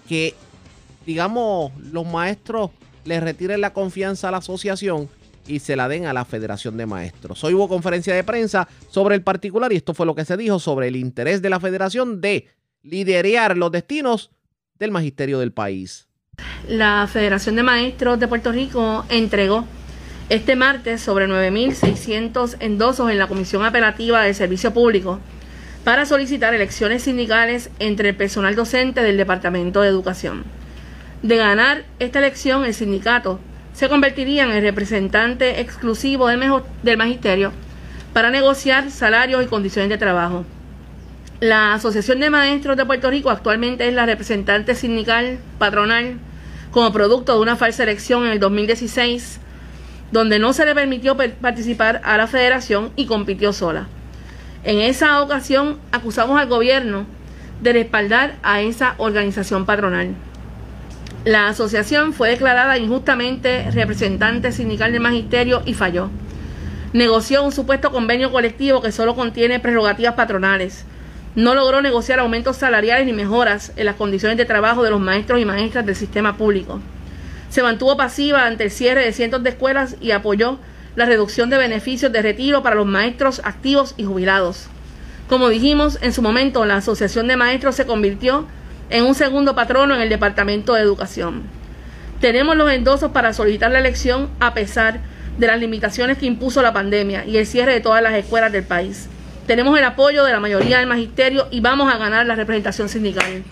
que, 0.06 0.34
digamos, 1.06 1.72
los 1.92 2.04
maestros 2.06 2.72
le 3.04 3.20
retiren 3.20 3.60
la 3.60 3.72
confianza 3.72 4.28
a 4.28 4.30
la 4.30 4.38
asociación 4.38 5.08
y 5.46 5.58
se 5.60 5.76
la 5.76 5.88
den 5.88 6.06
a 6.06 6.12
la 6.12 6.24
Federación 6.24 6.76
de 6.76 6.86
Maestros. 6.86 7.42
Hoy 7.44 7.54
hubo 7.54 7.68
conferencia 7.68 8.14
de 8.14 8.24
prensa 8.24 8.68
sobre 8.88 9.14
el 9.14 9.22
particular 9.22 9.72
y 9.72 9.76
esto 9.76 9.94
fue 9.94 10.06
lo 10.06 10.14
que 10.14 10.24
se 10.24 10.36
dijo 10.36 10.58
sobre 10.58 10.88
el 10.88 10.96
interés 10.96 11.42
de 11.42 11.50
la 11.50 11.60
federación 11.60 12.20
de 12.20 12.48
liderear 12.82 13.56
los 13.56 13.72
destinos 13.72 14.30
del 14.78 14.90
magisterio 14.90 15.38
del 15.38 15.52
país. 15.52 16.08
La 16.68 17.08
Federación 17.10 17.56
de 17.56 17.62
Maestros 17.62 18.18
de 18.20 18.28
Puerto 18.28 18.52
Rico 18.52 19.04
entregó 19.08 19.66
este 20.28 20.56
martes 20.56 21.00
sobre 21.00 21.26
9.600 21.26 22.56
endosos 22.60 23.10
en 23.10 23.18
la 23.18 23.26
Comisión 23.26 23.64
Apelativa 23.64 24.22
de 24.22 24.32
Servicio 24.32 24.72
Público 24.72 25.18
para 25.84 26.06
solicitar 26.06 26.54
elecciones 26.54 27.02
sindicales 27.02 27.70
entre 27.78 28.10
el 28.10 28.16
personal 28.16 28.54
docente 28.54 29.02
del 29.02 29.16
Departamento 29.16 29.80
de 29.80 29.88
Educación. 29.88 30.44
De 31.22 31.36
ganar 31.36 31.84
esta 31.98 32.18
elección, 32.18 32.64
el 32.64 32.72
sindicato 32.72 33.40
se 33.74 33.90
convertiría 33.90 34.44
en 34.44 34.52
el 34.52 34.62
representante 34.62 35.60
exclusivo 35.60 36.28
del, 36.28 36.96
magisterio 36.96 37.52
para 38.14 38.30
negociar 38.30 38.90
salarios 38.90 39.44
y 39.44 39.46
condiciones 39.46 39.90
de 39.90 39.98
trabajo. 39.98 40.46
La 41.40 41.74
Asociación 41.74 42.20
de 42.20 42.30
Maestros 42.30 42.78
de 42.78 42.86
Puerto 42.86 43.10
Rico 43.10 43.28
actualmente 43.28 43.86
es 43.86 43.92
la 43.92 44.06
representante 44.06 44.74
sindical 44.74 45.38
patronal 45.58 46.16
como 46.70 46.90
producto 46.90 47.34
de 47.34 47.40
una 47.40 47.56
falsa 47.56 47.82
elección 47.82 48.24
en 48.24 48.32
el 48.32 48.40
2016, 48.40 49.40
donde 50.12 50.38
no 50.38 50.54
se 50.54 50.64
le 50.64 50.74
permitió 50.74 51.18
participar 51.18 52.00
a 52.02 52.16
la 52.16 52.28
federación 52.28 52.92
y 52.96 53.04
compitió 53.04 53.52
sola. 53.52 53.88
En 54.64 54.78
esa 54.78 55.20
ocasión 55.20 55.78
acusamos 55.92 56.40
al 56.40 56.48
gobierno 56.48 57.04
de 57.60 57.74
respaldar 57.74 58.36
a 58.42 58.62
esa 58.62 58.94
organización 58.96 59.66
patronal. 59.66 60.14
La 61.24 61.48
asociación 61.48 62.14
fue 62.14 62.30
declarada 62.30 62.78
injustamente 62.78 63.70
representante 63.72 64.52
sindical 64.52 64.90
del 64.92 65.02
magisterio 65.02 65.62
y 65.66 65.74
falló. 65.74 66.08
Negoció 66.94 67.44
un 67.44 67.52
supuesto 67.52 67.92
convenio 67.92 68.32
colectivo 68.32 68.80
que 68.80 68.90
solo 68.90 69.14
contiene 69.14 69.60
prerrogativas 69.60 70.14
patronales. 70.14 70.86
No 71.34 71.54
logró 71.54 71.82
negociar 71.82 72.20
aumentos 72.20 72.56
salariales 72.56 73.04
ni 73.04 73.12
mejoras 73.12 73.72
en 73.76 73.84
las 73.84 73.96
condiciones 73.96 74.38
de 74.38 74.46
trabajo 74.46 74.82
de 74.82 74.88
los 74.88 74.98
maestros 74.98 75.38
y 75.40 75.44
maestras 75.44 75.84
del 75.84 75.94
sistema 75.94 76.38
público. 76.38 76.80
Se 77.50 77.62
mantuvo 77.62 77.98
pasiva 77.98 78.46
ante 78.46 78.64
el 78.64 78.70
cierre 78.70 79.04
de 79.04 79.12
cientos 79.12 79.42
de 79.42 79.50
escuelas 79.50 79.96
y 80.00 80.12
apoyó 80.12 80.58
la 80.96 81.04
reducción 81.04 81.50
de 81.50 81.58
beneficios 81.58 82.10
de 82.12 82.22
retiro 82.22 82.62
para 82.62 82.76
los 82.76 82.86
maestros 82.86 83.42
activos 83.44 83.92
y 83.98 84.04
jubilados. 84.04 84.68
Como 85.28 85.50
dijimos, 85.50 85.98
en 86.00 86.14
su 86.14 86.22
momento 86.22 86.64
la 86.64 86.76
Asociación 86.76 87.28
de 87.28 87.36
Maestros 87.36 87.74
se 87.74 87.86
convirtió 87.86 88.38
en 88.38 88.59
un 88.98 89.14
segundo 89.14 89.54
patrono 89.54 89.94
en 89.94 90.00
el 90.00 90.08
Departamento 90.08 90.74
de 90.74 90.82
Educación. 90.82 91.44
Tenemos 92.20 92.56
los 92.56 92.70
endosos 92.70 93.12
para 93.12 93.32
solicitar 93.32 93.70
la 93.70 93.78
elección 93.78 94.28
a 94.40 94.52
pesar 94.52 95.00
de 95.38 95.46
las 95.46 95.58
limitaciones 95.58 96.18
que 96.18 96.26
impuso 96.26 96.60
la 96.60 96.72
pandemia 96.72 97.24
y 97.24 97.38
el 97.38 97.46
cierre 97.46 97.72
de 97.72 97.80
todas 97.80 98.02
las 98.02 98.14
escuelas 98.14 98.52
del 98.52 98.64
país. 98.64 99.08
Tenemos 99.46 99.78
el 99.78 99.84
apoyo 99.84 100.24
de 100.24 100.32
la 100.32 100.40
mayoría 100.40 100.78
del 100.78 100.86
magisterio 100.86 101.48
y 101.50 101.60
vamos 101.60 101.92
a 101.92 101.96
ganar 101.96 102.26
la 102.26 102.34
representación 102.34 102.88
sindical. 102.88 103.44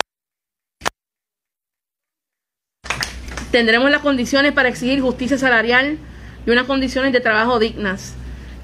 Tendremos 3.51 3.89
las 3.89 4.01
condiciones 4.01 4.51
para 4.51 4.69
exigir 4.69 5.01
justicia 5.01 5.37
salarial 5.37 5.97
y 6.45 6.51
unas 6.51 6.65
condiciones 6.65 7.11
de 7.11 7.19
trabajo 7.19 7.57
dignas. 7.57 8.13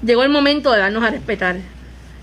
Llegó 0.02 0.22
el 0.22 0.28
momento 0.28 0.70
de 0.70 0.78
darnos 0.78 1.02
a 1.02 1.10
respetar. 1.10 1.56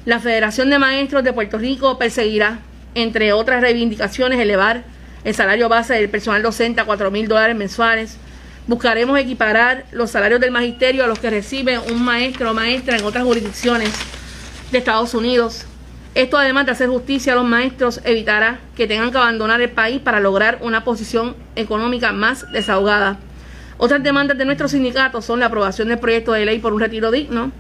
La 0.06 0.20
Federación 0.20 0.70
de 0.70 0.80
Maestros 0.80 1.24
de 1.24 1.34
Puerto 1.34 1.58
Rico 1.58 1.98
perseguirá 1.98 2.60
entre 2.96 3.34
otras 3.34 3.62
reivindicaciones, 3.62 4.40
elevar 4.40 4.84
el 5.24 5.34
salario 5.34 5.70
base 5.70 5.94
del 5.94 6.10
personal 6.10 6.42
docente 6.44 6.82
a 6.82 6.86
4 6.86 7.12
mil 7.12 7.28
dólares 7.28 7.56
mensuales. 7.56 8.18
Buscaremos 8.68 9.18
equiparar 9.20 9.86
los 9.92 10.12
salarios 10.12 10.40
del 10.40 10.52
magisterio 10.52 11.04
a 11.04 11.08
los 11.08 11.20
que 11.20 11.30
recibe 11.30 11.80
un 11.80 12.04
maestro 12.04 12.52
o 12.52 12.54
maestra 12.54 12.98
en 12.98 13.04
otras 13.04 13.24
jurisdicciones 13.24 13.92
de 14.72 14.78
Estados 14.78 15.14
Unidos. 15.14 15.66
Esto, 16.16 16.38
además 16.38 16.68
de 16.68 16.74
hacer 16.74 16.90
justicia 16.90 17.34
a 17.34 17.36
los 17.36 17.46
maestros, 17.46 18.00
evitará 18.04 18.60
que 18.76 18.88
tengan 18.88 19.12
que 19.12 19.18
abandonar 19.18 19.62
el 19.62 19.72
país 19.72 20.00
para 20.00 20.20
lograr 20.20 20.60
una 20.62 20.84
posición 20.84 21.36
económica 21.56 22.12
más 22.12 22.52
desahogada. 22.52 23.18
Otras 23.78 24.04
demandas 24.04 24.38
de 24.38 24.46
nuestros 24.46 24.72
sindicatos 24.72 25.26
son 25.26 25.40
la 25.40 25.48
aprobación 25.48 25.88
del 25.88 25.98
proyecto 25.98 26.32
de 26.34 26.46
ley 26.46 26.60
por 26.60 26.74
un 26.74 26.80
retiro 26.80 27.10
digno, 27.10 27.52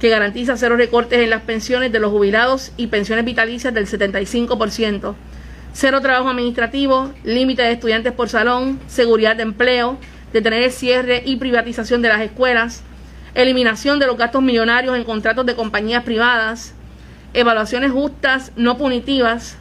que 0.00 0.08
garantiza 0.08 0.56
cero 0.56 0.76
recortes 0.76 1.20
en 1.20 1.30
las 1.30 1.42
pensiones 1.42 1.90
de 1.90 2.00
los 2.00 2.10
jubilados 2.10 2.72
y 2.76 2.88
pensiones 2.88 3.24
vitalicias 3.24 3.72
del 3.72 3.86
75%, 3.86 5.14
cero 5.72 6.00
trabajo 6.00 6.28
administrativo, 6.28 7.12
límite 7.24 7.62
de 7.62 7.72
estudiantes 7.72 8.12
por 8.12 8.28
salón, 8.28 8.78
seguridad 8.86 9.36
de 9.36 9.42
empleo, 9.42 9.98
detener 10.32 10.62
el 10.62 10.72
cierre 10.72 11.22
y 11.24 11.36
privatización 11.36 12.02
de 12.02 12.08
las 12.08 12.20
escuelas, 12.20 12.82
eliminación 13.34 13.98
de 13.98 14.06
los 14.06 14.16
gastos 14.16 14.42
millonarios 14.42 14.96
en 14.96 15.04
contratos 15.04 15.46
de 15.46 15.54
compañías 15.54 16.04
privadas, 16.04 16.74
evaluaciones 17.32 17.90
justas, 17.90 18.52
no 18.56 18.78
punitivas 18.78 19.56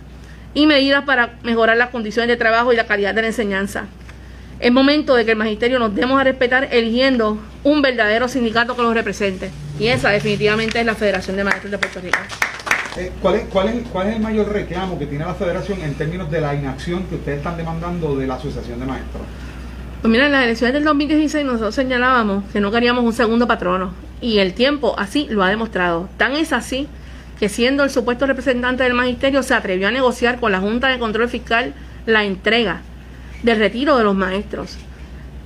y 0.54 0.68
medidas 0.68 1.04
para 1.04 1.36
mejorar 1.44 1.78
las 1.78 1.90
condiciones 1.90 2.30
de 2.30 2.38
trabajo 2.38 2.74
y 2.74 2.76
la 2.76 2.88
calidad 2.88 3.14
de 3.14 3.22
la 3.22 3.28
enseñanza. 3.28 3.86
Es 4.60 4.72
momento 4.72 5.16
de 5.16 5.26
que 5.26 5.32
el 5.32 5.38
magisterio 5.38 5.80
nos 5.80 5.94
demos 5.94 6.20
a 6.20 6.24
respetar 6.24 6.70
eligiendo 6.72 7.38
un 7.64 7.82
verdadero 7.82 8.30
sindicato 8.30 8.76
que 8.76 8.82
los 8.82 8.94
represente. 8.94 9.52
Y 9.80 9.88
esa 9.88 10.10
definitivamente 10.10 10.80
es 10.80 10.86
la 10.86 10.96
Federación 10.96 11.36
de 11.36 11.44
Maestros 11.44 11.72
de 11.72 11.78
Puerto 11.78 12.00
Rico. 12.00 12.18
Eh, 12.98 13.12
¿cuál, 13.22 13.36
es, 13.36 13.44
cuál, 13.50 13.70
es, 13.70 13.88
¿Cuál 13.90 14.08
es 14.08 14.16
el 14.16 14.22
mayor 14.22 14.52
reclamo 14.52 14.98
que 14.98 15.06
tiene 15.06 15.26
la 15.26 15.34
federación 15.34 15.82
en 15.82 15.96
términos 15.96 16.32
de 16.32 16.40
la 16.40 16.56
inacción 16.56 17.04
que 17.08 17.16
ustedes 17.16 17.40
están 17.40 17.58
demandando 17.58 18.16
de 18.16 18.26
la 18.26 18.36
Asociación 18.36 18.80
de 18.80 18.86
Maestros? 18.86 19.24
Pues 20.02 20.12
mira, 20.12 20.28
en 20.28 20.32
las 20.32 20.44
elecciones 20.44 20.74
del 20.76 20.84
2016 20.84 21.46
nosotros 21.46 21.76
señalábamos 21.76 22.44
que 22.54 22.62
no 22.62 22.72
queríamos 22.72 23.04
un 23.04 23.12
segundo 23.12 23.48
patrono 23.48 23.94
y 24.22 24.38
el 24.38 24.54
tiempo 24.54 24.96
así 24.98 25.28
lo 25.30 25.44
ha 25.44 25.50
demostrado. 25.50 26.08
Tan 26.18 26.34
es 26.34 26.54
así 26.54 26.88
que 27.40 27.50
siendo 27.50 27.84
el 27.84 27.90
supuesto 27.90 28.26
representante 28.28 28.84
del 28.84 28.94
magisterio 28.94 29.44
se 29.44 29.54
atrevió 29.54 29.90
a 29.90 29.92
negociar 29.92 30.40
con 30.40 30.52
la 30.52 30.60
Junta 30.60 30.88
de 30.88 31.00
Control 31.00 31.28
Fiscal 31.28 31.74
la 32.06 32.24
entrega 32.24 32.82
del 33.44 33.60
retiro 33.60 33.98
de 33.98 34.04
los 34.06 34.16
maestros. 34.16 34.78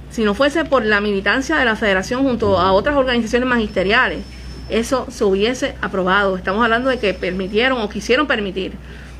Si 0.10 0.24
no 0.24 0.34
fuese 0.34 0.66
por 0.66 0.84
la 0.86 1.02
militancia 1.02 1.58
de 1.58 1.66
la 1.66 1.76
federación 1.76 2.24
junto 2.24 2.58
a 2.58 2.72
otras 2.72 2.96
organizaciones 2.96 3.48
magisteriales, 3.48 4.24
eso 4.70 5.06
se 5.10 5.24
hubiese 5.24 5.76
aprobado. 5.82 6.36
Estamos 6.36 6.64
hablando 6.64 6.90
de 6.90 6.98
que 6.98 7.14
permitieron 7.14 7.80
o 7.82 7.90
quisieron 7.90 8.26
permitir 8.26 8.74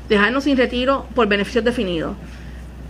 dejarnos 0.08 0.44
sin 0.44 0.56
retiro 0.56 1.06
por 1.14 1.28
beneficios 1.28 1.64
definidos, 1.64 2.16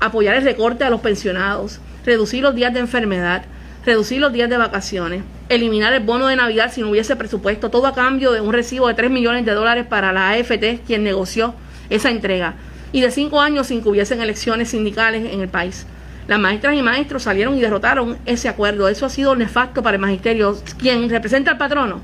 apoyar 0.00 0.36
el 0.36 0.44
recorte 0.44 0.84
a 0.84 0.90
los 0.90 1.02
pensionados, 1.02 1.78
reducir 2.04 2.42
los 2.42 2.54
días 2.54 2.72
de 2.72 2.80
enfermedad, 2.80 3.44
reducir 3.84 4.20
los 4.20 4.32
días 4.32 4.48
de 4.48 4.56
vacaciones, 4.56 5.22
eliminar 5.50 5.92
el 5.92 6.02
bono 6.02 6.26
de 6.28 6.36
Navidad 6.36 6.72
si 6.72 6.80
no 6.80 6.90
hubiese 6.90 7.16
presupuesto, 7.16 7.70
todo 7.70 7.86
a 7.86 7.94
cambio 7.94 8.32
de 8.32 8.40
un 8.40 8.52
recibo 8.52 8.88
de 8.88 8.94
3 8.94 9.10
millones 9.10 9.44
de 9.44 9.52
dólares 9.52 9.86
para 9.86 10.12
la 10.12 10.30
AFT, 10.30 10.80
quien 10.86 11.04
negoció 11.04 11.54
esa 11.90 12.10
entrega, 12.10 12.54
y 12.92 13.02
de 13.02 13.10
5 13.10 13.40
años 13.40 13.66
sin 13.66 13.82
que 13.82 13.90
hubiesen 13.90 14.22
elecciones 14.22 14.70
sindicales 14.70 15.30
en 15.30 15.40
el 15.40 15.48
país. 15.48 15.86
Las 16.30 16.38
maestras 16.38 16.76
y 16.76 16.82
maestros 16.82 17.24
salieron 17.24 17.56
y 17.56 17.60
derrotaron 17.60 18.16
ese 18.24 18.48
acuerdo. 18.48 18.86
Eso 18.88 19.04
ha 19.04 19.08
sido 19.08 19.34
nefasto 19.34 19.82
para 19.82 19.96
el 19.96 20.00
magisterio. 20.00 20.56
Quien 20.78 21.10
representa 21.10 21.50
al 21.50 21.58
patrono 21.58 21.98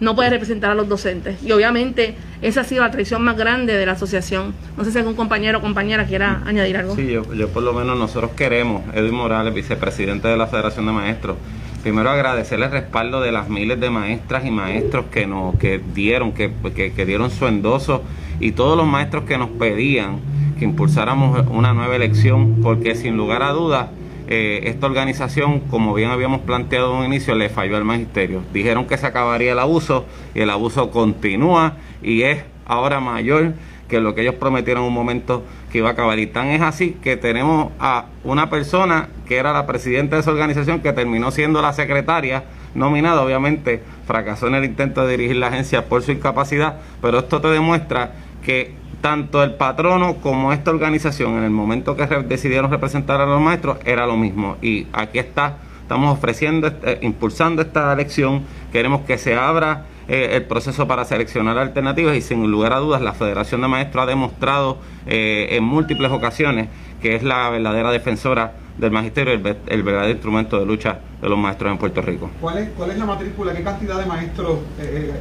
no 0.00 0.16
puede 0.16 0.28
representar 0.28 0.72
a 0.72 0.74
los 0.74 0.88
docentes. 0.88 1.40
Y 1.40 1.52
obviamente 1.52 2.16
esa 2.42 2.62
ha 2.62 2.64
sido 2.64 2.82
la 2.82 2.90
traición 2.90 3.22
más 3.22 3.36
grande 3.36 3.74
de 3.74 3.86
la 3.86 3.92
asociación. 3.92 4.54
No 4.76 4.84
sé 4.84 4.90
si 4.90 4.98
algún 4.98 5.14
compañero 5.14 5.58
o 5.58 5.60
compañera 5.60 6.04
quiera 6.04 6.42
añadir 6.44 6.78
algo. 6.78 6.96
Sí, 6.96 7.12
yo, 7.12 7.32
yo 7.32 7.48
por 7.50 7.62
lo 7.62 7.72
menos 7.72 7.96
nosotros 7.96 8.32
queremos, 8.32 8.82
Edwin 8.92 9.14
Morales, 9.14 9.54
vicepresidente 9.54 10.26
de 10.26 10.36
la 10.36 10.48
Federación 10.48 10.86
de 10.86 10.92
Maestros, 10.92 11.36
primero 11.80 12.10
agradecerle 12.10 12.66
el 12.66 12.72
respaldo 12.72 13.20
de 13.20 13.30
las 13.30 13.48
miles 13.48 13.78
de 13.78 13.88
maestras 13.88 14.44
y 14.44 14.50
maestros 14.50 15.04
que 15.12 15.28
nos 15.28 15.54
que 15.58 15.80
dieron, 15.94 16.32
que, 16.32 16.50
que, 16.74 17.06
dieron 17.06 17.30
su 17.30 17.46
endoso 17.46 18.02
y 18.40 18.50
todos 18.50 18.76
los 18.76 18.88
maestros 18.88 19.22
que 19.26 19.38
nos 19.38 19.50
pedían 19.50 20.18
que 20.60 20.66
impulsáramos 20.66 21.46
una 21.48 21.72
nueva 21.72 21.96
elección, 21.96 22.60
porque 22.62 22.94
sin 22.94 23.16
lugar 23.16 23.42
a 23.42 23.50
dudas 23.50 23.88
eh, 24.28 24.60
esta 24.64 24.86
organización, 24.86 25.60
como 25.60 25.94
bien 25.94 26.10
habíamos 26.10 26.42
planteado 26.42 26.92
en 26.92 26.98
un 26.98 27.06
inicio, 27.06 27.34
le 27.34 27.48
falló 27.48 27.78
al 27.78 27.84
magisterio. 27.84 28.42
Dijeron 28.52 28.86
que 28.86 28.98
se 28.98 29.06
acabaría 29.06 29.52
el 29.52 29.58
abuso 29.58 30.04
y 30.34 30.40
el 30.40 30.50
abuso 30.50 30.90
continúa 30.90 31.78
y 32.02 32.22
es 32.22 32.44
ahora 32.66 33.00
mayor 33.00 33.54
que 33.88 34.00
lo 34.00 34.14
que 34.14 34.20
ellos 34.20 34.34
prometieron 34.34 34.82
en 34.82 34.88
un 34.88 34.94
momento 34.94 35.42
que 35.72 35.78
iba 35.78 35.88
a 35.88 35.92
acabar. 35.92 36.18
Y 36.18 36.26
tan 36.26 36.48
es 36.48 36.60
así 36.60 36.90
que 37.02 37.16
tenemos 37.16 37.72
a 37.80 38.04
una 38.22 38.50
persona 38.50 39.08
que 39.26 39.38
era 39.38 39.54
la 39.54 39.66
presidenta 39.66 40.16
de 40.16 40.20
esa 40.20 40.30
organización 40.30 40.80
que 40.80 40.92
terminó 40.92 41.30
siendo 41.30 41.62
la 41.62 41.72
secretaria 41.72 42.44
nominada. 42.74 43.22
Obviamente 43.22 43.82
fracasó 44.06 44.46
en 44.48 44.56
el 44.56 44.64
intento 44.66 45.06
de 45.06 45.16
dirigir 45.16 45.36
la 45.36 45.46
agencia 45.46 45.86
por 45.86 46.02
su 46.02 46.12
incapacidad, 46.12 46.80
pero 47.00 47.20
esto 47.20 47.40
te 47.40 47.48
demuestra 47.48 48.12
que 48.44 48.79
tanto 49.00 49.42
el 49.42 49.54
patrono 49.54 50.16
como 50.16 50.52
esta 50.52 50.70
organización 50.70 51.38
en 51.38 51.44
el 51.44 51.50
momento 51.50 51.96
que 51.96 52.06
decidieron 52.06 52.70
representar 52.70 53.20
a 53.20 53.26
los 53.26 53.40
maestros 53.40 53.78
era 53.84 54.06
lo 54.06 54.16
mismo. 54.16 54.56
Y 54.62 54.86
aquí 54.92 55.18
está, 55.18 55.56
estamos 55.82 56.16
ofreciendo, 56.16 56.68
eh, 56.68 56.98
impulsando 57.02 57.62
esta 57.62 57.92
elección, 57.92 58.42
queremos 58.72 59.02
que 59.02 59.18
se 59.18 59.34
abra 59.34 59.86
eh, 60.08 60.30
el 60.32 60.44
proceso 60.44 60.86
para 60.86 61.04
seleccionar 61.04 61.56
alternativas 61.58 62.16
y 62.16 62.20
sin 62.20 62.50
lugar 62.50 62.72
a 62.72 62.78
dudas 62.78 63.00
la 63.00 63.12
Federación 63.12 63.60
de 63.60 63.68
Maestros 63.68 64.04
ha 64.04 64.06
demostrado 64.06 64.78
eh, 65.06 65.48
en 65.50 65.64
múltiples 65.64 66.10
ocasiones 66.10 66.68
que 67.00 67.16
es 67.16 67.22
la 67.22 67.48
verdadera 67.48 67.90
defensora 67.90 68.52
del 68.76 68.90
magisterio, 68.90 69.34
el, 69.34 69.56
el, 69.66 69.82
verdadero 69.82 70.12
instrumento 70.12 70.58
de 70.58 70.66
lucha 70.66 70.98
de 71.20 71.28
los 71.28 71.38
maestros 71.38 71.72
en 71.72 71.78
Puerto 71.78 72.02
Rico. 72.02 72.30
¿Cuál 72.40 72.58
es, 72.58 72.68
cuál 72.70 72.90
es 72.90 72.98
la 72.98 73.06
matrícula? 73.06 73.54
¿Qué 73.54 73.62
cantidad 73.62 73.98
de 73.98 74.06
maestros 74.06 74.58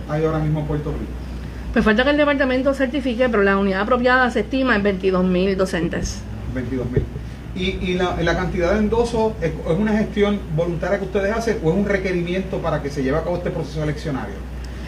hay 0.09 0.25
ahora 0.25 0.39
mismo 0.39 0.61
en 0.61 0.65
Puerto 0.65 0.91
Rico? 0.91 1.28
Pues 1.73 1.85
falta 1.85 2.03
que 2.03 2.09
el 2.09 2.17
departamento 2.17 2.73
certifique, 2.73 3.29
pero 3.29 3.43
la 3.43 3.57
unidad 3.57 3.81
apropiada 3.81 4.29
se 4.31 4.39
estima 4.39 4.75
en 4.75 4.81
22 4.81 5.23
mil 5.23 5.55
docentes. 5.55 6.21
22 6.55 6.91
mil. 6.91 7.03
¿Y, 7.55 7.95
la, 7.95 8.35
cantidad 8.35 8.71
de 8.73 8.79
endosos 8.79 9.33
es, 9.41 9.51
una 9.77 9.91
gestión 9.91 10.39
voluntaria 10.55 10.97
que 10.97 11.05
ustedes 11.05 11.35
hacen 11.35 11.59
o 11.63 11.71
es 11.71 11.77
un 11.77 11.85
requerimiento 11.85 12.59
para 12.59 12.81
que 12.81 12.89
se 12.89 13.03
lleve 13.03 13.17
a 13.17 13.23
cabo 13.23 13.37
este 13.37 13.51
proceso 13.51 13.83
eleccionario? 13.83 14.35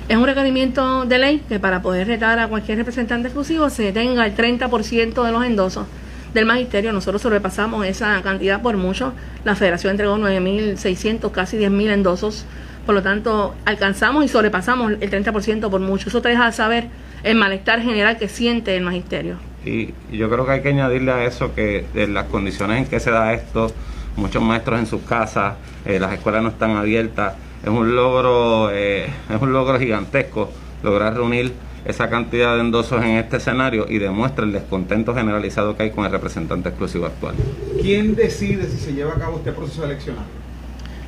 Es 0.08 0.18
un 0.18 0.26
requerimiento 0.26 1.06
de 1.06 1.20
ley 1.20 1.44
que 1.48 1.60
para 1.60 1.82
poder 1.82 2.08
retar 2.08 2.40
a 2.40 2.48
cualquier 2.48 2.78
representante 2.78 3.28
exclusivo 3.28 3.70
se 3.70 3.92
tenga 3.92 4.26
el 4.26 4.36
30% 4.36 5.24
de 5.24 5.32
los 5.32 5.46
endosos 5.46 5.86
del 6.34 6.46
magisterio. 6.46 6.94
Nosotros 6.94 7.22
sobrepasamos 7.22 7.86
esa 7.86 8.22
cantidad 8.22 8.62
por 8.62 8.78
mucho. 8.78 9.14
La 9.44 9.56
federación 9.56 9.92
entregó 9.92 10.18
9.600, 10.18 11.32
casi 11.32 11.58
10.000 11.58 11.92
endosos 11.92 12.46
por 12.92 12.98
lo 12.98 13.04
tanto, 13.04 13.56
alcanzamos 13.64 14.26
y 14.26 14.28
sobrepasamos 14.28 14.92
el 15.00 15.10
30% 15.10 15.70
por 15.70 15.80
mucho. 15.80 16.10
Eso 16.10 16.22
te 16.22 16.28
deja 16.28 16.52
saber 16.52 16.90
el 17.24 17.38
malestar 17.38 17.82
general 17.82 18.18
que 18.18 18.28
siente 18.28 18.76
el 18.76 18.84
magisterio. 18.84 19.38
Y 19.64 19.94
yo 20.12 20.30
creo 20.30 20.46
que 20.46 20.52
hay 20.52 20.62
que 20.62 20.68
añadirle 20.68 21.10
a 21.14 21.24
eso 21.24 21.56
que 21.56 21.86
en 21.96 22.14
las 22.14 22.26
condiciones 22.26 22.80
en 22.80 22.86
que 22.88 23.00
se 23.00 23.10
da 23.10 23.32
esto, 23.32 23.72
muchos 24.18 24.44
maestros 24.44 24.78
en 24.78 24.88
sus 24.88 25.04
casas, 25.04 25.54
eh, 25.86 26.02
las 26.02 26.12
escuelas 26.12 26.44
no 26.44 26.50
están 26.50 26.72
abiertas, 26.72 27.36
es 27.64 27.70
un 27.70 27.96
logro, 27.96 28.72
eh, 28.74 29.06
es 29.34 29.42
un 29.42 29.54
logro 29.54 29.80
gigantesco 29.80 30.52
lograr 30.84 31.16
reunir 31.16 31.54
esa 31.86 32.10
cantidad 32.10 32.56
de 32.56 32.60
endosos 32.60 33.02
en 33.06 33.12
este 33.12 33.38
escenario 33.38 33.86
y 33.88 34.00
demuestra 34.00 34.44
el 34.44 34.52
descontento 34.52 35.16
generalizado 35.16 35.78
que 35.78 35.84
hay 35.84 35.92
con 35.92 36.04
el 36.04 36.12
representante 36.12 36.68
exclusivo 36.68 37.06
actual. 37.06 37.36
¿Quién 37.82 38.16
decide 38.16 38.70
si 38.70 38.76
se 38.76 38.94
lleva 38.94 39.14
a 39.14 39.18
cabo 39.18 39.38
este 39.38 39.54
proceso 39.54 39.86
eleccionario? 39.86 40.28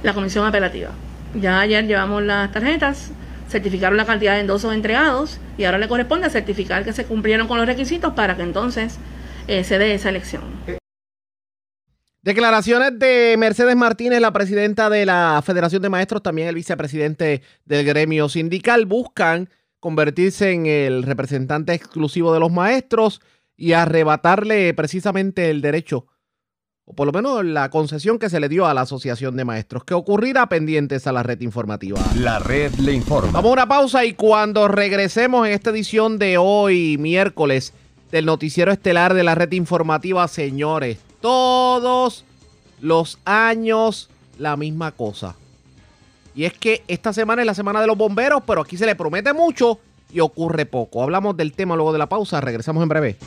La 0.01 0.13
comisión 0.13 0.45
apelativa. 0.45 0.91
Ya 1.35 1.59
ayer 1.59 1.85
llevamos 1.87 2.21
las 2.23 2.51
tarjetas, 2.51 3.11
certificaron 3.49 3.97
la 3.97 4.05
cantidad 4.05 4.33
de 4.35 4.41
endosos 4.41 4.73
entregados 4.73 5.39
y 5.57 5.63
ahora 5.63 5.77
le 5.77 5.87
corresponde 5.87 6.29
certificar 6.29 6.83
que 6.83 6.93
se 6.93 7.05
cumplieron 7.05 7.47
con 7.47 7.57
los 7.57 7.65
requisitos 7.65 8.13
para 8.13 8.35
que 8.35 8.43
entonces 8.43 8.99
eh, 9.47 9.63
se 9.63 9.77
dé 9.77 9.93
esa 9.93 10.09
elección. 10.09 10.43
Declaraciones 12.21 12.97
de 12.99 13.35
Mercedes 13.37 13.75
Martínez, 13.75 14.21
la 14.21 14.31
presidenta 14.31 14.89
de 14.89 15.05
la 15.05 15.41
Federación 15.45 15.81
de 15.81 15.89
Maestros, 15.89 16.23
también 16.23 16.47
el 16.47 16.55
vicepresidente 16.55 17.41
del 17.65 17.85
gremio 17.85 18.29
sindical, 18.29 18.85
buscan 18.85 19.49
convertirse 19.81 20.51
en 20.51 20.65
el 20.65 21.03
representante 21.03 21.73
exclusivo 21.73 22.33
de 22.33 22.39
los 22.39 22.49
maestros 22.49 23.21
y 23.57 23.73
arrebatarle 23.73 24.73
precisamente 24.73 25.49
el 25.49 25.61
derecho 25.61 26.07
o 26.85 26.93
por 26.93 27.07
lo 27.07 27.13
menos 27.13 27.45
la 27.45 27.69
concesión 27.69 28.19
que 28.19 28.29
se 28.29 28.39
le 28.39 28.49
dio 28.49 28.65
a 28.65 28.73
la 28.73 28.81
Asociación 28.81 29.37
de 29.37 29.45
Maestros. 29.45 29.83
que 29.83 29.93
ocurrirá 29.93 30.47
pendientes 30.47 31.07
a 31.07 31.11
la 31.11 31.23
red 31.23 31.39
informativa? 31.41 31.99
La 32.17 32.39
red 32.39 32.73
le 32.75 32.93
informa. 32.93 33.31
Vamos 33.31 33.49
a 33.49 33.53
una 33.53 33.67
pausa 33.67 34.05
y 34.05 34.13
cuando 34.13 34.67
regresemos 34.67 35.47
en 35.47 35.53
esta 35.53 35.69
edición 35.69 36.19
de 36.19 36.37
hoy, 36.37 36.97
miércoles, 36.97 37.73
del 38.11 38.25
noticiero 38.25 38.71
estelar 38.71 39.13
de 39.13 39.23
la 39.23 39.33
red 39.33 39.51
informativa, 39.53 40.27
señores, 40.27 40.99
todos 41.21 42.25
los 42.81 43.17
años 43.25 44.09
la 44.37 44.57
misma 44.57 44.91
cosa. 44.91 45.35
Y 46.35 46.45
es 46.45 46.53
que 46.53 46.83
esta 46.87 47.13
semana 47.13 47.43
es 47.43 47.45
la 47.45 47.53
semana 47.53 47.79
de 47.79 47.87
los 47.87 47.97
bomberos, 47.97 48.43
pero 48.45 48.61
aquí 48.61 48.75
se 48.75 48.85
le 48.85 48.95
promete 48.95 49.33
mucho 49.33 49.79
y 50.11 50.19
ocurre 50.19 50.65
poco. 50.65 51.01
Hablamos 51.01 51.37
del 51.37 51.53
tema 51.53 51.75
luego 51.75 51.93
de 51.93 51.99
la 51.99 52.09
pausa, 52.09 52.41
regresamos 52.41 52.83
en 52.83 52.89
breve. 52.89 53.17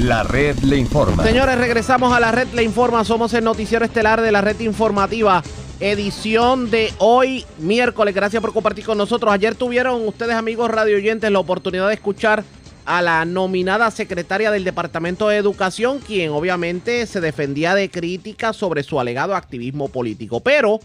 La 0.00 0.22
red 0.22 0.56
le 0.60 0.78
informa. 0.78 1.22
Señores, 1.22 1.58
regresamos 1.58 2.10
a 2.14 2.20
la 2.20 2.32
red 2.32 2.48
le 2.54 2.62
informa. 2.62 3.04
Somos 3.04 3.34
el 3.34 3.44
noticiero 3.44 3.84
estelar 3.84 4.22
de 4.22 4.32
la 4.32 4.40
red 4.40 4.58
informativa. 4.60 5.42
Edición 5.78 6.70
de 6.70 6.90
hoy, 6.96 7.44
miércoles. 7.58 8.14
Gracias 8.14 8.40
por 8.40 8.54
compartir 8.54 8.86
con 8.86 8.96
nosotros. 8.96 9.30
Ayer 9.30 9.54
tuvieron 9.54 10.08
ustedes, 10.08 10.36
amigos 10.36 10.70
radio 10.70 10.96
oyentes, 10.96 11.30
la 11.30 11.38
oportunidad 11.38 11.88
de 11.88 11.94
escuchar 11.94 12.44
a 12.86 13.02
la 13.02 13.26
nominada 13.26 13.90
secretaria 13.90 14.50
del 14.50 14.64
Departamento 14.64 15.28
de 15.28 15.36
Educación, 15.36 15.98
quien 15.98 16.30
obviamente 16.30 17.04
se 17.06 17.20
defendía 17.20 17.74
de 17.74 17.90
críticas 17.90 18.56
sobre 18.56 18.82
su 18.82 19.00
alegado 19.00 19.34
activismo 19.34 19.88
político. 19.88 20.40
Pero 20.40 20.80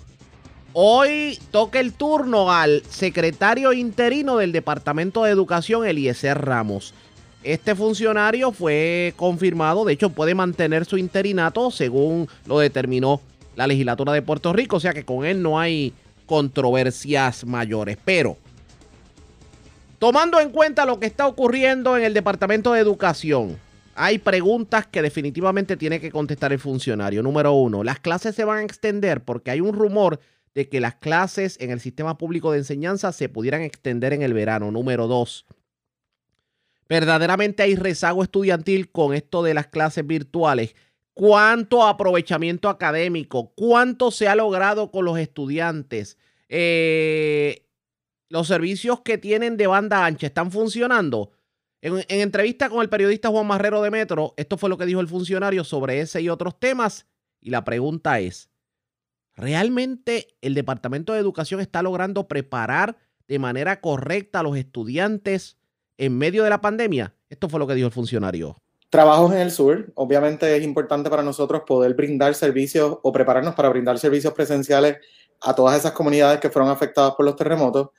hoy 0.73 1.39
toca 1.51 1.79
el 1.79 1.93
turno 1.93 2.51
al 2.51 2.83
secretario 2.89 3.71
interino 3.71 4.35
del 4.35 4.51
Departamento 4.51 5.23
de 5.23 5.31
Educación, 5.31 5.85
Eliezer 5.85 6.37
Ramos. 6.43 6.93
Este 7.45 7.75
funcionario 7.75 8.51
fue 8.51 9.13
confirmado, 9.17 9.85
de 9.85 9.93
hecho 9.93 10.09
puede 10.09 10.33
mantener 10.33 10.83
su 10.85 10.97
interinato 10.97 11.69
según 11.69 12.27
lo 12.47 12.57
determinó 12.57 13.21
la 13.55 13.67
legislatura 13.67 14.13
de 14.13 14.23
Puerto 14.23 14.51
Rico, 14.51 14.77
o 14.77 14.79
sea 14.79 14.93
que 14.93 15.05
con 15.05 15.23
él 15.23 15.43
no 15.43 15.59
hay 15.59 15.93
controversias 16.25 17.45
mayores. 17.45 17.99
Pero, 18.03 18.35
tomando 19.99 20.39
en 20.39 20.49
cuenta 20.49 20.87
lo 20.87 20.99
que 20.99 21.05
está 21.05 21.27
ocurriendo 21.27 21.95
en 21.95 22.05
el 22.05 22.15
Departamento 22.15 22.73
de 22.73 22.79
Educación, 22.79 23.59
hay 23.93 24.17
preguntas 24.17 24.87
que 24.87 25.03
definitivamente 25.03 25.77
tiene 25.77 25.99
que 26.01 26.09
contestar 26.09 26.51
el 26.51 26.57
funcionario. 26.57 27.21
Número 27.21 27.53
uno, 27.53 27.83
las 27.83 27.99
clases 27.99 28.33
se 28.33 28.43
van 28.43 28.57
a 28.57 28.63
extender 28.63 29.21
porque 29.21 29.51
hay 29.51 29.61
un 29.61 29.75
rumor 29.75 30.19
de 30.55 30.67
que 30.67 30.79
las 30.79 30.95
clases 30.95 31.57
en 31.61 31.69
el 31.69 31.79
sistema 31.79 32.17
público 32.17 32.51
de 32.51 32.57
enseñanza 32.57 33.11
se 33.11 33.29
pudieran 33.29 33.61
extender 33.61 34.13
en 34.13 34.23
el 34.23 34.33
verano. 34.33 34.71
Número 34.71 35.05
dos, 35.05 35.45
verdaderamente 36.87 37.63
hay 37.63 37.75
rezago 37.75 38.23
estudiantil 38.23 38.91
con 38.91 39.13
esto 39.13 39.43
de 39.43 39.53
las 39.53 39.67
clases 39.67 40.05
virtuales. 40.05 40.75
¿Cuánto 41.13 41.83
aprovechamiento 41.83 42.69
académico? 42.69 43.53
¿Cuánto 43.55 44.11
se 44.11 44.27
ha 44.27 44.35
logrado 44.35 44.91
con 44.91 45.05
los 45.05 45.17
estudiantes? 45.17 46.17
Eh, 46.49 47.65
¿Los 48.29 48.47
servicios 48.47 49.01
que 49.01 49.17
tienen 49.17 49.55
de 49.55 49.67
banda 49.67 50.05
ancha 50.05 50.27
están 50.27 50.51
funcionando? 50.51 51.31
En, 51.81 52.03
entrevista 52.09 52.69
con 52.69 52.81
el 52.81 52.89
periodista 52.89 53.29
Juan 53.29 53.47
Marrero 53.47 53.81
de 53.81 53.91
Metro, 53.91 54.33
esto 54.37 54.57
fue 54.57 54.69
lo 54.69 54.77
que 54.77 54.85
dijo 54.85 54.99
el 54.99 55.07
funcionario 55.07 55.63
sobre 55.63 56.01
ese 56.01 56.21
y 56.21 56.29
otros 56.29 56.59
temas. 56.59 57.05
Y 57.39 57.49
la 57.49 57.63
pregunta 57.63 58.19
es, 58.19 58.49
¿realmente 59.35 60.35
el 60.41 60.53
Departamento 60.53 61.13
de 61.13 61.19
Educación 61.19 61.61
está 61.61 61.81
logrando 61.81 62.27
preparar 62.27 62.97
de 63.27 63.39
manera 63.39 63.81
correcta 63.81 64.39
a 64.39 64.43
los 64.43 64.57
estudiantes 64.57 65.57
en 65.97 66.17
medio 66.17 66.43
de 66.43 66.49
la 66.49 66.61
pandemia? 66.61 67.13
Esto 67.29 67.49
fue 67.49 67.59
lo 67.59 67.67
que 67.67 67.75
dijo 67.75 67.87
el 67.87 67.93
funcionario. 67.93 68.55
Trabajos 68.89 69.33
en 69.33 69.39
el 69.39 69.51
sur. 69.51 69.91
Obviamente 69.95 70.55
es 70.55 70.63
importante 70.63 71.09
para 71.09 71.23
nosotros 71.23 71.63
poder 71.65 71.93
brindar 71.95 72.33
servicios 72.35 72.97
o 73.01 73.11
prepararnos 73.11 73.55
para 73.55 73.69
brindar 73.69 73.99
servicios 73.99 74.33
presenciales 74.33 74.97
a 75.41 75.53
todas 75.53 75.77
esas 75.77 75.91
comunidades 75.91 76.39
que 76.39 76.49
fueron 76.49 76.71
afectadas 76.71 77.13
por 77.15 77.25
los 77.25 77.35
terremotos. 77.35 77.89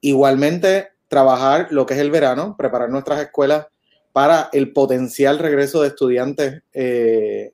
Igualmente, 0.00 0.88
trabajar 1.08 1.68
lo 1.70 1.86
que 1.86 1.94
es 1.94 2.00
el 2.00 2.10
verano, 2.10 2.54
preparar 2.56 2.90
nuestras 2.90 3.20
escuelas 3.20 3.66
para 4.12 4.48
el 4.52 4.72
potencial 4.72 5.38
regreso 5.38 5.82
de 5.82 5.88
estudiantes 5.88 6.62
eh, 6.72 7.52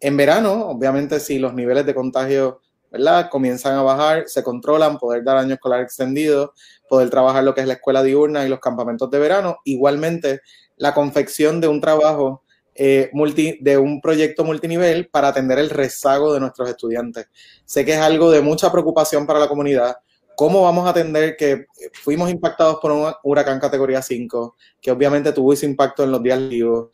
en 0.00 0.16
verano. 0.16 0.68
Obviamente, 0.68 1.20
si 1.20 1.38
los 1.38 1.54
niveles 1.54 1.84
de 1.84 1.94
contagio 1.94 2.60
¿verdad? 2.90 3.28
comienzan 3.30 3.74
a 3.74 3.82
bajar, 3.82 4.24
se 4.26 4.42
controlan, 4.42 4.98
poder 4.98 5.22
dar 5.22 5.36
año 5.36 5.54
escolar 5.54 5.82
extendido, 5.82 6.54
poder 6.88 7.10
trabajar 7.10 7.44
lo 7.44 7.54
que 7.54 7.60
es 7.60 7.66
la 7.66 7.74
escuela 7.74 8.02
diurna 8.02 8.44
y 8.44 8.48
los 8.48 8.60
campamentos 8.60 9.10
de 9.10 9.18
verano. 9.18 9.58
Igualmente, 9.64 10.40
la 10.76 10.94
confección 10.94 11.60
de 11.60 11.68
un 11.68 11.80
trabajo 11.80 12.42
eh, 12.74 13.10
multi, 13.12 13.58
de 13.60 13.76
un 13.78 14.00
proyecto 14.00 14.44
multinivel 14.44 15.08
para 15.08 15.28
atender 15.28 15.58
el 15.58 15.70
rezago 15.70 16.32
de 16.32 16.40
nuestros 16.40 16.68
estudiantes. 16.68 17.28
Sé 17.64 17.84
que 17.84 17.94
es 17.94 18.00
algo 18.00 18.30
de 18.30 18.40
mucha 18.40 18.70
preocupación 18.70 19.26
para 19.26 19.40
la 19.40 19.48
comunidad 19.48 19.96
¿Cómo 20.38 20.62
vamos 20.62 20.86
a 20.86 20.90
atender 20.90 21.36
que 21.36 21.66
fuimos 21.92 22.30
impactados 22.30 22.78
por 22.80 22.92
un 22.92 23.12
huracán 23.24 23.58
categoría 23.58 24.00
5, 24.00 24.54
que 24.80 24.92
obviamente 24.92 25.32
tuvo 25.32 25.52
ese 25.52 25.66
impacto 25.66 26.04
en 26.04 26.12
los 26.12 26.22
días 26.22 26.38
libres? 26.38 26.84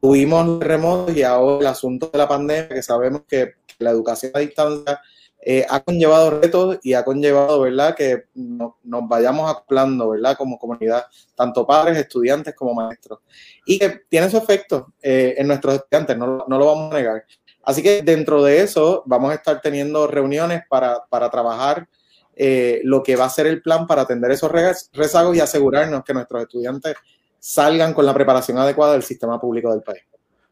Tuvimos 0.00 0.58
remotos 0.58 1.16
y 1.16 1.22
ahora 1.22 1.60
el 1.60 1.66
asunto 1.68 2.10
de 2.12 2.18
la 2.18 2.26
pandemia, 2.26 2.68
que 2.68 2.82
sabemos 2.82 3.22
que 3.28 3.52
la 3.78 3.90
educación 3.90 4.32
a 4.34 4.40
distancia 4.40 5.00
eh, 5.40 5.64
ha 5.68 5.80
conllevado 5.80 6.40
retos 6.40 6.78
y 6.82 6.94
ha 6.94 7.04
conllevado, 7.04 7.60
¿verdad?, 7.60 7.94
que 7.94 8.24
nos 8.34 9.08
vayamos 9.08 9.50
acoplando, 9.50 10.10
¿verdad?, 10.10 10.36
como 10.36 10.58
comunidad, 10.58 11.06
tanto 11.34 11.66
padres, 11.66 11.96
estudiantes 11.96 12.54
como 12.54 12.74
maestros. 12.74 13.20
Y 13.64 13.78
que 13.78 14.02
tiene 14.08 14.28
su 14.30 14.36
efecto 14.36 14.92
eh, 15.00 15.34
en 15.38 15.46
nuestros 15.46 15.76
estudiantes, 15.76 16.16
no, 16.16 16.44
no, 16.46 16.58
lo 16.58 16.66
vamos 16.66 16.92
a 16.92 16.96
negar. 16.96 17.24
Así 17.62 17.82
que 17.82 18.02
dentro 18.02 18.42
de 18.42 18.62
eso 18.62 19.02
vamos 19.06 19.30
a 19.30 19.34
estar 19.34 19.60
teniendo 19.60 20.06
reuniones 20.06 20.62
para, 20.68 21.04
para 21.08 21.30
trabajar 21.30 21.86
eh, 22.34 22.80
lo 22.84 23.02
que 23.02 23.16
va 23.16 23.24
a 23.24 23.30
ser 23.30 23.46
el 23.46 23.62
plan 23.62 23.86
para 23.86 24.02
atender 24.02 24.30
esos 24.30 24.50
rezagos 24.92 25.36
y 25.36 25.40
asegurarnos 25.40 26.04
que 26.04 26.14
nuestros 26.14 26.42
estudiantes 26.42 26.94
salgan 27.38 27.92
con 27.92 28.06
la 28.06 28.14
preparación 28.14 28.58
adecuada 28.58 28.92
del 28.92 29.02
sistema 29.02 29.40
público 29.40 29.72
del 29.72 29.82
país. 29.82 30.02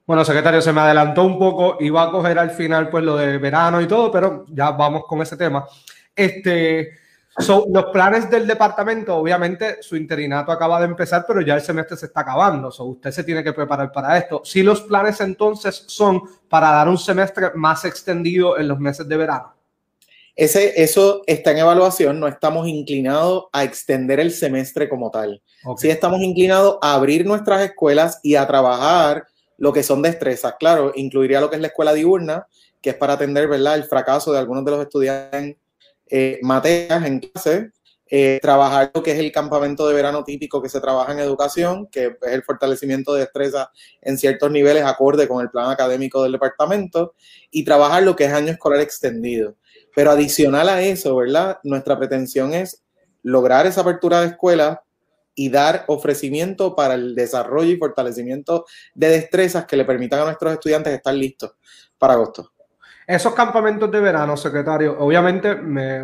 Bueno, 0.07 0.25
secretario, 0.25 0.63
se 0.63 0.73
me 0.73 0.81
adelantó 0.81 1.25
un 1.25 1.37
poco, 1.37 1.79
iba 1.81 2.05
a 2.05 2.11
coger 2.13 2.39
al 2.39 2.53
final 2.53 2.89
pues 2.89 3.03
lo 3.03 3.17
de 3.17 3.39
verano 3.39 3.81
y 3.81 3.89
todo, 3.89 4.13
pero 4.13 4.45
ya 4.49 4.71
vamos 4.71 5.03
con 5.05 5.21
ese 5.21 5.37
tema. 5.37 5.67
Este, 6.15 6.93
los 7.39 7.87
planes 7.93 8.31
del 8.31 8.47
departamento, 8.47 9.17
obviamente 9.17 9.83
su 9.83 9.97
interinato 9.97 10.53
acaba 10.53 10.79
de 10.79 10.87
empezar, 10.87 11.25
pero 11.27 11.41
ya 11.41 11.57
el 11.57 11.61
semestre 11.61 11.97
se 11.97 12.07
está 12.07 12.21
acabando, 12.21 12.71
so, 12.71 12.85
usted 12.85 13.11
se 13.11 13.25
tiene 13.25 13.43
que 13.43 13.53
preparar 13.53 13.91
para 13.91 14.17
esto. 14.17 14.43
Si 14.45 14.63
los 14.63 14.83
planes 14.83 15.21
entonces 15.21 15.85
son 15.89 16.23
para 16.49 16.71
dar 16.71 16.89
un 16.89 16.99
semestre 16.99 17.51
más 17.57 17.85
extendido 17.85 18.59
en 18.59 18.69
los 18.69 18.79
meses 18.79 19.09
de 19.09 19.17
verano. 19.17 19.55
Ese, 20.37 20.81
eso 20.81 21.23
está 21.27 21.51
en 21.51 21.59
evaluación, 21.59 22.21
no 22.21 22.29
estamos 22.29 22.69
inclinados 22.69 23.47
a 23.53 23.65
extender 23.65 24.21
el 24.21 24.31
semestre 24.31 24.89
como 24.89 25.11
tal. 25.11 25.43
Sí 25.79 25.91
estamos 25.91 26.21
inclinados 26.21 26.79
a 26.81 26.95
abrir 26.95 27.27
nuestras 27.27 27.63
escuelas 27.63 28.21
y 28.23 28.37
a 28.37 28.47
trabajar 28.47 29.27
lo 29.59 29.73
que 29.73 29.83
son 29.83 30.03
destrezas. 30.03 30.55
Claro, 30.59 30.93
incluiría 30.95 31.41
lo 31.41 31.51
que 31.51 31.57
es 31.57 31.63
la 31.63 31.69
escuela 31.69 31.93
diurna, 31.93 32.47
que 32.81 32.91
es 32.91 32.97
para 32.97 33.15
atender 33.15 33.49
¿verdad? 33.49 33.77
el 33.77 33.85
fracaso 33.85 34.33
de 34.33 34.39
algunos 34.39 34.65
de 34.65 34.71
los 34.71 34.81
estudiantes 34.81 35.41
en 35.41 35.57
eh, 36.09 36.39
materias 36.43 37.05
en 37.05 37.21
clase, 37.21 37.73
eh, 38.09 38.39
trabajar 38.41 38.93
lo 38.95 39.03
que 39.03 39.11
es 39.11 39.19
el 39.19 39.33
campamento 39.33 39.89
de 39.89 39.95
verano 39.95 40.23
típico 40.23 40.63
que 40.63 40.69
se 40.69 40.81
trabaja 40.81 41.13
en 41.13 41.19
educación, 41.19 41.89
que 41.89 42.17
es 42.23 42.33
el 42.33 42.45
fortalecimiento 42.45 43.15
de 43.15 43.21
destreza 43.21 43.73
en 44.01 44.17
ciertos 44.17 44.51
niveles 44.51 44.85
acorde 44.85 45.27
con 45.27 45.43
el 45.43 45.51
plan 45.51 45.71
académico 45.71 46.23
del 46.23 46.33
departamento, 46.33 47.15
y 47.51 47.65
trabajar 47.65 48.05
lo 48.05 48.15
que 48.15 48.27
es 48.27 48.33
año 48.33 48.53
escolar 48.53 48.81
extendido. 48.81 49.57
Pero 49.95 50.13
adicional 50.13 50.69
a 50.69 50.83
eso, 50.83 51.17
¿verdad? 51.17 51.59
Nuestra 51.65 51.99
pretensión 51.99 52.55
es 52.55 52.85
lograr 53.25 53.67
esa 53.67 53.81
apertura 53.81 54.21
de 54.21 54.29
escuelas 54.29 54.79
y 55.37 55.51
dar 55.51 55.85
ofrecimiento 55.87 56.75
para 56.75 56.95
el 56.95 57.15
desarrollo 57.15 57.71
y 57.71 57.77
fortalecimiento 57.77 58.67
de 58.95 59.11
destrezas 59.11 59.67
que 59.67 59.77
le 59.77 59.85
permitan 59.85 60.21
a 60.21 60.25
nuestros 60.25 60.55
estudiantes 60.55 60.93
estar 60.93 61.15
listos 61.15 61.53
para 61.97 62.15
agosto. 62.15 62.51
Esos 63.09 63.35
campamentos 63.35 63.89
de 63.89 64.01
verano, 64.01 64.37
secretario, 64.37 64.97
obviamente, 64.99 65.53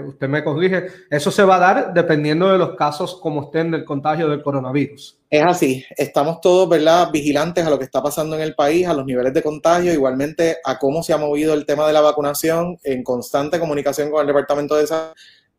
usted 0.06 0.28
me 0.28 0.44
corrige, 0.44 0.86
eso 1.10 1.32
se 1.32 1.42
va 1.42 1.56
a 1.56 1.58
dar 1.58 1.92
dependiendo 1.92 2.48
de 2.48 2.58
los 2.58 2.76
casos 2.76 3.18
como 3.20 3.42
estén 3.42 3.72
del 3.72 3.84
contagio 3.84 4.28
del 4.28 4.40
coronavirus. 4.40 5.18
Es 5.28 5.42
así, 5.42 5.84
estamos 5.96 6.40
todos, 6.40 6.68
¿verdad?, 6.68 7.10
vigilantes 7.10 7.66
a 7.66 7.70
lo 7.70 7.78
que 7.78 7.86
está 7.86 8.00
pasando 8.00 8.36
en 8.36 8.42
el 8.42 8.54
país, 8.54 8.86
a 8.86 8.94
los 8.94 9.04
niveles 9.04 9.34
de 9.34 9.42
contagio, 9.42 9.92
igualmente 9.92 10.58
a 10.64 10.78
cómo 10.78 11.02
se 11.02 11.12
ha 11.12 11.16
movido 11.16 11.54
el 11.54 11.66
tema 11.66 11.88
de 11.88 11.92
la 11.92 12.02
vacunación, 12.02 12.78
en 12.84 13.02
constante 13.02 13.58
comunicación 13.58 14.08
con 14.08 14.20
el 14.20 14.28
Departamento 14.28 14.76
de 14.76 14.86
Salud, 14.86 15.12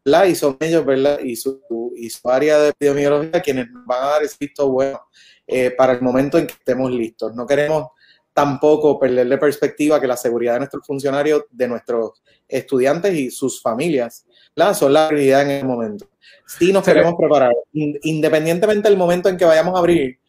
y 0.05 0.35
son 0.35 0.57
ellos, 0.59 0.85
¿verdad?, 0.85 1.19
y 1.23 1.35
su, 1.35 1.61
y 1.95 2.09
su 2.09 2.29
área 2.29 2.59
de 2.59 2.69
epidemiología 2.69 3.41
quienes 3.41 3.67
van 3.85 4.03
a 4.03 4.07
dar 4.07 4.23
ese 4.23 4.35
visto 4.39 4.69
bueno 4.69 5.01
eh, 5.47 5.71
para 5.71 5.93
el 5.93 6.01
momento 6.01 6.37
en 6.37 6.47
que 6.47 6.53
estemos 6.53 6.91
listos. 6.91 7.33
No 7.35 7.45
queremos 7.45 7.87
tampoco 8.33 8.99
perderle 8.99 9.37
perspectiva 9.37 10.01
que 10.01 10.07
la 10.07 10.17
seguridad 10.17 10.53
de 10.53 10.59
nuestros 10.59 10.85
funcionarios, 10.85 11.43
de 11.51 11.67
nuestros 11.67 12.21
estudiantes 12.47 13.13
y 13.13 13.31
sus 13.31 13.61
familias, 13.61 14.25
¿la? 14.55 14.73
son 14.73 14.91
la 14.91 15.07
prioridad 15.07 15.43
en 15.43 15.51
el 15.51 15.65
momento. 15.65 16.09
Sí 16.45 16.73
nos 16.73 16.83
queremos 16.83 17.13
preparar, 17.17 17.53
independientemente 17.71 18.89
del 18.89 18.97
momento 18.97 19.29
en 19.29 19.37
que 19.37 19.45
vayamos 19.45 19.75
a 19.75 19.79
abrir, 19.79 20.19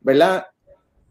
¿verdad? 0.00 0.46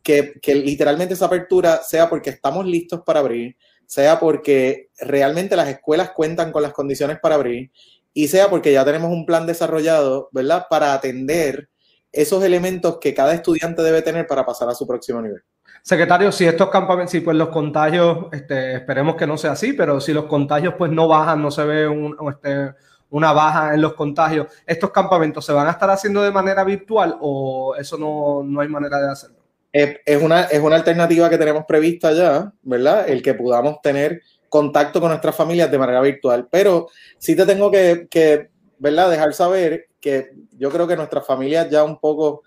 Que, 0.03 0.33
que 0.41 0.55
literalmente 0.55 1.13
esa 1.13 1.25
apertura 1.25 1.81
sea 1.83 2.09
porque 2.09 2.31
estamos 2.31 2.65
listos 2.65 3.01
para 3.05 3.21
abrir, 3.21 3.55
sea 3.85 4.19
porque 4.19 4.89
realmente 4.99 5.55
las 5.55 5.69
escuelas 5.69 6.11
cuentan 6.11 6.51
con 6.51 6.63
las 6.63 6.73
condiciones 6.73 7.19
para 7.19 7.35
abrir 7.35 7.71
y 8.13 8.27
sea 8.27 8.49
porque 8.49 8.71
ya 8.71 8.85
tenemos 8.85 9.11
un 9.11 9.25
plan 9.25 9.45
desarrollado, 9.45 10.29
¿verdad? 10.31 10.65
Para 10.69 10.93
atender 10.93 11.69
esos 12.11 12.43
elementos 12.43 12.97
que 12.99 13.13
cada 13.13 13.33
estudiante 13.33 13.81
debe 13.81 14.01
tener 14.01 14.27
para 14.27 14.45
pasar 14.45 14.69
a 14.69 14.75
su 14.75 14.85
próximo 14.85 15.21
nivel. 15.21 15.41
Secretario, 15.83 16.31
si 16.31 16.45
estos 16.45 16.69
campamentos, 16.69 17.11
si 17.11 17.21
pues 17.21 17.35
los 17.37 17.49
contagios, 17.49 18.27
este, 18.31 18.75
esperemos 18.75 19.15
que 19.15 19.25
no 19.25 19.37
sea 19.37 19.53
así, 19.53 19.73
pero 19.73 19.99
si 19.99 20.13
los 20.13 20.25
contagios 20.25 20.75
pues 20.77 20.91
no 20.91 21.07
bajan, 21.07 21.41
no 21.41 21.49
se 21.49 21.63
ve 21.63 21.89
este, 22.29 22.73
una 23.09 23.33
baja 23.33 23.73
en 23.73 23.81
los 23.81 23.93
contagios, 23.93 24.47
¿estos 24.65 24.91
campamentos 24.91 25.45
se 25.45 25.53
van 25.53 25.67
a 25.67 25.71
estar 25.71 25.89
haciendo 25.89 26.21
de 26.21 26.31
manera 26.31 26.63
virtual 26.63 27.17
o 27.19 27.75
eso 27.75 27.97
no, 27.97 28.43
no 28.43 28.61
hay 28.61 28.67
manera 28.67 28.99
de 28.99 29.11
hacerlo? 29.11 29.37
Es, 29.71 30.21
una, 30.21 30.43
es 30.43 30.59
una 30.59 30.75
alternativa 30.75 31.29
que 31.29 31.37
tenemos 31.37 31.63
prevista 31.65 32.11
ya, 32.11 32.51
¿verdad? 32.61 33.07
El 33.07 33.21
que 33.21 33.33
podamos 33.33 33.81
tener 33.81 34.21
contacto 34.51 34.99
con 34.99 35.09
nuestras 35.09 35.33
familias 35.33 35.71
de 35.71 35.79
manera 35.79 36.01
virtual, 36.01 36.45
pero 36.51 36.89
sí 37.17 37.37
te 37.37 37.45
tengo 37.45 37.71
que, 37.71 38.49
¿verdad? 38.79 39.09
Dejar 39.09 39.33
saber 39.33 39.87
que 40.01 40.33
yo 40.57 40.69
creo 40.69 40.85
que 40.87 40.97
nuestras 40.97 41.25
familias 41.25 41.69
ya 41.69 41.85
un 41.85 41.97
poco 41.97 42.43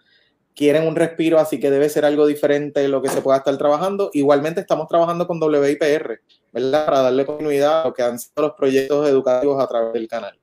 quieren 0.55 0.87
un 0.87 0.97
respiro, 0.97 1.39
así 1.39 1.59
que 1.59 1.71
debe 1.71 1.89
ser 1.89 2.05
algo 2.05 2.27
diferente 2.27 2.87
lo 2.89 3.01
que 3.01 3.09
se 3.09 3.23
pueda 3.23 3.39
estar 3.39 3.57
trabajando. 3.57 4.11
Igualmente 4.13 4.61
estamos 4.61 4.87
trabajando 4.87 5.27
con 5.27 5.43
WIPR, 5.43 6.21
¿verdad? 6.53 6.85
Para 6.85 7.01
darle 7.01 7.25
continuidad 7.25 7.81
a 7.81 7.85
lo 7.87 7.95
que 7.95 8.03
han 8.03 8.19
sido 8.19 8.43
los 8.43 8.53
proyectos 8.53 9.09
educativos 9.09 9.65
a 9.65 9.67
través 9.67 9.95
del 9.95 10.07
canal. 10.07 10.39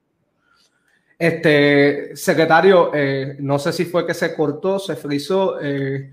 Este, 1.16 2.16
secretario, 2.16 2.90
eh, 2.92 3.36
no 3.38 3.60
sé 3.60 3.72
si 3.72 3.84
fue 3.84 4.04
que 4.04 4.14
se 4.14 4.34
cortó, 4.34 4.80
se 4.80 4.96
frizó. 4.96 5.60
Eh, 5.60 6.10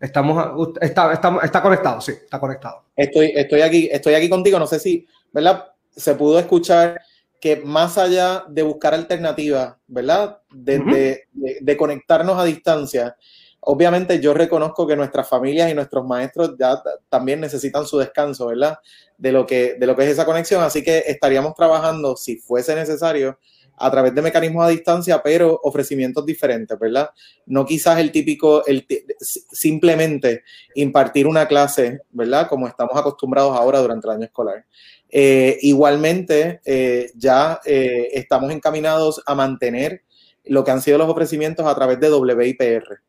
estamos, 0.00 0.68
está, 0.80 1.12
está, 1.12 1.62
conectado, 1.62 2.00
sí, 2.00 2.12
está 2.12 2.40
conectado. 2.40 2.84
Estoy, 2.96 3.32
estoy, 3.36 3.60
aquí, 3.60 3.88
estoy 3.92 4.14
aquí 4.14 4.28
contigo, 4.28 4.58
no 4.58 4.66
sé 4.66 4.80
si, 4.80 5.06
¿verdad? 5.32 5.66
Se 5.90 6.14
pudo 6.14 6.38
escuchar 6.38 7.00
que 7.40 7.56
más 7.56 7.98
allá 7.98 8.44
de 8.48 8.62
buscar 8.62 8.94
alternativas, 8.94 9.76
¿verdad? 9.86 10.38
De, 10.50 11.26
de, 11.32 11.76
conectarnos 11.76 12.38
a 12.38 12.44
distancia, 12.44 13.16
Obviamente 13.62 14.20
yo 14.20 14.32
reconozco 14.32 14.86
que 14.86 14.96
nuestras 14.96 15.28
familias 15.28 15.70
y 15.70 15.74
nuestros 15.74 16.06
maestros 16.06 16.54
ya 16.58 16.82
también 17.10 17.40
necesitan 17.40 17.86
su 17.86 17.98
descanso, 17.98 18.46
¿verdad? 18.46 18.78
De 19.18 19.32
lo 19.32 19.44
que, 19.44 19.74
de 19.74 19.86
lo 19.86 19.94
que 19.94 20.04
es 20.04 20.08
esa 20.08 20.24
conexión, 20.24 20.62
así 20.62 20.82
que 20.82 21.04
estaríamos 21.06 21.54
trabajando, 21.54 22.16
si 22.16 22.36
fuese 22.38 22.74
necesario, 22.74 23.38
a 23.80 23.90
través 23.90 24.14
de 24.14 24.20
mecanismos 24.20 24.64
a 24.64 24.68
distancia, 24.68 25.22
pero 25.22 25.58
ofrecimientos 25.62 26.26
diferentes, 26.26 26.78
¿verdad? 26.78 27.10
No 27.46 27.64
quizás 27.64 27.98
el 27.98 28.12
típico, 28.12 28.64
el 28.66 28.86
simplemente 29.18 30.44
impartir 30.74 31.26
una 31.26 31.48
clase, 31.48 32.00
¿verdad? 32.10 32.46
Como 32.46 32.68
estamos 32.68 32.94
acostumbrados 32.94 33.56
ahora 33.56 33.80
durante 33.80 34.06
el 34.06 34.12
año 34.12 34.24
escolar. 34.24 34.66
Eh, 35.08 35.56
igualmente, 35.62 36.60
eh, 36.64 37.10
ya 37.16 37.58
eh, 37.64 38.08
estamos 38.12 38.52
encaminados 38.52 39.22
a 39.24 39.34
mantener 39.34 40.02
lo 40.44 40.62
que 40.62 40.70
han 40.72 40.82
sido 40.82 40.98
los 40.98 41.08
ofrecimientos 41.08 41.66
a 41.66 41.74
través 41.74 41.98
de 42.00 42.12
WIPR, 42.12 43.00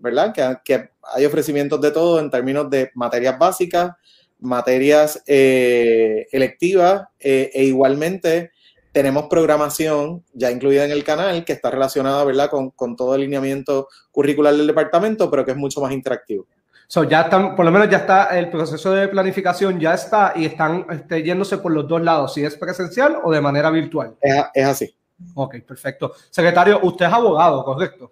¿verdad? 0.00 0.32
Que, 0.32 0.56
que, 0.64 0.88
hay 1.14 1.26
ofrecimientos 1.26 1.78
de 1.82 1.90
todo 1.90 2.18
en 2.18 2.30
términos 2.30 2.70
de 2.70 2.90
materias 2.94 3.38
básicas, 3.38 3.92
materias 4.40 5.22
electivas 5.26 7.04
e 7.18 7.64
igualmente 7.64 8.50
tenemos 8.96 9.26
programación 9.26 10.24
ya 10.32 10.50
incluida 10.50 10.86
en 10.86 10.90
el 10.90 11.04
canal 11.04 11.44
que 11.44 11.52
está 11.52 11.70
relacionada, 11.70 12.24
¿verdad?, 12.24 12.48
con, 12.48 12.70
con 12.70 12.96
todo 12.96 13.14
el 13.14 13.20
lineamiento 13.20 13.88
curricular 14.10 14.54
del 14.56 14.66
departamento, 14.66 15.30
pero 15.30 15.44
que 15.44 15.50
es 15.50 15.56
mucho 15.58 15.82
más 15.82 15.92
interactivo. 15.92 16.46
So, 16.86 17.04
ya 17.04 17.20
están, 17.20 17.54
por 17.54 17.66
lo 17.66 17.70
menos 17.70 17.90
ya 17.90 17.98
está 17.98 18.38
el 18.38 18.48
proceso 18.48 18.92
de 18.92 19.08
planificación, 19.08 19.78
ya 19.78 19.92
está 19.92 20.32
y 20.34 20.46
están 20.46 20.86
este, 20.88 21.22
yéndose 21.22 21.58
por 21.58 21.72
los 21.72 21.86
dos 21.86 22.00
lados, 22.00 22.32
si 22.32 22.42
es 22.42 22.56
presencial 22.56 23.18
o 23.22 23.30
de 23.30 23.42
manera 23.42 23.68
virtual. 23.68 24.16
Es, 24.18 24.34
es 24.54 24.64
así. 24.64 24.96
Ok, 25.34 25.56
perfecto. 25.66 26.14
Secretario, 26.30 26.80
usted 26.82 27.04
es 27.04 27.12
abogado, 27.12 27.64
¿correcto? 27.64 28.10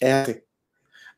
Es 0.00 0.12
así. 0.12 0.42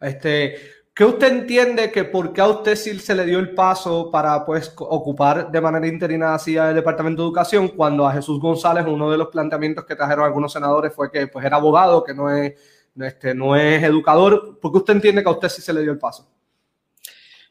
Este, 0.02 0.56
¿Qué 0.94 1.06
usted 1.06 1.32
entiende 1.32 1.90
que 1.90 2.05
por 2.05 2.35
qué 2.35 2.43
a 2.43 2.48
usted 2.48 2.77
sí 2.77 2.98
se 2.98 3.14
le 3.14 3.24
dio 3.24 3.39
el 3.39 3.55
paso 3.55 4.10
para 4.10 4.44
pues 4.44 4.74
ocupar 4.77 5.51
de 5.51 5.60
manera 5.60 5.86
interina 5.86 6.35
así 6.35 6.55
el 6.56 6.74
Departamento 6.74 7.23
de 7.23 7.28
Educación 7.28 7.69
cuando 7.69 8.06
a 8.06 8.12
Jesús 8.12 8.39
González 8.39 8.85
uno 8.86 9.10
de 9.10 9.16
los 9.16 9.28
planteamientos 9.28 9.86
que 9.86 9.97
trajeron 9.97 10.27
algunos 10.27 10.52
senadores 10.52 10.93
fue 10.94 11.10
que 11.10 11.28
pues 11.28 11.47
era 11.47 11.56
abogado, 11.56 12.05
que 12.05 12.12
no 12.12 12.31
es, 12.31 12.52
este, 13.01 13.35
no 13.35 13.56
es 13.56 13.82
educador? 13.82 14.59
¿Por 14.60 14.70
qué 14.70 14.78
usted 14.78 14.93
entiende 14.93 15.23
que 15.23 15.31
a 15.31 15.32
usted 15.32 15.48
sí 15.48 15.62
se 15.62 15.73
le 15.73 15.81
dio 15.81 15.93
el 15.93 15.98
paso? 15.98 16.28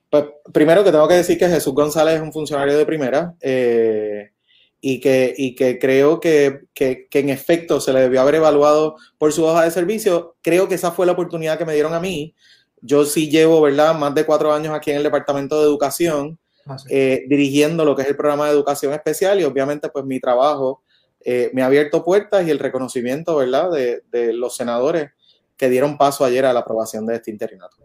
Pues 0.08 0.26
primero 0.54 0.84
que 0.84 0.92
tengo 0.92 1.08
que 1.08 1.16
decir 1.16 1.40
que 1.40 1.48
Jesús 1.48 1.74
González 1.74 2.18
es 2.18 2.22
un 2.22 2.32
funcionario 2.32 2.78
de 2.78 2.86
primera 2.86 3.34
eh, 3.42 4.34
y, 4.80 5.00
que, 5.00 5.34
y 5.36 5.56
que 5.56 5.80
creo 5.80 6.20
que, 6.20 6.66
que, 6.76 7.08
que 7.10 7.20
en 7.20 7.30
efecto 7.30 7.82
se 7.82 7.92
le 7.92 8.02
debió 8.02 8.22
haber 8.22 8.36
evaluado 8.36 8.98
por 9.18 9.34
su 9.34 9.44
hoja 9.46 9.64
de 9.64 9.72
servicio. 9.72 10.36
Creo 10.44 10.68
que 10.68 10.76
esa 10.76 10.92
fue 10.92 11.08
la 11.08 11.14
oportunidad 11.14 11.58
que 11.58 11.66
me 11.66 11.74
dieron 11.74 11.96
a 11.96 12.00
mí 12.00 12.36
yo 12.82 13.06
sí 13.06 13.30
llevo, 13.30 13.62
¿verdad?, 13.62 13.98
más 13.98 14.14
de 14.16 14.26
cuatro 14.26 14.52
años 14.52 14.74
aquí 14.74 14.91
en 14.91 14.98
el 14.98 15.03
Departamento 15.03 15.60
de 15.60 15.66
Educación, 15.68 16.40
ah, 16.66 16.78
eh, 16.90 17.26
dirigiendo 17.28 17.86
lo 17.86 17.95
que 17.95 18.02
es 18.02 18.08
el 18.08 18.16
programa 18.16 18.48
de 18.48 18.52
educación 18.52 18.94
especial 18.94 19.40
y 19.40 19.44
obviamente 19.44 19.90
pues 19.90 20.03
mi 20.03 20.20
trabajo 20.20 20.84
eh, 21.24 21.52
me 21.53 21.62
ha 21.62 21.68
abierto 21.68 22.03
puertas 22.03 22.45
y 22.45 22.49
el 22.49 22.60
reconocimiento, 22.60 23.36
¿verdad?, 23.36 23.70
de, 23.72 24.34
los 24.34 24.56
senadores 24.56 25.12
que 25.56 25.70
dieron 25.70 25.98
paso 25.98 26.26
ayer 26.26 26.45
a 26.45 26.53
la 26.53 26.62
aprobación 26.62 27.06
de 27.06 27.16
este 27.16 27.30
interinato. 27.30 27.78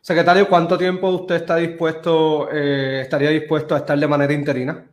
Secretario, 0.00 0.48
¿cuánto 0.48 0.78
tiempo 0.78 1.10
usted 1.10 1.34
está 1.34 1.56
dispuesto, 1.56 2.48
eh, 2.50 3.02
estaría 3.02 3.28
dispuesto 3.28 3.74
a 3.74 3.78
estar 3.78 3.98
de 3.98 4.08
manera 4.08 4.32
interina? 4.32 4.86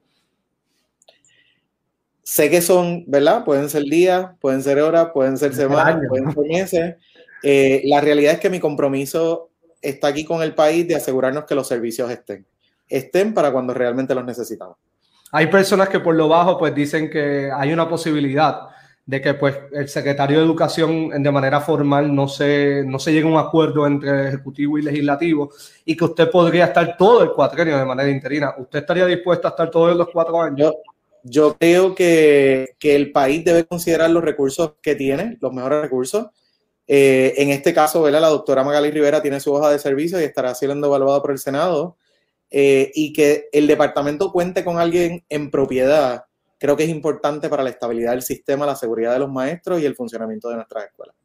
Sé 2.22 2.50
que 2.50 2.62
son, 2.62 3.06
¿verdad? 3.08 3.46
Pueden 3.46 3.70
ser 3.70 3.84
días, 3.84 4.32
pueden 4.42 4.62
ser 4.62 4.82
horas, 4.82 5.12
pueden 5.14 5.38
ser 5.38 5.56
semanas, 5.56 6.02
pueden 6.10 6.34
ser 6.34 6.44
meses. 6.44 6.96
Eh, 7.44 7.82
la 7.86 8.02
realidad 8.02 8.34
es 8.34 8.40
que 8.40 8.50
mi 8.50 8.60
compromiso 8.60 9.50
está 9.82 10.08
aquí 10.08 10.26
con 10.26 10.42
el 10.42 10.54
país 10.56 10.88
de 10.88 10.96
asegurarnos 10.96 11.46
que 11.46 11.56
los 11.56 11.68
servicios 11.68 12.10
estén. 12.10 12.46
Estén 12.88 13.34
para 13.34 13.52
cuando 13.52 13.74
realmente 13.74 14.16
los 14.16 14.26
necesitamos. 14.26 14.78
Hay 15.32 15.48
personas 15.48 15.90
que 15.90 16.00
por 16.00 16.16
lo 16.16 16.28
bajo 16.28 16.58
pues 16.58 16.74
dicen 16.74 17.10
que 17.10 17.52
hay 17.52 17.74
una 17.74 17.88
posibilidad 17.88 18.70
de 19.06 19.22
que 19.22 19.34
pues 19.34 19.58
el 19.72 19.88
secretario 19.88 20.38
de 20.38 20.46
Educación 20.46 21.10
de 21.10 21.32
manera 21.32 21.62
formal 21.62 22.14
no 22.14 22.28
se, 22.28 22.84
no 22.86 23.00
se 23.00 23.14
llegue 23.14 23.26
a 23.26 23.32
un 23.32 23.38
acuerdo 23.38 23.88
entre 23.88 24.28
Ejecutivo 24.28 24.78
y 24.78 24.82
Legislativo 24.82 25.50
y 25.86 25.96
que 25.96 26.04
usted 26.04 26.30
podría 26.30 26.66
estar 26.66 26.98
todo 26.98 27.24
el 27.24 27.32
cuatrenio 27.32 27.78
de 27.78 27.86
manera 27.86 28.10
interina. 28.10 28.54
¿Usted 28.58 28.80
estaría 28.80 29.06
dispuesto 29.06 29.48
a 29.48 29.52
estar 29.52 29.72
todos 29.72 29.96
los 29.96 30.10
cuatro 30.10 30.42
años? 30.42 30.74
Yo, 31.24 31.56
creo 31.58 31.96
que, 31.96 32.76
que 32.78 32.96
el 32.96 33.12
país 33.12 33.44
debe 33.46 33.66
considerar 33.66 34.10
los 34.10 34.24
recursos 34.24 34.74
que 34.82 34.96
tiene, 34.96 35.38
los 35.40 35.54
mejores 35.54 35.82
recursos, 35.82 36.28
eh, 36.88 37.34
en 37.38 37.50
este 37.50 37.74
caso, 37.74 38.02
¿verdad? 38.02 38.22
la 38.22 38.30
doctora 38.30 38.64
Magali 38.64 38.92
Rivera 38.92 39.22
tiene 39.22 39.40
su 39.40 39.54
hoja 39.54 39.70
de 39.70 39.80
servicio 39.80 40.20
y 40.20 40.24
estará 40.24 40.56
siendo 40.56 40.88
evaluada 40.88 41.22
por 41.22 41.32
el 41.32 41.40
Senado. 41.40 41.98
Eh, 42.50 42.92
y 42.96 43.12
que 43.12 43.50
el 43.52 43.68
departamento 43.68 44.32
cuente 44.32 44.64
con 44.64 44.78
alguien 44.78 45.26
en 45.28 45.52
propiedad, 45.52 46.24
creo 46.58 46.78
que 46.78 46.86
es 46.86 46.90
importante 46.90 47.50
para 47.50 47.64
la 47.64 47.72
estabilidad 47.72 48.12
del 48.12 48.22
sistema, 48.22 48.66
la 48.66 48.78
seguridad 48.78 49.12
de 49.12 49.20
los 49.20 49.30
maestros 49.30 49.82
y 49.82 49.86
el 49.86 49.96
funcionamiento 49.96 50.48
de 50.50 50.56
nuestras 50.56 50.86
escuelas. 50.86 51.16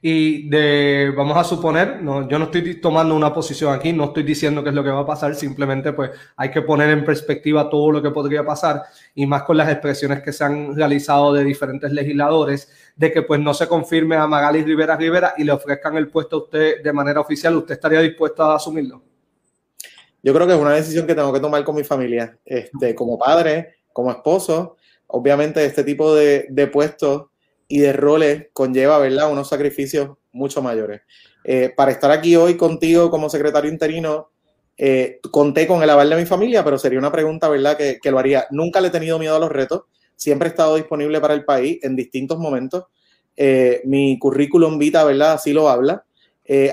Y 0.00 0.48
de, 0.48 1.12
vamos 1.16 1.36
a 1.36 1.42
suponer, 1.42 2.00
no, 2.02 2.28
yo 2.28 2.38
no 2.38 2.46
estoy 2.46 2.80
tomando 2.80 3.16
una 3.16 3.32
posición 3.32 3.74
aquí, 3.74 3.92
no 3.92 4.04
estoy 4.04 4.22
diciendo 4.22 4.62
qué 4.62 4.68
es 4.68 4.74
lo 4.74 4.84
que 4.84 4.90
va 4.90 5.00
a 5.00 5.06
pasar, 5.06 5.34
simplemente 5.34 5.92
pues 5.92 6.10
hay 6.36 6.50
que 6.50 6.62
poner 6.62 6.90
en 6.90 7.04
perspectiva 7.04 7.68
todo 7.68 7.90
lo 7.90 8.00
que 8.00 8.10
podría 8.10 8.44
pasar 8.44 8.82
y 9.14 9.26
más 9.26 9.42
con 9.42 9.56
las 9.56 9.68
expresiones 9.68 10.22
que 10.22 10.32
se 10.32 10.44
han 10.44 10.76
realizado 10.76 11.32
de 11.32 11.42
diferentes 11.42 11.90
legisladores 11.90 12.70
de 12.94 13.12
que 13.12 13.22
pues 13.22 13.40
no 13.40 13.52
se 13.54 13.66
confirme 13.66 14.14
a 14.14 14.28
Magali 14.28 14.62
Rivera 14.62 14.96
Rivera 14.96 15.34
y 15.36 15.42
le 15.42 15.52
ofrezcan 15.52 15.96
el 15.96 16.08
puesto 16.08 16.36
a 16.36 16.38
usted 16.44 16.82
de 16.82 16.92
manera 16.92 17.20
oficial, 17.20 17.56
¿usted 17.56 17.74
estaría 17.74 18.00
dispuesto 18.00 18.44
a 18.44 18.54
asumirlo? 18.54 19.02
Yo 20.22 20.32
creo 20.34 20.46
que 20.46 20.54
es 20.54 20.60
una 20.60 20.72
decisión 20.72 21.06
que 21.06 21.14
tengo 21.14 21.32
que 21.32 21.40
tomar 21.40 21.64
con 21.64 21.74
mi 21.74 21.84
familia, 21.84 22.38
este, 22.44 22.94
como 22.94 23.18
padre, 23.18 23.76
como 23.92 24.10
esposo. 24.10 24.76
Obviamente 25.08 25.64
este 25.64 25.82
tipo 25.84 26.14
de, 26.14 26.46
de 26.50 26.66
puestos 26.66 27.26
y 27.68 27.80
de 27.80 27.92
roles 27.92 28.46
conlleva, 28.54 28.98
¿verdad?, 28.98 29.30
unos 29.30 29.48
sacrificios 29.48 30.16
mucho 30.32 30.62
mayores. 30.62 31.02
Eh, 31.44 31.72
para 31.76 31.92
estar 31.92 32.10
aquí 32.10 32.34
hoy 32.34 32.56
contigo 32.56 33.10
como 33.10 33.28
secretario 33.28 33.70
interino, 33.70 34.30
eh, 34.76 35.20
conté 35.30 35.66
con 35.66 35.82
el 35.82 35.90
aval 35.90 36.08
de 36.08 36.16
mi 36.16 36.24
familia, 36.24 36.64
pero 36.64 36.78
sería 36.78 36.98
una 36.98 37.12
pregunta, 37.12 37.48
¿verdad?, 37.48 37.76
que, 37.76 37.98
que, 38.02 38.10
lo 38.10 38.18
haría. 38.18 38.46
Nunca 38.50 38.80
le 38.80 38.88
he 38.88 38.90
tenido 38.90 39.18
miedo 39.18 39.36
a 39.36 39.38
los 39.38 39.52
retos, 39.52 39.82
siempre 40.16 40.48
he 40.48 40.50
estado 40.50 40.76
disponible 40.76 41.20
para 41.20 41.34
el 41.34 41.44
país 41.44 41.78
en 41.82 41.94
distintos 41.94 42.38
momentos. 42.38 42.84
Eh, 43.36 43.82
mi 43.84 44.18
currículum 44.18 44.78
vita, 44.78 45.04
¿verdad?, 45.04 45.32
así 45.34 45.52
lo 45.52 45.68
habla. 45.68 46.04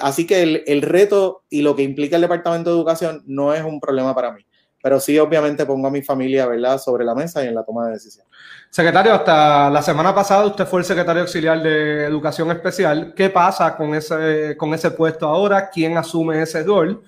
así 0.02 0.26
que 0.26 0.42
el, 0.42 0.64
el 0.68 0.82
reto 0.82 1.44
y 1.50 1.62
lo 1.62 1.76
que 1.76 1.84
implica 1.84 2.16
el 2.16 2.22
Departamento 2.22 2.70
de 2.70 2.78
Educación 2.78 3.24
no 3.26 3.54
es 3.54 3.62
un 3.64 3.82
problema 3.82 4.16
para 4.16 4.32
mí 4.32 4.46
pero 4.86 5.00
sí 5.00 5.18
obviamente 5.18 5.66
pongo 5.66 5.88
a 5.88 5.90
mi 5.90 6.04
familia, 6.04 6.46
¿verdad?, 6.46 6.78
sobre 6.78 7.04
la 7.04 7.16
mesa 7.16 7.44
y 7.44 7.48
en 7.48 7.56
la 7.56 7.64
toma 7.64 7.88
de 7.88 7.94
decisión. 7.94 8.24
Secretario, 8.70 9.16
hasta 9.16 9.68
la 9.72 9.82
semana 9.82 10.14
pasada 10.14 10.46
usted 10.46 10.68
fue 10.68 10.82
el 10.82 10.86
secretario 10.86 11.24
auxiliar 11.24 11.64
de 11.64 12.04
Educación 12.04 12.52
Especial. 12.52 13.12
¿Qué 13.16 13.32
pasa 13.32 13.76
con 13.76 13.96
ese, 13.96 14.56
con 14.56 14.76
ese 14.76 14.92
puesto 14.92 15.26
ahora? 15.26 15.72
¿Quién 15.72 15.98
asume 15.98 16.40
ese 16.40 16.62
rol? 16.62 17.02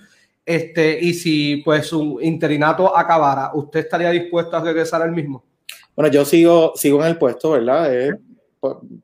Este, 0.44 1.00
y 1.00 1.14
si 1.14 1.58
pues 1.58 1.86
su 1.86 2.18
interinato 2.20 2.98
acabara, 2.98 3.52
¿usted 3.54 3.82
estaría 3.82 4.10
dispuesto 4.10 4.58
a 4.58 4.62
regresar 4.62 5.04
al 5.04 5.12
mismo? 5.12 5.46
Bueno, 5.96 6.12
yo 6.12 6.26
sigo, 6.26 6.74
sigo 6.76 7.00
en 7.02 7.10
el 7.10 7.18
puesto, 7.20 7.52
¿verdad? 7.52 7.92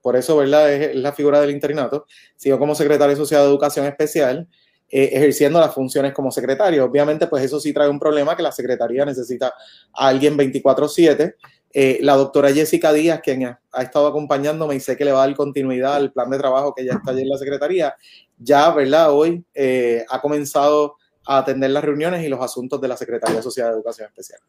por, 0.01 0.15
eso, 0.15 0.35
¿verdad? 0.37 0.73
Es, 0.73 0.95
la 0.95 1.11
figura 1.11 1.39
del 1.39 1.51
interinato. 1.51 2.07
Sigo 2.35 2.57
como 2.57 2.73
secretario 2.73 3.13
asociado 3.13 3.43
de 3.43 3.51
Educación 3.51 3.85
Especial. 3.85 4.47
Eh, 4.95 5.09
ejerciendo 5.11 5.59
las 5.59 5.73
funciones 5.73 6.13
como 6.13 6.29
secretario. 6.29 6.85
Obviamente, 6.85 7.25
pues 7.25 7.43
eso 7.43 7.59
sí 7.59 7.73
trae 7.73 7.89
un 7.89 7.97
problema 7.97 8.37
que 8.37 8.43
la 8.43 8.51
secretaría 8.51 9.03
necesita 9.03 9.47
a 9.91 10.07
alguien 10.07 10.37
24/7. 10.37 11.35
Eh, 11.73 11.97
la 12.03 12.15
doctora 12.15 12.53
Jessica 12.53 12.93
Díaz, 12.93 13.19
quien 13.23 13.43
ha, 13.43 13.59
estado 13.81 14.05
acompañándome 14.05 14.75
y 14.75 14.79
sé 14.79 14.95
que 14.95 15.03
le 15.03 15.11
va 15.11 15.23
a 15.23 15.25
dar 15.25 15.35
continuidad 15.35 15.95
al 15.95 16.11
plan 16.11 16.29
de 16.29 16.37
trabajo 16.37 16.75
que 16.75 16.85
ya 16.85 16.93
está 16.93 17.09
allí 17.09 17.23
en 17.23 17.29
la 17.29 17.39
secretaría, 17.39 17.95
ya, 18.37 18.69
¿verdad? 18.69 19.11
Hoy 19.11 19.43
eh, 19.55 20.05
ha 20.07 20.21
comenzado 20.21 20.97
a 21.25 21.39
atender 21.39 21.71
las 21.71 21.83
reuniones 21.83 22.23
y 22.23 22.29
los 22.29 22.39
asuntos 22.39 22.79
de 22.79 22.87
la 22.87 22.95
Secretaría 22.95 23.41
Social 23.41 23.69
de 23.69 23.73
Educación 23.73 24.09
Especial. 24.09 24.41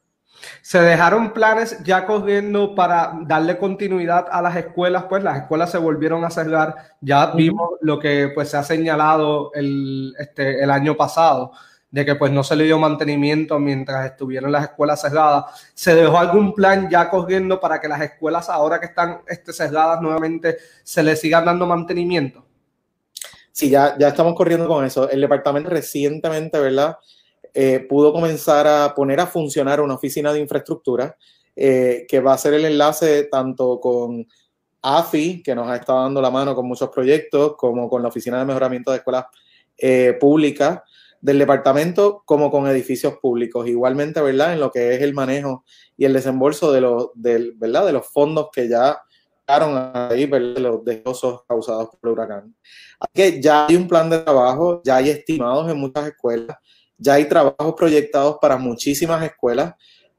Se 0.62 0.80
dejaron 0.80 1.32
planes 1.32 1.78
ya 1.84 2.06
corriendo 2.06 2.74
para 2.74 3.12
darle 3.22 3.58
continuidad 3.58 4.26
a 4.30 4.42
las 4.42 4.56
escuelas, 4.56 5.04
pues 5.08 5.22
las 5.22 5.38
escuelas 5.38 5.70
se 5.70 5.78
volvieron 5.78 6.24
a 6.24 6.30
cerrar. 6.30 6.74
Ya 7.00 7.26
vimos 7.32 7.72
lo 7.80 7.98
que 7.98 8.30
pues 8.34 8.50
se 8.50 8.56
ha 8.56 8.62
señalado 8.62 9.50
el, 9.54 10.14
este, 10.18 10.62
el 10.62 10.70
año 10.70 10.96
pasado, 10.96 11.52
de 11.90 12.04
que 12.04 12.16
pues 12.16 12.32
no 12.32 12.42
se 12.42 12.56
le 12.56 12.64
dio 12.64 12.78
mantenimiento 12.78 13.58
mientras 13.58 14.06
estuvieron 14.06 14.50
las 14.50 14.64
escuelas 14.64 15.00
cerradas. 15.00 15.70
¿Se 15.74 15.94
dejó 15.94 16.18
algún 16.18 16.54
plan 16.54 16.88
ya 16.90 17.08
corriendo 17.08 17.60
para 17.60 17.80
que 17.80 17.88
las 17.88 18.00
escuelas 18.00 18.48
ahora 18.48 18.80
que 18.80 18.86
están 18.86 19.20
este, 19.28 19.52
cerradas 19.52 20.00
nuevamente 20.00 20.56
se 20.82 21.02
le 21.02 21.14
sigan 21.14 21.44
dando 21.44 21.66
mantenimiento? 21.66 22.44
Sí, 23.52 23.70
ya, 23.70 23.96
ya 23.96 24.08
estamos 24.08 24.34
corriendo 24.34 24.66
con 24.66 24.84
eso. 24.84 25.08
El 25.08 25.20
departamento 25.20 25.70
recientemente, 25.70 26.58
¿verdad? 26.58 26.98
Eh, 27.54 27.86
pudo 27.88 28.12
comenzar 28.12 28.66
a 28.66 28.92
poner 28.94 29.20
a 29.20 29.28
funcionar 29.28 29.80
una 29.80 29.94
oficina 29.94 30.32
de 30.32 30.40
infraestructura 30.40 31.16
eh, 31.54 32.04
que 32.08 32.18
va 32.18 32.34
a 32.34 32.38
ser 32.38 32.54
el 32.54 32.64
enlace 32.64 33.28
tanto 33.30 33.78
con 33.80 34.26
AFI, 34.82 35.42
que 35.42 35.54
nos 35.54 35.68
ha 35.68 35.76
estado 35.76 36.02
dando 36.02 36.20
la 36.20 36.30
mano 36.30 36.54
con 36.54 36.66
muchos 36.66 36.90
proyectos, 36.90 37.54
como 37.56 37.88
con 37.88 38.02
la 38.02 38.08
Oficina 38.08 38.38
de 38.38 38.44
Mejoramiento 38.44 38.90
de 38.90 38.98
Escuelas 38.98 39.26
eh, 39.78 40.16
Públicas 40.20 40.80
del 41.20 41.38
departamento, 41.38 42.22
como 42.26 42.50
con 42.50 42.66
edificios 42.66 43.14
públicos. 43.18 43.66
Igualmente, 43.66 44.20
¿verdad? 44.20 44.52
En 44.52 44.60
lo 44.60 44.70
que 44.70 44.94
es 44.94 45.00
el 45.00 45.14
manejo 45.14 45.64
y 45.96 46.04
el 46.04 46.12
desembolso 46.12 46.70
de 46.70 46.82
los, 46.82 47.10
¿verdad? 47.14 47.86
De 47.86 47.92
los 47.92 48.06
fondos 48.08 48.48
que 48.52 48.68
ya 48.68 48.98
quedaron 49.46 49.92
ahí, 49.94 50.26
¿verdad? 50.26 50.58
los 50.58 50.84
destrozos 50.84 51.42
causados 51.48 51.88
por 51.88 52.10
el 52.10 52.12
huracán. 52.12 52.54
Así 52.98 53.12
que 53.14 53.40
ya 53.40 53.66
hay 53.66 53.76
un 53.76 53.88
plan 53.88 54.10
de 54.10 54.18
trabajo, 54.18 54.82
ya 54.84 54.96
hay 54.96 55.10
estimados 55.10 55.70
en 55.70 55.78
muchas 55.78 56.08
escuelas, 56.08 56.58
ya 56.98 57.14
hay 57.14 57.26
trabajos 57.26 57.74
proyectados 57.76 58.38
para 58.40 58.56
muchísimas 58.56 59.22
escuelas. 59.24 59.74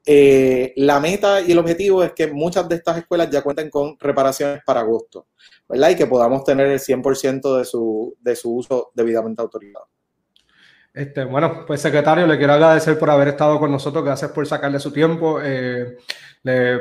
Eh, 0.05 0.73
la 0.75 0.99
meta 0.99 1.41
y 1.41 1.51
el 1.51 1.57
objetivo 1.57 2.03
es 2.03 2.13
que 2.13 2.27
muchas 2.27 2.69
de 2.69 2.75
estas 2.75 2.97
escuelas 2.97 3.29
ya 3.29 3.41
cuenten 3.41 3.69
con 3.69 3.97
reparaciones 3.99 4.61
para 4.63 4.81
agosto, 4.81 5.27
¿verdad? 5.67 5.89
Y 5.89 5.95
que 5.95 6.05
podamos 6.05 6.43
tener 6.43 6.67
el 6.67 6.79
100% 6.79 7.57
de 7.57 7.65
su, 7.65 8.15
de 8.19 8.35
su 8.35 8.55
uso 8.55 8.91
debidamente 8.93 9.41
autorizado. 9.41 9.87
Este, 10.93 11.25
bueno, 11.25 11.65
pues 11.65 11.81
secretario, 11.81 12.25
le 12.25 12.37
quiero 12.37 12.53
agradecer 12.53 12.97
por 12.97 13.09
haber 13.09 13.29
estado 13.29 13.59
con 13.59 13.69
nosotros, 13.69 14.05
gracias 14.05 14.31
por 14.31 14.47
sacarle 14.47 14.79
su 14.79 14.93
tiempo. 14.93 15.41
Eh, 15.43 15.97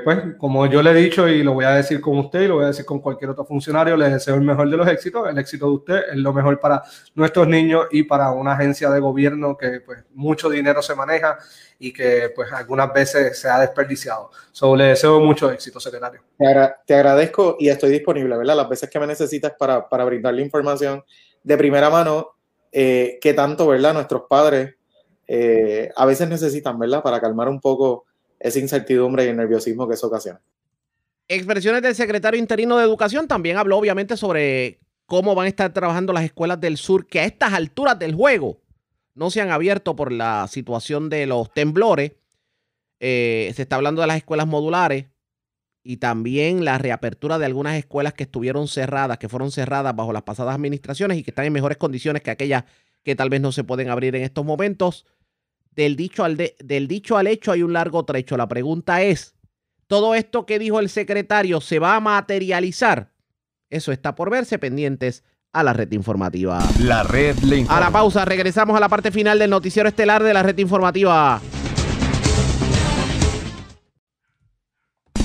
pues, 0.05 0.19
como 0.37 0.67
yo 0.67 0.83
le 0.83 0.91
he 0.91 0.95
dicho 0.95 1.27
y 1.27 1.43
lo 1.43 1.55
voy 1.55 1.65
a 1.65 1.71
decir 1.71 1.99
con 1.99 2.19
usted 2.19 2.43
y 2.43 2.49
lo 2.49 2.57
voy 2.57 2.65
a 2.65 2.69
decir 2.69 2.85
con 2.85 3.01
cualquier 3.01 3.31
otro 3.31 3.47
funcionario, 3.47 3.97
le 3.97 4.11
deseo 4.11 4.35
el 4.35 4.43
mejor 4.43 4.69
de 4.69 4.77
los 4.77 4.87
éxitos. 4.87 5.27
El 5.27 5.39
éxito 5.39 5.67
de 5.67 5.73
usted 5.73 6.01
es 6.13 6.17
lo 6.17 6.35
mejor 6.35 6.61
para 6.61 6.83
nuestros 7.15 7.49
niños 7.49 7.87
y 7.91 8.03
para 8.03 8.31
una 8.33 8.53
agencia 8.53 8.91
de 8.91 9.01
gobierno 9.01 9.57
que 9.57 9.81
pues 9.81 10.05
mucho 10.13 10.51
dinero 10.51 10.83
se 10.83 10.95
maneja 10.95 11.39
y 11.79 11.95
que 11.95 12.31
pues 12.37 12.53
algunas 12.53 12.93
veces 12.93 13.39
se 13.39 13.49
ha 13.49 13.59
desperdiciado. 13.59 14.31
So, 14.53 14.77
le 14.77 14.85
deseo 14.85 15.19
mucho 15.21 15.51
éxito, 15.51 15.81
secretario. 15.81 16.21
Te, 16.87 16.95
agradezco 16.95 17.57
y 17.59 17.71
estoy 17.71 17.91
disponible, 17.91 18.37
¿verdad? 18.37 18.57
Las 18.57 18.69
veces 18.69 18.91
que 18.91 19.01
me 19.01 19.07
necesitas 19.07 19.55
para, 19.59 19.89
para 19.89 20.05
brindarle 20.05 20.43
información 20.43 21.03
de 21.43 21.57
primera 21.57 21.89
mano 21.89 22.37
eh, 22.71 23.19
que 23.19 23.33
tanto, 23.33 23.67
¿verdad? 23.67 23.95
Nuestros 23.95 24.25
padres 24.29 24.75
eh, 25.27 25.91
a 25.97 26.05
veces 26.05 26.29
necesitan, 26.29 26.79
¿verdad? 26.79 27.03
Para 27.03 27.19
calmar 27.19 27.49
un 27.49 27.61
poco 27.61 28.05
esa 28.45 28.59
incertidumbre 28.59 29.25
y 29.25 29.29
el 29.29 29.37
nerviosismo 29.37 29.89
que 29.89 29.95
eso 29.95 30.07
ocasiona. 30.07 30.41
Expresiones 31.27 31.81
del 31.81 31.95
secretario 31.95 32.39
interino 32.39 32.77
de 32.77 32.85
Educación 32.85 33.27
también 33.27 33.57
habló 33.57 33.79
obviamente 33.79 34.19
sobre 34.19 34.81
cómo 35.07 35.35
van 35.35 35.47
a 35.47 35.49
estar 35.49 35.73
trabajando 35.73 36.13
las 36.13 36.25
escuelas 36.25 36.61
del 36.61 36.77
sur 36.77 37.07
que 37.07 37.21
a 37.21 37.25
estas 37.25 37.55
alturas 37.55 37.99
del 37.99 38.15
juego 38.15 38.61
no 39.15 39.31
se 39.31 39.41
han 39.41 39.51
abierto 39.51 39.97
por 39.97 40.13
la 40.13 40.47
situación 40.49 41.09
de 41.09 41.25
los 41.27 41.55
temblores. 41.55 42.13
Eh, 43.01 43.51
se 43.57 43.63
está 43.63 43.77
hablando 43.77 44.03
de 44.03 44.09
las 44.09 44.19
escuelas 44.19 44.47
modulares 44.47 45.07
y 45.83 45.97
también 45.97 46.67
la 46.67 46.77
reapertura 46.77 47.39
de 47.39 47.47
algunas 47.47 47.77
escuelas 47.77 48.13
que 48.13 48.25
estuvieron 48.25 48.69
cerradas, 48.69 49.17
que 49.17 49.31
fueron 49.31 49.53
cerradas 49.53 49.97
bajo 49.97 50.13
las 50.13 50.23
pasadas 50.23 50.55
administraciones 50.55 51.17
y 51.17 51.23
que 51.23 51.31
están 51.31 51.47
en 51.47 51.53
mejores 51.55 51.79
condiciones 51.79 52.21
que 52.21 52.31
aquellas 52.31 52.65
que 53.03 53.17
tal 53.17 53.31
vez 53.31 53.41
no 53.41 53.53
se 53.53 53.65
pueden 53.65 53.89
abrir 53.89 54.15
en 54.17 54.23
estos 54.23 54.45
momentos. 54.45 55.07
Del 55.77 55.97
dicho 55.97 56.25
al, 56.25 56.37
del 56.37 56.89
dicho 56.89 57.17
al 57.17 57.27
hecho 57.27 57.53
hay 57.53 57.63
un 57.63 57.73
largo 57.73 58.05
trecho. 58.05 58.37
La 58.37 58.49
pregunta 58.49 59.03
es, 59.03 59.35
¿todo 59.87 60.15
esto 60.15 60.47
que 60.47 60.59
dijo 60.59 60.79
el 60.79 60.89
secretario 60.89 61.61
se 61.61 61.79
va 61.79 61.97
a 61.97 62.01
materializar? 62.01 63.11
Eso 63.71 63.91
está 63.91 64.15
por 64.15 64.31
verse 64.31 64.59
pendientes 64.59 65.25
a 65.53 65.63
la 65.65 65.73
red 65.73 65.91
informativa. 65.93 66.61
La 66.81 67.03
red 67.03 67.37
le 67.39 67.59
informa. 67.59 67.79
A 67.79 67.81
la 67.81 67.91
pausa, 67.91 68.25
regresamos 68.25 68.77
a 68.77 68.81
la 68.81 68.89
parte 68.89 69.11
final 69.11 69.39
del 69.39 69.51
noticiero 69.51 69.89
estelar 69.89 70.23
de 70.23 70.35
la 70.35 70.43
red 70.43 70.59
informativa. 70.59 71.41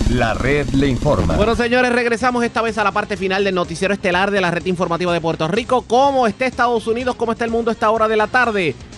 La 0.10 0.34
red 0.34 0.68
le 0.70 0.88
informa. 0.88 1.36
Bueno, 1.36 1.56
señores, 1.56 1.92
regresamos 1.92 2.44
esta 2.44 2.64
vez 2.64 2.80
a 2.80 2.84
la 2.84 2.92
parte 2.92 3.16
final 3.16 3.44
del 3.44 3.54
noticiero 3.54 3.94
estelar 3.94 4.32
de 4.32 4.42
la 4.42 4.50
red 4.50 4.66
informativa 4.66 5.14
de 5.14 5.22
Puerto 5.22 5.48
Rico. 5.48 5.84
¿Cómo 5.84 6.26
está 6.26 6.48
Estados 6.48 6.88
Unidos? 6.88 7.16
¿Cómo 7.16 7.34
está 7.34 7.46
el 7.46 7.52
mundo 7.52 7.70
a 7.70 7.74
esta 7.74 7.92
hora 7.92 8.08
de 8.08 8.18
la 8.18 8.26
tarde? 8.26 8.76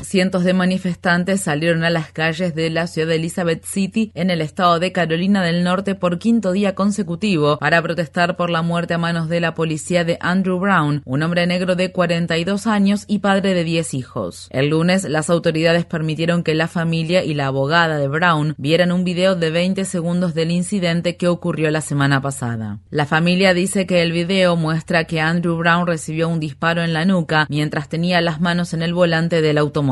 Cientos 0.00 0.44
de 0.44 0.54
manifestantes 0.54 1.40
salieron 1.40 1.82
a 1.82 1.90
las 1.90 2.12
calles 2.12 2.54
de 2.54 2.70
la 2.70 2.86
ciudad 2.86 3.08
de 3.08 3.16
Elizabeth 3.16 3.64
City 3.64 4.12
en 4.14 4.30
el 4.30 4.40
estado 4.42 4.78
de 4.78 4.92
Carolina 4.92 5.42
del 5.42 5.64
Norte 5.64 5.96
por 5.96 6.20
quinto 6.20 6.52
día 6.52 6.76
consecutivo 6.76 7.58
para 7.58 7.82
protestar 7.82 8.36
por 8.36 8.48
la 8.48 8.62
muerte 8.62 8.94
a 8.94 8.98
manos 8.98 9.28
de 9.28 9.40
la 9.40 9.54
policía 9.54 10.04
de 10.04 10.16
Andrew 10.20 10.60
Brown, 10.60 11.02
un 11.04 11.22
hombre 11.24 11.48
negro 11.48 11.74
de 11.74 11.90
42 11.90 12.68
años 12.68 13.06
y 13.08 13.18
padre 13.18 13.54
de 13.54 13.64
10 13.64 13.94
hijos. 13.94 14.46
El 14.52 14.68
lunes, 14.68 15.02
las 15.02 15.30
autoridades 15.30 15.84
permitieron 15.84 16.44
que 16.44 16.54
la 16.54 16.68
familia 16.68 17.24
y 17.24 17.34
la 17.34 17.48
abogada 17.48 17.98
de 17.98 18.06
Brown 18.06 18.54
vieran 18.56 18.92
un 18.92 19.02
video 19.02 19.34
de 19.34 19.50
20 19.50 19.84
segundos 19.84 20.32
del 20.32 20.52
incidente 20.52 21.16
que 21.16 21.26
ocurrió 21.26 21.72
la 21.72 21.80
semana 21.80 22.22
pasada. 22.22 22.78
La 22.90 23.04
familia 23.04 23.52
dice 23.52 23.84
que 23.84 24.00
el 24.02 24.12
video 24.12 24.54
muestra 24.54 25.04
que 25.04 25.20
Andrew 25.20 25.56
Brown 25.56 25.88
recibió 25.88 26.28
un 26.28 26.38
disparo 26.38 26.84
en 26.84 26.92
la 26.92 27.04
nuca 27.04 27.46
mientras 27.50 27.88
tenía 27.88 28.20
las 28.20 28.40
manos 28.40 28.74
en 28.74 28.82
el 28.82 28.94
volante 28.94 29.42
del 29.42 29.58
automóvil. 29.58 29.87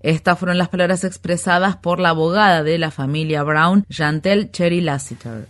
Estas 0.00 0.38
fueron 0.38 0.58
las 0.58 0.68
palabras 0.68 1.04
expresadas 1.04 1.76
por 1.76 2.00
la 2.00 2.10
abogada 2.10 2.62
de 2.62 2.78
la 2.78 2.90
familia 2.90 3.42
Brown, 3.42 3.84
Jantel 3.90 4.50
Cherry 4.50 4.80
Lassiter. 4.80 5.46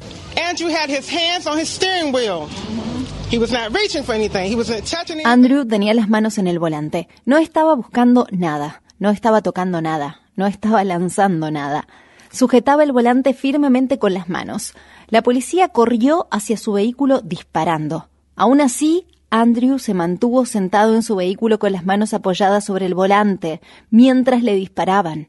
Andrew 5.25 5.67
tenía 5.67 5.95
las 5.95 6.09
manos 6.09 6.39
en 6.39 6.47
el 6.47 6.59
volante. 6.59 7.09
No 7.25 7.39
estaba 7.39 7.75
buscando 7.75 8.27
nada, 8.31 8.83
no 8.99 9.11
estaba 9.11 9.43
tocando 9.43 9.81
nada, 9.81 10.21
no 10.37 10.47
estaba 10.47 10.85
lanzando 10.85 11.51
nada. 11.51 11.87
Sujetaba 12.31 12.83
el 12.83 12.93
volante 12.93 13.33
firmemente 13.33 13.99
con 13.99 14.13
las 14.15 14.29
manos. 14.29 14.75
La 15.09 15.23
policía 15.23 15.69
corrió 15.69 16.27
hacia 16.31 16.57
su 16.57 16.73
vehículo 16.73 17.21
disparando. 17.21 18.09
Aún 18.35 18.61
así, 18.61 19.07
Andrew 19.37 19.81
se 19.81 19.95
mantuvo 19.95 20.47
sentado 20.47 20.95
en 20.95 21.03
su 21.03 21.17
vehículo 21.17 21.59
con 21.59 21.73
las 21.73 21.85
manos 21.85 22.15
apoyadas 22.15 22.65
sobre 22.65 22.87
el 22.87 22.95
volante 22.95 23.61
mientras 23.91 24.45
le 24.45 24.55
disparaban. 24.55 25.27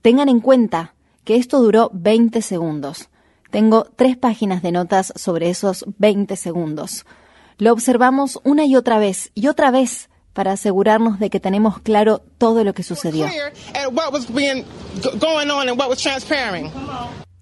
Tengan 0.00 0.28
en 0.28 0.38
cuenta 0.38 0.94
que 1.24 1.34
esto 1.34 1.60
duró 1.60 1.90
20 1.92 2.40
segundos. 2.40 3.08
Tengo 3.50 3.88
tres 3.96 4.16
páginas 4.16 4.62
de 4.62 4.70
notas 4.70 5.12
sobre 5.16 5.50
esos 5.50 5.84
20 5.98 6.36
segundos. 6.36 7.04
Lo 7.58 7.72
observamos 7.72 8.38
una 8.44 8.64
y 8.64 8.76
otra 8.76 9.00
vez 9.00 9.32
y 9.34 9.48
otra 9.48 9.72
vez 9.72 10.08
para 10.34 10.52
asegurarnos 10.52 11.18
de 11.18 11.28
que 11.28 11.40
tenemos 11.40 11.80
claro 11.80 12.22
todo 12.38 12.62
lo 12.62 12.74
que 12.74 12.84
sucedió. 12.84 13.26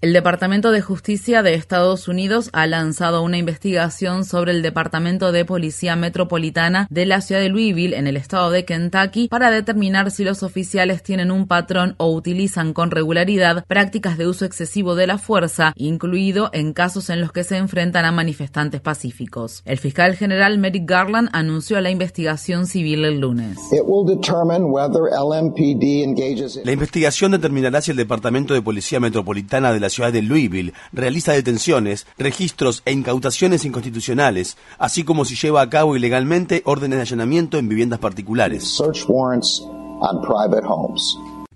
El 0.03 0.15
Departamento 0.15 0.71
de 0.71 0.81
Justicia 0.81 1.43
de 1.43 1.53
Estados 1.53 2.09
Unidos 2.09 2.49
ha 2.55 2.67
lanzado 2.67 3.21
una 3.21 3.37
investigación 3.37 4.25
sobre 4.25 4.53
el 4.53 4.63
Departamento 4.63 5.31
de 5.31 5.45
Policía 5.45 5.95
Metropolitana 5.95 6.87
de 6.89 7.05
la 7.05 7.21
ciudad 7.21 7.43
de 7.43 7.51
Louisville 7.51 7.95
en 7.95 8.07
el 8.07 8.17
estado 8.17 8.51
de 8.51 8.65
Kentucky 8.65 9.29
para 9.29 9.51
determinar 9.51 10.11
si 10.11 10.25
los 10.25 10.43
oficiales 10.43 11.03
tienen 11.03 11.31
un 11.31 11.47
patrón 11.47 11.97
o 11.99 12.15
utilizan 12.15 12.73
con 12.73 12.91
regularidad 12.91 13.67
prácticas 13.67 14.17
de 14.17 14.27
uso 14.27 14.47
excesivo 14.47 14.95
de 14.95 15.07
la 15.07 15.19
fuerza, 15.19 15.75
incluido 15.77 16.49
en 16.55 16.73
casos 16.73 17.11
en 17.11 17.21
los 17.21 17.31
que 17.31 17.45
se 17.45 17.59
enfrentan 17.59 18.07
a 18.07 18.11
manifestantes 18.11 18.81
pacíficos. 18.81 19.61
El 19.67 19.77
fiscal 19.77 20.17
general 20.17 20.57
Merrick 20.57 20.89
Garland 20.89 21.29
anunció 21.35 21.79
la 21.83 21.91
investigación 21.91 22.67
civil 22.67 23.05
el 23.05 23.21
lunes. 23.21 23.59
La 26.65 26.73
investigación 26.73 27.33
determinará 27.33 27.83
si 27.83 27.91
el 27.91 27.99
Departamento 27.99 28.55
de 28.55 28.63
Policía 28.63 28.99
Metropolitana 28.99 29.75
de 29.75 29.81
la 29.81 29.90
ciudad 29.91 30.13
de 30.13 30.23
Louisville 30.23 30.73
realiza 30.93 31.33
detenciones, 31.33 32.07
registros 32.17 32.83
e 32.85 32.93
incautaciones 32.93 33.65
inconstitucionales, 33.65 34.57
así 34.79 35.05
como 35.05 35.25
si 35.25 35.37
lleva 35.37 35.61
a 35.61 35.69
cabo 35.69 35.97
ilegalmente 35.97 36.63
órdenes 36.65 36.97
de 36.99 37.03
allanamiento 37.03 37.59
en 37.59 37.69
viviendas 37.69 37.99
particulares. 37.99 38.81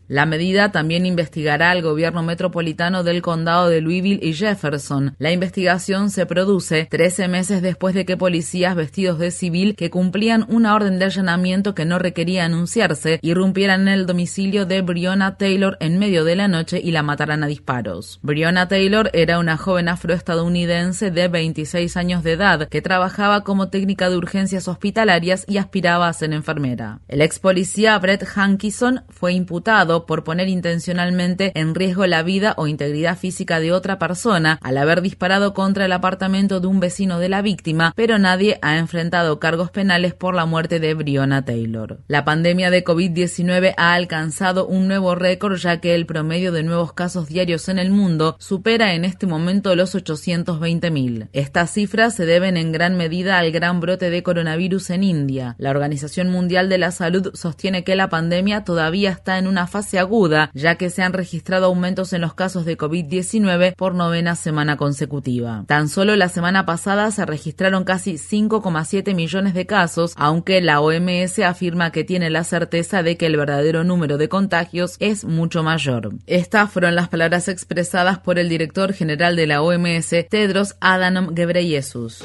La 0.07 0.27
medida 0.27 0.71
también 0.71 1.07
investigará 1.07 1.71
al 1.71 1.81
gobierno 1.81 2.23
metropolitano 2.23 3.05
del 3.05 3.23
condado 3.23 3.69
de 3.69 3.81
Louisville 3.81 4.21
y 4.23 4.35
Jefferson. 4.35 5.15
La 5.19 5.33
investigación 5.33 6.11
se 6.11 6.27
produce 6.27 6.87
13 6.91 7.29
meses 7.29 7.63
después 7.63 7.95
de 7.95 8.05
que 8.05 8.19
policías 8.19 8.77
vestidos 8.77 9.19
de 9.19 9.31
civil 9.31 9.77
que 9.77 9.89
cumplían 9.89 10.45
una 10.49 10.75
orden 10.75 10.99
de 10.99 11.07
allanamiento 11.07 11.75
que 11.75 11.87
no 11.87 11.99
requería 11.99 12.45
anunciarse 12.45 13.19
irrumpieran 13.23 13.83
en 13.83 13.89
el 13.89 14.07
domicilio 14.07 14.67
de 14.67 14.83
Breonna 14.83 15.39
Taylor 15.39 15.79
en 15.81 15.99
medio 15.99 16.25
de 16.25 16.37
la 16.37 16.49
noche 16.49 16.81
y 16.85 16.91
la 16.91 17.03
mataran 17.03 17.43
a 17.43 17.47
disparos. 17.47 18.19
Breonna 18.23 18.69
Taylor 18.69 19.11
era 19.15 19.39
una 19.39 19.57
joven 19.57 19.89
afroestadounidense 19.89 21.11
de 21.11 21.29
26 21.29 21.97
años 21.97 22.23
de 22.23 22.33
edad 22.33 22.69
que 22.69 22.83
trabajaba 22.83 23.43
como 23.43 23.69
técnica 23.69 24.11
de 24.11 24.19
urgencias 24.19 24.69
hospitalarias 24.69 25.47
y 25.49 25.57
aspiraba 25.57 26.09
a 26.09 26.13
ser 26.13 26.35
enfermera. 26.35 27.01
El 27.09 27.23
ex 27.23 27.39
policía 27.39 27.99
Brett 27.99 28.27
Hankison 28.37 29.03
fue 29.09 29.33
imputado 29.33 29.94
por 30.03 30.25
poner 30.25 30.49
intencionalmente 30.49 31.53
en 31.55 31.75
riesgo 31.75 32.07
la 32.07 32.23
vida 32.23 32.55
o 32.57 32.67
integridad 32.67 33.17
física 33.17 33.61
de 33.61 33.73
otra 33.73 33.99
persona 33.99 34.59
al 34.61 34.77
haber 34.79 35.01
disparado 35.01 35.55
contra 35.55 35.85
el 35.85 35.93
apartamento 35.93 36.61
de 36.61 36.67
un 36.67 36.81
vecino 36.81 37.19
de 37.19 37.29
la 37.29 37.41
víctima, 37.41 37.93
pero 37.97 38.19
nadie 38.19 38.59
ha 38.63 38.79
enfrentado 38.79 39.39
cargos 39.39 39.71
penales 39.71 40.15
por 40.15 40.35
la 40.35 40.47
muerte 40.47 40.81
de 40.81 40.95
Breonna 40.95 41.45
Taylor. 41.45 42.01
La 42.09 42.25
pandemia 42.25 42.71
de 42.71 42.85
COVID-19 42.85 43.75
ha 43.77 43.95
alcanzado 43.95 44.67
un 44.67 44.89
nuevo 44.89 45.15
récord 45.15 45.57
ya 45.57 45.81
que 45.81 45.95
el 45.95 46.07
promedio 46.07 46.53
de 46.53 46.63
nuevos 46.63 46.93
casos 46.93 47.29
diarios 47.29 47.69
en 47.69 47.79
el 47.79 47.91
mundo 47.91 48.37
supera 48.39 48.95
en 48.95 49.05
este 49.05 49.27
momento 49.27 49.75
los 49.77 49.95
820.000. 49.95 51.29
Estas 51.33 51.71
cifras 51.71 52.15
se 52.15 52.27
deben 52.27 52.57
en 52.57 52.73
gran 52.73 52.97
medida 52.97 53.39
al 53.39 53.53
gran 53.53 53.81
brote 53.81 54.11
de 54.11 54.23
coronavirus 54.23 54.91
en 54.91 55.05
India. 55.05 55.55
La 55.59 55.71
Organización 55.71 56.31
Mundial 56.31 56.69
de 56.69 56.79
la 56.79 56.91
Salud 56.91 57.31
sostiene 57.35 57.85
que 57.85 57.97
la 57.97 58.09
pandemia 58.09 58.65
todavía 58.65 59.11
está 59.11 59.39
en 59.39 59.47
una 59.47 59.67
fase 59.67 59.84
aguda, 59.93 60.51
ya 60.55 60.77
que 60.77 60.91
se 60.91 61.03
han 61.03 61.13
registrado 61.13 61.67
aumentos 61.67 62.13
en 62.13 62.21
los 62.21 62.35
casos 62.35 62.65
de 62.65 62.77
COVID-19 62.77 63.75
por 63.77 63.95
novena 63.95 64.35
semana 64.37 64.77
consecutiva. 64.77 65.65
Tan 65.67 65.89
solo 65.89 66.17
la 66.17 66.29
semana 66.29 66.67
pasada 66.67 67.11
se 67.11 67.25
registraron 67.27 67.85
casi 67.85 68.15
5,7 68.15 69.15
millones 69.15 69.55
de 69.55 69.67
casos, 69.67 70.15
aunque 70.17 70.61
la 70.61 70.81
OMS 70.81 71.39
afirma 71.41 71.93
que 71.93 72.05
tiene 72.05 72.31
la 72.31 72.45
certeza 72.45 73.03
de 73.03 73.17
que 73.17 73.27
el 73.27 73.37
verdadero 73.37 73.85
número 73.85 74.19
de 74.19 74.29
contagios 74.29 74.97
es 75.01 75.25
mucho 75.25 75.63
mayor. 75.63 76.15
Estas 76.27 76.71
fueron 76.71 76.95
las 76.95 77.09
palabras 77.09 77.49
expresadas 77.49 78.19
por 78.19 78.39
el 78.39 78.49
director 78.49 78.93
general 78.93 79.37
de 79.37 79.47
la 79.47 79.63
OMS, 79.63 80.11
Tedros 80.29 80.77
Adhanom 80.81 81.35
Ghebreyesus. 81.35 82.25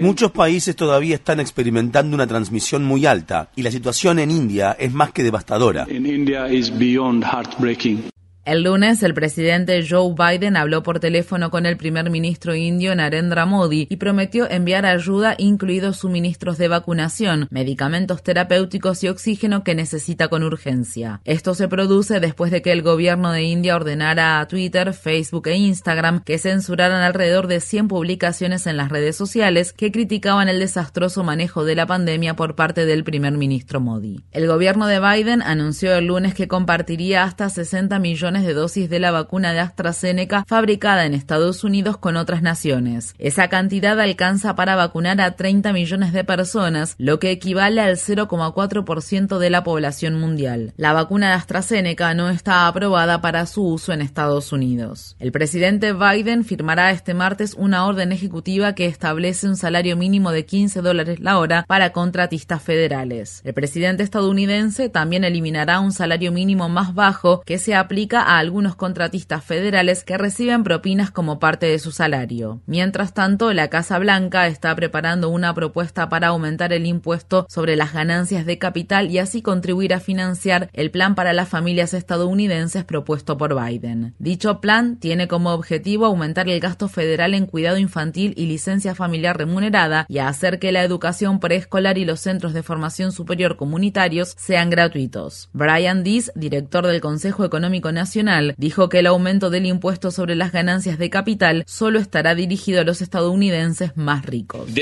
Muchos 0.00 0.30
países 0.32 0.76
todavía 0.76 1.14
están 1.14 1.40
experimentando 1.40 2.14
una 2.14 2.26
transmisión 2.26 2.84
muy 2.84 3.06
alta 3.06 3.50
y 3.56 3.62
la 3.62 3.70
situación 3.70 4.18
en 4.18 4.30
India 4.30 4.76
es 4.78 4.92
más 4.92 5.12
que 5.12 5.22
devastadora. 5.22 5.59
In 5.88 6.06
India 6.06 6.46
is 6.46 6.70
beyond 6.70 7.22
heartbreaking. 7.22 8.10
El 8.46 8.62
lunes, 8.62 9.02
el 9.02 9.12
presidente 9.12 9.86
Joe 9.86 10.14
Biden 10.14 10.56
habló 10.56 10.82
por 10.82 10.98
teléfono 10.98 11.50
con 11.50 11.66
el 11.66 11.76
primer 11.76 12.08
ministro 12.08 12.54
indio 12.54 12.94
Narendra 12.94 13.44
Modi 13.44 13.86
y 13.90 13.96
prometió 13.96 14.50
enviar 14.50 14.86
ayuda, 14.86 15.34
incluidos 15.36 15.98
suministros 15.98 16.56
de 16.56 16.68
vacunación, 16.68 17.48
medicamentos 17.50 18.22
terapéuticos 18.22 19.04
y 19.04 19.08
oxígeno 19.08 19.62
que 19.62 19.74
necesita 19.74 20.28
con 20.28 20.42
urgencia. 20.42 21.20
Esto 21.26 21.54
se 21.54 21.68
produce 21.68 22.18
después 22.18 22.50
de 22.50 22.62
que 22.62 22.72
el 22.72 22.80
gobierno 22.80 23.30
de 23.30 23.42
India 23.42 23.76
ordenara 23.76 24.40
a 24.40 24.48
Twitter, 24.48 24.94
Facebook 24.94 25.48
e 25.48 25.56
Instagram 25.56 26.22
que 26.24 26.38
censuraran 26.38 27.02
alrededor 27.02 27.46
de 27.46 27.60
100 27.60 27.88
publicaciones 27.88 28.66
en 28.66 28.78
las 28.78 28.88
redes 28.88 29.16
sociales 29.16 29.74
que 29.74 29.92
criticaban 29.92 30.48
el 30.48 30.60
desastroso 30.60 31.24
manejo 31.24 31.64
de 31.64 31.74
la 31.74 31.86
pandemia 31.86 32.36
por 32.36 32.54
parte 32.54 32.86
del 32.86 33.04
primer 33.04 33.34
ministro 33.34 33.80
Modi. 33.80 34.24
El 34.32 34.46
gobierno 34.46 34.86
de 34.86 34.98
Biden 34.98 35.42
anunció 35.42 35.94
el 35.94 36.06
lunes 36.06 36.32
que 36.32 36.48
compartiría 36.48 37.24
hasta 37.24 37.50
60 37.50 37.98
millones 37.98 38.29
de 38.38 38.54
dosis 38.54 38.88
de 38.88 39.00
la 39.00 39.10
vacuna 39.10 39.52
de 39.52 39.58
AstraZeneca 39.58 40.44
fabricada 40.46 41.04
en 41.04 41.14
Estados 41.14 41.64
Unidos 41.64 41.98
con 41.98 42.16
otras 42.16 42.42
naciones. 42.42 43.14
Esa 43.18 43.48
cantidad 43.48 43.98
alcanza 43.98 44.54
para 44.54 44.76
vacunar 44.76 45.20
a 45.20 45.32
30 45.32 45.72
millones 45.72 46.12
de 46.12 46.22
personas, 46.22 46.94
lo 46.96 47.18
que 47.18 47.32
equivale 47.32 47.80
al 47.80 47.96
0,4% 47.96 49.38
de 49.38 49.50
la 49.50 49.64
población 49.64 50.20
mundial. 50.20 50.72
La 50.76 50.92
vacuna 50.92 51.28
de 51.28 51.34
AstraZeneca 51.34 52.14
no 52.14 52.30
está 52.30 52.68
aprobada 52.68 53.20
para 53.20 53.46
su 53.46 53.64
uso 53.66 53.92
en 53.92 54.00
Estados 54.00 54.52
Unidos. 54.52 55.16
El 55.18 55.32
presidente 55.32 55.92
Biden 55.92 56.44
firmará 56.44 56.92
este 56.92 57.12
martes 57.12 57.54
una 57.54 57.86
orden 57.86 58.12
ejecutiva 58.12 58.74
que 58.74 58.86
establece 58.86 59.48
un 59.48 59.56
salario 59.56 59.96
mínimo 59.96 60.30
de 60.30 60.46
15 60.46 60.80
dólares 60.80 61.18
la 61.18 61.38
hora 61.38 61.64
para 61.66 61.90
contratistas 61.90 62.62
federales. 62.62 63.40
El 63.44 63.54
presidente 63.54 64.02
estadounidense 64.02 64.88
también 64.88 65.24
eliminará 65.24 65.80
un 65.80 65.92
salario 65.92 66.30
mínimo 66.32 66.68
más 66.68 66.94
bajo 66.94 67.40
que 67.40 67.58
se 67.58 67.74
aplica 67.74 68.19
a 68.22 68.38
algunos 68.38 68.76
contratistas 68.76 69.44
federales 69.44 70.04
que 70.04 70.18
reciben 70.18 70.64
propinas 70.64 71.10
como 71.10 71.38
parte 71.38 71.66
de 71.66 71.78
su 71.78 71.92
salario. 71.92 72.60
Mientras 72.66 73.14
tanto, 73.14 73.52
la 73.52 73.68
Casa 73.68 73.98
Blanca 73.98 74.46
está 74.46 74.74
preparando 74.74 75.28
una 75.28 75.54
propuesta 75.54 76.08
para 76.08 76.28
aumentar 76.28 76.72
el 76.72 76.86
impuesto 76.86 77.46
sobre 77.48 77.76
las 77.76 77.92
ganancias 77.92 78.46
de 78.46 78.58
capital 78.58 79.10
y 79.10 79.18
así 79.18 79.42
contribuir 79.42 79.94
a 79.94 80.00
financiar 80.00 80.70
el 80.72 80.90
plan 80.90 81.14
para 81.14 81.32
las 81.32 81.48
familias 81.48 81.94
estadounidenses 81.94 82.84
propuesto 82.84 83.36
por 83.36 83.54
Biden. 83.54 84.14
Dicho 84.18 84.60
plan 84.60 84.96
tiene 84.96 85.28
como 85.28 85.50
objetivo 85.50 86.06
aumentar 86.06 86.48
el 86.48 86.60
gasto 86.60 86.88
federal 86.88 87.34
en 87.34 87.46
cuidado 87.46 87.78
infantil 87.78 88.34
y 88.36 88.46
licencia 88.46 88.94
familiar 88.94 89.36
remunerada 89.36 90.06
y 90.08 90.18
hacer 90.18 90.58
que 90.58 90.72
la 90.72 90.82
educación 90.82 91.40
preescolar 91.40 91.98
y 91.98 92.04
los 92.04 92.20
centros 92.20 92.52
de 92.52 92.62
formación 92.62 93.12
superior 93.12 93.56
comunitarios 93.56 94.34
sean 94.38 94.70
gratuitos. 94.70 95.48
Brian 95.52 96.04
Dees, 96.04 96.32
director 96.34 96.86
del 96.86 97.00
Consejo 97.00 97.44
Económico 97.44 97.92
Nacional, 97.92 98.09
dijo 98.56 98.88
que 98.88 98.98
el 98.98 99.06
aumento 99.06 99.50
del 99.50 99.66
impuesto 99.66 100.10
sobre 100.10 100.34
las 100.34 100.52
ganancias 100.52 100.98
de 100.98 101.10
capital 101.10 101.64
solo 101.66 101.98
estará 101.98 102.34
dirigido 102.34 102.80
a 102.80 102.84
los 102.84 103.02
estadounidenses 103.02 103.96
más 103.96 104.24
ricos. 104.26 104.72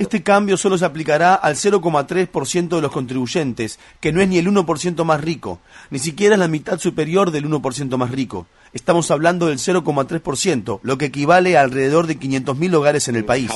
Este 0.00 0.22
cambio 0.22 0.56
solo 0.56 0.78
se 0.78 0.84
aplicará 0.84 1.34
al 1.34 1.56
0,3% 1.56 2.68
de 2.68 2.82
los 2.82 2.92
contribuyentes, 2.92 3.78
que 4.00 4.12
no 4.12 4.20
es 4.20 4.28
ni 4.28 4.38
el 4.38 4.46
1% 4.46 5.04
más 5.04 5.20
rico, 5.20 5.60
ni 5.90 5.98
siquiera 5.98 6.34
es 6.34 6.38
la 6.38 6.48
mitad 6.48 6.78
superior 6.78 7.30
del 7.30 7.46
1% 7.48 7.96
más 7.96 8.10
rico. 8.10 8.46
Estamos 8.72 9.10
hablando 9.10 9.46
del 9.46 9.58
0,3%, 9.58 10.80
lo 10.82 10.98
que 10.98 11.06
equivale 11.06 11.56
a 11.56 11.60
alrededor 11.60 12.06
de 12.06 12.18
500.000 12.18 12.74
hogares 12.74 13.08
en 13.08 13.16
el 13.16 13.24
país. 13.24 13.50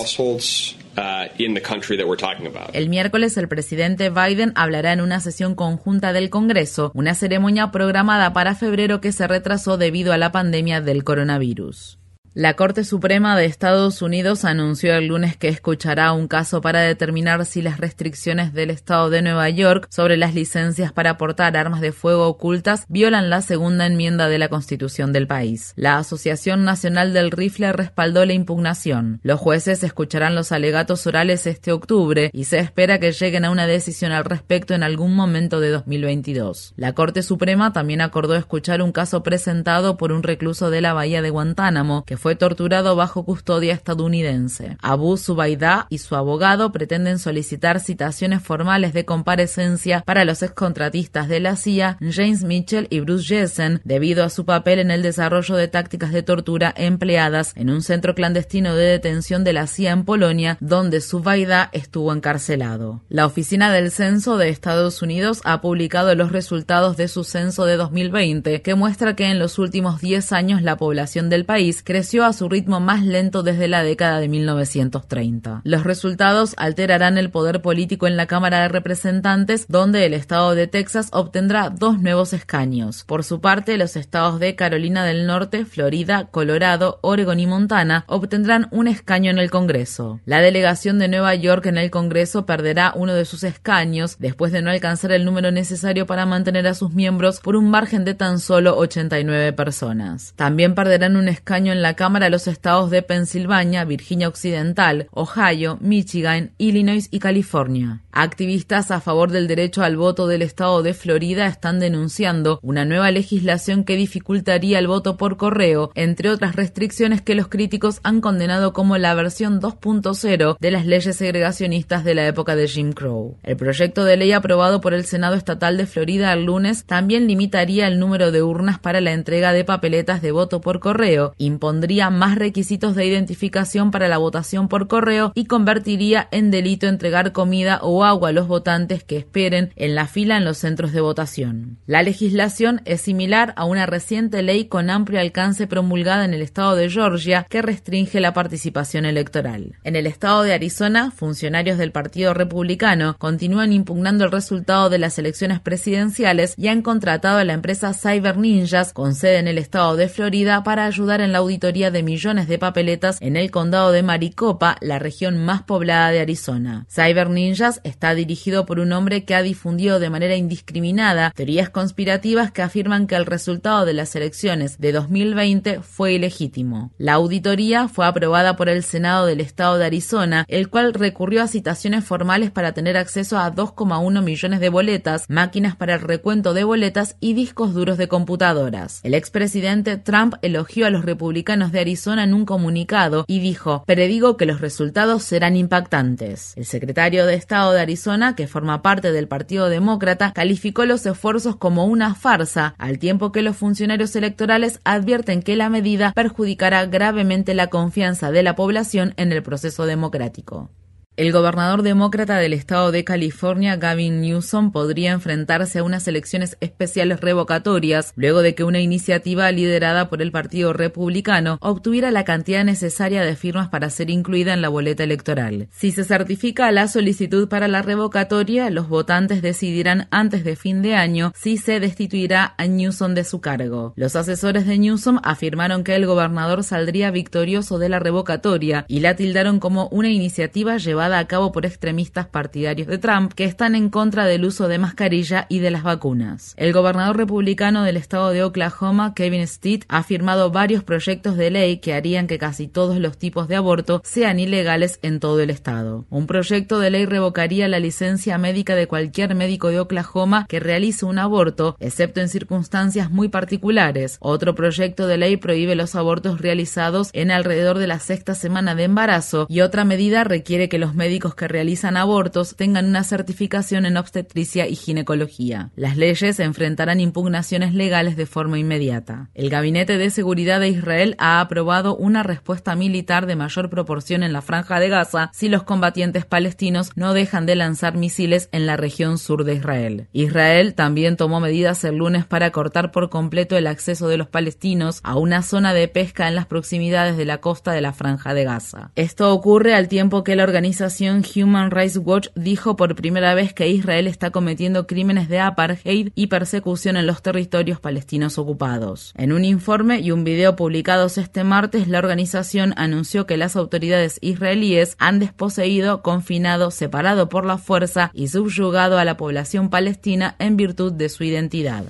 El 2.73 2.89
miércoles 2.89 3.37
el 3.37 3.49
presidente 3.49 4.11
Biden 4.11 4.53
hablará 4.55 4.93
en 4.93 5.01
una 5.01 5.21
sesión 5.21 5.55
conjunta 5.55 6.13
del 6.13 6.31
Congreso, 6.31 6.91
una 6.95 7.15
ceremonia 7.15 7.71
programada 7.71 8.33
para 8.33 8.55
febrero 8.55 9.01
que 9.01 9.13
se 9.13 9.27
retrasó 9.27 9.77
debido 9.77 10.13
a 10.13 10.19
la 10.19 10.33
pandemia 10.33 10.81
del 10.81 11.05
coronavirus. 11.05 11.98
La 12.39 12.55
Corte 12.55 12.85
Suprema 12.85 13.37
de 13.37 13.47
Estados 13.47 14.01
Unidos 14.01 14.45
anunció 14.45 14.95
el 14.95 15.09
lunes 15.09 15.37
que 15.37 15.49
escuchará 15.49 16.13
un 16.13 16.29
caso 16.29 16.61
para 16.61 16.83
determinar 16.83 17.45
si 17.45 17.63
las 17.63 17.79
restricciones 17.81 18.53
del 18.53 18.71
Estado 18.71 19.11
de 19.11 19.23
Nueva 19.23 19.51
York 19.51 19.89
sobre 19.91 20.17
las 20.17 20.37
licencias 20.37 20.93
para 20.93 21.19
portar 21.19 21.57
armas 21.57 21.81
de 21.81 21.91
fuego 21.91 22.29
ocultas 22.29 22.85
violan 22.89 23.29
la 23.29 23.43
segunda 23.43 23.87
enmienda 23.87 24.29
de 24.29 24.39
la 24.39 24.49
Constitución 24.49 25.13
del 25.13 25.27
país. 25.27 25.73
La 25.75 25.99
Asociación 25.99 26.65
Nacional 26.65 27.13
del 27.13 27.33
Rifle 27.33 27.73
respaldó 27.73 28.25
la 28.25 28.35
impugnación. 28.35 29.19
Los 29.25 29.41
jueces 29.41 29.83
escucharán 29.83 30.37
los 30.37 30.53
alegatos 30.53 31.05
orales 31.09 31.45
este 31.45 31.73
octubre 31.73 32.31
y 32.33 32.45
se 32.45 32.61
espera 32.61 33.01
que 33.01 33.11
lleguen 33.11 33.47
a 33.47 33.51
una 33.51 33.67
decisión 33.67 34.13
al 34.13 34.25
respecto 34.25 34.75
en 34.75 34.85
algún 34.85 35.17
momento 35.17 35.59
de 35.59 35.71
2022. 35.71 36.75
La 36.77 36.95
Corte 36.95 37.25
Suprema 37.25 37.73
también 37.73 38.01
acordó 38.01 38.37
escuchar 38.37 38.81
un 38.81 38.93
caso 38.93 39.25
presentado 39.25 39.97
por 39.97 40.13
un 40.13 40.23
recluso 40.23 40.71
de 40.71 40.83
la 40.83 40.93
Bahía 40.93 41.21
de 41.21 41.31
Guantánamo 41.31 42.05
que 42.05 42.17
fue 42.17 42.28
fue 42.29 42.37
torturado 42.37 42.95
bajo 42.95 43.25
custodia 43.25 43.73
estadounidense. 43.73 44.77
Abu 44.83 45.17
Zubaydah 45.17 45.87
y 45.89 45.97
su 45.97 46.15
abogado 46.15 46.73
pretenden 46.73 47.19
solicitar 47.19 47.81
citaciones 47.81 48.43
formales 48.43 48.93
de 48.93 49.07
comparecencia 49.07 50.03
para 50.03 50.27
los 50.27 50.43
excontratistas 50.43 51.27
de 51.27 51.41
la 51.41 51.57
CIA, 51.57 51.97
James 52.03 52.45
Mitchell 52.45 52.87
y 52.91 53.01
Bruce 53.01 53.25
Jessen, 53.25 53.81
debido 53.83 54.25
a 54.25 54.29
su 54.29 54.45
papel 54.45 54.79
en 54.79 54.91
el 54.91 55.01
desarrollo 55.01 55.57
de 55.57 55.69
tácticas 55.69 56.13
de 56.13 56.23
tortura 56.23 56.75
empleadas 56.77 57.55
en 57.57 57.71
un 57.71 57.81
centro 57.81 58.15
clandestino 58.15 58.75
de 58.75 58.85
detención 58.85 59.43
de 59.43 59.55
la 59.55 59.67
CIA 59.67 59.93
en 59.93 60.05
Polonia, 60.05 60.59
donde 60.61 61.01
Zubaydah 61.01 61.71
estuvo 61.73 62.13
encarcelado. 62.13 63.01
La 63.09 63.25
Oficina 63.25 63.73
del 63.73 63.91
Censo 63.91 64.37
de 64.37 64.51
Estados 64.51 65.01
Unidos 65.01 65.41
ha 65.45 65.63
publicado 65.63 66.15
los 66.15 66.31
resultados 66.31 66.99
de 66.99 67.09
su 67.09 67.25
censo 67.25 67.65
de 67.65 67.79
2020, 67.79 68.61
que 68.61 68.75
muestra 68.75 69.17
que 69.17 69.31
en 69.31 69.39
los 69.39 69.59
últimos 69.59 70.03
10 70.03 70.33
años 70.33 70.61
la 70.61 70.77
población 70.77 71.31
del 71.31 71.47
país 71.47 71.83
creció 71.83 72.08
a 72.09 72.33
su 72.33 72.49
ritmo 72.49 72.81
más 72.81 73.05
lento 73.05 73.43
desde 73.43 73.69
la 73.69 73.83
década 73.83 74.19
de 74.19 74.29
1930. 74.29 75.61
Los 75.65 75.85
resultados 75.85 76.55
alterarán 76.57 77.19
el 77.19 77.31
poder 77.31 77.61
político 77.61 78.07
en 78.07 78.17
la 78.17 78.27
Cámara 78.27 78.63
de 78.63 78.69
Representantes, 78.69 79.67
donde 79.69 80.07
el 80.07 80.15
estado 80.15 80.55
de 80.55 80.67
Texas 80.67 81.11
obtendrá 81.13 81.69
dos 81.69 82.01
nuevos 82.01 82.33
escaños. 82.33 83.05
Por 83.05 83.25
su 83.25 83.41
parte, 83.41 83.77
los 83.77 83.95
estados 83.95 84.41
de 84.41 84.57
Carolina 84.57 85.05
del 85.05 85.27
Norte, 85.27 85.67
Florida, 85.67 86.29
Colorado, 86.31 86.99
Oregon 87.03 87.41
y 87.41 87.47
Montana 87.47 88.05
obtendrán 88.09 88.69
un 88.71 88.89
escaño 88.89 89.31
en 89.31 89.39
el 89.39 89.51
Congreso. 89.51 90.21
La 90.25 90.41
delegación 90.41 90.99
de 90.99 91.09
Nueva 91.09 91.35
York 91.35 91.67
en 91.67 91.77
el 91.77 91.91
Congreso 91.91 92.47
perderá 92.47 92.95
uno 92.97 93.13
de 93.13 93.27
sus 93.27 93.45
escaños 93.45 94.17
después 94.19 94.51
de 94.51 94.63
no 94.63 94.71
alcanzar 94.71 95.13
el 95.13 95.27
número 95.27 95.51
necesario 95.51 96.07
para 96.07 96.25
mantener 96.25 96.67
a 96.67 96.75
sus 96.75 96.93
miembros 96.93 97.41
por 97.41 97.55
un 97.55 97.69
margen 97.69 98.07
de 98.07 98.15
tan 98.15 98.39
solo 98.39 98.79
89 98.79 99.53
personas. 99.53 100.33
También 100.37 100.75
perderán 100.75 101.17
un 101.17 101.29
escaño 101.29 101.73
en 101.73 101.83
la 101.83 101.98
Cámara 101.99 102.31
los 102.31 102.47
estados 102.47 102.91
de 102.93 103.03
Pensilvania, 103.03 103.85
Virginia 103.85 104.29
Occidental, 104.29 105.09
Ohio, 105.11 105.79
Michigan, 105.81 106.53
Illinois 106.57 107.09
y 107.11 107.19
California. 107.19 108.03
Activistas 108.13 108.93
a 108.93 109.01
favor 109.01 109.33
del 109.33 109.49
derecho 109.49 109.83
al 109.83 109.97
voto 109.97 110.29
del 110.29 110.43
estado 110.43 110.85
de 110.85 110.95
Florida 110.95 111.49
están 111.49 111.81
denunciando 111.81 112.61
una 112.63 112.85
nueva 112.85 113.11
legislación 113.11 113.83
que 113.83 113.97
dificultaría 113.97 114.79
el 114.79 114.87
voto 114.87 115.17
por 115.17 115.37
correo, 115.37 115.91
entre 115.97 116.31
otras 116.31 116.55
restricciones 116.55 117.21
que 117.21 117.35
los 117.35 117.49
críticos 117.49 117.99
han 118.05 118.21
condenado 118.21 118.73
como 118.73 118.97
la 118.97 119.15
versión 119.15 119.61
2.0 119.61 120.57
de 120.61 120.71
las 120.71 120.87
leyes 120.87 121.17
segregacionistas 121.17 122.05
de 122.05 122.15
la 122.15 122.29
época 122.29 122.55
de 122.55 122.69
Jim 122.69 122.93
Crow. 122.93 123.37
El 123.43 123.57
proyecto 123.57 124.05
de 124.05 124.17
ley 124.17 124.31
aprobado 124.31 124.81
por 124.81 124.95
el 124.95 125.05
Senado 125.05 125.35
Estatal 125.35 125.77
de 125.77 125.87
Florida 125.87 126.33
el 126.33 126.45
lunes 126.45 126.85
también 126.85 127.27
limitaría 127.27 127.89
el 127.89 127.99
número 127.99 128.31
de 128.31 128.45
urnas 128.45 128.79
para 128.79 129.01
la 129.01 129.13
entrega 129.13 129.53
de 129.53 129.65
papeletas 129.65 130.23
de 130.23 130.31
voto 130.31 130.61
por 130.61 130.79
correo, 130.79 131.35
impondría 131.39 131.88
más 131.89 132.37
requisitos 132.37 132.95
de 132.95 133.07
identificación 133.07 133.91
para 133.91 134.09
la 134.09 134.19
votación 134.19 134.69
por 134.69 134.89
correo 134.89 135.33
y 135.35 135.47
convertiría 135.47 136.29
en 136.31 136.51
delito 136.51 136.87
entregar 136.87 137.33
comida 137.33 137.81
o 137.83 138.05
agua 138.05 138.29
a 138.29 138.33
los 138.33 138.47
votantes 138.47 139.05
que 139.05 139.17
esperen 139.17 139.73
en 139.77 139.95
la 139.95 140.07
fila 140.07 140.37
en 140.37 140.45
los 140.45 140.59
centros 140.59 140.93
de 140.93 141.01
votación. 141.01 141.79
La 141.87 142.03
legislación 142.03 142.83
es 142.85 143.01
similar 143.01 143.55
a 143.57 143.65
una 143.65 143.87
reciente 143.87 144.43
ley 144.43 144.67
con 144.67 144.91
amplio 144.91 145.19
alcance 145.19 145.67
promulgada 145.67 146.25
en 146.25 146.35
el 146.35 146.43
estado 146.43 146.77
de 146.77 146.91
Georgia 146.91 147.47
que 147.49 147.63
restringe 147.63 148.21
la 148.21 148.35
participación 148.35 149.07
electoral. 149.07 149.77
En 149.83 149.97
el 149.97 150.07
estado 150.07 150.43
de 150.43 150.53
Arizona, 150.53 151.11
funcionarios 151.11 151.79
del 151.79 151.93
Partido 151.93 152.35
Republicano 152.35 153.17
continúan 153.19 153.73
impugnando 153.73 154.25
el 154.25 154.31
resultado 154.31 154.91
de 154.91 154.99
las 154.99 155.19
elecciones 155.19 155.61
presidenciales 155.61 156.55
y 156.59 156.69
han 156.69 156.83
contratado 156.83 157.39
a 157.39 157.45
la 157.45 157.55
empresa 157.55 157.95
Cyber 157.95 158.37
Ninjas 158.37 158.93
con 158.93 159.15
sede 159.15 159.39
en 159.39 159.49
el 159.49 159.59
estado 159.59 159.97
de 159.97 160.09
Florida 160.09 160.63
para 160.63 160.85
ayudar 160.85 161.21
en 161.21 161.33
la 161.33 161.39
auditoría 161.39 161.78
de 161.79 162.03
millones 162.03 162.49
de 162.49 162.59
papeletas 162.59 163.19
en 163.21 163.37
el 163.37 163.53
condado 163.53 163.93
de 163.93 164.03
Maricopa, 164.03 164.77
la 164.81 164.99
región 164.99 165.39
más 165.39 165.63
poblada 165.63 166.11
de 166.11 166.19
Arizona. 166.19 166.87
Cyber 166.91 167.31
Ninjas 167.31 167.81
está 167.85 168.15
dirigido 168.17 168.67
por 168.67 168.81
un 168.81 168.93
hombre 168.93 169.25
que 169.25 169.37
ha 169.37 169.43
difundido 169.43 170.01
de 170.01 170.11
manera 170.11 170.35
indiscriminada 170.35 171.33
teorías 171.37 171.71
conspirativas 171.71 172.51
que 172.51 172.63
afirman 172.63 173.07
que 173.07 173.15
el 173.15 173.27
resultado 173.27 173.85
de 173.85 173.93
las 173.95 174.17
elecciones 174.17 174.79
de 174.79 174.91
2020 174.91 175.81
fue 175.81 176.15
ilegítimo. 176.15 176.91
La 176.99 177.15
auditoría 177.15 177.87
fue 177.87 178.07
aprobada 178.07 178.57
por 178.57 178.69
el 178.69 178.83
Senado 178.83 179.27
del 179.27 179.41
estado 179.41 179.79
de 179.79 179.87
Arizona, 179.87 180.45
el 180.49 180.69
cual 180.69 180.95
recurrió 180.95 181.43
a 181.43 181.49
citaciones 181.49 182.05
formales 182.05 182.51
para 182.51 182.73
tener 182.73 182.97
acceso 182.97 183.39
a 183.39 183.55
2,1 183.55 184.23
millones 184.23 184.59
de 184.59 184.69
boletas, 184.69 185.27
máquinas 185.29 185.77
para 185.77 185.95
el 185.95 186.01
recuento 186.01 186.55
de 186.55 186.65
boletas 186.65 187.17
y 187.21 187.35
discos 187.35 187.73
duros 187.73 187.99
de 187.99 188.09
computadoras. 188.09 189.01
El 189.05 189.15
expresidente 189.15 189.97
Trump 189.97 190.35
elogió 190.43 190.87
a 190.87 190.91
los 190.91 191.05
republicanos 191.05 191.68
de 191.73 191.81
Arizona 191.81 192.25
en 192.25 192.35
un 192.35 192.45
comunicado 192.45 193.25
y 193.27 193.41
dijo, 193.41 193.85
predigo 193.87 194.37
que 194.37 194.47
los 194.47 194.61
resultados 194.61 195.23
serán 195.23 195.57
impactantes. 195.57 196.53
El 196.57 196.65
secretario 196.65 197.27
de 197.27 197.35
Estado 197.35 197.73
de 197.73 197.81
Arizona, 197.81 198.35
que 198.35 198.49
forma 198.49 198.83
parte 198.83 199.13
del 199.13 199.29
Partido 199.29 199.69
Demócrata, 199.69 200.33
calificó 200.33 200.85
los 200.85 201.05
esfuerzos 201.07 201.57
como 201.57 201.87
una 201.87 202.15
farsa, 202.15 202.75
al 202.79 202.99
tiempo 202.99 203.33
que 203.33 203.43
los 203.43 203.57
funcionarios 203.57 204.15
electorales 204.17 204.81
advierten 204.85 205.43
que 205.43 205.57
la 205.57 205.69
medida 205.69 206.13
perjudicará 206.13 206.87
gravemente 206.87 207.55
la 207.55 207.69
confianza 207.69 208.31
de 208.31 208.43
la 208.43 208.55
población 208.55 209.15
en 209.17 209.33
el 209.33 209.43
proceso 209.43 209.87
democrático. 209.87 210.71
El 211.19 211.33
gobernador 211.33 211.83
demócrata 211.83 212.37
del 212.39 212.53
estado 212.53 212.93
de 212.93 213.03
California, 213.03 213.75
Gavin 213.75 214.21
Newsom, 214.21 214.71
podría 214.71 215.11
enfrentarse 215.11 215.81
a 215.81 215.83
unas 215.83 216.07
elecciones 216.07 216.57
especiales 216.61 217.21
revocatorias 217.21 218.13
luego 218.15 218.41
de 218.41 218.55
que 218.55 218.63
una 218.63 218.79
iniciativa 218.79 219.51
liderada 219.51 220.09
por 220.09 220.23
el 220.23 220.31
Partido 220.31 220.73
Republicano 220.73 221.59
obtuviera 221.61 222.13
la 222.13 222.25
cantidad 222.25 222.63
necesaria 222.63 223.25
de 223.25 223.35
firmas 223.35 223.69
para 223.69 223.91
ser 223.91 224.11
incluida 224.11 224.55
en 224.55 224.63
la 224.63 224.69
boleta 224.69 225.03
electoral. 225.03 225.67
Si 225.73 225.91
se 225.91 226.05
certifica 226.05 226.71
la 226.71 226.87
solicitud 226.87 227.49
para 227.49 227.67
la 227.67 227.83
revocatoria, 227.83 228.71
los 228.71 228.89
votantes 228.89 229.43
decidirán 229.43 230.07
antes 230.13 230.45
de 230.45 230.55
fin 230.55 230.83
de 230.83 230.95
año 230.95 231.33
si 231.35 231.57
se 231.57 231.81
destituirá 231.81 232.55
a 232.59 232.69
Newsom 232.69 233.15
de 233.15 233.25
su 233.25 233.41
cargo. 233.41 233.93
Los 233.97 234.15
asesores 234.15 234.69
de 234.69 234.79
Newsom 234.79 235.19
afirmaron 235.25 235.83
que 235.83 235.97
el 235.97 236.07
gobernador 236.07 236.63
saldría 236.63 237.11
victorioso 237.11 237.81
de 237.81 237.89
la 237.89 237.99
revocatoria 237.99 238.85
y 238.87 239.01
la 239.01 239.17
tildaron 239.17 239.59
como 239.59 239.89
una 239.89 240.11
iniciativa 240.11 240.77
llevada 240.77 241.08
a 241.17 241.27
cabo 241.27 241.53
por 241.53 241.65
extremistas 241.65 242.27
partidarios 242.27 242.89
de 242.89 242.99
Trump 242.99 243.33
que 243.33 243.45
están 243.45 243.75
en 243.75 243.89
contra 243.89 244.27
del 244.27 244.45
uso 244.45 244.69
de 244.69 244.79
mascarilla 244.79 245.47
y 245.49 245.61
de 245.61 245.71
las 245.71 245.83
vacunas. 245.83 246.53
El 246.59 246.73
gobernador 246.73 247.17
republicano 247.17 247.85
del 247.85 247.97
estado 247.97 248.31
de 248.31 248.43
Oklahoma, 248.43 249.15
Kevin 249.15 249.47
Stitt, 249.47 249.85
ha 249.89 250.03
firmado 250.03 250.51
varios 250.51 250.85
proyectos 250.85 251.37
de 251.37 251.51
ley 251.51 251.79
que 251.79 251.95
harían 251.95 252.27
que 252.27 252.39
casi 252.39 252.69
todos 252.69 252.99
los 252.99 253.17
tipos 253.17 253.49
de 253.49 253.57
aborto 253.57 254.03
sean 254.05 254.39
ilegales 254.39 254.99
en 255.03 255.21
todo 255.21 255.41
el 255.41 255.51
estado. 255.51 256.05
Un 256.11 256.27
proyecto 256.27 256.81
de 256.81 256.91
ley 256.91 257.07
revocaría 257.07 257.69
la 257.69 257.79
licencia 257.79 258.37
médica 258.37 258.75
de 258.75 258.89
cualquier 258.89 259.35
médico 259.35 259.69
de 259.69 259.81
Oklahoma 259.81 260.47
que 260.49 260.61
realice 260.61 261.07
un 261.07 261.19
aborto, 261.19 261.77
excepto 261.81 262.21
en 262.21 262.29
circunstancias 262.29 263.11
muy 263.11 263.29
particulares. 263.29 264.19
Otro 264.21 264.55
proyecto 264.55 265.07
de 265.07 265.17
ley 265.17 265.37
prohíbe 265.37 265.75
los 265.75 265.95
abortos 265.95 266.41
realizados 266.41 267.11
en 267.13 267.31
alrededor 267.31 267.79
de 267.79 267.87
la 267.87 267.99
sexta 267.99 268.35
semana 268.35 268.75
de 268.75 268.85
embarazo 268.85 269.47
y 269.49 269.61
otra 269.61 269.85
medida 269.85 270.25
requiere 270.25 270.69
que 270.69 270.79
los 270.79 270.95
médicos 270.99 271.35
que 271.35 271.49
realizan 271.49 271.97
abortos 271.97 272.57
tengan 272.57 272.87
una 272.87 273.05
certificación 273.05 273.87
en 273.87 273.97
obstetricia 273.97 274.67
y 274.67 274.75
ginecología. 274.75 275.71
Las 275.77 275.97
leyes 275.97 276.41
enfrentarán 276.41 277.01
impugnaciones 277.01 277.73
legales 277.73 278.17
de 278.17 278.27
forma 278.27 278.59
inmediata. 278.59 279.31
El 279.35 279.49
Gabinete 279.49 279.97
de 279.97 280.11
Seguridad 280.11 280.61
de 280.61 280.69
Israel 280.69 281.15
ha 281.19 281.41
aprobado 281.41 281.97
una 281.97 282.23
respuesta 282.23 282.75
militar 282.75 283.27
de 283.27 283.37
mayor 283.37 283.71
proporción 283.71 284.23
en 284.23 284.33
la 284.33 284.43
franja 284.43 284.81
de 284.81 284.89
Gaza 284.89 285.31
si 285.33 285.49
los 285.49 285.63
combatientes 285.63 286.27
palestinos 286.27 286.91
no 286.97 287.15
dejan 287.15 287.47
de 287.47 287.55
lanzar 287.55 287.97
misiles 287.97 288.49
en 288.51 288.67
la 288.67 288.77
región 288.77 289.19
sur 289.19 289.45
de 289.45 289.55
Israel. 289.55 290.09
Israel 290.13 290.75
también 290.75 291.17
tomó 291.17 291.39
medidas 291.39 291.85
el 291.85 291.97
lunes 291.97 292.27
para 292.27 292.51
cortar 292.51 292.91
por 292.91 293.09
completo 293.09 293.57
el 293.57 293.69
acceso 293.69 294.09
de 294.09 294.17
los 294.17 294.29
palestinos 294.29 295.01
a 295.05 295.17
una 295.17 295.43
zona 295.43 295.73
de 295.75 295.87
pesca 295.87 296.27
en 296.27 296.35
las 296.35 296.47
proximidades 296.47 297.17
de 297.17 297.25
la 297.25 297.39
costa 297.39 297.71
de 297.71 297.83
la 297.83 297.93
franja 297.93 298.35
de 298.35 298.43
Gaza. 298.43 298.91
Esto 298.97 299.33
ocurre 299.33 299.75
al 299.75 299.87
tiempo 299.87 300.25
que 300.25 300.35
la 300.35 300.43
organización 300.43 300.88
Human 301.35 301.71
Rights 301.71 301.99
Watch 302.03 302.29
dijo 302.35 302.77
por 302.77 302.95
primera 302.95 303.35
vez 303.35 303.53
que 303.53 303.69
Israel 303.69 304.07
está 304.07 304.31
cometiendo 304.31 304.87
crímenes 304.87 305.29
de 305.29 305.41
apartheid 305.41 306.11
y 306.15 306.27
persecución 306.29 306.97
en 306.97 307.07
los 307.07 307.23
territorios 307.23 307.81
palestinos 307.81 308.39
ocupados. 308.39 309.13
En 309.17 309.33
un 309.33 309.45
informe 309.45 310.01
y 310.01 310.11
un 310.11 310.25
video 310.25 310.57
publicados 310.57 311.19
este 311.19 311.45
martes, 311.45 311.89
la 311.89 311.99
organización 311.99 312.75
anunció 312.77 313.27
que 313.27 313.37
las 313.37 313.57
autoridades 313.57 314.19
israelíes 314.21 314.97
han 314.99 315.19
desposeído, 315.19 316.03
confinado, 316.03 316.71
separado 316.71 317.29
por 317.29 317.45
la 317.45 317.59
fuerza 317.59 318.11
y 318.15 318.29
subyugado 318.29 318.99
a 318.99 319.05
la 319.05 319.17
población 319.17 319.71
palestina 319.71 320.37
en 320.39 320.57
virtud 320.57 320.93
de 320.93 321.09
su 321.09 321.25
identidad. 321.25 321.85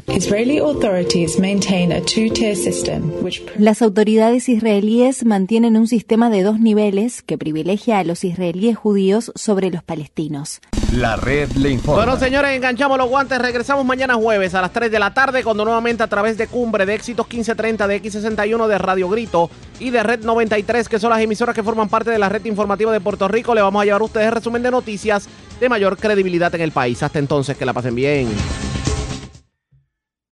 Las 3.59 3.83
autoridades 3.83 4.49
israelíes 4.49 5.25
mantienen 5.25 5.77
un 5.77 5.87
sistema 5.87 6.31
de 6.31 6.43
dos 6.43 6.61
niveles 6.61 7.23
que 7.23 7.39
privilegia 7.39 7.99
a 7.99 8.05
los 8.05 8.25
israelíes 8.25 8.78
judíos 8.79 9.33
sobre 9.35 9.71
los 9.71 9.83
palestinos. 9.83 10.61
La 10.95 11.17
red 11.17 11.51
le 11.53 11.71
informa. 11.71 12.05
Bueno, 12.05 12.19
señores, 12.19 12.57
enganchamos 12.57 12.97
los 12.97 13.09
guantes. 13.09 13.39
Regresamos 13.39 13.85
mañana 13.85 14.15
jueves 14.15 14.55
a 14.55 14.63
las 14.63 14.73
3 14.73 14.91
de 14.91 14.99
la 14.99 15.13
tarde, 15.13 15.45
cuando 15.45 15.65
nuevamente 15.65 16.03
a 16.03 16.07
través 16.07 16.39
de 16.39 16.47
Cumbre 16.47 16.87
de 16.87 16.95
Éxitos 16.95 17.27
1530, 17.27 17.87
de 17.87 18.03
X61, 18.03 18.67
de 18.67 18.79
Radio 18.79 19.09
Grito 19.09 19.51
y 19.79 19.91
de 19.91 20.03
Red 20.03 20.25
93, 20.25 20.89
que 20.89 20.99
son 20.99 21.11
las 21.11 21.21
emisoras 21.21 21.55
que 21.55 21.63
forman 21.63 21.89
parte 21.89 22.11
de 22.11 22.19
la 22.19 22.29
red 22.29 22.45
informativa 22.47 22.93
de 22.93 23.01
Puerto 23.01 23.29
Rico, 23.29 23.55
le 23.55 23.61
vamos 23.61 23.83
a 23.83 23.85
llevar 23.85 24.01
a 24.01 24.05
ustedes 24.05 24.33
resumen 24.33 24.63
de 24.63 24.71
noticias 24.71 25.29
de 25.61 25.69
mayor 25.69 25.99
credibilidad 25.99 26.55
en 26.55 26.63
el 26.63 26.73
país. 26.73 27.03
Hasta 27.03 27.19
entonces, 27.19 27.57
que 27.57 27.67
la 27.67 27.73
pasen 27.73 27.95
bien. 27.95 28.29